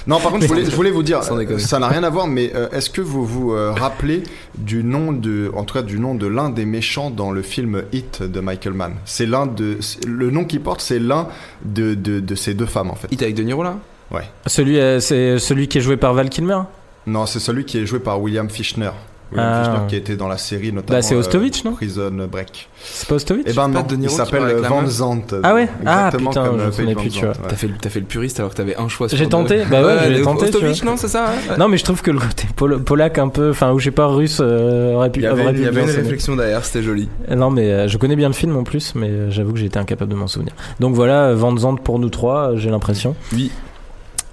Non, 0.08 0.20
par 0.20 0.32
contre, 0.32 0.44
je 0.44 0.48
voulais, 0.48 0.66
je 0.66 0.76
voulais 0.76 0.92
vous 0.92 1.02
dire, 1.02 1.22
euh, 1.32 1.58
ça 1.58 1.80
n'a 1.80 1.88
rien 1.88 2.04
à 2.04 2.10
voir, 2.10 2.28
mais 2.28 2.52
euh, 2.54 2.70
est-ce 2.70 2.92
que 2.92 3.02
vous 3.02 3.26
vous 3.26 3.54
euh, 3.54 3.72
rappelez 3.72 4.22
du 4.56 4.84
nom 4.84 5.12
de, 5.12 5.52
en 5.56 5.64
tout 5.64 5.74
cas 5.74 5.82
du 5.82 6.00
nom 6.00 6.14
de 6.14 6.28
l'un 6.28 6.50
des 6.50 6.66
méchants 6.66 7.10
dans 7.10 7.32
le 7.32 7.42
film 7.42 7.84
Hit 7.92 8.22
de 8.22 8.40
Michael 8.40 8.74
Mann? 8.74 8.94
C'est 9.06 9.26
l'un 9.26 9.48
de, 9.48 9.80
le 10.06 10.30
nom 10.30 10.46
qu'il 10.46 10.62
porte, 10.62 10.82
c'est 10.82 11.00
l'un 11.00 11.28
de, 11.64 11.96
de, 11.96 12.20
de 12.20 12.36
ces 12.36 12.54
deux 12.54 12.68
femmes 12.68 12.92
en 12.92 12.96
fait. 12.96 13.08
Hit 13.12 13.24
avec 13.24 13.34
De 13.36 13.42
Niro 13.42 13.64
là? 13.64 13.78
Ouais. 14.12 14.30
Celui, 14.46 14.80
euh, 14.80 15.00
c'est 15.00 15.40
celui 15.40 15.68
qui 15.68 15.80
est 15.80 15.82
joué 15.82 15.98
par 15.98 16.14
Val 16.14 16.30
Kilmer? 16.30 16.60
Non, 17.08 17.26
c'est 17.26 17.40
celui 17.40 17.66
qui 17.66 17.80
est 17.80 17.86
joué 17.88 18.00
par 18.00 18.22
William 18.22 18.50
Fichtner. 18.50 18.92
William 19.32 19.48
Ah. 19.52 19.64
Fichtner 19.64 19.88
qui 19.90 19.96
était 19.96 20.16
dans 20.16 20.28
la 20.28 20.38
série 20.38 20.72
notamment. 20.72 20.98
Bah, 21.00 21.02
c'est 21.02 21.16
Ostovich, 21.16 21.64
non 21.66 21.74
Prison 21.74 22.12
Break. 22.32 22.70
C'est 22.84 23.08
pas 23.08 23.16
Ostovich 23.16 23.46
Eh 23.48 23.54
ben 23.54 23.68
non, 23.70 23.84
il 23.90 24.00
qui 24.08 24.10
s'appelle 24.14 24.44
la 24.62 24.70
Van 24.70 24.86
Zandt. 24.88 25.36
Ah 25.44 25.54
ouais 25.56 25.68
Ah, 25.86 26.06
Exactement 26.08 26.30
putain, 26.30 26.46
comme 26.46 26.60
je 26.60 26.64
euh, 26.82 26.86
Paige 26.86 26.96
plus, 26.96 27.10
tu 27.10 27.26
vois. 27.26 27.34
T'as 27.48 27.56
fait, 27.56 27.68
le- 27.68 27.74
t'as 27.82 27.90
fait 27.90 28.00
le 28.00 28.06
puriste 28.06 28.40
alors 28.40 28.52
que 28.52 28.58
t'avais 28.58 28.76
un 28.78 28.88
choix 28.88 29.10
sur 29.10 29.18
J'ai 29.18 29.24
deux. 29.26 29.30
tenté, 29.32 29.64
bah 29.70 29.84
ouais, 29.84 30.12
de- 30.20 30.24
tenté, 30.24 30.46
Ostovich, 30.46 30.84
non, 30.84 30.96
c'est 30.98 31.08
ça 31.08 31.26
ouais 31.50 31.58
Non, 31.58 31.68
mais 31.68 31.78
je 31.78 31.84
trouve 31.84 32.02
que 32.02 32.12
le 32.12 32.20
côté 32.20 32.48
pol- 32.56 32.84
polac 32.84 33.18
un 33.18 33.30
peu, 33.30 33.50
enfin, 33.50 33.72
ou 33.72 33.80
je 33.80 33.86
sais 33.86 33.92
pas, 33.92 34.08
russe, 34.08 34.40
euh, 34.42 34.94
aurait 34.94 35.10
pu, 35.12 35.22
Il 35.22 35.24
y 35.24 35.28
avait, 35.28 35.42
il 35.54 35.60
y 35.62 35.66
avait 35.66 35.72
bien 35.72 35.84
une 35.84 35.96
réflexion 35.96 36.36
derrière, 36.36 36.64
c'était 36.64 36.84
joli. 36.84 37.10
Non, 37.36 37.50
mais 37.50 37.72
euh, 37.72 37.88
je 37.88 37.98
connais 37.98 38.16
bien 38.16 38.28
le 38.28 38.34
film 38.36 38.56
en 38.56 38.64
plus, 38.64 38.94
mais 38.96 39.10
euh, 39.10 39.32
j'avoue 39.32 39.54
que 39.54 39.60
j'ai 39.60 39.66
été 39.66 39.80
incapable 39.80 40.12
de 40.12 40.16
m'en 40.18 40.28
souvenir. 40.28 40.54
Donc 40.80 40.94
voilà, 40.96 41.26
euh, 41.30 41.36
Van 41.36 41.56
Zandt 41.58 41.82
pour 41.84 41.98
nous 42.00 42.10
trois, 42.10 42.52
euh, 42.52 42.58
j'ai 42.58 42.70
l'impression. 42.70 43.16
Oui. 43.34 43.52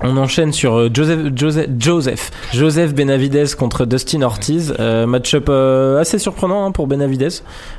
On 0.04 0.16
enchaîne 0.16 0.52
sur 0.52 0.74
euh, 0.74 0.90
Joseph, 0.92 1.20
Joseph, 1.36 1.68
Joseph, 1.78 2.30
Joseph 2.52 2.94
Benavidez 2.94 3.44
contre 3.56 3.86
Dustin 3.86 4.22
Ortiz. 4.22 4.74
Euh, 4.80 5.06
match-up 5.06 5.46
euh, 5.48 6.00
assez 6.00 6.18
surprenant 6.18 6.66
hein, 6.66 6.72
pour 6.72 6.86
Benavidez, 6.86 7.28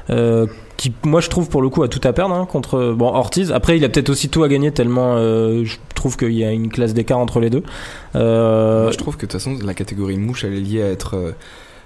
euh, 0.10 0.48
qui, 0.78 0.94
moi, 1.04 1.20
je 1.20 1.30
trouve 1.30 1.50
pour 1.50 1.62
le 1.62 1.70
coup 1.70 1.84
a 1.84 1.90
tout 1.90 2.02
à 2.08 2.14
perdre 2.14 2.34
hein, 2.34 2.46
contre 2.50 2.94
bon 2.94 3.08
Ortiz. 3.08 3.52
Après, 3.52 3.78
il 3.78 3.84
a 3.84 3.90
peut-être 3.90 4.10
aussi 4.10 4.30
tout 4.30 4.44
à 4.44 4.48
gagner 4.48 4.72
tellement 4.72 5.16
euh, 5.18 5.66
je 5.66 5.76
trouve 5.96 6.18
qu'il 6.18 6.32
y 6.34 6.44
a 6.46 6.52
une 6.52 6.70
classe 6.70 6.94
d'écart 6.94 7.20
entre 7.20 7.40
les 7.40 7.50
deux. 7.50 7.64
Euh, 8.16 8.84
Moi, 8.84 8.92
je 8.92 8.98
trouve 8.98 9.16
que 9.16 9.26
de 9.26 9.32
toute 9.32 9.42
façon, 9.42 9.58
la 9.66 9.74
catégorie 9.74 10.18
mouche, 10.18 10.44
elle 10.46 10.54
est 10.54 10.62
liée 10.62 10.82
à 10.82 10.90
être. 10.90 11.34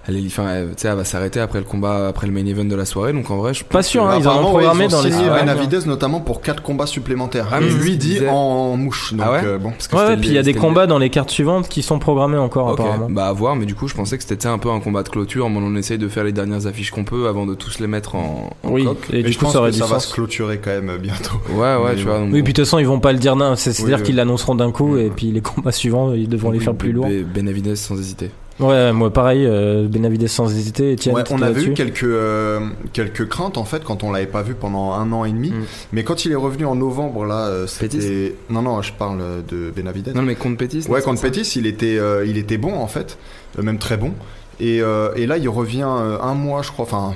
Euh, 0.08 0.12
Elle, 0.12 0.18
est, 0.24 0.28
enfin, 0.28 0.48
elle- 0.56 0.68
tu 0.70 0.74
sais, 0.78 0.88
elle 0.88 0.96
va 0.96 1.04
s'arrêter 1.04 1.40
après 1.40 1.60
le 1.60 1.66
combat, 1.66 2.08
après 2.08 2.28
le 2.28 2.34
main 2.34 2.46
event 2.46 2.66
de 2.66 2.76
la 2.76 2.86
soirée. 2.86 3.14
Donc 3.14 3.30
en 3.32 3.38
vrai, 3.38 3.54
je 3.54 3.64
Pas 3.64 3.84
sûr, 3.84 4.06
hein, 4.08 4.18
ils 4.20 4.28
en 4.28 4.40
ont 4.40 4.50
programmé 4.50 4.86
ouais, 4.86 4.86
ils 4.90 4.96
ont 4.96 4.98
dans 4.98 5.04
les- 5.04 5.12
signé 5.12 5.30
ouais. 5.30 5.40
Benavidez 5.42 5.80
notamment 5.86 6.20
pour 6.22 6.42
4 6.42 6.62
combats 6.64 6.86
supplémentaires. 6.88 7.48
Ah, 7.52 7.60
lui 7.60 7.98
dit 7.98 8.08
disait- 8.16 8.30
en 8.30 8.78
mouche. 8.78 9.14
Donc 9.14 9.22
Ah 9.26 9.32
ouais 9.32 9.42
euh, 9.44 9.58
bon. 9.58 9.72
Parce 9.72 9.88
que 9.88 9.96
Ouais, 9.96 10.06
ouais, 10.06 10.18
puis 10.18 10.30
il 10.30 10.34
y 10.36 10.38
a 10.38 10.44
des 10.44 10.54
combats 10.54 10.88
dans 10.88 10.98
les 11.00 11.10
cartes 11.10 11.30
suivantes 11.32 11.68
qui 11.68 11.82
sont 11.82 12.00
programmés 12.00 12.38
encore 12.38 12.68
Ok, 12.68 12.80
apparemment. 12.80 13.08
bah 13.10 13.28
à 13.28 13.34
voir, 13.34 13.56
mais 13.56 13.66
du 13.66 13.76
coup 13.76 13.88
je 13.88 13.96
pensais 13.96 14.18
que 14.18 14.24
c'était 14.24 14.48
un 14.48 14.58
peu 14.58 14.70
un 14.70 14.80
combat 14.80 15.04
de 15.04 15.10
clôture, 15.10 15.50
mais 15.50 15.60
on 15.62 15.76
essaye 15.76 15.98
de 15.98 16.08
faire 16.08 16.24
les 16.24 16.32
dernières 16.32 16.68
affiches 16.68 16.92
qu'on 16.92 17.04
peut 17.04 17.28
avant 17.28 17.46
de 17.46 17.54
tous 17.54 17.80
les 17.80 17.88
mettre 17.88 18.16
en, 18.16 18.50
en 18.64 18.70
oui, 18.72 18.86
coque. 18.86 19.08
et 19.12 19.24
du 19.24 19.32
je 19.32 19.38
coup 19.38 19.46
pense 19.46 19.54
ça 19.54 19.60
que 19.62 19.72
ça 19.72 19.86
va 19.86 20.00
se 20.00 20.14
clôturer 20.14 20.60
quand 20.64 20.72
même 20.72 20.98
bientôt. 20.98 21.36
Ouais, 21.52 21.76
ouais, 21.76 21.96
tu 21.96 22.04
vois. 22.04 22.22
Oui, 22.22 22.44
puis 22.44 22.54
de 22.54 22.58
toute 22.58 22.66
façon, 22.66 22.80
ils 22.80 22.88
vont 22.88 23.00
pas 23.00 23.12
le 23.12 23.20
dire 23.20 23.36
C'est-à-dire 23.56 24.04
qu'ils 24.04 24.16
l'annonceront 24.16 24.56
d'un 24.56 24.72
coup 24.72 24.96
Oui, 24.96 25.02
et 25.02 25.10
puis 25.10 25.32
les 25.32 25.42
combats 25.42 25.72
suivants, 25.72 26.14
ils 26.14 26.30
devront 26.30 26.52
les 26.52 26.60
faire 26.60 26.76
plus 26.76 26.92
lourds. 26.92 27.08
Be- 27.08 27.24
Benavidez 27.26 27.76
sans 27.76 27.98
hésiter. 28.00 28.32
Ouais, 28.60 28.92
moi 28.92 29.12
pareil, 29.14 29.46
euh, 29.46 29.88
Benavidez 29.88 30.28
sans 30.28 30.52
hésiter. 30.52 30.94
Etienne, 30.94 31.16
Ouais, 31.16 31.24
on 31.32 31.42
avait 31.42 31.64
eu 31.64 31.74
quelques 31.74 32.04
euh, 32.04 32.60
quelques 32.94 33.28
craintes 33.28 33.58
en 33.58 33.66
fait 33.66 33.84
quand 33.84 34.04
on 34.04 34.12
l'avait 34.12 34.26
pas 34.26 34.42
vu 34.42 34.56
pendant 34.56 34.94
un 34.94 35.12
an 35.12 35.26
et 35.26 35.32
demi. 35.32 35.52
Mm. 35.52 35.66
Mais 35.94 36.04
quand 36.04 36.26
il 36.26 36.32
est 36.32 36.36
revenu 36.36 36.66
en 36.66 36.76
novembre 36.76 37.26
là, 37.26 37.48
euh, 37.48 37.68
c'était 37.68 38.36
non 38.50 38.64
non, 38.64 38.82
je 38.82 38.94
parle 38.94 39.22
de 39.48 39.72
Benavidez. 39.76 40.14
Non, 40.14 40.24
mais 40.24 40.36
contre 40.36 40.58
Pétis 40.58 40.86
Ouais, 40.90 41.02
contre 41.02 41.22
Pétis, 41.22 41.54
il 41.56 41.68
était, 41.68 41.98
euh, 42.00 42.26
il 42.26 42.38
était 42.38 42.58
bon 42.58 42.74
en 42.74 42.88
fait, 42.88 43.18
euh, 43.58 43.62
même 43.62 43.78
très 43.78 43.98
bon. 43.98 44.14
Et, 44.60 44.82
euh, 44.82 45.14
et 45.16 45.28
là, 45.28 45.38
il 45.38 45.50
revient 45.50 45.88
euh, 45.88 46.18
un 46.20 46.34
mois, 46.34 46.64
je 46.64 46.72
crois, 46.72 46.86
enfin 46.86 47.14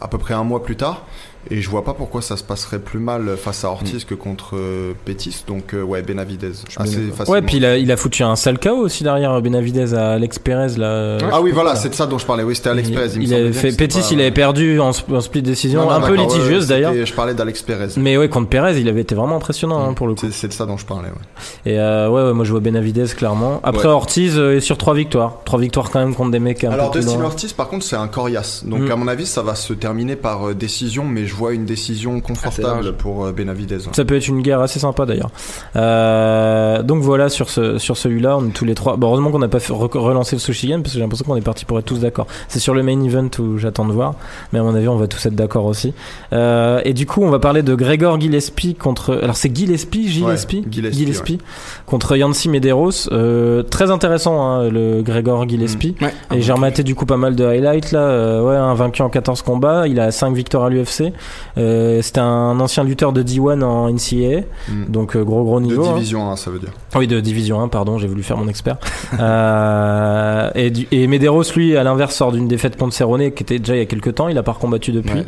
à 0.00 0.08
peu 0.08 0.18
près 0.18 0.34
un 0.34 0.44
mois 0.44 0.62
plus 0.62 0.76
tard. 0.76 1.06
Et 1.50 1.62
je 1.62 1.70
vois 1.70 1.84
pas 1.84 1.94
pourquoi 1.94 2.20
ça 2.20 2.36
se 2.36 2.44
passerait 2.44 2.78
plus 2.80 2.98
mal 2.98 3.36
face 3.38 3.64
à 3.64 3.70
Ortiz 3.70 4.04
que 4.04 4.14
contre 4.14 4.56
euh, 4.56 4.92
Pétis. 5.06 5.44
Donc 5.48 5.72
euh, 5.72 5.82
ouais, 5.82 6.02
Benavidez. 6.02 6.52
Assez. 6.76 6.98
Ouais, 7.28 7.40
puis 7.40 7.56
il 7.56 7.64
a, 7.64 7.78
il 7.78 7.90
a 7.90 7.96
foutu 7.96 8.22
un 8.22 8.36
sale 8.36 8.58
KO 8.58 8.70
aussi 8.76 9.04
derrière 9.04 9.40
Benavidez 9.40 9.94
à 9.94 10.10
Alex 10.10 10.38
Perez 10.38 10.76
là. 10.76 11.16
Ouais, 11.16 11.22
Ah 11.32 11.40
oui, 11.40 11.50
voilà, 11.52 11.76
c'est 11.76 11.88
de 11.88 11.94
ça 11.94 12.06
dont 12.06 12.18
je 12.18 12.26
parlais. 12.26 12.42
Oui, 12.42 12.54
c'était 12.54 12.68
Alex 12.68 12.88
Il- 12.90 12.94
Perez. 12.94 13.10
Il, 13.16 13.22
il 13.22 13.34
avait 13.34 13.52
fait 13.54 13.72
Pétis, 13.74 14.00
pas- 14.00 14.06
il 14.10 14.20
avait 14.20 14.30
perdu 14.32 14.80
en, 14.80 14.90
sp- 14.90 15.14
en 15.16 15.20
split 15.22 15.40
décision, 15.40 15.80
Non, 15.80 15.86
non, 15.86 15.92
un 15.92 16.00
peu 16.02 16.12
ouais, 16.12 16.18
litigieuse 16.18 16.64
c'était- 16.64 16.80
d'ailleurs. 16.82 17.06
Je 17.06 17.12
parlais 17.14 17.32
d'Alex 17.34 17.62
Perez. 17.62 17.88
Mais 17.96 18.18
ouais, 18.18 18.28
contre 18.28 18.48
Perez, 18.50 18.78
il 18.78 18.88
avait 18.88 19.00
été 19.00 19.14
vraiment 19.14 19.36
impressionnant 19.36 19.82
hein, 19.88 19.94
pour 19.94 20.08
le 20.08 20.14
coup. 20.14 20.26
C'est 20.30 20.48
de 20.48 20.52
ça 20.52 20.66
dont 20.66 20.76
je 20.76 20.84
parlais. 20.84 21.08
Ouais. 21.08 21.72
Et 21.72 21.78
euh, 21.80 22.08
ouais, 22.10 22.22
ouais, 22.22 22.34
moi 22.34 22.44
je 22.44 22.50
vois 22.50 22.60
Benavidez 22.60 23.06
clairement. 23.16 23.60
Après 23.62 23.88
Ouais. 23.88 23.94
Ortiz 23.94 24.38
euh, 24.38 24.56
est 24.56 24.60
sur 24.60 24.76
trois 24.76 24.92
victoires, 24.94 25.38
trois 25.46 25.58
victoires 25.58 25.90
quand 25.90 26.00
même 26.00 26.14
contre 26.14 26.32
des 26.32 26.38
mecs 26.38 26.64
un 26.64 26.72
Alors 26.72 26.90
Dustin. 26.90 27.18
Ortiz, 27.22 27.52
par 27.54 27.68
contre, 27.68 27.84
c'est 27.86 27.96
un 27.96 28.08
coriace. 28.08 28.62
Donc 28.66 28.80
Mm. 28.82 28.90
à 28.92 28.96
mon 28.96 29.08
avis, 29.08 29.24
ça 29.26 29.40
va 29.42 29.54
se 29.54 29.72
terminer 29.72 30.16
par 30.16 30.48
euh, 30.50 30.54
décision, 30.54 31.04
mais 31.06 31.24
je 31.30 31.36
vois 31.36 31.52
une 31.54 31.64
décision 31.64 32.20
confortable 32.20 32.92
pour 32.94 33.24
euh, 33.24 33.32
Benavidez. 33.32 33.78
Ça 33.92 34.04
peut 34.04 34.16
être 34.16 34.26
une 34.26 34.42
guerre 34.42 34.60
assez 34.60 34.80
sympa 34.80 35.06
d'ailleurs. 35.06 35.30
Euh, 35.76 36.82
donc 36.82 37.02
voilà 37.02 37.28
sur 37.28 37.48
ce 37.50 37.78
sur 37.78 37.96
celui-là, 37.96 38.36
on 38.36 38.48
est 38.48 38.52
tous 38.52 38.64
les 38.64 38.74
trois. 38.74 38.96
Bon, 38.96 39.08
heureusement 39.08 39.30
qu'on 39.30 39.38
n'a 39.38 39.48
pas 39.48 39.58
relancé 39.68 40.34
le 40.34 40.40
sushi 40.40 40.68
game 40.68 40.82
parce 40.82 40.92
que 40.92 40.98
j'ai 40.98 41.02
l'impression 41.04 41.24
qu'on 41.24 41.36
est 41.36 41.40
parti 41.40 41.64
pour 41.64 41.78
être 41.78 41.84
tous 41.84 42.00
d'accord. 42.00 42.26
C'est 42.48 42.58
sur 42.58 42.74
le 42.74 42.82
main 42.82 43.00
event 43.04 43.30
où 43.38 43.58
j'attends 43.58 43.84
de 43.84 43.92
voir, 43.92 44.14
mais 44.52 44.58
à 44.58 44.62
mon 44.62 44.74
avis 44.74 44.88
on 44.88 44.96
va 44.96 45.06
tous 45.06 45.24
être 45.26 45.36
d'accord 45.36 45.66
aussi. 45.66 45.94
Euh, 46.32 46.80
et 46.84 46.94
du 46.94 47.06
coup 47.06 47.22
on 47.22 47.30
va 47.30 47.38
parler 47.38 47.62
de 47.62 47.74
Gregor 47.74 48.20
Gillespie 48.20 48.74
contre. 48.74 49.20
Alors 49.22 49.36
c'est 49.36 49.54
Gillespie, 49.54 50.08
Gillespie, 50.08 50.64
Ouais, 50.66 50.92
Gillespie, 50.92 51.38
contre 51.86 52.16
Yancy 52.16 52.48
Medeiros. 52.48 53.08
Euh, 53.12 53.62
très 53.62 53.90
intéressant 53.92 54.42
hein, 54.42 54.68
le 54.68 55.02
Gregor 55.02 55.48
Gillespie. 55.48 55.94
Ouais. 56.00 56.12
Et 56.34 56.42
j'ai 56.42 56.52
rematé 56.52 56.82
du 56.82 56.96
coup 56.96 57.06
pas 57.06 57.16
mal 57.16 57.36
de 57.36 57.44
highlights 57.44 57.92
là. 57.92 58.00
Euh, 58.00 58.42
ouais, 58.42 58.56
un 58.56 58.74
vaincu 58.74 59.02
en 59.02 59.08
14 59.08 59.42
combats. 59.42 59.86
Il 59.86 60.00
a 60.00 60.10
5 60.10 60.34
victoires 60.34 60.64
à 60.64 60.70
l'UFC. 60.70 61.12
Euh, 61.58 62.00
C'était 62.02 62.20
un 62.20 62.58
ancien 62.60 62.84
lutteur 62.84 63.12
de 63.12 63.22
D1 63.22 63.62
en 63.62 63.88
NCAA. 63.90 64.40
Mm. 64.68 64.84
Donc 64.88 65.16
euh, 65.16 65.24
gros 65.24 65.42
gros 65.44 65.60
De 65.60 65.66
niveau. 65.66 65.84
hein. 65.86 65.94
division 65.94 66.30
1, 66.30 66.36
ça 66.36 66.50
veut 66.50 66.58
dire. 66.58 66.70
Oui, 66.96 67.06
de 67.06 67.20
division 67.20 67.60
1, 67.60 67.68
pardon, 67.68 67.98
j'ai 67.98 68.06
voulu 68.08 68.22
faire 68.22 68.36
mon 68.36 68.48
expert. 68.48 68.76
euh, 69.20 70.50
et, 70.54 70.72
et 70.92 71.06
Medeiros, 71.06 71.42
lui, 71.56 71.76
à 71.76 71.82
l'inverse, 71.84 72.14
sort 72.14 72.32
d'une 72.32 72.48
défaite 72.48 72.76
contre 72.76 72.94
Cerrone 72.94 73.30
qui 73.32 73.42
était 73.42 73.58
déjà 73.58 73.74
il 73.76 73.78
y 73.78 73.82
a 73.82 73.86
quelques 73.86 74.14
temps. 74.14 74.28
Il 74.28 74.38
a 74.38 74.42
pas 74.42 74.52
recombattu 74.52 74.92
depuis. 74.92 75.20
Ouais. 75.20 75.26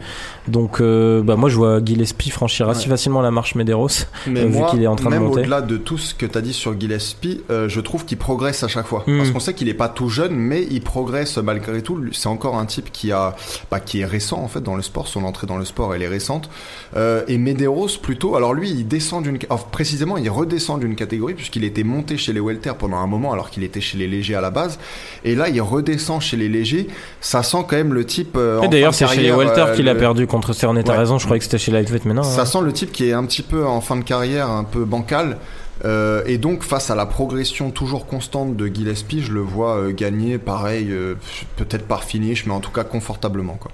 Donc, 0.48 0.80
euh, 0.80 1.22
bah, 1.22 1.36
moi, 1.36 1.48
je 1.48 1.56
vois 1.56 1.80
Gillespie 1.84 2.30
franchir 2.30 2.68
assez 2.68 2.82
Ouais. 2.84 2.88
facilement 2.90 3.20
la 3.20 3.30
marche 3.30 3.54
Medeiros. 3.54 3.88
Mais 4.26 4.40
Euh, 4.40 4.46
vu 4.46 4.60
qu'il 4.70 4.82
est 4.82 4.86
en 4.86 4.96
train 4.96 5.06
de 5.10 5.14
même 5.14 5.24
monter. 5.24 5.40
au-delà 5.40 5.60
de 5.62 5.76
tout 5.76 5.98
ce 5.98 6.14
que 6.14 6.26
tu 6.26 6.36
as 6.36 6.40
dit 6.40 6.52
sur 6.52 6.78
Gillespie, 6.78 7.42
euh, 7.50 7.68
je 7.68 7.80
trouve 7.80 8.04
qu'il 8.04 8.18
progresse 8.18 8.62
à 8.64 8.68
chaque 8.68 8.86
fois. 8.86 9.04
Mm. 9.06 9.18
Parce 9.18 9.30
qu'on 9.30 9.40
sait 9.40 9.54
qu'il 9.54 9.68
est 9.68 9.74
pas 9.74 9.88
tout 9.88 10.08
jeune, 10.08 10.34
mais 10.34 10.66
il 10.70 10.80
progresse 10.82 11.36
malgré 11.38 11.82
tout. 11.82 12.00
C'est 12.12 12.28
encore 12.28 12.56
un 12.56 12.66
type 12.66 12.90
qui 12.92 13.12
a, 13.12 13.34
bah, 13.70 13.80
qui 13.80 14.00
est 14.00 14.04
récent 14.04 14.38
en 14.42 14.48
fait 14.48 14.60
dans 14.60 14.74
le 14.74 14.82
sport. 14.82 15.06
Son 15.06 15.24
entrée 15.24 15.46
dans 15.46 15.58
le 15.58 15.64
sport 15.64 15.81
Bellator 15.82 15.94
et 15.94 15.98
les 15.98 16.08
récentes. 16.08 16.48
Euh, 16.96 17.22
et 17.28 17.38
Medeiros 17.38 17.88
plutôt, 18.00 18.36
alors 18.36 18.54
lui 18.54 18.70
il 18.70 18.86
descend 18.86 19.22
d'une, 19.24 19.38
précisément 19.70 20.16
il 20.16 20.28
redescend 20.30 20.80
d'une 20.80 20.94
catégorie 20.94 21.34
puisqu'il 21.34 21.64
était 21.64 21.84
monté 21.84 22.16
chez 22.16 22.32
les 22.32 22.40
welter 22.40 22.72
pendant 22.78 22.98
un 22.98 23.06
moment 23.06 23.32
alors 23.32 23.50
qu'il 23.50 23.64
était 23.64 23.80
chez 23.80 23.98
les 23.98 24.06
légers 24.08 24.34
à 24.34 24.40
la 24.40 24.50
base. 24.50 24.78
Et 25.24 25.34
là 25.34 25.48
il 25.48 25.60
redescend 25.60 26.20
chez 26.20 26.36
les 26.36 26.48
légers. 26.48 26.88
Ça 27.20 27.42
sent 27.42 27.58
quand 27.68 27.76
même 27.76 27.94
le 27.94 28.04
type. 28.04 28.36
euh, 28.36 28.60
Et 28.62 28.68
d'ailleurs, 28.68 28.94
c'est 28.94 29.06
chez 29.06 29.20
les 29.22 29.32
welter 29.32 29.60
euh, 29.68 29.74
qu'il 29.74 29.88
a 29.88 29.94
perdu 29.94 30.26
contre 30.26 30.52
Cerrone. 30.52 30.82
T'as 30.82 30.92
Ouais. 30.92 30.98
raison, 30.98 31.18
je 31.18 31.24
croyais 31.24 31.38
que 31.38 31.44
c'était 31.44 31.58
chez 31.58 31.72
Lightweight, 31.72 32.04
mais 32.04 32.14
non. 32.14 32.22
Ça 32.22 32.42
hein. 32.42 32.44
sent 32.44 32.58
le 32.62 32.72
type 32.72 32.92
qui 32.92 33.08
est 33.08 33.12
un 33.12 33.24
petit 33.24 33.42
peu 33.42 33.64
en 33.66 33.80
fin 33.80 33.96
de 33.96 34.02
carrière, 34.04 34.50
un 34.50 34.64
peu 34.64 34.84
bancal. 34.84 35.38
Euh, 35.84 36.22
et 36.26 36.38
donc 36.38 36.62
face 36.62 36.90
à 36.90 36.94
la 36.94 37.06
progression 37.06 37.70
toujours 37.70 38.06
constante 38.06 38.56
de 38.56 38.66
Gillespie, 38.66 39.20
je 39.22 39.32
le 39.32 39.40
vois 39.40 39.76
euh, 39.78 39.92
gagner 39.92 40.38
pareil, 40.38 40.88
euh, 40.90 41.14
peut-être 41.56 41.86
par 41.86 42.04
finish, 42.04 42.46
mais 42.46 42.52
en 42.52 42.60
tout 42.60 42.70
cas 42.70 42.84
confortablement. 42.84 43.54
Quoi. 43.54 43.72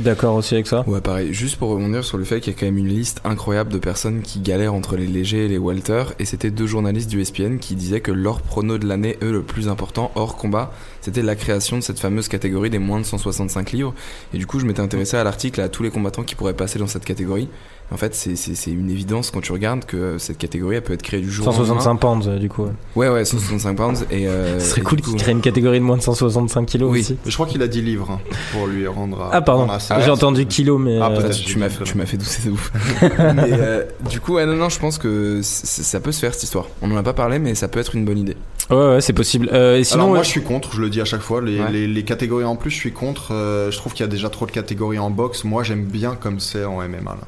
D'accord 0.00 0.36
aussi 0.36 0.54
avec 0.54 0.66
ça. 0.66 0.82
Ouais, 0.86 1.02
pareil. 1.02 1.34
Juste 1.34 1.56
pour 1.56 1.68
rebondir 1.68 2.02
sur 2.04 2.16
le 2.16 2.24
fait 2.24 2.40
qu'il 2.40 2.54
y 2.54 2.56
a 2.56 2.58
quand 2.58 2.64
même 2.64 2.78
une 2.78 2.88
liste 2.88 3.20
incroyable 3.22 3.70
de 3.70 3.76
personnes 3.76 4.22
qui 4.22 4.40
galèrent 4.40 4.72
entre 4.72 4.96
les 4.96 5.06
légers 5.06 5.44
et 5.44 5.48
les 5.48 5.58
welter. 5.58 6.04
Et 6.18 6.24
c'était 6.24 6.50
deux 6.50 6.66
journalistes 6.66 7.10
du 7.10 7.20
ESPN 7.20 7.58
qui 7.58 7.74
disaient 7.74 8.00
que 8.00 8.10
leur 8.10 8.40
prono 8.40 8.78
de 8.78 8.86
l'année, 8.86 9.18
eux, 9.22 9.30
le 9.30 9.42
plus 9.42 9.68
important, 9.68 10.10
hors 10.14 10.36
combat, 10.36 10.72
c'était 11.02 11.20
la 11.20 11.36
création 11.36 11.76
de 11.76 11.82
cette 11.82 11.98
fameuse 11.98 12.28
catégorie 12.28 12.70
des 12.70 12.78
moins 12.78 12.98
de 12.98 13.04
165 13.04 13.72
livres. 13.72 13.92
Et 14.32 14.38
du 14.38 14.46
coup, 14.46 14.58
je 14.58 14.64
m'étais 14.64 14.80
intéressé 14.80 15.18
à 15.18 15.24
l'article, 15.24 15.60
à 15.60 15.68
tous 15.68 15.82
les 15.82 15.90
combattants 15.90 16.22
qui 16.22 16.34
pourraient 16.34 16.54
passer 16.54 16.78
dans 16.78 16.86
cette 16.86 17.04
catégorie. 17.04 17.50
En 17.92 17.96
fait, 17.96 18.14
c'est- 18.14 18.70
une 18.70 18.88
évidence 18.90 19.30
quand 19.32 19.40
tu 19.40 19.50
regardes 19.52 19.84
que 19.84 20.16
cette 20.18 20.38
catégorie, 20.38 20.76
elle 20.76 20.82
peut 20.82 20.92
être 20.92 21.02
créée 21.02 21.20
du 21.20 21.30
jour 21.30 21.46
au 21.48 21.50
lendemain. 21.50 21.66
165 21.80 21.96
pounds, 21.96 22.28
euh, 22.28 22.38
du 22.38 22.48
coup. 22.48 22.62
ouais. 22.64 22.70
Ouais, 22.94 23.08
ouais, 23.08 23.24
165 23.24 23.76
pounds. 23.76 24.04
Et, 24.12 24.28
euh, 24.28 24.58
Ce 24.60 24.66
serait 24.70 24.80
et 24.80 24.84
cool 24.84 25.00
qu'il 25.00 25.16
crée 25.16 25.32
une 25.32 25.40
catégorie 25.40 25.80
de 25.80 25.84
moins 25.84 25.96
de 25.96 26.02
165 26.02 26.66
kilos 26.66 26.90
Oui. 26.92 27.00
aussi. 27.00 27.16
Je 27.26 27.34
crois 27.34 27.46
qu'il 27.46 27.60
a 27.62 27.66
10 27.68 27.82
livres 27.82 28.10
hein, 28.12 28.20
pour 28.52 28.68
lui 28.68 28.86
rendre 28.86 29.20
à. 29.22 29.30
Ah, 29.32 29.40
pardon. 29.42 29.66
J'ai 30.04 30.10
entendu 30.10 30.46
kilo, 30.46 30.78
mais. 30.78 30.98
Ah, 31.00 31.10
euh, 31.10 31.16
peut-être. 31.20 31.36
tu 31.40 31.58
m'as 31.58 31.68
tu 31.68 31.96
m'as 31.98 32.06
fait 32.06 32.16
doucer 32.16 32.42
de 32.48 32.52
ouf. 32.52 32.70
mais 33.02 33.42
euh, 33.52 33.84
du 34.08 34.20
coup, 34.20 34.34
ouais, 34.34 34.46
non, 34.46 34.54
non, 34.54 34.68
je 34.68 34.78
pense 34.78 34.96
que 34.98 35.40
ça 35.42 35.98
peut 36.00 36.12
se 36.12 36.20
faire 36.20 36.32
cette 36.34 36.44
histoire. 36.44 36.66
On 36.82 36.90
en 36.92 36.96
a 36.96 37.02
pas 37.02 37.12
parlé, 37.14 37.38
mais 37.40 37.54
ça 37.56 37.66
peut 37.68 37.80
être 37.80 37.96
une 37.96 38.04
bonne 38.04 38.18
idée. 38.18 38.36
Ouais, 38.70 38.76
ouais, 38.76 39.00
c'est 39.00 39.12
possible. 39.12 39.50
Euh, 39.52 39.78
et 39.78 39.82
sinon, 39.84 39.98
Alors 40.02 40.08
moi 40.10 40.18
ouais, 40.18 40.24
je 40.24 40.28
suis 40.30 40.42
contre, 40.44 40.72
je 40.76 40.80
le 40.80 40.90
dis 40.90 41.00
à 41.00 41.04
chaque 41.04 41.22
fois, 41.22 41.40
les, 41.42 41.58
Ouais. 41.60 41.72
les, 41.72 41.86
les 41.88 42.04
catégories 42.04 42.44
en 42.44 42.54
plus 42.54 42.70
je 42.70 42.76
suis 42.76 42.92
contre, 42.92 43.32
euh, 43.32 43.68
je 43.72 43.76
trouve 43.76 43.94
qu'il 43.94 44.04
y 44.06 44.08
a 44.08 44.12
déjà 44.12 44.28
trop 44.30 44.46
de 44.46 44.52
catégories 44.52 45.00
en 45.00 45.10
boxe, 45.10 45.42
moi 45.42 45.64
j'aime 45.64 45.84
bien 45.86 46.14
comme 46.14 46.38
c'est 46.38 46.64
en 46.64 46.76
MMA 46.80 47.10
là. 47.20 47.26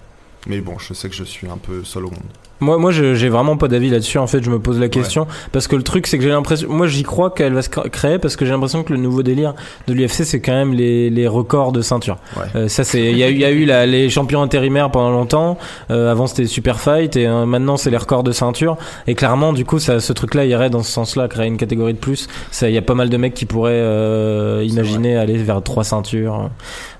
Mais 0.49 0.61
bon, 0.61 0.76
je 0.78 0.93
sais 0.93 1.09
que 1.09 1.14
je 1.14 1.24
suis 1.24 1.47
un 1.49 1.57
peu 1.59 1.84
seul 1.84 2.05
au 2.05 2.11
monde. 2.11 2.18
Moi, 2.59 2.76
moi, 2.78 2.93
je- 2.93 3.14
j'ai 3.14 3.28
vraiment 3.28 3.57
pas 3.57 3.66
d'avis 3.66 3.90
là-dessus. 3.90 4.18
En 4.18 4.28
fait, 4.28 4.40
je 4.43 4.49
me 4.51 4.61
pose 4.61 4.78
la 4.78 4.88
question 4.88 5.26
parce 5.51 5.66
que 5.66 5.74
le 5.74 5.82
truc, 5.82 6.07
c'est 6.07 6.16
que 6.16 6.22
j'ai 6.22 6.30
l'impression. 6.30 6.68
Moi, 6.68 6.86
j'y 6.86 7.03
crois 7.03 7.30
qu'elle 7.30 7.53
va 7.55 7.62
se 7.62 7.68
cr- 7.68 7.88
créer 7.90 8.18
parce 8.20 8.36
que 8.36 8.45
j'ai 8.45 8.53
l'impression 8.53 8.84
que 8.84 8.93
le 8.93 9.01
nouveau 9.01 9.24
délire 9.24 9.55
de 9.88 9.93
l'UFC, 9.95 10.24
c'est 10.24 10.40
quand 10.40 10.53
même 10.53 10.72
les, 10.72 11.11
les 11.11 11.26
records 11.26 11.72
de 11.72 11.80
ceinture. 11.80 12.18
Ouais. 12.36 12.45
Euh, 12.55 12.68
ça, 12.68 12.84
c'est. 12.84 13.03
Il 13.11 13.16
y 13.18 13.24
a, 13.24 13.30
eu- 13.30 13.34
il 13.34 13.40
y 13.40 13.45
a 13.45 13.51
eu 13.51 13.64
la- 13.64 13.86
les 13.86 14.09
champions 14.11 14.43
intérimaires 14.43 14.93
pendant 14.93 15.11
longtemps. 15.11 15.59
Euh, 15.90 16.11
avant, 16.12 16.28
c'était 16.28 16.47
Super 16.47 16.78
Fight 16.80 17.16
et 17.16 17.26
euh, 17.26 17.47
maintenant, 17.47 17.76
c'est 17.76 17.90
les 17.90 17.97
records 17.97 18.22
de 18.22 18.30
ceinture. 18.32 18.76
Et 19.09 19.16
clairement, 19.16 19.53
du 19.53 19.64
coup, 19.64 19.80
ça, 19.80 19.99
ce 19.99 20.12
truc-là 20.12 20.45
irait 20.45 20.70
dans 20.70 20.84
ce 20.84 20.90
sens-là, 20.93 21.26
créer 21.26 21.49
une 21.49 21.57
catégorie 21.57 21.95
de 21.95 21.99
plus. 21.99 22.28
Ça, 22.53 22.68
il 22.68 22.74
y 22.74 22.78
a 22.78 22.82
pas 22.82 22.95
mal 22.95 23.09
de 23.11 23.16
mecs 23.16 23.34
qui 23.34 23.45
pourraient 23.45 23.72
euh, 23.74 24.64
imaginer 24.64 25.16
aller 25.16 25.36
vers 25.36 25.62
trois 25.64 25.82
ceintures. 25.84 26.49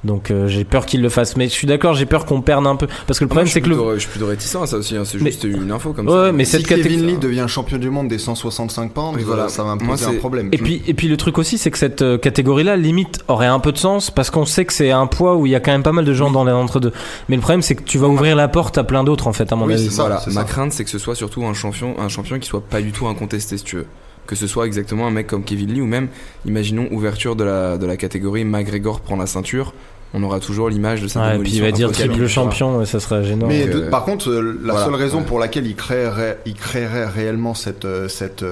Donc, 0.05 0.31
euh, 0.33 0.49
j'ai 0.49 0.65
peur 0.65 0.85
qu'ils 0.85 1.01
le 1.01 1.09
fassent. 1.09 1.37
Mais 1.37 1.45
je 1.47 1.53
suis 1.53 1.67
d'accord, 1.67 1.95
j'ai 1.95 2.07
peur 2.07 2.25
qu'on 2.27 2.41
perde 2.43 2.67
un 2.67 2.75
peu 2.77 2.89
parce 3.07 3.19
que 3.21 3.25
le 3.25 3.29
Ah, 3.29 3.35
problème, 3.35 3.47
c'est 3.47 3.61
que 3.61 3.69
le. 3.69 3.77
je 3.95 4.01
suis 4.01 4.09
plutôt 4.11 4.27
réticent 4.27 4.57
à 4.57 4.67
ça 4.67 4.77
aussi. 4.79 4.97
hein, 4.97 5.05
C'est 5.05 5.21
Mais- 5.21 5.31
juste 5.31 5.45
une 5.45 5.71
info 5.71 5.93
comme 5.93 6.07
Ouais, 6.09 6.13
ça. 6.13 6.23
ouais, 6.25 6.33
mais 6.33 6.45
si 6.45 6.53
cette 6.53 6.67
Kevin 6.67 6.85
catégorie. 6.85 7.13
Lee 7.13 7.19
devient 7.19 7.45
champion 7.49 7.79
du 7.79 7.89
monde 7.89 8.09
des 8.09 8.19
165 8.19 8.93
pounds, 8.93 9.15
Oui, 9.17 9.23
voilà. 9.25 9.49
ça 9.49 9.63
va 9.63 9.77
me 9.77 9.81
poser 9.87 10.07
un 10.07 10.15
problème. 10.15 10.49
Et 10.53 10.59
puis, 10.59 10.83
et 10.87 10.95
puis 10.95 11.07
le 11.09 11.17
truc 11.17 11.39
aussi, 11.39 11.57
c'est 11.57 11.71
que 11.71 11.79
cette 11.79 12.03
euh, 12.03 12.19
catégorie-là, 12.19 12.77
limite, 12.77 13.21
aurait 13.29 13.47
un 13.47 13.61
peu 13.61 13.71
de 13.73 13.79
sens 13.79 14.11
parce 14.11 14.31
qu'on 14.31 14.45
sait 14.45 14.65
que 14.65 14.73
c'est 14.73 14.91
un 14.91 15.07
poids 15.07 15.37
où 15.37 15.47
il 15.47 15.53
y 15.53 15.55
a 15.55 15.61
quand 15.61 15.73
même 15.73 15.83
pas 15.85 15.93
mal 15.93 16.05
de 16.05 16.15
gens 16.15 16.31
dans 16.31 16.45
les 16.45 16.53
entre-deux. 16.53 16.93
Mais 17.29 17.37
le 17.37 17.43
problème, 17.43 17.63
c'est 17.63 17.75
que 17.77 17.83
tu 17.85 17.99
vas 17.99 18.09
ouvrir 18.09 18.35
la 18.35 18.49
porte 18.49 18.79
à 18.79 18.85
plein 18.85 19.05
d'autres, 19.05 19.29
en 19.29 19.33
fait, 19.33 19.53
à 19.53 19.57
mon 19.57 19.67
Oui, 19.67 19.75
avis. 19.75 19.85
c'est 19.85 19.91
ça. 19.91 20.03
voilà, 20.03 20.21
ma 20.27 20.33
ça. 20.33 20.45
crainte 20.45 20.73
c'est 20.73 20.85
que 20.85 20.91
ce 20.91 20.99
soit 20.99 21.15
surtout 21.15 21.45
un 21.45 21.55
champion, 21.55 21.95
un 22.01 22.09
champion 22.09 22.39
qui 22.41 22.49
soit 22.49 22.61
pas 22.63 22.81
du 22.81 22.91
tout 22.93 23.07
incontesté 23.07 23.57
si 23.57 23.65
tu 23.65 23.77
veux. 23.77 23.87
Que 24.27 24.37
ce 24.37 24.47
soit 24.47 24.67
exactement 24.67 25.07
un 25.07 25.11
mec 25.11 25.27
comme 25.27 25.43
Kevin 25.45 25.73
Lee 25.73 25.81
ou 25.81 25.87
même, 25.87 26.09
imaginons, 26.47 26.89
ouverture 26.93 27.35
de 27.37 27.45
la, 27.45 27.77
de 27.77 27.87
la 27.87 27.97
catégorie 27.97 28.45
McGregor 28.45 29.01
prend 29.01 29.17
la 29.17 29.27
ceinture, 29.27 29.75
on 30.15 30.23
aura 30.23 30.41
toujours 30.41 30.69
l'image 30.69 31.01
de 31.03 31.09
sa 31.09 31.21
Ouais, 31.21 31.37
et 31.37 31.39
puis 31.39 31.53
démolition. 31.53 31.65
il 31.65 31.71
va 31.71 31.77
dire 31.77 31.91
triple 31.93 32.27
champion, 32.29 32.79
ouais, 32.79 32.87
ça 32.87 33.01
serait 33.01 33.25
gênant. 33.25 33.47
Mais 33.49 33.65
de- 33.67 33.81
euh, 33.85 33.91
par 33.91 34.05
contre, 34.05 34.29
euh, 34.31 34.61
la 34.63 34.73
voilà, 34.75 34.87
seule 34.87 34.95
raison 34.95 35.19
ouais. 35.21 35.25
pour 35.25 35.39
laquelle 35.39 35.67
il 35.67 35.75
créerait, 35.75 36.39
il 36.45 36.53
créerait 36.55 37.07
réellement 37.07 37.55
cette, 37.55 37.85
euh, 37.87 38.09
cette, 38.09 38.45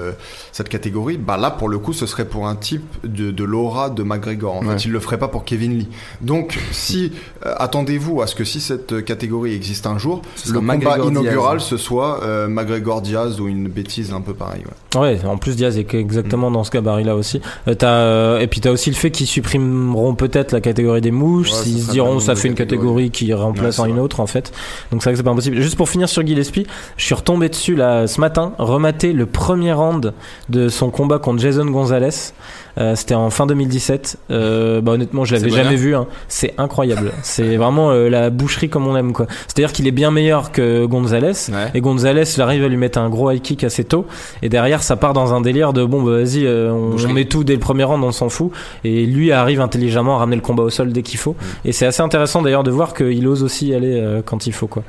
cette 0.51 0.69
catégorie, 0.69 1.17
bah 1.17 1.37
là, 1.37 1.51
pour 1.51 1.69
le 1.69 1.77
coup, 1.77 1.93
ce 1.93 2.05
serait 2.07 2.25
pour 2.25 2.47
un 2.47 2.55
type 2.55 2.83
de, 3.05 3.29
de 3.31 3.43
l'aura 3.43 3.89
de 3.91 4.01
McGregor. 4.03 4.55
En 4.57 4.65
Ouais. 4.65 4.73
fait, 4.75 4.85
il 4.85 4.91
le 4.91 4.99
ferait 4.99 5.19
pas 5.19 5.27
pour 5.29 5.45
Kevin 5.45 5.77
Lee. 5.77 5.87
Donc, 6.19 6.57
si, 6.71 7.13
euh, 7.45 7.53
attendez-vous 7.59 8.21
à 8.23 8.27
ce 8.27 8.33
que 8.35 8.43
si 8.43 8.59
cette 8.59 9.05
catégorie 9.05 9.53
existe 9.53 9.85
un 9.85 9.97
jour, 9.99 10.23
Ce 10.35 10.47
le 10.49 10.55
sera 10.55 10.59
combat 10.61 10.73
McGregor 10.75 11.11
inaugural, 11.11 11.57
Diaz. 11.59 11.69
ce 11.69 11.77
soit 11.77 12.23
euh, 12.23 12.47
McGregor 12.47 13.01
Diaz 13.03 13.39
ou 13.39 13.47
une 13.47 13.67
bêtise 13.69 14.11
un 14.13 14.21
peu 14.21 14.33
pareille. 14.33 14.63
ouais. 14.65 14.73
Ouais, 14.95 15.19
en 15.25 15.37
plus 15.37 15.55
Diaz 15.55 15.77
est 15.77 15.93
exactement 15.93 16.49
Mm. 16.49 16.53
dans 16.53 16.63
ce 16.65 16.71
gabarit-là 16.71 17.15
aussi. 17.15 17.39
Euh, 17.67 17.73
t'as, 17.75 17.87
euh, 17.87 18.39
et 18.39 18.47
puis 18.47 18.59
t'as 18.59 18.71
aussi 18.71 18.89
le 18.89 18.95
fait 18.97 19.09
qu'ils 19.09 19.25
supprimeront 19.27 20.15
peut-être 20.15 20.51
la 20.51 20.59
catégorie 20.59 20.99
des 20.99 21.11
mouches, 21.11 21.51
Ouais, 21.51 21.57
s'ils 21.63 21.77
se 21.77 21.83
serait 21.83 21.93
diront 21.93 22.19
ça 22.19 22.35
fait 22.35 22.49
une 22.49 22.55
catégorie. 22.55 23.05
catégorie 23.05 23.11
qui 23.11 23.33
remplace 23.33 23.77
Ouais, 23.79 23.85
en 23.85 23.87
une 23.89 23.99
autre 23.99 24.19
en 24.19 24.27
fait. 24.27 24.51
Donc 24.91 25.01
c'est 25.01 25.05
vrai 25.09 25.13
que 25.13 25.17
c'est 25.17 25.23
pas 25.23 25.31
impossible. 25.31 25.61
Juste 25.61 25.77
pour 25.77 25.87
finir 25.87 26.09
sur 26.09 26.25
Gillespie, 26.27 26.67
je 26.97 27.05
suis 27.05 27.15
retombé 27.15 27.47
dessus 27.47 27.75
là 27.75 28.05
ce 28.07 28.19
matin, 28.19 28.53
rematé 28.57 29.13
le 29.13 29.25
premier 29.25 29.71
round 29.71 30.13
de 30.49 30.67
son 30.67 30.89
combat 30.89 31.19
contre 31.19 31.41
Jason 31.41 31.65
Gonzalez. 31.65 32.33
Euh, 32.77 32.95
C'était 32.95 33.15
en 33.15 33.29
fin 33.29 33.45
2017. 33.45 34.17
Euh, 34.31 34.81
bah 34.81 34.93
honnêtement, 34.93 35.25
je 35.25 35.33
l'avais 35.35 35.49
jamais 35.49 35.75
vu. 35.75 35.95
hein. 35.95 36.07
C'est 36.27 36.53
incroyable. 36.57 37.11
c'est 37.23 37.57
vraiment 37.57 37.91
euh, 37.91 38.09
la 38.09 38.29
boucherie 38.29 38.69
comme 38.69 38.87
on 38.87 38.95
aime 38.95 39.13
quoi. 39.13 39.27
C'est-à-dire 39.47 39.73
qu'il 39.73 39.87
est 39.87 39.91
bien 39.91 40.11
meilleur 40.11 40.51
que 40.51 40.85
Gonzalez. 40.85 41.31
Ouais. 41.49 41.71
Et 41.73 41.81
Gonzalez, 41.81 42.23
il 42.35 42.41
arrive 42.41 42.63
à 42.63 42.67
lui 42.67 42.77
mettre 42.77 42.99
un 42.99 43.09
gros 43.09 43.29
high 43.31 43.41
kick 43.41 43.63
assez 43.63 43.83
tôt. 43.83 44.05
Et 44.41 44.49
derrière, 44.49 44.83
ça 44.83 44.95
part 44.95 45.13
dans 45.13 45.33
un 45.33 45.41
délire 45.41 45.73
de 45.73 45.83
bon, 45.85 46.01
bah, 46.03 46.11
vas-y, 46.11 46.45
euh, 46.45 46.71
on, 46.71 46.95
on 47.03 47.13
met 47.13 47.25
tout 47.25 47.43
dès 47.43 47.53
le 47.53 47.59
premier 47.59 47.83
round, 47.83 48.03
on 48.03 48.11
s'en 48.11 48.29
fout. 48.29 48.51
Et 48.83 49.05
lui 49.05 49.31
arrive 49.31 49.61
intelligemment 49.61 50.15
à 50.15 50.19
ramener 50.19 50.35
le 50.37 50.41
combat 50.41 50.63
au 50.63 50.69
sol 50.69 50.91
dès 50.93 51.01
qu'il 51.01 51.19
faut. 51.19 51.35
Et 51.65 51.71
c'est 51.71 51.85
assez 51.85 52.01
intéressant 52.01 52.41
d'ailleurs 52.41 52.63
de 52.63 52.71
voir 52.71 52.93
qu'il 52.93 53.27
ose 53.27 53.43
aussi 53.43 53.67
y 53.67 53.75
aller 53.75 53.99
euh, 53.99 54.21
quand 54.25 54.47
il 54.47 54.53
faut, 54.53 54.67
quoi. 54.67 54.83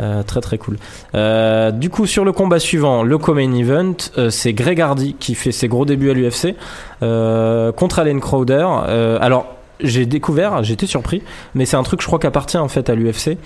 Euh, 0.00 0.22
très 0.22 0.40
très 0.40 0.58
cool. 0.58 0.76
Euh, 1.14 1.70
du 1.70 1.90
coup, 1.90 2.06
sur 2.06 2.24
le 2.24 2.32
combat 2.32 2.58
suivant, 2.58 3.02
le 3.02 3.18
co-main 3.18 3.52
event, 3.54 3.94
euh, 4.16 4.30
c'est 4.30 4.52
Greg 4.52 4.80
Hardy 4.80 5.16
qui 5.18 5.34
fait 5.34 5.52
ses 5.52 5.68
gros 5.68 5.84
débuts 5.84 6.10
à 6.10 6.14
l'UFC 6.14 6.54
contre 7.00 7.98
Allen 8.00 8.20
Crowder. 8.20 8.66
Euh, 8.88 9.18
alors. 9.20 9.46
J'ai 9.80 10.06
découvert, 10.06 10.64
j'étais 10.64 10.86
surpris, 10.86 11.22
mais 11.54 11.64
c'est 11.64 11.76
un 11.76 11.84
truc 11.84 12.00
je 12.02 12.06
crois 12.08 12.18
qui 12.18 12.26
appartient 12.26 12.56
en 12.58 12.66
fait 12.66 12.90
à 12.90 12.96
l'UFC 12.96 13.38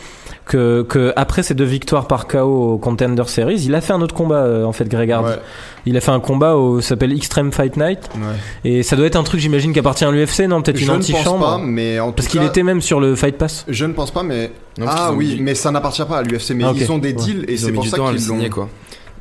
que, 0.46 0.80
que 0.80 1.12
après 1.14 1.42
ces 1.42 1.52
deux 1.52 1.66
victoires 1.66 2.06
par 2.06 2.26
KO 2.26 2.72
au 2.72 2.78
Contender 2.78 3.24
Series, 3.26 3.60
il 3.66 3.74
a 3.74 3.82
fait 3.82 3.92
un 3.92 4.00
autre 4.00 4.14
combat 4.14 4.36
euh, 4.36 4.64
en 4.64 4.72
fait 4.72 4.88
Greg 4.88 5.10
Hardy. 5.10 5.28
Ouais, 5.28 5.38
Il 5.84 5.94
a 5.94 6.00
fait 6.00 6.10
un 6.10 6.20
combat 6.20 6.56
au 6.56 6.80
ça 6.80 6.88
s'appelle 6.88 7.12
Extreme 7.12 7.52
Fight 7.52 7.76
Night 7.76 8.08
ouais. 8.16 8.70
et 8.70 8.82
ça 8.82 8.96
doit 8.96 9.04
être 9.04 9.16
un 9.16 9.24
truc 9.24 9.40
j'imagine 9.40 9.74
qui 9.74 9.78
appartient 9.78 10.06
à 10.06 10.10
l'UFC 10.10 10.48
non? 10.48 10.62
Peut-être 10.62 10.78
Je 10.78 10.84
une 10.86 10.92
ne 10.92 10.96
pense 10.96 11.10
pas, 11.10 11.18
antichambre 11.18 11.58
mais 11.66 12.00
en 12.00 12.06
tout 12.08 12.12
parce 12.14 12.28
qu'il 12.28 12.42
était 12.44 12.62
même 12.62 12.80
sur 12.80 12.98
le 12.98 13.14
Fight 13.14 13.36
Pass. 13.36 13.66
Je 13.68 13.84
ne 13.84 13.92
pense 13.92 14.10
pas, 14.10 14.22
mais 14.22 14.52
Non, 14.78 14.86
ah 14.88 15.12
oui, 15.14 15.36
mais 15.38 15.54
ça 15.54 15.70
n'appartient 15.70 16.04
pas 16.08 16.16
à 16.16 16.22
l'UFC. 16.22 16.52
Mais 16.54 16.64
Ah, 16.66 16.72
ils 16.74 16.90
ont 16.90 16.96
des 16.96 17.08
Ouais. 17.12 17.14
deals 17.24 17.44
et 17.46 17.58
c'est 17.58 17.72
pour 17.72 17.86
ça 17.86 17.98
qu'ils 17.98 18.26
l'ont. 18.26 18.48
quoi. 18.48 18.70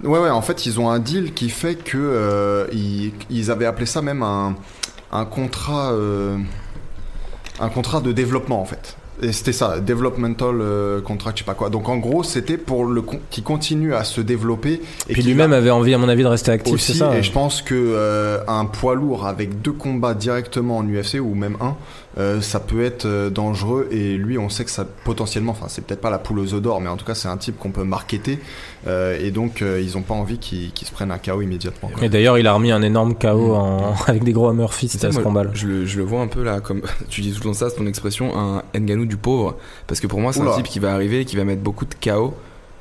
Ouais, 0.04 0.20
ouais, 0.20 0.30
en 0.30 0.41
fait, 0.41 0.66
ils 0.66 0.80
ont 0.80 0.89
un 0.89 0.99
deal 0.99 1.34
qui 1.34 1.49
fait 1.49 1.76
que 1.76 1.97
euh, 1.97 2.66
ils, 2.72 3.12
ils 3.30 3.52
avaient 3.52 3.66
appelé 3.66 3.86
ça 3.86 4.02
même 4.02 4.24
un, 4.24 4.56
un 5.12 5.26
contrat, 5.26 5.91
euh, 5.91 6.38
un 7.60 7.70
contrat 7.70 8.02
de 8.02 8.12
développement 8.12 8.62
en 8.62 8.66
fait. 8.66 8.97
Et 9.24 9.32
c'était 9.34 9.52
ça, 9.54 9.80
developmental 9.80 10.56
euh, 10.62 10.99
contract, 10.99 11.38
je 11.38 11.43
sais 11.43 11.45
pas 11.45 11.54
quoi. 11.54 11.70
Donc 11.70 11.88
en 11.89 11.97
gros, 11.97 12.24
c'était 12.24 12.58
pour 12.58 12.86
le 12.86 13.04
con- 13.04 13.20
qui 13.30 13.43
continue 13.43 13.93
à 13.93 14.04
se 14.04 14.20
développer. 14.20 14.82
Et 15.08 15.14
puis 15.14 15.22
qui 15.22 15.28
lui-même 15.28 15.52
va 15.52 15.58
avait 15.58 15.70
envie 15.70 15.93
à 15.93 15.99
mon 15.99 16.10
avis 16.10 16.24
de 16.24 16.28
rester 16.28 16.49
actif, 16.52 16.80
c'est 16.82 16.91
aussi. 16.93 16.97
ça. 16.99 17.16
Et 17.16 17.22
je 17.22 17.32
pense 17.32 17.62
que 17.62 18.39
un 18.47 18.66
poids 18.66 18.95
lourd 18.95 19.28
avec 19.28 19.62
deux 19.62 19.74
combats 19.74 20.16
directement 20.16 20.78
en 20.80 20.84
UFC 20.88 21.20
ou 21.22 21.36
même 21.36 21.56
un, 21.62 21.76
euh, 22.18 22.41
ça 22.41 22.59
peut 22.59 22.84
être 22.84 23.05
euh, 23.05 23.30
dangereux. 23.30 23.88
Et 23.91 24.18
lui, 24.18 24.38
on 24.38 24.49
sait 24.49 24.66
que 24.66 24.72
ça 24.72 24.86
potentiellement, 25.05 25.53
enfin, 25.53 25.68
c'est 25.70 25.86
peut-être 25.86 26.01
pas 26.01 26.09
la 26.09 26.20
poule 26.20 26.39
aux 26.39 26.53
œufs 26.53 26.62
d'or, 26.62 26.82
mais 26.82 26.89
en 26.89 26.97
tout 26.97 27.05
cas, 27.05 27.16
c'est 27.16 27.28
un 27.28 27.38
type 27.38 27.57
qu'on 27.57 27.72
peut 27.72 27.84
marketer. 27.84 28.39
Euh, 28.88 29.18
et 29.20 29.32
donc, 29.32 29.62
euh, 29.62 29.82
ils 29.82 29.97
ont 29.97 30.01
pas 30.01 30.14
envie 30.14 30.38
qu'il 30.38 30.72
se 30.76 30.91
prenne 30.91 31.12
un 31.12 31.18
KO 31.18 31.41
immédiatement. 31.41 31.89
quoi. 31.89 32.03
Et 32.03 32.09
d'ailleurs, 32.09 32.38
il 32.38 32.47
a 32.47 32.53
remis 32.53 32.72
un 32.72 32.82
énorme 32.82 33.16
KO 33.16 33.55
en... 33.55 33.95
avec 34.07 34.24
des 34.24 34.34
gros 34.34 34.49
hammer 34.49 34.68
fists 34.72 35.03
à 35.05 35.12
ce 35.12 35.16
moi, 35.16 35.24
combat-là. 35.24 35.51
Je 35.53 35.68
le, 35.68 35.86
je 35.86 35.97
le 35.97 36.03
vois 36.03 36.22
un 36.22 36.28
peu 36.28 36.43
là, 36.43 36.59
comme 36.59 36.82
tu 37.09 37.22
dis 37.22 37.32
tout 37.32 37.39
le 37.39 37.45
temps 37.45 37.53
ça, 37.53 37.70
c'est 37.70 37.78
ton 37.78 37.88
expression, 37.88 38.38
un 38.38 38.64
Nganou 38.78 39.05
du 39.05 39.18
pauvre. 39.18 39.57
Parce 39.88 39.99
que 39.99 40.07
pour 40.07 40.20
moi, 40.20 40.34
c'est 40.34 40.41
un 40.41 40.55
type 40.55 40.68
qui 40.68 40.80
va 40.80 40.93
arriver 40.93 41.22
et 41.22 41.26
qui 41.26 41.38
va 41.38 41.43
mettre 41.43 41.62
beaucoup 41.62 41.86
de 41.86 41.95
KO. 42.01 42.34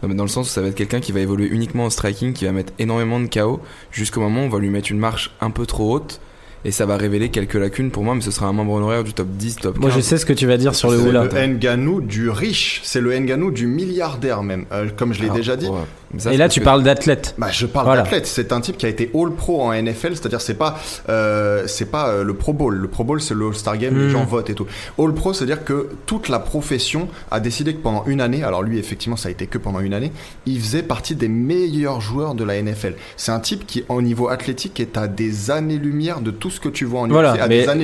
Non, 0.03 0.09
mais 0.09 0.15
Dans 0.15 0.25
le 0.25 0.29
sens 0.31 0.49
où 0.49 0.51
ça 0.51 0.63
va 0.63 0.69
être 0.69 0.75
quelqu'un 0.75 1.01
qui 1.01 1.13
va 1.13 1.21
évoluer 1.21 1.47
uniquement 1.47 1.85
en 1.85 1.91
striking, 1.91 2.33
qui 2.33 2.47
va 2.47 2.53
mettre 2.53 2.73
énormément 2.79 3.21
de 3.21 3.27
KO, 3.27 3.61
jusqu'au 3.93 4.21
moment 4.21 4.43
où 4.43 4.45
on 4.47 4.49
va 4.49 4.59
lui 4.59 4.71
mettre 4.71 4.91
une 4.91 4.99
marche 4.99 5.31
un 5.41 5.51
peu 5.51 5.67
trop 5.67 5.95
haute. 5.95 6.21
Et 6.65 6.73
ça 6.73 6.85
va 6.85 6.97
révéler 6.99 7.31
quelques 7.31 7.55
lacunes 7.55 7.91
pour 7.91 8.05
moi, 8.05 8.15
mais 8.15 8.21
ce 8.21 8.31
sera 8.31 8.47
un 8.47 8.53
membre 8.53 8.75
honoraire 8.75 9.03
du 9.03 9.15
top 9.15 9.29
10, 9.29 9.57
top 9.57 9.75
15. 9.75 9.81
Moi, 9.81 9.91
je 9.91 10.01
sais 10.01 10.19
ce 10.19 10.27
que 10.27 10.35
tu 10.35 10.47
vas 10.47 10.59
dire 10.59 10.75
sur 10.75 10.91
le 10.91 10.99
C'est 10.99 11.09
Oula. 11.09 11.25
le 11.25 11.47
Nganou 11.55 12.01
du 12.03 12.29
riche, 12.29 12.81
c'est 12.85 13.01
le 13.01 13.19
Nganou 13.19 13.51
du 13.51 13.67
milliardaire 13.67 14.43
même. 14.43 14.67
Euh, 14.71 14.89
comme 14.95 15.15
je 15.15 15.21
l'ai 15.21 15.27
Alors, 15.27 15.37
déjà 15.37 15.57
dit, 15.57 15.67
ouais. 15.69 15.79
Ça, 16.19 16.33
Et 16.33 16.37
là, 16.37 16.49
tu 16.49 16.59
que- 16.61 16.65
parles 16.65 16.83
d'athlète. 16.83 17.35
Bah, 17.39 17.47
je 17.53 17.67
parle 17.67 17.87
Voilà. 17.87 18.03
d'athlète. 18.03 18.27
C'est 18.27 18.53
un 18.53 18.61
type 18.61 18.77
qui 18.77 18.85
a 18.87 18.89
été 18.89 19.11
All 19.15 19.31
Pro 19.33 19.63
en 19.63 19.73
NFL, 19.73 20.17
c'est-à-dire 20.17 20.41
c'est 20.41 20.55
pas 20.55 20.77
euh, 21.09 21.65
c'est 21.67 21.85
pas 21.91 22.09
euh, 22.09 22.25
le 22.25 22.35
Pro 22.35 22.53
Bowl. 22.53 22.75
Le 22.75 22.89
Pro 22.89 23.05
Bowl 23.05 23.21
c'est 23.21 23.35
le 23.35 23.47
All 23.47 23.55
Star 23.55 23.79
Game, 23.79 23.95
Mm. 23.95 23.99
les 24.07 24.11
gens 24.11 24.25
votent 24.25 24.51
et 24.51 24.55
tout. 24.55 24.67
All 24.99 25.13
Pro, 25.15 25.33
c'est-à-dire 25.33 25.65
que 25.65 25.89
toute 26.07 26.29
la 26.29 26.41
profession 26.41 27.09
a 27.31 27.39
décidé 27.39 27.75
que 27.75 27.79
pendant 27.83 28.05
une 28.07 28.21
année, 28.21 28.43
alors 28.43 28.63
lui 28.65 28.79
effectivement 28.79 29.17
ça 29.17 29.29
a 29.29 29.31
été 29.31 29.47
que 29.47 29.57
pendant 29.59 29.79
une 29.81 29.95
année, 29.95 30.11
il 30.47 30.61
faisait 30.61 30.83
partie 30.83 31.15
des 31.15 31.29
meilleurs 31.29 32.01
joueurs 32.01 32.35
de 32.35 32.43
la 32.45 32.61
NFL. 32.61 32.95
C'est 33.17 33.31
un 33.33 33.41
type 33.41 33.65
qui 33.67 33.85
au 33.89 34.03
niveau 34.03 34.29
athlétique 34.29 34.81
est 34.81 34.97
à 34.97 35.07
des 35.07 35.51
années-lumière 35.53 36.21
de 36.21 36.31
tout 36.33 36.51
ce 36.51 36.59
que 36.59 36.69
tu 36.69 36.85
vois 36.87 37.01
en 37.03 37.07
UFC, 37.07 37.13
Voilà, 37.13 37.37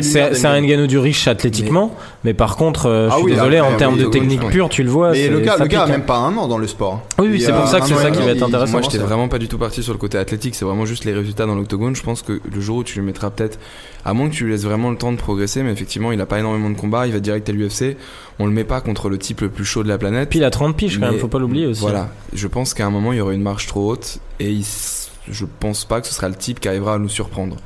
c'est 0.02 0.46
un 0.46 0.60
Ngannou 0.60 0.86
du 0.88 0.98
riche 0.98 1.28
athlétiquement, 1.28 1.94
mais, 2.24 2.34
par 2.34 2.56
contre, 2.56 2.86
euh, 2.86 3.08
je 3.08 3.12
Ah 3.14 3.16
suis 3.18 3.24
oui, 3.26 3.32
désolé, 3.34 3.58
après, 3.58 3.68
en 3.68 3.72
oui, 3.72 3.78
termes 3.78 3.96
de 3.98 4.04
oui, 4.06 4.10
technique 4.10 4.40
oui. 4.44 4.50
pure, 4.50 4.68
tu 4.68 4.82
le 4.82 4.90
vois. 4.90 5.12
Mais 5.12 5.24
c'est- 5.24 5.28
le 5.30 5.40
gars, 5.40 5.56
le 5.58 5.66
gars 5.66 5.82
a 5.82 5.84
hein. 5.84 5.88
même 5.88 6.02
pas 6.02 6.16
un 6.16 6.36
an 6.36 6.48
dans 6.48 6.58
le 6.58 6.66
sport. 6.66 7.02
Oui, 7.18 7.28
oui, 7.30 7.40
c'est 7.40 7.52
pour 7.52 7.68
ça 7.68 7.80
que 7.80 7.86
c'est 7.86 7.94
ça 7.94 8.10
qui 8.16 8.22
va 8.26 8.28
demi, 8.28 8.38
être 8.38 8.46
il- 8.46 8.48
intéressant. 8.54 8.72
Moi, 8.72 8.82
j'étais 8.82 8.98
vraiment 8.98 9.28
pas 9.28 9.38
du 9.38 9.48
tout 9.48 9.58
parti 9.58 9.82
sur 9.82 9.92
le 9.92 9.98
côté 9.98 10.18
athlétique. 10.18 10.54
C'est 10.54 10.64
vraiment 10.64 10.86
juste 10.86 11.04
les 11.04 11.12
résultats 11.12 11.46
dans 11.46 11.54
l'octogone. 11.54 11.94
Je 11.96 12.02
pense 12.02 12.22
que 12.22 12.40
le 12.52 12.60
jour 12.60 12.78
où 12.78 12.84
tu 12.84 12.98
lui 12.98 13.06
mettras 13.06 13.30
peut-être, 13.30 13.58
à 14.04 14.12
moins 14.14 14.28
que 14.28 14.34
tu 14.34 14.44
lui 14.44 14.52
laisses 14.52 14.64
vraiment 14.64 14.90
le 14.90 14.96
temps 14.96 15.12
de 15.12 15.16
progresser, 15.18 15.62
mais 15.62 15.72
effectivement, 15.72 16.12
il 16.12 16.20
a 16.20 16.26
pas 16.26 16.38
énormément 16.38 16.70
de 16.70 16.76
combats. 16.76 17.06
Il 17.06 17.12
va 17.12 17.20
direct 17.20 17.48
à 17.48 17.52
l'UFC. 17.52 17.96
On 18.38 18.46
le 18.46 18.52
met 18.52 18.64
pas 18.64 18.80
contre 18.80 19.08
le 19.08 19.18
type 19.18 19.40
le 19.40 19.48
plus 19.48 19.64
chaud 19.64 19.82
de 19.82 19.88
la 19.88 19.98
planète. 19.98 20.28
Puis 20.30 20.38
il 20.38 20.44
a 20.44 20.50
30 20.50 20.76
piges 20.76 20.98
quand 20.98 21.10
même, 21.10 21.18
faut 21.18 21.28
pas 21.28 21.38
l'oublier 21.38 21.66
aussi. 21.66 21.80
Voilà. 21.80 22.08
Je 22.32 22.46
pense 22.48 22.74
qu'à 22.74 22.86
un 22.86 22.90
moment, 22.90 23.12
il 23.12 23.18
y 23.18 23.20
aurait 23.20 23.34
une 23.34 23.42
marche 23.42 23.66
trop 23.66 23.90
haute 23.92 24.18
et 24.40 24.50
il 24.50 24.64
je 25.28 25.44
pense 25.58 25.84
pas 25.84 26.00
que 26.00 26.06
ce 26.06 26.14
sera 26.14 26.28
le 26.28 26.36
type 26.36 26.60
qui 26.60 26.68
arrivera 26.68 26.94
à 26.94 26.98
nous 26.98 27.08
surprendre. 27.08 27.56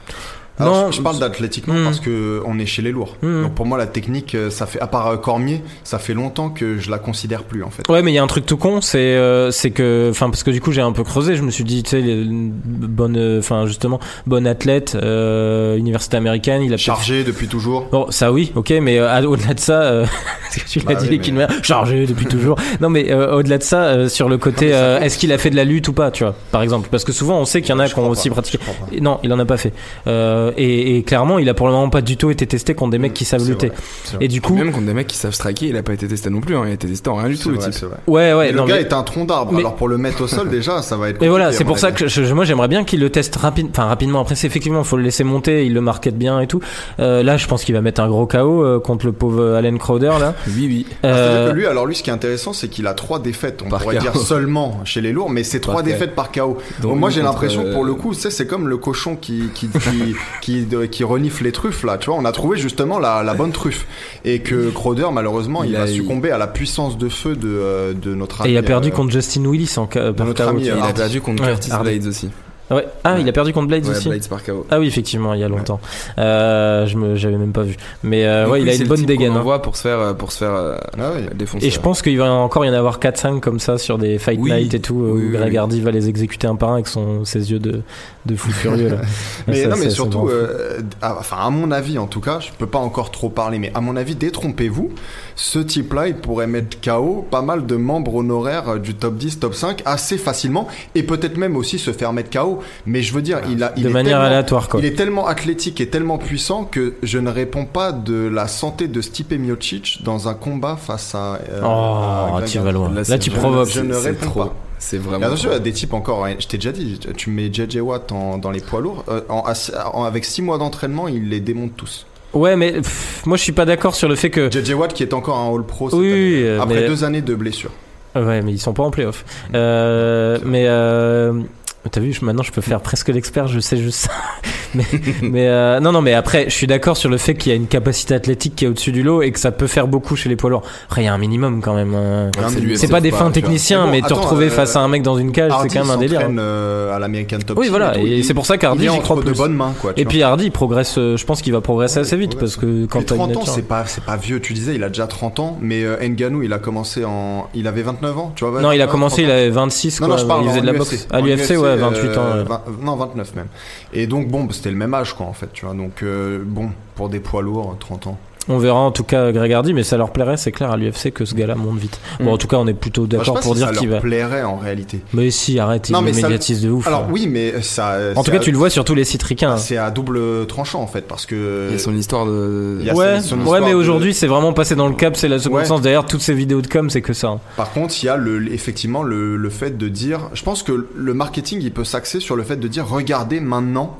Alors, 0.60 0.74
Non, 0.84 0.90
je, 0.90 0.96
je 0.96 1.02
parle 1.02 1.18
d'athlétiquement 1.18 1.74
Hmm. 1.74 1.84
parce 1.84 2.00
que 2.00 2.42
on 2.46 2.58
est 2.58 2.66
chez 2.66 2.82
les 2.82 2.92
lourds. 2.92 3.16
Hmm. 3.22 3.42
Donc 3.44 3.54
pour 3.54 3.66
moi 3.66 3.78
la 3.78 3.86
technique, 3.86 4.34
euh, 4.34 4.50
ça 4.50 4.66
fait 4.66 4.80
à 4.80 4.86
part 4.86 5.06
euh, 5.08 5.16
Cormier, 5.16 5.62
ça 5.84 5.98
fait 5.98 6.14
longtemps 6.14 6.50
que 6.50 6.78
je 6.78 6.90
la 6.90 6.98
considère 6.98 7.44
plus 7.44 7.62
en 7.62 7.70
fait. 7.70 7.82
Ouais, 7.88 8.02
mais 8.02 8.10
il 8.12 8.14
y 8.14 8.18
a 8.18 8.22
un 8.22 8.26
truc 8.26 8.46
tout 8.46 8.56
con, 8.56 8.80
c'est 8.80 8.98
euh, 8.98 9.50
c'est 9.50 9.70
que, 9.70 10.08
enfin, 10.10 10.30
parce 10.30 10.42
que 10.42 10.50
du 10.50 10.60
coup 10.60 10.72
j'ai 10.72 10.80
un 10.82 10.92
peu 10.92 11.04
creusé, 11.04 11.36
je 11.36 11.42
me 11.42 11.50
suis 11.50 11.64
dit, 11.64 11.82
tu 11.82 11.90
sais, 11.90 12.02
bonne, 12.26 13.16
euh, 13.16 13.38
enfin 13.38 13.66
justement, 13.66 14.00
bonne 14.26 14.46
athlète, 14.46 14.96
euh, 15.00 15.76
université 15.76 16.16
américaine, 16.16 16.62
il 16.62 16.72
a 16.74 16.76
Chargé 16.76 17.24
depuis 17.24 17.46
toujours. 17.48 17.88
Bon, 17.92 18.06
ça 18.10 18.32
oui, 18.32 18.52
ok, 18.54 18.72
mais 18.82 19.00
au-delà 19.00 19.54
de 19.54 19.60
ça, 19.60 20.02
tu 20.68 20.78
l'as 20.80 20.84
Bah 20.86 20.94
dit, 20.96 21.08
oui, 21.10 21.32
mais- 21.32 21.46
chargé 21.62 22.06
depuis 22.06 22.26
toujours. 22.26 22.56
Non, 22.80 22.88
mais 22.90 23.12
au-delà 23.14 23.58
de 23.58 23.62
ça, 23.62 24.08
sur 24.08 24.28
le 24.28 24.38
côté, 24.38 24.68
est-ce 24.68 25.18
qu'il 25.18 25.32
a 25.32 25.38
fait 25.38 25.50
de 25.50 25.56
la 25.56 25.64
lutte 25.64 25.88
ou 25.88 25.92
pas, 25.92 26.10
tu 26.10 26.24
vois, 26.24 26.34
par 26.50 26.62
exemple, 26.62 26.88
parce 26.90 27.04
que 27.04 27.12
souvent 27.12 27.38
on 27.38 27.44
sait 27.44 27.60
qu'il 27.62 27.70
y 27.70 27.72
en 27.72 27.78
a 27.78 27.88
qui 27.88 27.98
ont 27.98 28.08
aussi 28.08 28.28
pas, 28.28 28.36
pratiqué. 28.36 28.58
Non, 29.00 29.18
il 29.22 29.32
en 29.32 29.38
a 29.38 29.44
pas 29.44 29.56
fait. 29.56 29.72
Euh, 30.06 30.49
et, 30.56 30.96
et 30.96 31.02
clairement, 31.02 31.38
il 31.38 31.48
a 31.48 31.54
pour 31.54 31.66
le 31.66 31.72
moment 31.72 31.88
pas 31.90 32.00
du 32.02 32.16
tout 32.16 32.30
été 32.30 32.46
testé 32.46 32.74
contre 32.74 32.90
des 32.92 32.98
mecs 32.98 33.14
qui 33.14 33.24
savent 33.24 33.46
lutter. 33.48 33.72
Et 34.20 34.28
du 34.28 34.40
coup, 34.40 34.54
Même 34.54 34.72
contre 34.72 34.86
des 34.86 34.94
mecs 34.94 35.06
qui 35.06 35.16
savent 35.16 35.32
striker, 35.34 35.68
il 35.68 35.76
a 35.76 35.82
pas 35.82 35.92
été 35.92 36.06
testé 36.08 36.30
non 36.30 36.40
plus. 36.40 36.56
Hein. 36.56 36.62
Il 36.66 36.70
a 36.70 36.74
été 36.74 36.88
testé 36.88 37.08
en 37.10 37.14
rien 37.16 37.28
du 37.28 37.38
tout, 37.38 37.50
le 37.50 37.58
type. 37.58 37.74
ouais, 38.06 38.32
ouais, 38.34 38.50
Et 38.50 38.52
non, 38.52 38.62
le 38.64 38.68
gars 38.68 38.74
mais- 38.76 38.80
est 38.82 38.92
un 38.92 39.02
tronc 39.02 39.24
d'arbre. 39.24 39.52
mais- 39.52 39.60
Alors 39.60 39.76
pour 39.76 39.88
le 39.88 39.98
mettre 39.98 40.22
au 40.22 40.26
sol 40.26 40.48
déjà, 40.50 40.82
ça 40.82 40.96
va 40.96 41.08
être. 41.10 41.22
Et 41.22 41.28
voilà, 41.28 41.52
c'est 41.52 41.64
pour 41.64 41.78
ça 41.78 41.92
que 41.92 42.06
je- 42.08 42.32
moi 42.34 42.44
j'aimerais 42.44 42.68
bien 42.68 42.84
qu'il 42.84 43.00
le 43.00 43.10
teste 43.10 43.36
rapide, 43.36 43.68
enfin 43.70 43.84
rapidement. 43.84 44.20
Après, 44.20 44.34
c'est 44.34 44.46
effectivement, 44.46 44.84
faut 44.84 44.96
le 44.96 45.02
laisser 45.02 45.24
monter, 45.24 45.66
il 45.66 45.74
le 45.74 45.80
market 45.80 46.16
bien 46.16 46.40
et 46.40 46.46
tout. 46.46 46.60
Euh, 46.98 47.22
là, 47.22 47.36
je 47.36 47.46
pense 47.46 47.64
qu'il 47.64 47.74
va 47.74 47.80
mettre 47.80 48.00
un 48.00 48.08
gros 48.08 48.26
KO 48.26 48.64
euh, 48.64 48.78
contre 48.80 49.06
le 49.06 49.12
pauvre 49.12 49.54
Allen 49.54 49.78
Crowder 49.78 50.12
là. 50.20 50.34
Oui, 50.46 50.66
oui. 50.66 50.86
Ah, 50.88 50.94
C'est-à-dire 51.02 51.16
Euh, 51.20 51.50
que 51.50 51.56
lui, 51.56 51.66
alors 51.66 51.86
lui, 51.86 51.94
ce 51.94 52.02
qui 52.02 52.10
est 52.10 52.12
intéressant, 52.12 52.52
c'est 52.52 52.68
qu'il 52.68 52.86
a 52.86 52.94
trois 52.94 53.18
défaites. 53.20 53.62
On 53.64 53.68
Par 53.68 53.80
pourrait 53.82 53.96
KO. 53.96 54.02
dire 54.02 54.16
seulement 54.16 54.80
chez 54.84 55.00
les 55.00 55.12
lourds, 55.12 55.30
mais 55.30 55.44
c'est 55.44 55.60
trois 55.60 55.82
défaites 55.82 56.14
par 56.14 56.32
KO. 56.32 56.58
Donc, 56.80 56.98
moi, 56.98 57.10
j'ai 57.10 57.22
l'impression, 57.22 57.64
euh, 57.66 57.72
pour 57.72 57.84
le 57.84 57.94
coup, 57.94 58.12
c'est 58.14 58.46
comme 58.46 58.68
le 58.68 58.76
cochon 58.76 59.16
qui 59.16 59.50
qui 60.40 60.64
de- 60.64 60.88
renifle 61.04 61.44
les 61.44 61.52
truffes 61.52 61.84
là. 61.84 61.98
Tu 61.98 62.10
vois, 62.10 62.18
on 62.18 62.24
a 62.24 62.32
trouvé 62.32 62.58
justement 62.58 62.98
la, 62.98 63.22
la 63.22 63.34
bonne 63.34 63.52
truffe 63.52 63.86
et 64.24 64.40
que 64.40 64.70
Crowder, 64.70 65.06
malheureusement, 65.12 65.62
il, 65.64 65.70
Il 65.70 65.76
a, 65.76 65.82
a- 65.82 65.86
succombé 65.86 66.30
à 66.30 66.38
la 66.38 66.46
puissance 66.46 66.98
de 66.98 67.08
feu 67.08 67.36
de 67.36 67.48
euh, 67.48 67.92
de 67.94 68.14
notre. 68.14 68.46
et 68.46 68.50
il 68.50 68.56
a 68.56 68.58
ami, 68.60 68.66
perdu 68.66 68.88
euh, 68.88 68.92
contre 68.92 69.12
Justin 69.12 69.44
Willis 69.46 69.74
en 69.76 69.88
ca- 69.92 70.12
par 70.12 70.26
notre 70.26 70.42
ami, 70.46 70.64
il 70.64 70.70
a 70.70 70.92
perdu 70.92 71.20
contre 71.20 71.42
Ouais, 71.42 71.50
Curtis. 71.50 71.70
Blades 71.82 72.06
aussi. 72.06 72.28
Ouais. 72.70 72.86
Ah, 73.04 73.16
il 73.18 73.28
a 73.28 73.32
perdu 73.32 73.52
contre 73.52 73.66
Blades 73.68 73.84
Ouais, 73.84 73.90
aussi. 73.90 74.08
Blades 74.08 74.28
par 74.28 74.44
KO. 74.44 74.66
Ah 74.70 74.78
oui, 74.78 74.86
effectivement, 74.86 75.34
il 75.34 75.40
y 75.40 75.44
a 75.44 75.48
longtemps. 75.48 75.80
Euh, 76.18 76.86
je 76.86 76.96
me, 76.96 77.16
j'avais 77.16 77.36
même 77.36 77.52
pas 77.52 77.62
vu. 77.62 77.76
Mais 78.02 78.24
euh, 78.26 78.48
ouais, 78.48 78.62
il 78.62 78.68
a 78.68 78.74
une 78.74 78.86
bonne 78.86 79.04
dégaine. 79.04 79.32
hein. 79.32 79.40
envoie 79.40 79.60
pour 79.62 79.76
se 79.76 79.82
faire, 79.82 79.98
euh, 79.98 80.12
pour 80.14 80.30
se 80.32 80.38
faire 80.38 80.54
euh, 80.54 80.76
Ah 80.98 81.12
défoncer. 81.34 81.66
Et 81.66 81.70
je 81.70 81.80
pense 81.80 82.02
qu'il 82.02 82.16
va 82.18 82.30
encore 82.30 82.64
y 82.64 82.70
en 82.70 82.72
avoir 82.74 82.98
4-5 83.00 83.40
comme 83.40 83.58
ça 83.60 83.78
sur 83.78 83.98
des 83.98 84.18
Fight 84.18 84.38
Oui. 84.40 84.52
Night 84.52 84.74
et 84.74 84.80
tout, 84.80 84.94
Oui, 84.94 85.10
où 85.10 85.14
oui, 85.16 85.30
Greg 85.32 85.50
oui. 85.50 85.56
Hardy 85.58 85.80
va 85.80 85.90
les 85.90 86.08
exécuter 86.08 86.46
un 86.46 86.54
par 86.56 86.70
un 86.70 86.74
avec 86.74 86.86
son, 86.86 87.24
ses 87.24 87.50
yeux 87.50 87.58
de, 87.58 87.82
de 88.26 88.36
fou 88.36 88.50
furieux. 88.52 88.88
Là. 88.90 88.96
Mais 89.48 89.62
Ça, 89.64 89.68
non, 89.70 89.76
mais 89.76 89.90
surtout, 89.90 90.28
euh, 90.28 90.80
à- 91.02 91.16
enfin, 91.18 91.36
à 91.40 91.50
mon 91.50 91.70
avis, 91.72 91.98
en 91.98 92.06
tout 92.06 92.20
cas, 92.20 92.38
je 92.40 92.50
peux 92.56 92.66
pas 92.66 92.78
encore 92.78 93.10
trop 93.10 93.28
parler, 93.30 93.58
mais 93.58 93.72
à 93.74 93.80
mon 93.80 93.96
avis, 93.96 94.14
détrompez-vous, 94.14 94.90
ce 95.34 95.58
type-là, 95.58 96.08
il 96.08 96.14
pourrait 96.16 96.46
mettre 96.46 96.76
KO 96.80 97.26
pas 97.30 97.42
mal 97.42 97.66
de 97.66 97.74
membres 97.76 98.14
honoraires 98.16 98.78
du 98.78 98.94
top 98.94 99.16
10, 99.16 99.40
top 99.40 99.54
5 99.54 99.82
assez 99.86 100.18
facilement, 100.18 100.68
et 100.94 101.02
peut-être 101.02 101.36
même 101.36 101.56
aussi 101.56 101.78
se 101.78 101.92
faire 101.92 102.12
mettre 102.12 102.30
KO. 102.30 102.59
Mais 102.86 103.02
je 103.02 103.12
veux 103.14 103.22
dire, 103.22 103.40
il 103.50 103.62
a, 103.62 103.72
il 103.76 103.84
de 103.84 103.88
est 103.88 103.92
manière 103.92 104.12
tellement- 104.18 104.26
aléatoire, 104.26 104.68
quoi. 104.68 104.80
Il 104.80 104.86
est 104.86 104.94
tellement 104.96 105.26
athlétique 105.26 105.80
et 105.80 105.88
tellement 105.88 106.18
puissant 106.18 106.64
que 106.64 106.94
je 107.02 107.18
ne 107.18 107.30
réponds 107.30 107.64
pas 107.66 107.92
de 107.92 108.28
la 108.28 108.48
santé 108.48 108.88
de 108.88 109.00
Stipe 109.00 109.32
Miocic 109.32 110.00
dans 110.04 110.28
un 110.28 110.34
combat 110.34 110.76
face 110.76 111.14
à. 111.14 111.38
euh, 111.50 111.60
Oh, 111.64 112.36
à 112.36 112.42
tu 112.46 112.58
vas 112.58 112.72
loin. 112.72 112.90
Là, 112.92 113.18
tu 113.18 113.30
provoques. 113.30 113.68
Je 113.70 113.80
ne 113.80 113.94
réponds 113.94 114.26
trop. 114.26 114.44
pas. 114.44 114.54
C'est 114.78 114.96
vraiment. 114.96 115.26
attention, 115.26 115.50
il 115.50 115.52
y 115.52 115.56
trop. 115.56 115.60
a 115.60 115.64
des 115.64 115.72
types 115.72 115.92
encore, 115.92 116.24
hein, 116.24 116.34
je 116.38 116.46
t'ai 116.46 116.56
déjà 116.56 116.72
dit, 116.72 116.98
tu 117.16 117.28
mets 117.28 117.52
JJ 117.52 117.80
Watt 117.80 118.12
en- 118.12 118.38
dans 118.38 118.50
les 118.50 118.60
poids 118.60 118.80
lourds, 118.80 119.04
euh, 119.10 119.20
en- 119.28 119.44
en- 119.92 120.04
avec 120.04 120.24
6 120.24 120.40
mois 120.40 120.56
d'entraînement, 120.56 121.06
il 121.06 121.28
les 121.28 121.40
démonte 121.40 121.76
tous. 121.76 122.06
Ouais, 122.32 122.56
mais 122.56 122.72
pff, 122.72 123.22
moi 123.26 123.36
je 123.36 123.42
suis 123.42 123.52
pas 123.52 123.66
d'accord 123.66 123.94
sur 123.94 124.08
le 124.08 124.14
fait 124.14 124.30
que. 124.30 124.50
JJ 124.50 124.72
Watt 124.72 124.94
qui 124.94 125.02
est 125.02 125.12
encore 125.12 125.36
un 125.36 125.54
All 125.54 125.64
Pro 125.64 125.90
cette 125.90 125.98
Oui, 125.98 126.06
année, 126.10 126.14
oui, 126.14 126.42
euh, 126.44 126.60
après 126.62 126.74
mais- 126.80 126.86
deux 126.88 127.04
années 127.04 127.20
de 127.20 127.34
blessure. 127.34 127.70
Ouais, 128.16 128.40
mais 128.40 128.52
ils 128.52 128.58
sont 128.58 128.72
pas 128.72 128.82
en 128.82 128.90
playoff. 128.90 129.24
Euh, 129.54 130.38
mais 130.44 130.64
euh, 130.66 131.42
t'as 131.90 132.00
vu, 132.00 132.14
maintenant 132.22 132.42
je 132.42 132.52
peux 132.52 132.60
faire 132.60 132.80
presque 132.80 133.08
l'expert, 133.08 133.46
je 133.46 133.60
sais 133.60 133.76
juste 133.76 134.00
ça. 134.00 134.10
mais 134.74 134.84
mais 135.22 135.48
euh, 135.48 135.80
non, 135.80 135.90
non, 135.92 136.00
mais 136.02 136.14
après, 136.14 136.44
je 136.48 136.54
suis 136.54 136.66
d'accord 136.68 136.96
sur 136.96 137.08
le 137.10 137.16
fait 137.16 137.34
qu'il 137.34 137.50
y 137.50 137.52
a 137.52 137.56
une 137.56 137.66
capacité 137.66 138.14
athlétique 138.14 138.54
qui 138.54 138.64
est 138.64 138.68
au-dessus 138.68 138.92
du 138.92 139.02
lot 139.02 139.22
et 139.22 139.32
que 139.32 139.38
ça 139.40 139.50
peut 139.50 139.66
faire 139.66 139.88
beaucoup 139.88 140.14
chez 140.14 140.28
les 140.28 140.36
poids 140.36 140.50
lourds. 140.50 140.62
Après, 140.86 141.02
il 141.02 141.06
y 141.06 141.08
a 141.08 141.14
un 141.14 141.18
minimum 141.18 141.60
quand 141.60 141.74
même. 141.74 141.94
hein. 141.94 142.30
Ouais, 142.38 142.76
c'est 142.76 142.86
pas 142.88 143.00
des 143.00 143.10
fins 143.10 143.30
techniciens, 143.30 143.86
Mais 143.90 144.00
te 144.02 144.12
retrouver 144.14 144.46
euh, 144.46 144.50
face 144.50 144.76
à 144.76 144.80
un 144.80 144.88
mec 144.88 145.02
dans 145.02 145.16
une 145.16 145.32
cage, 145.32 145.52
c'est 145.62 145.68
quand 145.68 145.84
même 145.84 145.90
un 145.90 145.96
délire. 145.96 146.20
euh, 146.38 146.94
à 146.94 146.98
l'American 146.98 147.38
Top 147.44 147.58
Oui, 147.58 147.68
voilà, 147.68 147.90
tout. 147.92 148.00
et 148.00 148.18
Il- 148.18 148.24
c'est 148.24 148.34
pour 148.34 148.46
ça 148.46 148.58
qu'Hardy, 148.58 148.88
j'y 148.88 149.00
crois 149.00 149.20
de 149.22 149.32
bonnes 149.32 149.54
mains, 149.54 149.72
quoi. 149.80 149.92
Et 149.96 150.02
vois. 150.04 150.08
puis 150.10 150.22
Hardy, 150.22 150.50
progresse, 150.50 150.96
euh, 150.98 151.16
je 151.16 151.24
pense 151.24 151.42
qu'il 151.42 151.52
va 151.52 151.60
progresser 151.60 151.98
assez 152.00 152.16
vite 152.16 152.38
parce 152.38 152.56
que 152.56 152.86
quand 152.86 153.04
t'as 153.04 153.16
une 153.16 153.32
30 153.32 153.36
ans, 153.38 153.44
c'est 153.46 153.66
pas, 153.66 153.84
c'est 153.86 154.04
pas 154.04 154.16
vieux. 154.16 154.40
Tu 154.40 154.52
disais, 154.52 154.74
il 154.74 154.84
a 154.84 154.88
déjà 154.88 155.06
30 155.06 155.40
ans, 155.40 155.58
mais 155.60 155.82
Ngannou, 156.00 156.42
il 156.42 156.52
a 156.52 156.58
commencé 156.58 157.04
en. 157.04 157.48
Il 157.54 157.66
avait 157.66 157.82
29 157.82 158.18
ans, 158.18 158.32
tu 158.36 158.44
vois. 158.44 158.60
Non, 158.60 158.70
il 158.72 158.80
a 158.80 158.84
29, 158.86 158.90
commencé, 158.92 159.22
30 159.22 159.26
il 159.26 159.30
avait 159.30 159.50
26, 159.50 160.00
Non, 160.00 160.06
quoi. 160.08 160.40
il 160.42 160.48
faisait 160.48 160.60
de 160.60 160.66
la 160.66 160.72
boxe. 160.74 161.08
À 161.10 161.20
l'UFC, 161.20 161.56
ouais, 161.56 161.69
euh, 161.72 161.76
28 161.76 162.16
ans. 162.18 162.36
ouais. 162.36 162.44
20 162.44 162.62
non, 162.82 162.96
29 162.96 163.34
même. 163.34 163.48
Et 163.92 164.06
donc, 164.06 164.28
bon, 164.28 164.48
c'était 164.50 164.70
le 164.70 164.76
même 164.76 164.94
âge, 164.94 165.14
quoi, 165.14 165.26
en 165.26 165.32
fait, 165.32 165.52
tu 165.52 165.64
vois. 165.64 165.74
Donc, 165.74 166.02
euh, 166.02 166.42
bon, 166.44 166.70
pour 166.94 167.08
des 167.08 167.20
poids 167.20 167.42
lourds, 167.42 167.76
30 167.78 168.06
ans. 168.08 168.18
On 168.48 168.58
verra 168.58 168.78
en 168.80 168.90
tout 168.90 169.04
cas 169.04 169.30
Greg 169.32 169.52
Hardy, 169.52 169.74
mais 169.74 169.82
ça 169.84 169.96
leur 169.96 170.10
plairait, 170.12 170.36
c'est 170.36 170.50
clair, 170.50 170.70
à 170.72 170.76
l'UFC 170.76 171.12
que 171.12 171.24
ce 171.24 171.34
gars-là 171.34 171.54
monte 171.54 171.78
vite. 171.78 172.00
Bon, 172.18 172.24
Mm. 172.24 172.28
en 172.28 172.38
tout 172.38 172.48
cas, 172.48 172.56
on 172.56 172.66
est 172.66 172.74
plutôt 172.74 173.06
d'accord 173.06 173.38
pour 173.40 173.52
si 173.54 173.58
dire 173.60 173.68
ça 173.68 173.74
qu'il 173.74 173.88
leur 173.88 173.98
va. 173.98 174.00
plairait 174.00 174.42
en 174.42 174.56
réalité. 174.56 175.00
Mais 175.12 175.30
si, 175.30 175.58
arrête, 175.58 175.88
il 175.88 175.92
Non, 175.92 176.00
le 176.00 176.06
mais 176.06 176.12
ça- 176.14 176.22
médiatise 176.22 176.62
de 176.62 176.70
ouf. 176.70 176.86
Alors, 176.86 177.00
hein. 177.02 177.08
oui, 177.12 177.28
mais 177.28 177.60
ça. 177.62 177.98
En 178.16 178.20
tout 178.20 178.24
c'est 178.24 178.30
cas, 178.32 178.36
à- 178.38 178.40
tu 178.40 178.50
le 178.50 178.56
vois 178.58 178.70
sur 178.70 178.84
tous 178.84 178.94
les 178.94 179.04
sites 179.04 179.22
ricains. 179.22 179.56
C'est 179.58 179.76
à 179.76 179.90
double 179.90 180.46
tranchant, 180.46 180.80
en 180.80 180.86
fait, 180.86 181.02
parce 181.06 181.26
que. 181.26 181.66
Il 181.68 181.72
y 181.72 181.76
a 181.76 181.78
son 181.78 181.94
histoire 181.94 182.26
de. 182.26 182.78
Il 182.82 182.92
Ouais, 182.94 183.20
son 183.20 183.38
ouais, 183.46 183.60
mais 183.60 183.70
de- 183.70 183.76
aujourd'hui, 183.76 184.14
c'est 184.14 184.26
vraiment 184.26 184.52
passé 184.52 184.74
dans 184.74 184.88
le 184.88 184.94
cap, 184.94 185.16
c'est 185.16 185.28
la 185.28 185.38
seconde 185.38 185.58
Ouais. 185.60 185.64
sens. 185.66 185.80
D'ailleurs, 185.82 186.06
toutes 186.06 186.22
ces 186.22 186.34
vidéos 186.34 186.62
de 186.62 186.66
com, 186.66 186.90
c'est 186.90 187.02
que 187.02 187.12
ça. 187.12 187.28
hein. 187.28 187.40
Par 187.56 187.70
contre, 187.72 187.94
il 188.02 188.06
y 188.06 188.08
a 188.08 188.16
le, 188.16 188.52
effectivement 188.52 189.02
le, 189.02 189.36
le 189.36 189.50
fait 189.50 189.76
de 189.78 189.88
dire. 189.88 190.30
Je 190.34 190.42
pense 190.42 190.62
que 190.62 190.88
le 190.94 191.14
marketing, 191.14 191.60
il 191.62 191.72
peut 191.72 191.84
s'axer 191.84 192.18
sur 192.20 192.36
le 192.36 192.42
fait 192.42 192.56
de 192.56 192.66
dire 192.68 192.86
regardez 192.88 193.38
maintenant, 193.40 193.96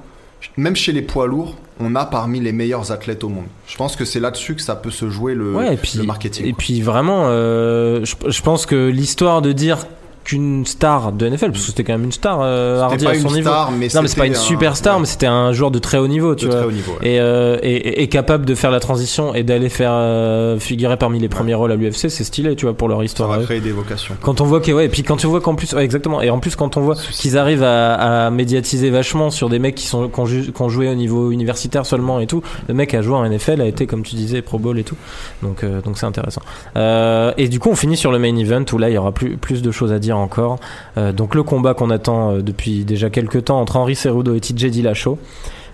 même 0.57 0.77
chez 0.77 0.93
les 0.93 1.03
poids 1.03 1.27
lourds, 1.27 1.57
on 1.81 1.95
a 1.95 2.05
parmi 2.05 2.41
les 2.41 2.53
meilleurs 2.53 2.93
athlètes 2.93 3.25
au 3.25 3.29
monde. 3.29 3.47
Je 3.67 3.77
pense 3.77 3.97
que 3.97 4.05
c'est 4.05 4.21
là-dessus 4.21 4.55
que 4.55 4.63
ça 4.63 4.75
peut 4.77 4.91
se 4.91 5.09
jouer 5.11 5.35
le, 5.35 5.55
Ouais, 5.55 5.75
et 5.75 5.77
puis, 5.77 5.93
le 5.99 6.05
marketing. 6.05 6.47
et 6.47 6.51
quoi. 6.53 6.59
puis 6.59 6.81
vraiment, 6.83 7.25
euh, 7.29 8.05
je, 8.05 8.15
je 8.31 8.43
pense 8.43 8.67
que 8.67 8.89
l'histoire 8.89 9.43
de 9.43 9.53
dire 9.53 9.87
qu'une 10.23 10.67
star 10.67 11.13
de 11.13 11.27
NFL, 11.29 11.47
parce 11.53 11.61
que 11.63 11.67
c'était 11.67 11.83
quand 11.83 11.95
même 11.95 12.05
une 12.05 12.13
star, 12.13 12.41
euh, 12.43 12.81
Hardy 12.83 13.07
à 13.07 13.15
son 13.15 13.29
une 13.31 13.35
niveau. 13.37 13.49
star, 13.49 13.71
mais 13.73 13.89
non, 13.95 14.03
mais 14.03 14.09
c'est 14.09 14.19
pas 14.19 14.27
une 14.27 14.35
un- 14.35 14.39
superstar, 14.39 14.95
ouais, 14.95 15.01
mais 15.01 15.07
c'était 15.07 15.27
un 15.27 15.53
joueur 15.53 15.71
de 15.71 15.79
très 15.79 15.99
haut 15.99 16.09
niveau, 16.09 16.35
tu 16.35 16.45
de 16.45 16.51
vois. 16.51 16.59
très 16.61 16.69
haut 16.69 16.73
niveau. 16.73 16.93
ouais. 17.01 17.09
Et, 17.13 17.21
euh, 17.21 17.59
et, 17.63 18.07
capable 18.09 18.45
de 18.45 18.55
faire 18.55 18.71
la 18.71 18.81
transition 18.81 19.35
et 19.35 19.43
d'aller 19.43 19.69
faire 19.71 19.93
euh, 19.93 20.59
figurer 20.59 20.97
parmi 20.97 21.19
les 21.19 21.29
premiers 21.29 21.55
rôles 21.55 21.73
à 21.73 21.77
l'UFC, 21.77 22.09
c'est 22.11 22.25
stylé, 22.25 22.55
tu 22.57 22.67
vois, 22.67 22.75
pour 22.75 22.89
leur 22.89 22.99
Ça 22.99 23.05
histoire. 23.05 23.33
à 23.33 23.39
va 23.39 23.45
créer 23.45 23.61
des 23.61 23.73
vocations. 23.73 24.15
Quand 24.21 24.41
on 24.41 24.45
voit 24.45 24.61
que 24.61 24.71
ouais, 24.73 24.87
et 24.87 24.89
puis 24.89 25.03
quand 25.03 25.17
tu 25.17 25.27
vois 25.27 25.41
qu'en 25.41 25.55
plus 25.55 25.73
ouais, 25.73 25.85
exactement 25.85 26.21
et 26.21 26.29
en 26.31 26.39
plus 26.39 26.55
quand 26.57 26.77
on 26.77 26.81
voit 26.83 26.97
qu'ils 26.97 27.39
arrivent 27.39 27.63
à, 27.63 28.27
à 28.27 28.31
médiatiser 28.31 28.91
vachement 28.91 29.31
sur 29.31 29.49
des 29.49 29.59
mecs 29.59 29.75
qui 29.75 29.87
sont 29.87 30.09
qui 30.09 30.63
ont 30.63 30.69
joué 30.69 30.89
au 30.89 30.95
niveau 30.95 31.31
universitaire 31.31 31.87
seulement 31.87 32.21
et 32.21 32.27
tout, 32.27 32.43
le 32.69 32.75
mec 32.75 32.93
a 32.95 33.03
joué 33.03 33.15
en 33.15 33.25
NFL, 33.29 33.61
a 33.61 33.67
été 33.67 33.87
comme 33.87 34.03
tu 34.03 34.17
disais 34.17 34.43
Pro 34.43 34.59
Bowl 34.59 34.79
et 34.79 34.85
tout, 34.85 34.97
donc 35.43 35.65
euh, 35.65 35.81
donc 35.83 35.97
c'est 35.99 36.07
intéressant. 36.07 36.43
Euh, 36.77 37.33
et 37.39 37.49
du 37.49 37.59
coup 37.61 37.71
on 37.71 37.77
finit 37.77 37.97
sur 37.97 38.13
le 38.13 38.19
main 38.19 38.35
event 38.37 38.65
où 38.73 38.79
là 38.79 38.91
il 38.91 38.95
y 38.95 38.99
aura 38.99 39.13
plus 39.13 39.37
plus 39.37 39.63
de 39.63 39.71
choses 39.71 39.93
à 39.93 39.99
dire 39.99 40.10
encore. 40.17 40.59
Euh, 40.97 41.13
donc 41.13 41.35
le 41.35 41.43
combat 41.43 41.75
qu'on 41.75 41.91
attend 41.91 42.33
euh, 42.33 42.43
depuis 42.43 42.85
déjà 42.85 43.11
quelques 43.11 43.45
temps 43.45 43.61
entre 43.61 43.77
Henri 43.77 43.95
Cerudo 43.95 44.35
et 44.35 44.41
TJ 44.41 44.67
Dillashaw. 44.67 45.19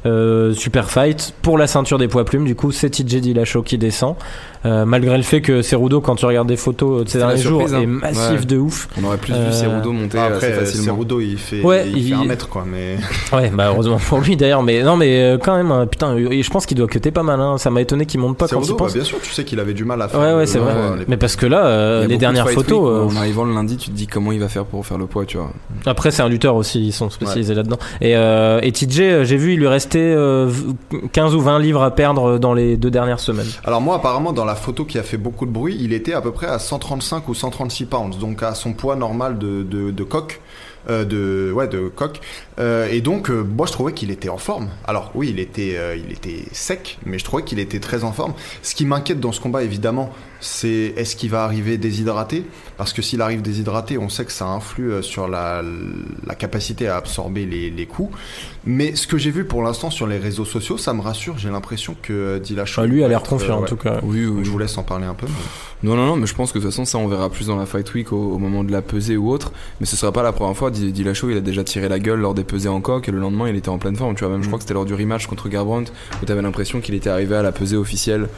Euh, 0.06 0.52
super 0.54 0.90
fight 0.90 1.34
pour 1.42 1.58
la 1.58 1.66
ceinture 1.66 1.98
des 1.98 2.08
poids 2.08 2.24
plumes. 2.24 2.44
Du 2.44 2.54
coup, 2.54 2.70
c'est 2.72 2.90
TJ 2.90 3.16
Dillashaw 3.20 3.62
qui 3.62 3.76
descend. 3.78 4.14
Euh, 4.64 4.84
malgré 4.84 5.16
le 5.16 5.22
fait 5.22 5.42
que 5.42 5.62
Cerudo, 5.62 6.00
quand 6.00 6.16
tu 6.16 6.26
regardes 6.26 6.48
des 6.48 6.56
photos 6.56 7.04
de 7.04 7.08
ces 7.08 7.18
derniers 7.18 7.36
jours, 7.40 7.62
hein. 7.72 7.80
est 7.82 7.86
massif 7.86 8.40
Ouais. 8.40 8.46
de 8.46 8.56
ouf. 8.58 8.88
On 9.00 9.04
aurait 9.04 9.16
plus 9.18 9.32
Euh, 9.32 9.46
vu 9.46 9.52
Cerudo 9.52 9.92
monter 9.92 10.18
assez 10.18 10.34
Après, 10.46 10.52
facilement. 10.54 10.94
Cerudo, 10.96 11.20
il 11.20 11.38
fait, 11.38 11.62
Ouais, 11.62 11.84
il, 11.88 11.98
il- 11.98 12.08
fait 12.08 12.14
un 12.14 12.24
mètre, 12.24 12.48
quoi. 12.48 12.64
Mais 12.66 12.96
Ouais, 13.36 13.50
bah 13.54 13.66
heureusement 13.72 13.98
pour 13.98 14.18
lui 14.20 14.34
d'ailleurs. 14.36 14.64
Mais 14.64 14.82
non, 14.82 14.96
mais 14.96 15.20
euh, 15.22 15.38
quand 15.38 15.54
même, 15.56 15.70
euh, 15.70 15.86
putain, 15.86 16.16
euh, 16.16 16.42
je 16.42 16.50
pense 16.50 16.66
qu'il 16.66 16.76
doit 16.76 16.88
cutter 16.88 17.12
pas 17.12 17.22
mal. 17.22 17.40
Hein. 17.40 17.58
Ça 17.58 17.70
m'a 17.70 17.80
étonné 17.80 18.06
qu'il 18.06 18.18
monte 18.18 18.36
pas 18.38 18.48
quand 18.48 18.60
Cerudo, 18.60 18.76
il 18.76 18.86
bah, 18.86 18.90
bien 18.92 19.04
sûr, 19.04 19.18
tu 19.22 19.30
sais 19.32 19.44
qu'il 19.44 19.60
avait 19.60 19.74
du 19.74 19.84
mal 19.84 20.02
à 20.02 20.08
faire. 20.08 20.18
Ouais, 20.18 20.34
ouais, 20.34 20.46
c'est 20.46 20.58
vrai. 20.58 20.72
Mais 21.06 21.16
parce 21.16 21.36
que 21.36 21.46
là, 21.46 21.64
euh, 21.66 22.06
les 22.06 22.14
de 22.14 22.20
dernières 22.20 22.48
photos. 22.50 22.90
euh, 22.90 23.04
En 23.04 23.16
arrivant 23.16 23.44
le 23.44 23.54
lundi, 23.54 23.76
tu 23.76 23.90
te 23.90 23.94
dis 23.96 24.08
comment 24.08 24.32
il 24.32 24.40
va 24.40 24.48
faire 24.48 24.64
pour 24.64 24.84
faire 24.84 24.98
le 24.98 25.06
poids, 25.06 25.24
tu 25.26 25.36
vois. 25.36 25.52
Après, 25.84 26.10
c'est 26.10 26.22
un 26.22 26.28
lutteur 26.28 26.56
aussi, 26.56 26.84
ils 26.86 26.92
sont 26.92 27.08
spécialisés 27.10 27.54
là-dedans. 27.54 27.78
Et, 28.00 28.16
euh, 28.16 28.58
et 28.64 28.72
TJ, 28.72 29.00
euh, 29.00 29.24
j'ai 29.24 29.36
vu, 29.36 29.52
il 29.52 29.60
lui 29.60 29.68
restait 29.68 29.95
euh, 30.00 30.46
v- 30.48 30.74
15 31.12 31.34
ou 31.34 31.40
20 31.40 31.58
livres 31.58 31.82
à 31.82 31.90
perdre 31.90 32.38
dans 32.38 32.54
les 32.54 32.76
deux 32.76 32.90
dernières 32.90 33.20
semaines. 33.20 33.46
Alors 33.64 33.80
moi, 33.80 33.96
apparemment, 33.96 34.32
dans 34.32 34.44
la 34.44 34.54
photo 34.54 34.84
qui 34.84 34.98
a 34.98 35.02
fait 35.02 35.16
beaucoup 35.16 35.46
de 35.46 35.50
bruit, 35.50 35.76
il 35.80 35.92
était 35.92 36.12
à 36.14 36.20
peu 36.20 36.32
près 36.32 36.46
à 36.46 36.58
135 36.58 37.28
ou 37.28 37.34
136 37.34 37.86
pounds, 37.86 38.18
donc 38.18 38.42
à 38.42 38.54
son 38.54 38.72
poids 38.72 38.96
normal 38.96 39.38
de, 39.38 39.62
de, 39.62 39.90
de 39.90 40.04
coq. 40.04 40.40
Euh, 40.88 41.04
de 41.04 41.52
ouais 41.52 41.68
de 41.68 41.88
coq 41.88 42.20
Euh, 42.58 42.88
et 42.90 43.02
donc 43.02 43.28
euh, 43.28 43.42
moi 43.44 43.66
je 43.66 43.72
trouvais 43.72 43.92
qu'il 43.92 44.10
était 44.10 44.30
en 44.30 44.38
forme 44.38 44.68
alors 44.86 45.10
oui 45.14 45.28
il 45.28 45.38
était 45.40 45.74
euh, 45.76 45.94
il 45.94 46.10
était 46.10 46.42
sec 46.52 46.98
mais 47.04 47.18
je 47.18 47.24
trouvais 47.24 47.42
qu'il 47.44 47.58
était 47.58 47.80
très 47.80 48.02
en 48.02 48.12
forme 48.12 48.32
ce 48.62 48.74
qui 48.74 48.86
m'inquiète 48.86 49.20
dans 49.20 49.30
ce 49.32 49.42
combat 49.42 49.62
évidemment 49.62 50.10
c'est 50.40 50.94
est-ce 50.96 51.16
qu'il 51.16 51.30
va 51.30 51.44
arriver 51.44 51.76
déshydraté? 51.78 52.44
Parce 52.76 52.92
que 52.94 53.02
s'il 53.02 53.20
arrive 53.20 53.42
déshydraté 53.42 53.98
on 53.98 54.08
sait 54.08 54.24
que 54.24 54.32
ça 54.32 54.46
influe 54.46 55.02
sur 55.02 55.28
la, 55.28 55.62
la 56.26 56.34
capacité 56.34 56.88
à 56.88 56.96
absorber 56.96 57.44
les, 57.44 57.68
les 57.70 57.86
coups 57.86 58.16
mais 58.64 58.96
ce 58.96 59.06
que 59.06 59.18
j'ai 59.18 59.30
vu 59.30 59.44
pour 59.44 59.62
l'instant 59.62 59.90
sur 59.90 60.06
les 60.06 60.16
réseaux 60.18 60.44
sociaux 60.46 60.78
ça 60.78 60.94
me 60.94 61.02
rassure 61.02 61.36
j'ai 61.36 61.50
l'impression 61.50 61.94
que 62.00 62.38
Dillashaw 62.38 62.80
Enfin, 62.82 62.86
lui 62.86 63.04
a 63.04 63.08
l'air 63.08 63.22
confiant 63.22 63.58
euh, 63.58 63.62
en 63.64 63.66
tout 63.66 63.76
cas. 63.76 64.00
Oui, 64.02 64.24
oui. 64.24 64.44
je 64.44 64.50
vous 64.50 64.58
laisse 64.58 64.78
en 64.78 64.82
parler 64.82 65.04
un 65.06 65.14
peu 65.14 65.26
mais- 65.26 65.88
Non, 65.90 65.94
non, 65.94 66.06
non, 66.06 66.16
mais 66.16 66.26
je 66.26 66.34
pense 66.34 66.52
que 66.52 66.58
de 66.58 66.62
toute 66.64 66.72
façon, 66.72 66.84
ça, 66.86 66.96
on 66.98 67.06
verra 67.06 67.28
plus 67.30 67.46
dans 67.48 67.56
la 67.56 67.66
Fight 67.66 67.92
Week 67.94 68.10
au, 68.12 68.16
au 68.34 68.38
moment 68.38 68.64
de 68.64 68.72
la 68.72 68.80
pesée 68.82 69.16
ou 69.18 69.30
autre. 69.30 69.52
Mais 69.78 69.84
ce 69.86 69.94
sera 69.94 70.10
pas 70.10 70.22
la 70.22 70.32
première 70.32 70.56
fois. 70.56 70.70
Di- 70.78 70.92
Dillashaw, 70.92 71.30
il 71.30 71.36
a 71.36 71.40
déjà 71.40 71.64
tiré 71.64 71.88
la 71.88 71.98
gueule 71.98 72.20
lors 72.20 72.34
des 72.34 72.44
pesées 72.44 72.68
en 72.68 72.80
coq 72.80 73.08
et 73.08 73.12
le 73.12 73.18
lendemain, 73.18 73.48
il 73.48 73.56
était 73.56 73.68
en 73.68 73.78
pleine 73.78 73.96
forme. 73.96 74.14
Tu 74.14 74.24
vois, 74.24 74.32
même 74.32 74.42
je 74.42 74.46
Mm. 74.46 74.50
crois 74.50 74.58
que 74.58 74.62
c'était 74.64 74.74
lors 74.74 74.84
du 74.84 74.94
rematch 74.94 75.26
contre 75.26 75.48
Garbrandt 75.48 75.92
où 76.22 76.24
t'avais 76.26 76.42
l'impression 76.42 76.80
qu'il 76.80 76.94
était 76.94 77.10
arrivé 77.10 77.34
à 77.36 77.42
la 77.42 77.52
pesée 77.52 77.76
officielle. 77.76 78.28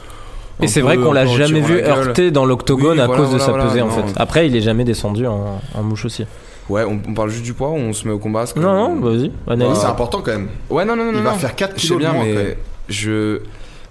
Et 0.61 0.67
c'est 0.67 0.81
vrai 0.81 0.97
qu'on 0.97 1.13
l'a 1.13 1.25
jamais 1.25 1.61
vu 1.61 1.79
la 1.81 1.87
heurter 1.97 2.31
dans 2.31 2.45
l'octogone 2.45 2.97
Oui, 2.97 2.99
à 3.01 3.05
voilà, 3.05 3.21
cause 3.21 3.31
de 3.31 3.37
voilà, 3.37 3.45
sa 3.45 3.51
voilà, 3.51 3.65
pesée 3.69 3.81
en 3.81 3.89
fait. 3.89 4.13
Après, 4.17 4.45
il 4.47 4.55
est 4.55 4.61
jamais 4.61 4.83
descendu 4.83 5.25
en, 5.25 5.61
en 5.73 5.83
mouche 5.83 6.03
aussi. 6.05 6.25
Ouais, 6.67 6.83
on, 6.83 6.99
on 7.07 7.13
parle 7.13 7.29
juste 7.29 7.43
du 7.45 7.53
poids 7.53 7.69
ou 7.69 7.75
on 7.77 7.93
se 7.93 8.05
met 8.07 8.13
au 8.13 8.19
combat 8.19 8.45
que- 8.45 8.59
Non, 8.59 8.95
non, 8.95 8.99
vas-y, 8.99 9.31
analyse. 9.47 9.77
c'est 9.79 9.85
important 9.87 10.21
quand 10.21 10.31
même 10.31 10.49
Ouais, 10.69 10.83
non, 10.85 10.95
non, 10.95 11.05
non. 11.05 11.11
il 11.13 11.17
non, 11.17 11.23
va 11.23 11.31
non. 11.31 11.37
faire 11.37 11.55
4 11.55 11.73
Je 11.77 11.81
sais 11.81 11.87
kilos 11.87 11.99
bien, 11.99 12.13
mais 12.13 12.57
je, 12.89 13.39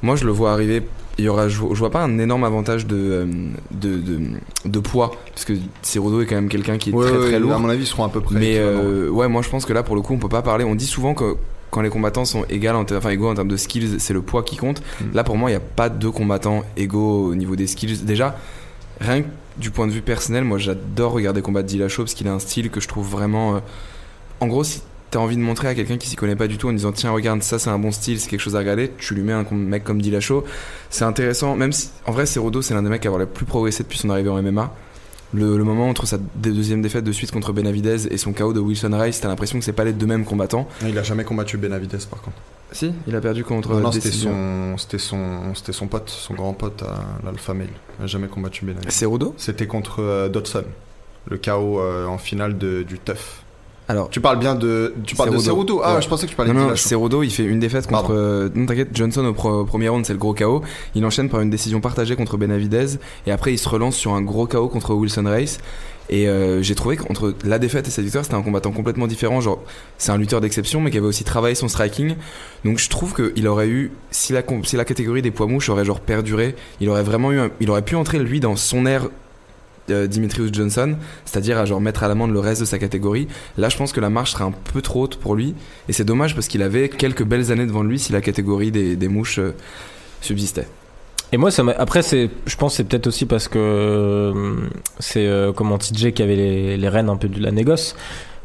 moi, 0.03 0.15
je 0.15 0.25
le 0.27 0.31
vois 0.31 0.53
arriver. 0.53 0.83
Il 1.19 1.25
y 1.25 1.29
aura, 1.29 1.49
je, 1.49 1.57
je 1.57 1.79
vois 1.79 1.91
pas 1.91 2.03
un 2.03 2.19
énorme 2.19 2.45
avantage 2.45 2.87
de, 2.87 2.97
euh, 2.97 3.27
de, 3.73 3.97
de, 3.99 4.21
de 4.65 4.79
poids, 4.79 5.11
parce 5.33 5.45
que 5.45 5.53
Cerudo 5.83 6.21
est 6.23 6.27
quand 6.27 6.37
même 6.37 6.49
quelqu'un 6.49 6.79
qui 6.79 6.91
est 6.91 6.93
Ouais, 6.93 7.07
très 7.09 7.19
ouais, 7.19 7.27
très 7.31 7.39
lourd. 7.41 7.55
à 7.55 7.59
mon 7.59 7.69
avis 7.69 7.83
ils 7.83 7.87
seront 7.87 8.05
à 8.05 8.09
peu 8.09 8.21
près 8.21 8.37
Mais 8.37 8.57
euh, 8.59 9.09
ouais, 9.09 9.27
moi 9.27 9.43
je 9.43 9.49
pense 9.49 9.65
que 9.67 9.73
là 9.73 9.83
pour 9.83 9.97
le 9.97 10.01
coup 10.01 10.15
on 10.15 10.19
peut 10.19 10.29
pas 10.29 10.43
parler. 10.43 10.65
On 10.65 10.77
dit 10.77 10.87
souvent 10.87 11.15
que 11.15 11.35
quand 11.71 11.81
les 11.81 11.91
combattants 11.91 12.25
sont 12.25 12.45
égaux 12.49 12.69
en, 12.69 12.85
enfin, 12.97 13.11
égaux 13.11 13.29
en 13.29 13.35
termes 13.35 13.49
de 13.49 13.57
skills, 13.57 13.97
c'est 13.99 14.15
le 14.15 14.23
poids 14.23 14.43
qui 14.45 14.57
compte. 14.57 14.81
Mm. 15.01 15.05
Là 15.15 15.25
pour 15.25 15.37
moi 15.37 15.51
il 15.51 15.55
n'y 15.55 15.57
a 15.59 15.61
pas 15.61 15.89
deux 15.89 16.11
combattants 16.13 16.63
égaux 16.77 17.27
au 17.27 17.35
niveau 17.35 17.57
des 17.57 17.67
skills. 17.67 18.05
Déjà, 18.05 18.37
rien 19.01 19.23
que 19.23 19.29
du 19.57 19.71
point 19.73 19.89
de 19.89 19.93
vue 19.93 20.03
personnel, 20.03 20.45
moi 20.45 20.59
j'adore 20.59 21.11
regarder 21.13 21.43
combattre 21.43 21.67
Dillashaw 21.67 22.05
parce 22.05 22.15
qu'il 22.15 22.29
a 22.29 22.33
un 22.33 22.39
style 22.39 22.71
que 22.71 22.81
je 22.81 22.87
trouve 22.87 23.09
vraiment. 23.09 23.57
euh, 23.57 23.61
En 24.41 24.47
gros, 24.47 24.63
si 24.63 24.83
t'as 25.11 25.19
envie 25.19 25.37
de 25.37 25.43
montrer 25.43 25.69
à 25.69 25.75
quelqu'un 25.75 25.97
qui 25.97 26.09
s'y 26.09 26.17
connaît 26.17 26.37
pas 26.37 26.49
du 26.49 26.59
tout 26.59 26.69
en 26.69 26.73
disant 26.73 26.93
tiens 26.93 27.11
regarde 27.11 27.43
ça 27.43 27.59
c'est 27.59 27.71
un 27.71 27.79
bon 27.79 27.91
style, 27.91 28.21
c'est 28.21 28.29
quelque 28.29 28.41
chose 28.41 28.57
à 28.57 28.59
regarder, 28.59 28.91
tu 28.99 29.15
lui 29.15 29.23
mets 29.23 29.33
un 29.33 29.45
mec 29.51 29.85
comme 29.85 30.01
Dillashaw, 30.03 30.45
c'est 30.91 31.05
intéressant. 31.05 31.57
Même 31.57 31.73
si 31.73 31.91
en 32.07 32.13
vrai 32.13 32.27
Cerudo 32.27 32.63
c'est 32.63 32.75
l'un 32.75 32.83
des 32.83 32.89
mecs 32.91 33.05
à 33.07 33.09
avoir 33.09 33.19
le 33.21 33.27
plus 33.27 33.47
progressé 33.47 33.83
depuis 33.83 33.99
son 33.99 34.11
arrivée 34.11 34.31
en 34.31 34.41
MMA. 34.43 34.75
Le, 35.35 35.59
le 35.59 35.65
moment 35.65 35.91
entre 35.91 36.07
sa 36.07 36.17
deuxième 36.37 36.81
défaite 36.81 37.05
de 37.05 37.13
suite 37.13 37.31
contre 37.33 37.53
Benavidez 37.53 38.07
et 38.11 38.17
son 38.17 38.33
KO 38.33 38.55
de 38.55 38.61
Wilson 38.61 38.91
Rice, 38.99 39.21
t'as 39.21 39.29
l'impression 39.29 39.59
que 39.59 39.65
c'est 39.67 39.75
pas 39.75 39.85
les 39.85 39.93
deux 39.93 40.07
mêmes 40.07 40.25
combattants. 40.25 40.67
il 40.83 40.97
a 40.97 41.03
jamais 41.03 41.23
combattu 41.25 41.59
Benavides 41.59 41.99
par 42.11 42.23
contre 42.23 42.39
Si, 42.73 42.95
il 43.07 43.15
a 43.15 43.21
perdu 43.21 43.45
contre 43.45 43.75
non, 43.75 43.81
non 43.81 43.93
c'était 43.93 44.11
son 44.11 44.79
c'était 44.79 44.97
son 44.99 45.55
c'était 45.55 45.75
son 45.75 45.87
pote 45.87 46.09
son 46.09 46.33
grand 46.33 46.55
pote 46.55 46.83
à 46.83 47.25
l'Alpha 47.27 47.53
Male 47.53 47.69
il 48.01 48.05
a 48.05 48.07
jamais 48.07 48.29
combattu 48.29 48.65
Benavides 48.65 48.91
Cerudo 48.91 49.35
c'était 49.37 49.67
contre 49.67 50.01
euh, 50.03 50.29
Dodson 50.31 50.65
le 51.27 51.37
KO 51.37 51.79
euh, 51.81 52.07
en 52.07 52.17
finale 52.17 52.57
de, 52.57 52.83
du 52.83 52.99
TUF 52.99 53.43
Alors, 53.89 54.11
tu 54.11 54.21
parles 54.21 54.39
bien 54.39 54.55
de 54.55 54.95
tu 55.05 55.15
parles 55.17 55.31
de 55.31 55.39
Cerudo. 55.39 55.51
Cerudo 55.79 55.81
ah 55.83 55.95
Ouais. 55.97 56.03
je 56.03 56.09
pensais 56.09 56.27
que 56.27 56.31
tu 56.31 56.37
parlais 56.37 56.53
non, 56.53 56.65
de 56.67 56.71
non. 56.71 56.77
Cerudo, 56.77 57.23
il 57.23 57.31
fait 57.31 57.45
une 57.45 57.59
défaite 57.59 57.87
contre. 57.87 58.13
Euh, 58.13 58.51
non, 58.55 58.67
t'inquiète, 58.67 58.91
Johnson 58.93 59.25
au 59.25 59.33
pro- 59.33 59.65
premier 59.65 59.89
round, 59.89 60.05
c'est 60.05 60.13
le 60.13 60.19
gros 60.19 60.35
KO. 60.35 60.63
Il 60.95 61.05
enchaîne 61.07 61.29
par 61.31 61.41
une 61.41 61.51
décision 61.51 61.81
partagée 61.81 62.15
contre 62.15 62.37
Benavidez. 62.37 62.99
Et 63.27 63.33
après, 63.33 63.53
il 63.55 63.59
se 63.59 63.69
relance 63.69 63.97
sur 63.97 64.13
un 64.13 64.21
gros 64.23 64.47
KO 64.47 64.69
contre 64.69 64.95
Wilson 64.95 65.25
Race. 65.25 65.59
Et 66.11 66.27
euh, 66.29 66.63
j'ai 66.63 66.75
trouvé 66.75 66.97
qu'entre 66.97 67.35
la 67.45 67.59
défaite 67.59 67.87
et 67.87 67.91
cette 67.91 68.05
victoire, 68.05 68.25
c'était 68.25 68.37
un 68.37 68.43
combattant 68.43 68.73
complètement 68.73 69.07
différent. 69.07 69.41
Genre, 69.43 69.63
c'est 69.99 70.11
un 70.11 70.17
lutteur 70.19 70.41
d'exception, 70.41 70.81
mais 70.81 70.91
qui 70.91 70.97
avait 70.99 71.07
aussi 71.07 71.25
travaillé 71.25 71.55
son 71.55 71.69
striking. 71.69 72.15
Donc, 72.65 72.79
je 72.79 72.89
trouve 72.89 73.15
qu'il 73.15 73.47
aurait 73.47 73.69
eu, 73.69 73.91
si 74.11 74.33
la, 74.33 74.43
si 74.65 74.77
la 74.77 74.85
catégorie 74.87 75.21
des 75.23 75.31
poids 75.31 75.47
mouches 75.47 75.69
aurait 75.69 75.85
genre 75.85 76.01
perduré, 76.01 76.55
il 76.81 76.89
aurait 76.89 77.03
vraiment 77.03 77.31
eu, 77.33 77.39
un- 77.41 77.51
il 77.61 77.71
aurait 77.71 77.83
pu 77.83 77.95
entrer 77.95 78.19
lui 78.19 78.41
dans 78.41 78.57
son 78.57 78.87
air 78.87 79.09
euh, 79.91 80.07
Dimitrius 80.07 80.53
Johnson, 80.53 80.97
c'est-à-dire 81.25 81.59
à 81.59 81.65
genre 81.65 81.81
mettre 81.81 82.03
à 82.03 82.09
l'amende 82.09 82.33
le 82.33 82.41
reste 82.41 82.61
de 82.61 82.67
sa 82.67 82.79
catégorie. 82.79 83.29
Là, 83.57 83.69
je 83.69 83.77
pense 83.77 83.93
que 83.93 84.01
la 84.01 84.11
marche 84.11 84.33
serait 84.33 84.45
un 84.45 84.53
peu 84.53 84.83
trop 84.83 85.03
haute 85.03 85.17
pour 85.17 85.35
lui, 85.35 85.55
et 85.89 85.93
c'est 85.93 86.05
dommage 86.05 86.35
parce 86.35 86.49
qu'il 86.49 86.63
avait 86.63 86.89
quelques 86.89 87.25
belles 87.25 87.53
années 87.53 87.67
devant 87.67 87.83
lui 87.83 87.99
si 87.99 88.13
la 88.13 88.21
catégorie 88.21 88.71
des, 88.71 89.09
mouches 89.09 89.39
euh, 89.39 89.55
subsistait. 90.21 90.67
Et 91.31 91.37
moi, 91.37 91.51
ça 91.51 91.63
après, 91.77 92.03
je 92.03 92.57
pense, 92.57 92.77
c'est 92.77 92.85
peut-être 92.85 93.07
aussi 93.07 93.27
parce 93.27 93.49
que 93.49 93.59
euh, 93.59 94.55
c'est 94.99 95.27
euh, 95.27 95.53
comment 95.53 95.77
TJ 95.77 96.13
qui 96.13 96.23
avait 96.23 96.37
les, 96.37 96.77
les 96.77 96.89
rênes 96.89 97.11
un 97.11 97.17
peu 97.17 97.29
de 97.29 97.41
la 97.43 97.51
négoce, 97.51 97.97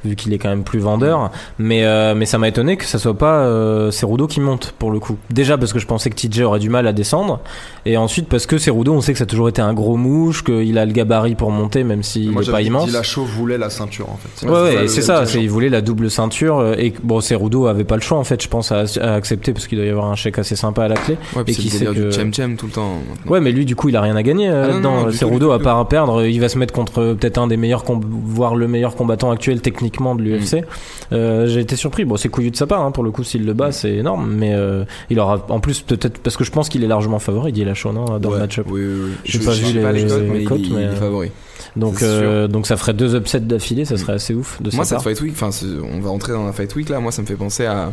vu 0.06 0.16
qu'il 0.16 0.34
est 0.34 0.38
quand 0.38 0.50
même 0.50 0.64
plus 0.64 0.80
vendeur. 0.80 1.32
Mais 1.60 1.84
euh, 1.86 2.14
mais 2.16 2.26
ça 2.26 2.38
m'a 2.38 2.48
étonné 2.48 2.78
que 2.78 2.86
ça 2.86 3.00
soit 3.00 3.18
pas 3.18 3.44
euh, 3.46 3.92
Cerudo 3.92 4.28
qui 4.28 4.40
monte 4.40 4.74
pour 4.80 4.92
le 4.92 5.00
coup. 5.00 5.18
Déjà 5.30 5.58
parce 5.58 5.74
que 5.74 5.80
je 5.80 5.86
pensais 5.88 6.10
que 6.10 6.16
TJ 6.16 6.42
aurait 6.42 6.60
du 6.60 6.70
mal 6.70 6.88
à 6.88 6.94
descendre, 6.94 7.40
et 7.86 7.98
ensuite 7.98 8.28
parce 8.28 8.46
que 8.46 8.58
Cerudo, 8.58 8.94
on 8.94 9.02
sait 9.02 9.14
que 9.14 9.18
ça 9.20 9.24
a 9.24 9.28
toujours 9.28 9.50
été 9.50 9.62
un 9.62 9.74
gros 9.74 9.98
mouche, 9.98 10.44
qu'il 10.44 10.78
a 10.78 10.86
le 10.86 10.92
gabarit 10.92 11.36
pour 11.36 11.52
monter, 11.52 11.84
même 11.84 12.04
s'il 12.04 12.32
moi 12.32 12.42
est 12.42 12.46
pas 12.46 12.52
j'avais 12.52 12.64
dit 12.64 12.70
que 12.70 12.74
immense. 12.76 12.86
Dillashaw 12.88 13.24
voulait 13.26 13.58
la 13.58 13.70
ceinture 13.70 14.10
en 14.10 14.18
fait 14.18 14.46
Ouais, 14.48 14.76
ouais, 14.82 14.88
c'est 14.88 15.02
ça. 15.02 15.24
il 15.36 15.50
voulait 15.50 15.70
la 15.70 15.82
double 15.82 16.10
ceinture 16.10 16.60
euh, 16.60 16.76
et 16.78 16.94
bon, 17.04 17.22
Cerudo 17.22 17.68
avait 17.68 17.84
pas 17.84 17.96
le 17.96 18.02
choix 18.02 18.18
en 18.18 18.24
fait, 18.24 18.42
je 18.42 18.48
pense, 18.48 18.72
à, 18.72 18.84
à 19.02 19.14
accepter 19.16 19.54
parce 19.54 19.68
qu'il 19.68 19.78
doit 19.78 19.88
y 19.88 19.90
avoir 19.90 20.06
un 20.06 20.16
chèque 20.16 20.38
assez 20.40 20.56
sympa 20.56 20.84
à 20.86 20.88
la 20.88 20.96
clé. 20.96 21.18
Ouais, 21.36 21.44
Et 21.48 21.54
c'est 21.54 21.62
qui 21.62 21.70
sait 21.70 21.86
que- 21.86 21.92
du 21.92 22.12
chem-chem 22.12 22.56
tout 22.58 22.66
le 22.68 22.72
temps. 22.72 22.96
maintenant. 23.10 23.32
Ouais, 23.32 23.40
mais 23.42 23.52
lui, 23.52 23.66
du 23.66 23.76
coup, 23.76 23.90
il 23.90 23.96
a 23.96 24.02
rien 24.02 24.16
à 24.16 24.24
gagner 24.24 24.50
euh, 24.50 24.64
Ah 24.66 24.68
là-dedans. 24.68 25.12
Cerudo, 25.12 25.52
à 25.52 25.60
part 25.60 25.78
à 25.80 25.88
perdre, 25.88 26.26
il 26.26 26.40
va 26.40 26.50
se 26.50 26.58
mettre 26.58 26.74
contre 26.74 27.00
euh, 27.02 27.14
peut-être 27.16 27.38
un 27.38 27.48
des 27.48 27.58
meilleurs, 27.58 27.84
voire 27.88 28.56
le 28.56 28.68
meilleur 28.68 28.96
combattant 28.96 29.32
actuel 29.32 29.62
de 30.16 30.22
l'UFC. 30.24 30.64
Euh, 31.12 31.48
J'ai 31.48 31.60
été 31.62 31.76
surpris. 31.76 32.06
Bon, 32.06 32.18
c'est 32.18 32.30
couillu 32.30 32.52
de 32.52 32.56
sa 32.56 32.68
part, 32.68 32.82
hein, 32.82 32.92
pour 32.92 33.04
le 33.04 33.12
coup, 33.12 33.24
s'il 33.24 33.46
le 33.46 33.54
bat, 33.54 33.72
c'est 33.72 33.94
énorme. 33.96 34.32
Mais 34.34 34.54
euh, 34.54 34.84
il 35.10 35.20
aura, 35.20 35.46
en 35.50 35.60
plus, 35.60 35.82
peut-être, 35.82 36.20
parce 36.20 36.38
que 36.38 36.44
je 36.44 36.52
pense 36.52 36.70
qu'il 36.70 36.84
est 36.84 36.88
largement 36.88 37.20
favori, 37.20 37.52
dit 37.52 37.64
la 37.64 37.74
non, 37.86 38.06
dans 38.20 38.30
Ouais, 38.30 38.36
le 38.36 38.40
match-up. 38.42 38.66
Oui, 38.70 38.82
oui, 38.84 39.12
Je 39.26 39.38
pas 39.40 39.52
je 39.52 39.64
vu 39.66 39.74
sais 39.74 39.82
pas 39.82 39.92
les- 39.92 40.04
les 40.04 40.44
cotes, 40.46 40.60
mais 40.62 40.66
il- 40.68 40.72
il, 40.90 40.94
est 40.94 40.96
favori. 40.96 41.32
Donc, 41.76 42.02
euh, 42.02 42.48
donc 42.48 42.68
ça 42.68 42.78
ferait 42.78 42.94
deux 42.94 43.16
upsets 43.16 43.40
d'affilée, 43.42 43.86
ça 43.86 43.98
serait 43.98 44.14
assez 44.14 44.34
ouf 44.34 44.62
de 44.62 44.70
Moi, 44.76 44.86
cette 44.86 44.96
part. 44.96 45.04
Fight 45.04 45.20
Week, 45.22 45.34
enfin, 45.34 45.50
on 45.92 46.00
va 46.00 46.10
rentrer 46.10 46.34
dans 46.34 46.46
la 46.46 46.54
Fight 46.54 46.74
Week 46.76 46.90
là. 46.90 47.00
Moi, 47.00 47.12
ça 47.12 47.22
me 47.22 47.28
fait 47.28 47.36
penser 47.36 47.66
à. 47.66 47.92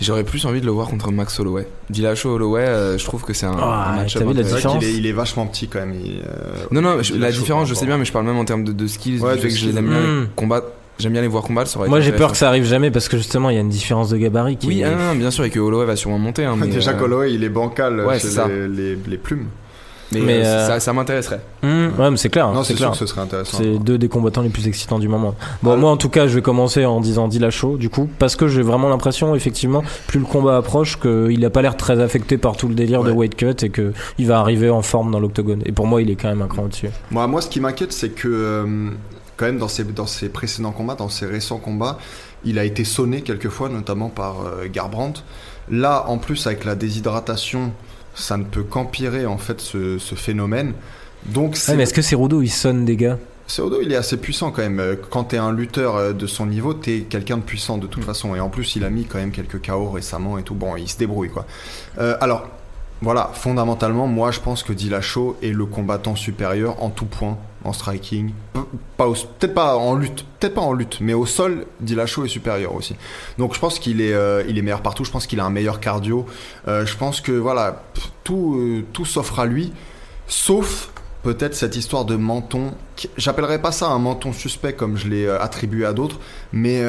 J'aurais 0.00 0.22
plus 0.22 0.44
envie 0.46 0.60
de 0.60 0.66
le 0.66 0.70
voir 0.70 0.86
contre 0.88 1.10
Max 1.10 1.40
Holloway. 1.40 1.66
Dillashaw 1.90 2.28
Holloway, 2.34 2.62
euh, 2.62 2.98
je 2.98 3.04
trouve 3.04 3.24
que 3.24 3.32
c'est 3.32 3.46
un, 3.46 3.56
Ah, 3.60 3.90
un 3.92 3.96
match-up 3.96 4.22
est, 4.22 4.92
il 4.94 5.06
est 5.06 5.12
vachement 5.12 5.44
petit 5.46 5.66
quand 5.66 5.80
même 5.80 5.94
il, 5.94 6.20
euh, 6.20 6.54
Non, 6.70 6.80
non, 6.80 7.02
je- 7.02 7.14
la 7.14 7.32
différence, 7.32 7.68
je 7.68 7.74
sais 7.74 7.84
bien, 7.86 7.98
mais 7.98 8.04
je 8.04 8.12
parle 8.12 8.24
même 8.26 8.36
en 8.36 8.44
termes 8.44 8.62
de, 8.62 8.70
de 8.72 8.86
skills. 8.86 9.18
Ouais, 9.20 9.34
du 9.34 9.40
fait 9.42 9.48
que 9.48 9.54
je 9.56 9.68
les 9.68 9.76
aime 9.76 9.88
bien 9.88 10.28
combattre. 10.36 10.68
J'aime 10.98 11.12
bien 11.12 11.22
les 11.22 11.28
voir 11.28 11.42
combattre. 11.44 11.70
ça 11.70 11.78
aurait 11.78 11.88
Moi, 11.88 12.00
j'ai 12.00 12.12
peur 12.12 12.32
que 12.32 12.36
ça 12.36 12.48
arrive 12.48 12.64
jamais 12.64 12.90
parce 12.90 13.08
que 13.08 13.16
justement, 13.16 13.50
il 13.50 13.54
y 13.54 13.58
a 13.58 13.60
une 13.62 13.68
différence 13.68 14.08
de 14.10 14.16
gabarit 14.16 14.56
qui 14.56 14.66
Oui, 14.66 14.80
est- 14.80 14.84
ah, 14.84 14.90
non, 14.90 15.04
non, 15.10 15.14
bien 15.14 15.30
sûr, 15.30 15.44
et 15.44 15.50
que 15.50 15.60
Holloway 15.60 15.86
va 15.86 15.96
sûrement 15.96 16.18
monter. 16.18 16.44
Hein, 16.44 16.56
mais, 16.58 16.66
déjà 16.66 16.90
euh, 16.92 17.00
Holloway 17.00 17.32
il 17.34 17.44
est 17.44 17.48
bancal 17.48 18.04
ouais, 18.04 18.14
chez 18.18 18.26
c'est 18.28 18.34
ça. 18.34 18.48
les, 18.48 18.66
les, 18.68 18.98
les 19.06 19.16
plumes 19.18 19.46
mais, 20.10 20.20
Mais, 20.20 20.38
euh, 20.38 20.44
euh, 20.46 20.66
ça, 20.66 20.80
ça 20.80 20.92
m'intéresserait. 20.94 21.40
Hum, 21.62 21.92
ouais, 21.98 22.10
mais 22.10 22.16
c'est 22.16 22.30
clair. 22.30 22.50
non 22.50 22.62
c'est 22.64 22.72
sûr 22.72 22.78
clair. 22.78 22.90
que 22.92 22.96
ce 22.96 23.04
serait 23.04 23.20
intéressant 23.20 23.58
C'est 23.58 23.78
deux 23.78 23.98
des 23.98 24.08
combattants 24.08 24.40
les 24.40 24.48
plus 24.48 24.66
excitants 24.66 24.98
du 24.98 25.06
moment. 25.06 25.34
Bon, 25.62 25.72
Ah, 25.72 25.76
moi 25.76 25.90
en 25.90 25.98
tout 25.98 26.08
cas, 26.08 26.26
je 26.26 26.34
vais 26.34 26.40
commencer 26.40 26.86
en 26.86 27.00
disant 27.00 27.28
Dillashaw, 27.28 27.76
du 27.76 27.90
coup, 27.90 28.08
parce 28.18 28.34
que 28.34 28.48
j'ai 28.48 28.62
vraiment 28.62 28.88
l'impression, 28.88 29.34
effectivement, 29.34 29.84
plus 30.06 30.18
le 30.18 30.24
combat 30.24 30.56
approche, 30.56 30.98
qu'il 30.98 31.44
a 31.44 31.50
pas 31.50 31.60
l'air 31.60 31.76
très 31.76 32.00
affecté 32.00 32.38
par 32.38 32.56
tout 32.56 32.68
le 32.68 32.74
délire 32.74 33.04
de 33.04 33.12
weight 33.12 33.36
cut 33.36 33.62
et 33.62 33.68
que 33.68 33.92
il 34.18 34.26
va 34.26 34.38
arriver 34.40 34.70
en 34.70 34.80
forme 34.80 35.10
dans 35.12 35.20
l'octogone. 35.20 35.60
Et 35.66 35.72
pour 35.72 35.86
moi, 35.86 36.00
il 36.00 36.10
est 36.10 36.16
quand 36.16 36.28
même 36.28 36.40
un 36.42 36.48
cran 36.48 36.62
au-dessus. 36.64 36.88
Moi, 37.10 37.26
moi, 37.26 37.42
ce 37.42 37.48
qui 37.50 37.60
m'inquiète, 37.60 37.92
c'est 37.92 38.08
que 38.08 38.28
euh, 38.28 38.64
quand 39.38 39.46
même 39.46 39.56
dans 39.58 39.68
ses, 39.68 39.84
dans 39.84 40.06
ses 40.06 40.28
précédents 40.28 40.72
combats, 40.72 40.96
dans 40.96 41.08
ses 41.08 41.24
récents 41.24 41.58
combats, 41.58 41.98
il 42.44 42.58
a 42.58 42.64
été 42.64 42.84
sonné 42.84 43.22
quelquefois, 43.22 43.70
notamment 43.70 44.10
par 44.10 44.42
euh, 44.42 44.66
Garbrandt. 44.70 45.22
Là, 45.70 46.04
en 46.08 46.18
plus, 46.18 46.46
avec 46.46 46.64
la 46.66 46.74
déshydratation, 46.74 47.72
ça 48.14 48.36
ne 48.36 48.44
peut 48.44 48.64
qu'empirer 48.64 49.24
en 49.24 49.38
fait 49.38 49.60
ce, 49.60 49.98
ce 49.98 50.14
phénomène. 50.14 50.74
Donc, 51.26 51.56
c'est 51.56 51.72
Ouais, 51.72 51.76
mais 51.78 51.82
est-ce 51.84 51.94
que 51.94 52.02
Cerudo 52.02 52.42
il 52.42 52.50
sonne 52.50 52.84
des 52.84 52.96
gars? 52.96 53.18
Cerudo, 53.46 53.80
il 53.80 53.92
est 53.92 53.96
assez 53.96 54.16
puissant 54.18 54.50
quand 54.50 54.60
même. 54.62 54.80
Euh, 54.80 54.96
Quand 55.10 55.24
t'es 55.24 55.38
un 55.38 55.52
lutteur 55.52 55.96
euh, 55.96 56.12
de 56.12 56.26
son 56.26 56.46
niveau, 56.46 56.74
t'es 56.74 57.06
quelqu'un 57.08 57.38
de 57.38 57.42
puissant 57.42 57.78
de 57.78 57.86
toute 57.86 58.04
façon. 58.04 58.34
Et 58.34 58.40
en 58.40 58.50
plus, 58.50 58.76
il 58.76 58.84
a 58.84 58.90
mis 58.90 59.04
quand 59.06 59.18
même 59.18 59.30
quelques 59.30 59.64
KO 59.66 59.90
récemment 59.90 60.36
et 60.36 60.42
tout. 60.42 60.54
Bon, 60.54 60.76
il 60.76 60.88
se 60.88 60.98
débrouille 60.98 61.30
quoi. 61.30 61.46
Euh, 61.98 62.16
alors, 62.20 62.48
voilà, 63.00 63.30
fondamentalement, 63.34 64.06
moi 64.08 64.32
je 64.32 64.40
pense 64.40 64.62
que 64.64 64.72
Dillashaw 64.72 65.36
est 65.42 65.52
le 65.52 65.66
combattant 65.66 66.16
supérieur 66.16 66.82
en 66.82 66.90
tout 66.90 67.06
point, 67.06 67.38
en 67.64 67.72
striking. 67.72 68.32
Peut-être 68.96 69.54
pas 69.54 69.76
en 69.76 69.94
lutte, 69.94 70.24
peut-être 70.38 70.54
pas 70.54 70.60
en 70.60 70.72
lutte, 70.72 70.98
mais 71.00 71.14
au 71.14 71.26
sol, 71.26 71.66
Dillashaw 71.80 72.24
est 72.24 72.28
supérieur 72.28 72.74
aussi. 72.74 72.96
Donc 73.38 73.54
je 73.54 73.60
pense 73.60 73.78
qu'il 73.78 74.00
est, 74.00 74.12
euh, 74.12 74.42
il 74.48 74.58
est 74.58 74.62
meilleur 74.62 74.80
partout. 74.82 75.04
Je 75.04 75.10
pense 75.10 75.26
qu'il 75.26 75.40
a 75.40 75.44
un 75.44 75.50
meilleur 75.50 75.80
cardio. 75.80 76.26
Euh, 76.66 76.84
je 76.86 76.96
pense 76.96 77.20
que 77.20 77.32
voilà, 77.32 77.82
tout, 78.24 78.56
euh, 78.58 78.84
tout 78.92 79.04
s'offre 79.04 79.38
à 79.40 79.46
lui, 79.46 79.72
sauf 80.26 80.90
peut-être 81.22 81.54
cette 81.54 81.76
histoire 81.76 82.04
de 82.04 82.16
menton. 82.16 82.72
J'appellerais 83.16 83.60
pas 83.60 83.72
ça 83.72 83.88
un 83.88 83.98
menton 83.98 84.32
suspect 84.32 84.72
comme 84.72 84.96
je 84.96 85.08
l'ai 85.08 85.28
attribué 85.28 85.84
à 85.84 85.92
d'autres, 85.92 86.18
mais 86.52 86.80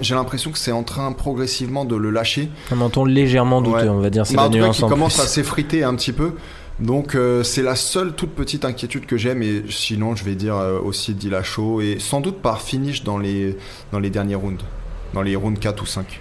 j'ai 0.00 0.14
l'impression 0.14 0.50
que 0.50 0.58
c'est 0.58 0.72
en 0.72 0.82
train 0.82 1.12
progressivement 1.12 1.84
de 1.84 1.96
le 1.96 2.10
lâcher. 2.10 2.48
Un 2.70 2.76
menton 2.76 3.04
légèrement 3.04 3.60
douteux, 3.60 3.76
Ouais. 3.82 3.88
on 3.88 4.00
va 4.00 4.10
dire. 4.10 4.26
C'est 4.26 4.36
Bah, 4.36 4.44
la 4.44 4.48
nuance 4.50 4.78
qui 4.78 4.84
en 4.84 4.88
commence 4.88 5.14
plus. 5.14 5.22
à 5.22 5.26
s'effriter 5.26 5.84
un 5.84 5.94
petit 5.94 6.12
peu. 6.12 6.32
Donc 6.84 7.14
euh, 7.14 7.42
c'est 7.42 7.62
la 7.62 7.76
seule 7.76 8.12
toute 8.12 8.34
petite 8.34 8.64
inquiétude 8.66 9.06
que 9.06 9.16
j'ai, 9.16 9.34
mais 9.34 9.62
sinon 9.70 10.14
je 10.14 10.22
vais 10.24 10.34
dire 10.34 10.54
euh, 10.56 10.78
aussi 10.78 11.14
Dillashaw 11.14 11.80
et 11.80 11.96
sans 11.98 12.20
doute 12.20 12.42
par 12.42 12.60
finish 12.60 13.02
dans 13.04 13.16
les, 13.16 13.56
dans 13.90 13.98
les 13.98 14.10
derniers 14.10 14.34
rounds, 14.34 14.62
dans 15.14 15.22
les 15.22 15.34
rounds 15.34 15.58
4 15.58 15.82
ou 15.82 15.86
5. 15.86 16.20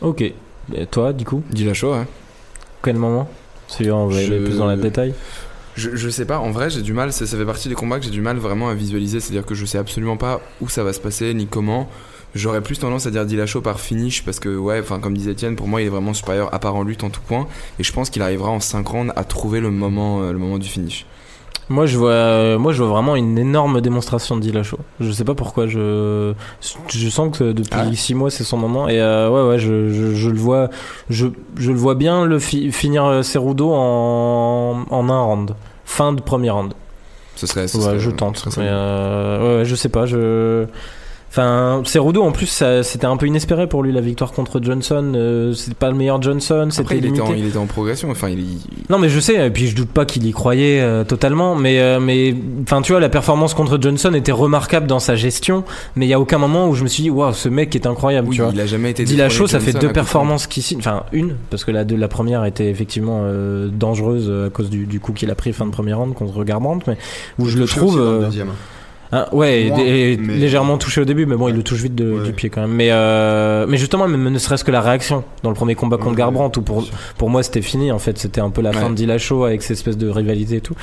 Ok. 0.00 0.22
Et 0.22 0.86
toi, 0.90 1.12
du 1.12 1.26
coup, 1.26 1.42
Dillashaw, 1.50 1.92
ouais. 1.92 2.06
quel 2.82 2.96
moment? 2.96 3.28
Celui-là, 3.68 3.94
on 3.96 4.06
va 4.06 4.16
aller 4.16 4.26
Je- 4.26 4.44
plus 4.46 4.56
dans 4.56 4.68
le 4.68 4.76
détail. 4.76 5.12
Je, 5.76 5.94
je 5.94 6.08
sais 6.08 6.24
pas, 6.24 6.38
en 6.38 6.50
vrai, 6.50 6.70
j'ai 6.70 6.80
du 6.82 6.92
mal, 6.94 7.12
ça, 7.12 7.26
ça 7.26 7.36
fait 7.36 7.44
partie 7.44 7.68
des 7.68 7.74
combats 7.74 7.98
que 7.98 8.04
j'ai 8.04 8.10
du 8.10 8.22
mal 8.22 8.38
vraiment 8.38 8.70
à 8.70 8.74
visualiser, 8.74 9.20
c'est-à-dire 9.20 9.44
que 9.46 9.54
je 9.54 9.66
sais 9.66 9.78
absolument 9.78 10.16
pas 10.16 10.40
où 10.62 10.68
ça 10.70 10.82
va 10.82 10.92
se 10.94 11.00
passer 11.00 11.32
ni 11.34 11.46
comment. 11.46 11.88
J'aurais 12.34 12.60
plus 12.60 12.78
tendance 12.78 13.06
à 13.06 13.10
dire 13.10 13.24
Dillashaw 13.26 13.60
par 13.60 13.80
finish 13.80 14.24
parce 14.24 14.38
que, 14.38 14.48
ouais, 14.56 14.78
enfin, 14.80 15.00
comme 15.00 15.16
disait 15.16 15.32
Etienne, 15.32 15.56
pour 15.56 15.66
moi, 15.66 15.80
il 15.82 15.86
est 15.86 15.90
vraiment 15.90 16.14
supérieur 16.14 16.52
à 16.54 16.58
part 16.60 16.76
en 16.76 16.82
lutte 16.84 17.02
en 17.02 17.10
tout 17.10 17.20
point. 17.26 17.46
Et 17.78 17.82
je 17.82 17.92
pense 17.92 18.08
qu'il 18.10 18.22
arrivera 18.22 18.50
en 18.50 18.60
5 18.60 18.86
rounds 18.86 19.12
à 19.16 19.24
trouver 19.24 19.60
le 19.60 19.70
moment, 19.70 20.22
euh, 20.22 20.32
le 20.32 20.38
moment 20.38 20.58
du 20.58 20.68
finish. 20.68 21.06
Moi 21.68 21.86
je 21.86 21.96
vois, 21.96 22.10
euh, 22.10 22.58
moi 22.58 22.72
je 22.72 22.82
vois 22.82 22.92
vraiment 22.94 23.14
une 23.14 23.38
énorme 23.38 23.80
démonstration 23.80 24.36
de 24.36 24.40
Dillashaw. 24.42 24.78
Je 24.98 25.12
sais 25.12 25.22
pas 25.22 25.34
pourquoi. 25.36 25.68
Je, 25.68 26.32
je 26.88 27.08
sens 27.08 27.36
que 27.38 27.52
depuis 27.52 27.70
Ah 27.72 27.86
ouais. 27.86 27.94
6 27.94 28.14
mois 28.14 28.28
c'est 28.30 28.42
son 28.42 28.56
moment. 28.56 28.88
Et 28.88 29.00
euh, 29.00 29.28
ouais 29.30 29.48
ouais, 29.50 29.58
je, 29.60 29.88
je, 29.92 30.14
je 30.16 30.30
le 30.30 30.36
vois, 30.36 30.68
je, 31.10 31.28
je 31.56 31.70
le 31.70 31.78
vois 31.78 31.94
bien 31.94 32.24
le 32.26 32.40
fi- 32.40 32.72
finir 32.72 33.24
Cerudo 33.24 33.70
en 33.72 34.84
en 34.90 35.08
un 35.08 35.20
round, 35.22 35.54
fin 35.84 36.12
de 36.12 36.20
premier 36.20 36.50
round. 36.50 36.72
Ce 37.36 37.46
serait. 37.46 37.68
ce 37.68 37.76
Ouais, 37.76 37.82
serait- 37.84 37.98
je 38.00 38.10
tente. 38.10 38.44
Mais, 38.56 38.64
euh, 38.66 39.58
ouais, 39.60 39.64
je 39.64 39.74
sais 39.76 39.88
pas. 39.88 40.06
Je. 40.06 40.66
Enfin, 41.30 41.82
Cerudo 41.84 42.22
en 42.24 42.32
plus, 42.32 42.46
ça- 42.46 42.82
c'était 42.82 43.06
un 43.06 43.16
peu 43.16 43.26
inespéré 43.26 43.68
pour 43.68 43.84
lui 43.84 43.92
la 43.92 44.00
victoire 44.00 44.32
contre 44.32 44.60
Johnson. 44.60 45.12
Euh, 45.14 45.52
c'était 45.52 45.74
pas 45.76 45.88
le 45.88 45.94
meilleur 45.96 46.20
Johnson, 46.20 46.62
Après, 46.62 46.70
c'était 46.72 46.94
il 46.96 46.98
était, 46.98 47.06
limité. 47.06 47.22
en, 47.22 47.34
il 47.34 47.46
était 47.46 47.56
en 47.56 47.66
progression, 47.66 48.10
enfin, 48.10 48.30
il, 48.30 48.40
il- 48.40 48.58
Non 48.88 48.98
mais 48.98 49.08
je 49.08 49.20
sais, 49.20 49.46
et 49.46 49.50
puis 49.50 49.68
je 49.68 49.76
doute 49.76 49.90
pas 49.90 50.04
qu'il 50.04 50.26
y 50.26 50.32
croyait 50.32 50.80
euh, 50.80 51.04
totalement, 51.04 51.54
mais 51.54 51.78
euh, 51.78 52.00
mais 52.00 52.34
enfin 52.62 52.82
tu 52.82 52.90
vois 52.90 53.00
la 53.00 53.08
performance 53.08 53.54
contre 53.54 53.78
Johnson 53.80 54.12
était 54.14 54.32
remarquable 54.32 54.88
dans 54.88 54.98
sa 54.98 55.14
gestion, 55.14 55.62
mais 55.94 56.06
il 56.06 56.08
y 56.08 56.14
a 56.14 56.18
aucun 56.18 56.38
moment 56.38 56.68
où 56.68 56.74
je 56.74 56.82
me 56.82 56.88
suis 56.88 57.04
dit 57.04 57.10
waouh 57.10 57.32
ce 57.32 57.48
mec 57.48 57.76
est 57.76 57.86
incroyable, 57.86 58.28
oui, 58.28 58.34
tu 58.34 58.42
vois. 58.42 58.50
il 58.52 58.60
a 58.60 58.66
jamais 58.66 58.90
été. 58.90 59.04
Dillashaw, 59.04 59.44
détrôné 59.46 59.48
ça 59.52 59.60
fait 59.60 59.78
deux 59.78 59.92
performances 59.92 60.48
qui 60.48 60.62
signent, 60.62 60.80
enfin 60.80 61.04
une 61.12 61.36
parce 61.48 61.62
que 61.64 61.70
la 61.70 61.84
de 61.84 61.94
la 61.94 62.08
première 62.08 62.44
était 62.44 62.68
effectivement 62.68 63.20
euh, 63.22 63.68
dangereuse 63.72 64.26
euh, 64.28 64.48
à 64.48 64.50
cause 64.50 64.68
du, 64.68 64.84
du 64.86 64.98
coup 64.98 65.12
qu'il 65.12 65.30
a 65.30 65.36
pris 65.36 65.52
fin 65.52 65.64
de 65.66 65.70
première 65.70 65.98
round 65.98 66.12
contre 66.14 66.42
Garbrandt, 66.42 66.84
mais 66.88 66.96
où 67.38 67.46
je 67.46 67.56
le 67.56 67.66
trouve 67.66 68.00
euh. 69.12 69.16
Hein, 69.16 69.26
ouais, 69.32 69.66
Moins, 69.68 69.78
et- 69.80 70.12
et 70.12 70.16
mais- 70.16 70.34
légèrement 70.36 70.78
touché 70.78 71.00
au 71.00 71.04
début, 71.04 71.26
mais 71.26 71.36
bon, 71.36 71.48
il 71.48 71.54
le 71.56 71.62
touche 71.62 71.80
vite 71.82 71.94
de- 71.94 72.12
Ouais. 72.12 72.24
du 72.24 72.32
pied 72.32 72.48
quand 72.50 72.60
même. 72.60 72.70
Mais, 72.72 72.88
euh, 72.90 73.66
mais 73.68 73.76
justement, 73.76 74.06
même 74.06 74.28
ne 74.30 74.38
serait-ce 74.38 74.62
que 74.64 74.70
la 74.70 74.80
réaction 74.80 75.24
dans 75.42 75.50
le 75.50 75.56
premier 75.56 75.74
combat 75.74 75.96
contre 75.96 76.10
Ouais, 76.10 76.16
Garbrandt, 76.16 76.58
où 76.58 76.62
pour, 76.62 76.84
pour 77.18 77.28
moi 77.30 77.42
c'était 77.42 77.62
fini 77.62 77.90
en 77.92 77.98
fait, 77.98 78.18
c'était 78.18 78.40
un 78.40 78.50
peu 78.50 78.62
la 78.62 78.72
fin 78.72 78.88
de 78.90 78.94
Dillashaw 78.94 79.44
avec 79.44 79.62
cette 79.62 79.72
espèce 79.78 79.96
de 79.98 80.08
rivalité 80.08 80.56
et 80.56 80.60
tout. 80.60 80.74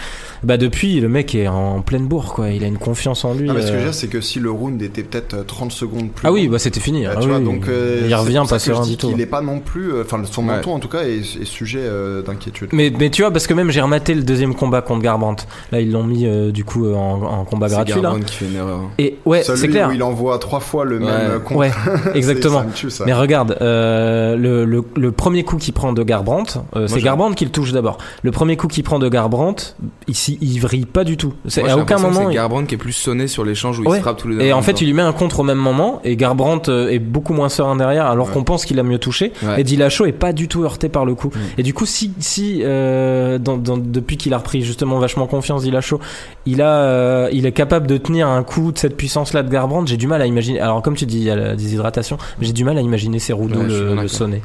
Bah 0.43 0.57
depuis, 0.57 0.99
le 0.99 1.07
mec 1.09 1.33
est 1.35 1.47
en 1.47 1.81
pleine 1.81 2.05
bourre 2.07 2.33
quoi, 2.33 2.49
il 2.49 2.63
a 2.63 2.67
une 2.67 2.77
confiance 2.77 3.23
en 3.25 3.33
lui. 3.33 3.49
Ah, 3.49 3.53
mais 3.53 3.61
ce 3.61 3.67
que 3.67 3.71
je 3.71 3.75
euh. 3.75 3.77
veux 3.79 3.83
dire, 3.85 3.93
c'est 3.93 4.07
que 4.07 4.21
si 4.21 4.39
le 4.39 4.51
round 4.51 4.81
était 4.81 5.03
peut-être 5.03 5.33
euh, 5.33 5.43
30 5.43 5.71
secondes 5.71 6.11
plus 6.11 6.27
Ah 6.27 6.31
oui, 6.31 6.47
bah 6.47 6.59
c'était 6.59 6.79
fini. 6.79 7.05
euh, 7.05 7.11
Ah 7.15 7.19
tu 7.21 7.27
vois, 7.27 7.37
oui, 7.37 7.45
donc 7.45 7.67
euh, 7.67 8.03
il 8.07 8.13
revient 8.15 8.43
pas 8.49 8.57
dis 8.57 8.89
du 8.91 8.97
tout. 8.97 9.09
qu'il 9.09 9.21
est 9.21 9.25
pas 9.25 9.41
non 9.41 9.59
plus, 9.59 9.93
euh, 9.93 10.03
enfin 10.05 10.21
son 10.29 10.41
menton 10.41 10.73
en 10.73 10.79
tout 10.79 10.89
cas 10.89 11.03
est, 11.03 11.19
est 11.19 11.45
sujet 11.45 11.79
euh, 11.81 12.21
d'inquiétude. 12.21 12.69
Mais, 12.73 12.91
mais 12.99 13.09
tu 13.09 13.21
vois, 13.21 13.31
parce 13.31 13.47
que 13.47 13.53
même 13.53 13.71
j'ai 13.71 13.81
rematé 13.81 14.13
le 14.13 14.23
deuxième 14.23 14.53
combat 14.55 14.81
contre 14.81 15.01
Garbrandt. 15.01 15.45
Là, 15.71 15.79
ils 15.79 15.91
l'ont 15.91 16.03
mis 16.03 16.25
euh, 16.25 16.51
du 16.51 16.63
coup 16.65 16.91
en, 16.93 17.21
en 17.23 17.45
combat 17.45 17.69
gratuit 17.69 18.01
là. 18.01 18.16
Qui 18.23 18.35
fait 18.35 18.45
une 18.45 18.55
erreur. 18.55 18.81
Et 18.97 19.17
ouais, 19.25 19.43
c'est 19.43 19.67
clair. 19.67 19.89
où 19.89 19.91
il 19.91 20.03
envoie 20.03 20.37
trois 20.39 20.59
fois 20.59 20.85
le 20.85 20.99
même 20.99 21.07
Ouais. 21.07 21.39
contre. 21.43 21.55
Ouais, 21.59 21.71
exactement. 22.15 22.59
ça 22.59 22.65
me 22.65 22.71
tue, 22.73 22.89
ça. 22.89 23.03
Mais 23.05 23.13
regarde, 23.13 23.57
euh, 23.61 24.35
le, 24.35 24.65
le, 24.65 24.83
le 24.95 25.11
premier 25.11 25.43
coup 25.43 25.57
qu'il 25.57 25.73
prend 25.73 25.93
de 25.93 26.03
Garbrandt, 26.03 26.59
euh, 26.75 26.87
c'est 26.87 27.01
Garbrandt 27.01 27.35
qui 27.35 27.45
le 27.45 27.51
touche 27.51 27.71
d'abord. 27.71 27.97
Le 28.23 28.31
premier 28.31 28.57
coup 28.57 28.67
qu'il 28.67 28.83
prend 28.83 28.99
de 28.99 29.09
Garbrandt, 29.09 29.75
ici, 30.07 30.37
il 30.41 30.59
vrille 30.59 30.85
pas 30.85 31.03
du 31.03 31.17
tout. 31.17 31.33
C'est 31.47 31.67
à 31.67 31.77
aucun 31.77 31.97
moment. 31.97 32.21
C'est 32.25 32.31
il- 32.31 32.35
Garbrandt 32.35 32.67
qui 32.67 32.75
est 32.75 32.77
plus 32.77 32.91
sonné 32.93 33.27
sur 33.27 33.43
l'échange 33.45 33.79
où 33.79 33.83
il 33.83 33.87
Ouais. 33.89 33.97
se 33.97 34.01
frappe 34.01 34.17
tous 34.17 34.27
les 34.27 34.35
deux. 34.37 34.41
Et 34.41 34.53
en 34.53 34.61
fait, 34.61 34.73
temps. 34.73 34.79
il 34.81 34.87
lui 34.87 34.93
met 34.93 35.01
un 35.01 35.13
contre 35.13 35.39
au 35.41 35.43
même 35.43 35.57
moment, 35.57 36.01
et 36.03 36.15
Garbrandt 36.15 36.69
euh, 36.71 36.89
est 36.89 36.99
beaucoup 36.99 37.33
moins 37.33 37.49
serein 37.49 37.75
derrière, 37.75 38.05
alors 38.07 38.31
qu'on 38.31 38.43
pense 38.43 38.65
qu'il 38.65 38.79
a 38.79 38.83
mieux 38.83 38.99
touché. 38.99 39.31
Et 39.57 39.63
Dillashaw 39.63 40.05
est 40.05 40.11
pas 40.11 40.33
du 40.33 40.47
tout 40.47 40.63
heurté 40.63 40.89
par 40.89 41.05
le 41.05 41.15
coup. 41.15 41.27
Mm. 41.33 41.39
Et 41.59 41.63
du 41.63 41.73
coup, 41.73 41.85
si, 41.85 42.11
si 42.19 42.61
euh, 42.63 43.37
dans, 43.37 43.57
dans- 43.57 43.77
depuis 43.77 44.17
qu'il 44.17 44.33
a 44.33 44.37
repris 44.37 44.61
justement 44.63 44.99
vachement 44.99 45.27
confiance, 45.27 45.63
Dillashaw, 45.63 45.99
il 46.45 46.61
a, 46.61 47.29
il 47.31 47.45
est 47.45 47.51
capable 47.51 47.87
de 47.87 47.97
tenir 48.07 48.27
un 48.27 48.43
coup 48.43 48.71
de 48.71 48.77
cette 48.77 48.97
puissance-là 48.97 49.43
de 49.43 49.49
Garbrandt. 49.49 49.87
J'ai 49.87 49.97
du 49.97 50.07
mal 50.07 50.21
à 50.21 50.25
imaginer. 50.25 50.59
Alors, 50.59 50.81
comme 50.81 50.95
tu 50.95 51.05
dis, 51.05 51.17
il 51.17 51.23
y 51.23 51.29
a 51.29 51.35
la 51.35 51.55
déshydratation, 51.55 52.17
mais 52.39 52.47
j'ai 52.47 52.53
du 52.53 52.63
mal 52.63 52.77
à 52.77 52.81
imaginer 52.81 53.19
Cerudo 53.19 53.59
Ouais, 53.59 53.67
le, 54.01 54.07
sonner. 54.07 54.41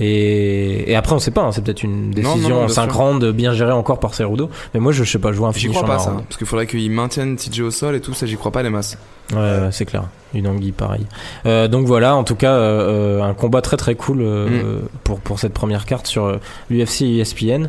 Et, 0.00 0.90
et 0.90 0.96
après, 0.96 1.14
on 1.14 1.18
sait 1.18 1.30
pas. 1.30 1.42
hein, 1.42 1.52
c'est 1.52 1.62
peut-être 1.64 1.82
une 1.82 2.10
décision 2.10 2.36
non, 2.36 2.48
non, 2.48 2.62
en 2.62 2.66
bien 2.66 2.74
5 2.74 2.90
sûr. 2.92 3.00
rounds 3.00 3.32
bien 3.32 3.52
gérée 3.52 3.72
encore 3.72 3.98
par 4.00 4.14
Cerudo. 4.14 4.48
Mais 4.74 4.80
moi, 4.80 4.92
je, 4.92 5.04
je 5.04 5.10
sais 5.10 5.18
pas. 5.18 5.32
Je 5.32 5.38
vois 5.38 5.48
un 5.48 5.52
J'y 5.52 5.60
finish 5.60 5.76
crois 5.76 5.86
pas 5.88 5.98
ça, 5.98 6.12
parce 6.28 6.36
qu'il 6.36 6.46
faudrait 6.46 6.66
qu'il 6.66 6.90
maintienne 6.90 7.36
TJ 7.36 7.60
au 7.60 7.70
sol 7.70 7.94
et 7.96 8.00
tout 8.00 8.14
ça, 8.14 8.26
j'y 8.26 8.36
crois 8.36 8.52
pas 8.52 8.62
les 8.62 8.70
masses. 8.70 8.98
Ouais, 9.32 9.38
ouais, 9.38 9.68
c'est 9.72 9.86
clair. 9.86 10.04
Une 10.34 10.46
anguille 10.46 10.72
pareil. 10.72 11.06
Euh, 11.46 11.66
donc 11.66 11.86
voilà, 11.86 12.14
en 12.14 12.24
tout 12.24 12.34
cas, 12.36 12.52
euh, 12.52 13.18
euh, 13.20 13.22
un 13.22 13.34
combat 13.34 13.60
très 13.62 13.76
très 13.76 13.94
cool 13.94 14.18
euh, 14.20 14.46
Mm. 14.46 14.88
pour, 15.02 15.18
pour 15.20 15.38
cette 15.40 15.52
première 15.54 15.84
carte 15.86 16.06
sur 16.06 16.38
l'UFC 16.70 17.02
et 17.02 17.18
ESPN. 17.20 17.68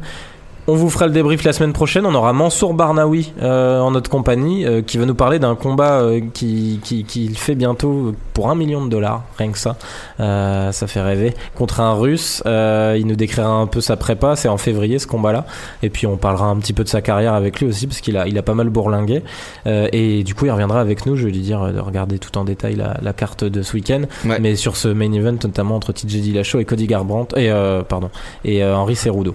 On 0.70 0.76
vous 0.76 0.90
fera 0.90 1.08
le 1.08 1.14
débrief 1.14 1.46
la 1.46 1.54
semaine 1.54 1.72
prochaine. 1.72 2.06
On 2.06 2.14
aura 2.14 2.34
Mansour 2.34 2.74
Barnaoui 2.74 3.32
euh, 3.42 3.80
en 3.80 3.92
notre 3.92 4.10
compagnie 4.10 4.66
euh, 4.66 4.82
qui 4.82 4.98
va 4.98 5.06
nous 5.06 5.16
parler 5.16 5.40
d'un 5.40 5.56
combat 5.56 6.02
euh, 6.02 6.20
qui, 6.34 6.82
qui, 6.84 7.06
qui 7.06 7.34
fait 7.36 7.56
bientôt 7.56 8.14
pour 8.34 8.50
un 8.50 8.56
million 8.56 8.84
de 8.84 8.90
dollars, 8.90 9.24
rien 9.38 9.54
que 9.54 9.58
ça. 9.58 9.78
Euh, 10.20 10.74
ça 10.74 10.88
fait 10.88 11.00
rêver. 11.02 11.34
Contre 11.56 11.80
un 11.80 11.94
russe. 11.94 12.44
Euh, 12.46 12.98
il 13.00 13.08
nous 13.08 13.16
décrira 13.16 13.48
un 13.48 13.66
peu 13.66 13.80
sa 13.80 13.96
prépa. 13.96 14.36
C'est 14.36 14.50
en 14.50 14.58
février 14.58 15.00
ce 15.00 15.08
combat-là. 15.08 15.46
Et 15.84 15.90
puis 15.90 16.06
on 16.06 16.18
parlera 16.18 16.48
un 16.48 16.58
petit 16.58 16.74
peu 16.74 16.84
de 16.84 16.90
sa 16.90 17.02
carrière 17.02 17.34
avec 17.34 17.62
lui 17.62 17.68
aussi 17.68 17.88
parce 17.88 18.02
qu'il 18.02 18.18
a, 18.18 18.28
il 18.28 18.38
a 18.38 18.42
pas 18.44 18.54
mal 18.54 18.68
bourlingué. 18.68 19.24
Euh, 19.68 19.88
et 19.94 20.24
du 20.24 20.36
coup, 20.36 20.48
il 20.48 20.52
reviendra 20.52 20.82
avec 20.82 21.06
nous. 21.06 21.16
Je 21.16 21.24
vais 21.24 21.32
lui 21.32 21.40
dire 21.40 21.72
de 21.72 21.80
regarder 21.80 22.20
tout 22.20 22.38
en 22.38 22.44
détail 22.44 22.76
la, 22.76 22.98
la 23.02 23.14
carte 23.14 23.46
de 23.46 23.62
ce 23.62 23.74
week-end. 23.74 24.02
Ouais. 24.26 24.38
Mais 24.42 24.58
sur 24.58 24.76
ce 24.76 24.90
main 24.90 25.14
event, 25.14 25.32
notamment 25.32 25.78
entre 25.78 25.94
TJ 25.94 26.18
Dillashaw 26.18 26.60
et 26.60 26.66
Cody 26.66 26.88
Garbrandt 26.88 27.38
et 27.40 27.50
euh, 27.52 27.84
pardon 27.84 28.10
et 28.44 28.66
euh, 28.66 28.76
Henri 28.76 28.98
Cerudo. 28.98 29.34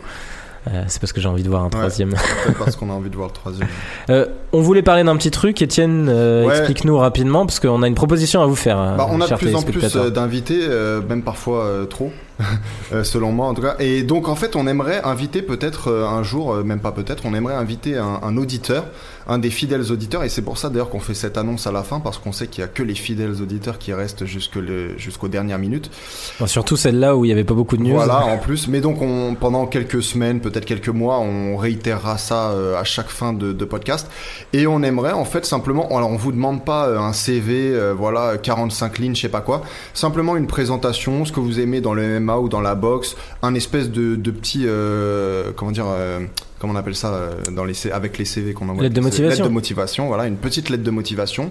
Euh, 0.69 0.85
c'est 0.87 1.01
parce 1.01 1.13
que 1.13 1.21
j'ai 1.21 1.29
envie 1.29 1.43
de 1.43 1.49
voir 1.49 1.65
un 1.65 1.71
troisième. 1.71 2.15
Parce 2.59 2.77
qu'on 2.77 2.89
a 2.89 2.93
envie 2.93 3.11
de 3.11 3.17
voir 3.17 3.29
le 3.29 3.35
troisième. 3.35 3.67
Euh, 4.11 4.27
on 4.53 4.61
voulait 4.61 4.83
parler 4.83 5.03
d'un 5.03 5.17
petit 5.17 5.33
truc. 5.33 5.61
Étienne, 5.61 6.07
euh, 6.09 6.47
Ouais. 6.47 6.57
explique-nous 6.57 6.97
rapidement 6.97 7.47
parce 7.47 7.59
qu'on 7.59 7.83
a 7.83 7.89
une 7.89 7.95
proposition 7.97 8.43
à 8.43 8.47
vous 8.47 8.55
faire. 8.55 8.77
Bah, 8.97 9.09
on 9.11 9.21
a 9.21 9.27
de 9.27 9.35
plus 9.35 9.55
en 9.57 9.63
plus 9.63 9.97
d'invités, 10.13 10.61
même 11.09 11.23
parfois 11.23 11.69
trop, 11.91 12.13
selon 13.03 13.33
moi 13.33 13.47
en 13.47 13.55
tout 13.55 13.63
cas. 13.63 13.77
Et 13.79 14.03
donc 14.03 14.29
en 14.29 14.35
fait, 14.35 14.57
on 14.57 14.67
aimerait 14.67 15.03
inviter 15.05 15.43
peut-être 15.43 15.89
euh, 15.89 16.07
un 16.07 16.23
jour, 16.23 16.53
euh, 16.53 16.63
même 16.63 16.81
pas 16.81 16.93
peut-être, 16.93 17.25
on 17.27 17.35
aimerait 17.35 17.55
inviter 17.55 17.97
un, 17.97 18.21
un 18.23 18.37
auditeur, 18.37 18.85
un 19.29 19.39
des 19.39 19.51
fidèles 19.51 19.91
auditeurs. 19.93 20.25
Et 20.25 20.29
c'est 20.29 20.43
pour 20.43 20.59
ça 20.59 20.69
d'ailleurs 20.69 20.91
qu'on 20.91 21.01
fait 21.01 21.15
cette 21.15 21.37
annonce 21.39 21.67
à 21.67 21.73
la 21.73 21.83
fin, 21.83 22.01
parce 22.01 22.19
qu'on 22.19 22.33
sait 22.33 22.47
qu'il 22.47 22.61
y 22.63 22.65
a 22.65 22.69
que 22.69 22.83
les 22.83 22.95
fidèles 22.95 23.41
auditeurs 23.43 23.79
qui 23.79 23.93
restent 23.93 24.25
jusque 24.27 24.57
le- 24.57 24.99
jusqu'aux 24.99 25.29
dernières 25.29 25.59
minutes. 25.59 25.91
Bon, 26.41 26.47
surtout 26.47 26.77
celle-là 26.77 27.17
où 27.17 27.25
il 27.25 27.29
y 27.29 27.33
avait 27.33 27.45
pas 27.45 27.55
beaucoup 27.55 27.77
de 27.77 27.83
news. 27.83 27.95
Voilà, 27.95 28.25
en 28.25 28.39
plus. 28.39 28.69
Mais 28.69 28.81
donc, 28.81 29.01
on, 29.01 29.35
pendant 29.35 29.67
quelques 29.67 30.03
semaines, 30.03 30.41
peut-être 30.41 30.65
quelques 30.65 30.89
mois, 30.89 31.19
on 31.21 31.57
réitérera 31.57 32.19
ça 32.19 32.51
euh, 32.51 32.79
à 32.79 32.85
chaque 32.85 33.09
fin 33.09 33.33
de, 33.33 33.53
de 33.53 33.65
podcast. 33.65 34.09
Et 34.53 34.67
on 34.67 34.83
aimerait, 34.83 35.13
en 35.13 35.25
fait, 35.25 35.45
simplement. 35.47 35.89
Alors, 35.97 36.11
on 36.11 36.17
vous 36.17 36.33
demande 36.33 36.65
pas 36.65 36.87
euh, 36.89 36.99
un 36.99 37.13
CV, 37.13 37.71
euh, 37.73 37.95
voilà, 37.97 38.37
45 38.39 38.99
lignes, 38.99 39.15
je 39.15 39.23
sais 39.23 39.29
pas 39.29 39.41
quoi. 39.41 39.63
Simplement 39.95 40.37
une 40.37 40.47
présentation, 40.47 41.25
ce 41.25 41.33
que 41.33 41.41
vous 41.41 41.61
aimez 41.61 41.81
dans 41.81 41.95
le 41.95 42.03
Ou 42.31 42.49
dans 42.49 42.61
la 42.61 42.75
boxe, 42.75 43.17
un 43.43 43.55
espèce 43.55 43.91
de, 43.91 44.17
de 44.17 44.31
petit, 44.31 44.65
euh, 44.67 45.53
comment 45.55 45.73
dire, 45.73 45.87
euh, 45.89 46.21
comment 46.63 46.73
on 46.75 46.77
appelle 46.77 46.95
ça 46.95 47.13
euh, 47.13 47.33
dans 47.51 47.65
les 47.65 47.75
avec 47.93 48.17
les 48.17 48.25
CV 48.25 48.55
qu'on 48.55 48.69
envoie 48.71 48.85
Lettre 48.85 48.95
de 48.95 49.01
motivation. 49.03 49.29
lettre 49.37 49.49
de 49.49 49.53
motivation 49.53 50.07
voilà 50.07 50.27
une 50.27 50.37
petite 50.37 50.71
lettre 50.71 50.85
de 50.85 50.91
motivation 50.91 51.51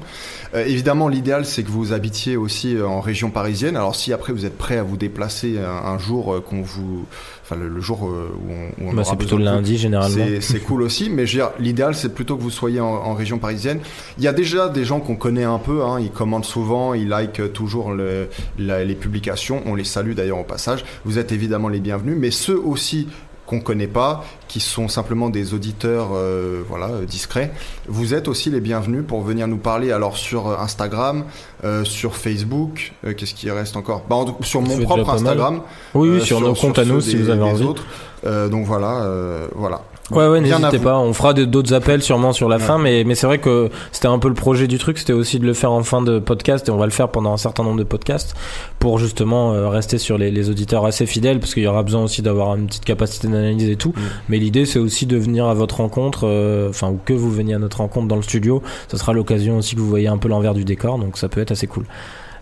Euh, 0.56 0.66
évidemment 0.66 1.08
l'idéal 1.08 1.46
c'est 1.46 1.64
que 1.64 1.70
vous 1.70 1.94
habitiez 1.94 2.36
aussi 2.38 2.76
euh, 2.76 2.88
en 2.88 3.00
région 3.02 3.30
parisienne 3.30 3.76
alors 3.78 3.96
si 3.96 4.12
après 4.14 4.34
vous 4.34 4.46
êtes 4.46 4.58
prêt 4.58 4.78
à 4.78 4.84
vous 4.84 4.98
déplacer 4.98 5.60
un, 5.60 5.70
un 5.94 5.98
jour 6.00 6.42
qu'on 6.48 6.62
vous 6.62 7.06
enfin 7.44 7.56
le, 7.62 7.68
le 7.70 7.82
jour 7.82 8.02
où 8.04 8.08
on, 8.50 8.84
où 8.86 8.90
on 8.90 8.94
Bah, 8.94 9.04
c'est 9.04 9.16
plutôt 9.18 9.38
le 9.38 9.44
lundi 9.44 9.78
généralement. 9.78 10.26
c'est- 10.40 10.60
cool 10.62 10.82
aussi, 10.84 11.10
mais 11.10 11.26
je 11.26 11.38
veux 11.38 11.44
dire, 11.44 11.52
l'idéal 11.60 11.94
c'est 11.96 12.14
plutôt 12.14 12.38
que 12.38 12.42
vous 12.44 12.52
soyez 12.52 12.80
en, 12.80 12.86
en 12.88 13.14
région 13.14 13.40
parisienne. 13.40 13.80
Il 14.18 14.24
y 14.24 14.28
a 14.28 14.34
déjà 14.34 14.70
des 14.70 14.86
gens 14.86 15.00
qu'on 15.02 15.16
connaît 15.16 15.44
un 15.44 15.58
peu, 15.58 15.84
hein, 15.84 16.00
ils 16.00 16.12
commentent 16.12 16.46
souvent, 16.46 16.94
ils 16.94 17.10
likent 17.10 17.52
toujours 17.52 17.92
le- 17.92 18.28
la- 18.60 18.84
les 18.86 18.96
publications, 18.96 19.62
on 19.66 19.76
les 19.76 19.84
salue 19.84 20.14
d'ailleurs 20.14 20.38
au 20.40 20.44
passage. 20.44 20.86
Vous 21.04 21.18
êtes 21.20 21.32
évidemment 21.32 21.68
les 21.68 21.80
bienvenus, 21.80 22.16
mais 22.18 22.32
ceux 22.32 22.58
aussi 22.60 23.08
qu'on 23.52 23.60
connaît 23.60 23.88
pas, 23.88 24.24
qui 24.48 24.62
sont 24.62 24.88
simplement 24.88 25.30
des 25.30 25.54
auditeurs 25.54 26.12
euh, 26.14 26.62
voilà 26.70 26.86
euh, 26.88 27.06
discrets, 27.06 27.52
vous 27.88 28.14
êtes 28.14 28.30
aussi 28.30 28.50
les 28.50 28.62
bienvenus 28.62 29.04
pour 29.06 29.22
venir 29.24 29.46
nous 29.50 29.58
parler 29.58 29.92
alors 29.92 30.16
sur 30.16 30.48
euh, 30.48 30.56
Instagram, 30.58 31.26
euh, 31.66 31.84
sur 31.84 32.16
Facebook, 32.16 32.94
euh, 33.06 33.14
qu'est-ce 33.14 33.34
qui 33.34 33.52
reste 33.52 33.76
encore? 33.76 34.04
Bah, 34.10 34.16
en 34.16 34.42
Sur 34.42 34.62
mon 34.62 34.80
propre. 34.84 35.10
Instagram, 35.10 35.62
Oui, 35.94 36.10
oui, 36.10 36.22
sur, 36.22 36.40
nos 36.40 36.54
comptes 36.54 36.80
à 36.80 36.86
nous 36.86 37.02
si 37.02 37.18
vous 37.18 37.30
avez 37.30 37.44
envie. 37.44 37.66
autres. 37.66 37.84
Donc 38.24 38.66
voilà, 38.66 39.06
voilà. 39.54 39.82
Ouais, 40.16 40.28
ouais, 40.28 40.42
n'hésitez 40.42 40.80
pas. 40.80 40.98
On 41.00 41.14
fera 41.14 41.34
d'autres 41.34 41.74
appels 41.74 42.02
sûrement 42.02 42.34
sur 42.34 42.50
la 42.50 42.58
Ouais. 42.58 42.62
fin, 42.64 42.78
mais, 42.78 43.04
mais 43.04 43.16
c'est 43.16 43.28
vrai 43.28 43.40
que 43.40 43.70
c'était 43.92 44.08
un 44.08 44.20
peu 44.20 44.28
le 44.28 44.34
projet 44.34 44.68
du 44.68 44.78
truc, 44.78 44.98
c'était 44.98 45.14
aussi 45.14 45.40
de 45.40 45.46
le 45.46 45.54
faire 45.54 45.72
en 45.72 45.84
fin 45.84 46.02
de 46.02 46.20
podcast 46.20 46.68
et 46.68 46.72
on 46.72 46.78
va 46.78 46.86
le 46.86 46.92
faire 46.92 47.10
pendant 47.10 47.34
un 47.34 47.38
certain 47.38 47.64
nombre 47.64 47.78
de 47.80 47.84
podcasts 47.84 48.36
pour 48.80 49.00
justement 49.00 49.54
euh, 49.54 49.70
rester 49.70 49.98
sur 49.98 50.18
les, 50.18 50.32
les 50.32 50.50
auditeurs 50.50 50.86
assez 50.86 51.06
fidèles 51.06 51.40
parce 51.40 51.54
qu'il 51.54 51.64
y 51.64 51.68
aura 51.68 51.84
besoin 51.84 52.04
aussi 52.04 52.22
d'avoir 52.22 52.56
une 52.56 52.68
petite 52.68 52.86
capacité 52.86 53.28
d'analyse 53.28 53.70
et 53.70 53.76
tout. 53.76 53.90
Mm. 53.96 54.02
Mais 54.30 54.38
l'idée 54.38 54.66
c'est 54.66 54.80
aussi 54.80 55.06
de 55.06 55.18
venir 55.18 55.46
à 55.46 55.54
votre 55.54 55.78
rencontre, 55.78 56.22
euh, 56.26 56.70
enfin, 56.70 56.90
ou 56.90 57.00
que 57.04 57.14
vous 57.14 57.32
veniez 57.32 57.54
à 57.54 57.60
notre 57.60 57.78
rencontre 57.78 58.08
dans 58.08 58.16
le 58.16 58.22
studio. 58.22 58.62
Ça 58.90 58.98
sera 58.98 59.14
l'occasion 59.14 59.58
aussi 59.58 59.76
que 59.76 59.80
vous 59.82 59.90
voyez 59.90 60.08
un 60.08 60.18
peu 60.18 60.28
l'envers 60.28 60.54
du 60.54 60.66
décor, 60.66 60.98
donc 61.00 61.18
ça 61.18 61.30
peut 61.30 61.42
être 61.42 61.52
assez 61.52 61.68
cool. 61.68 61.86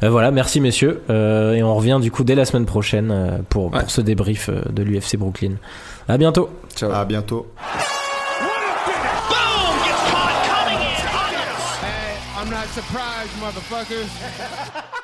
Euh, 0.04 0.10
voilà, 0.10 0.32
merci 0.32 0.62
messieurs, 0.62 1.02
Euh, 1.10 1.54
et 1.54 1.64
on 1.64 1.76
revient 1.76 2.00
du 2.02 2.10
coup 2.12 2.24
dès 2.24 2.36
la 2.36 2.46
semaine 2.46 2.66
prochaine 2.66 3.12
euh, 3.12 3.38
pour, 3.50 3.74
Ouais. 3.74 3.82
pour 3.82 3.92
ce 3.92 4.02
débrief 4.02 4.50
euh, 4.50 4.62
de 4.70 4.84
l'UFC 4.84 5.18
Brooklyn. 5.18 5.54
À 6.08 6.18
bientôt. 6.18 6.50
Ciao. 6.76 6.92
À 6.92 7.04
bientôt. 7.06 7.48
Motherfuckers. 13.42 14.90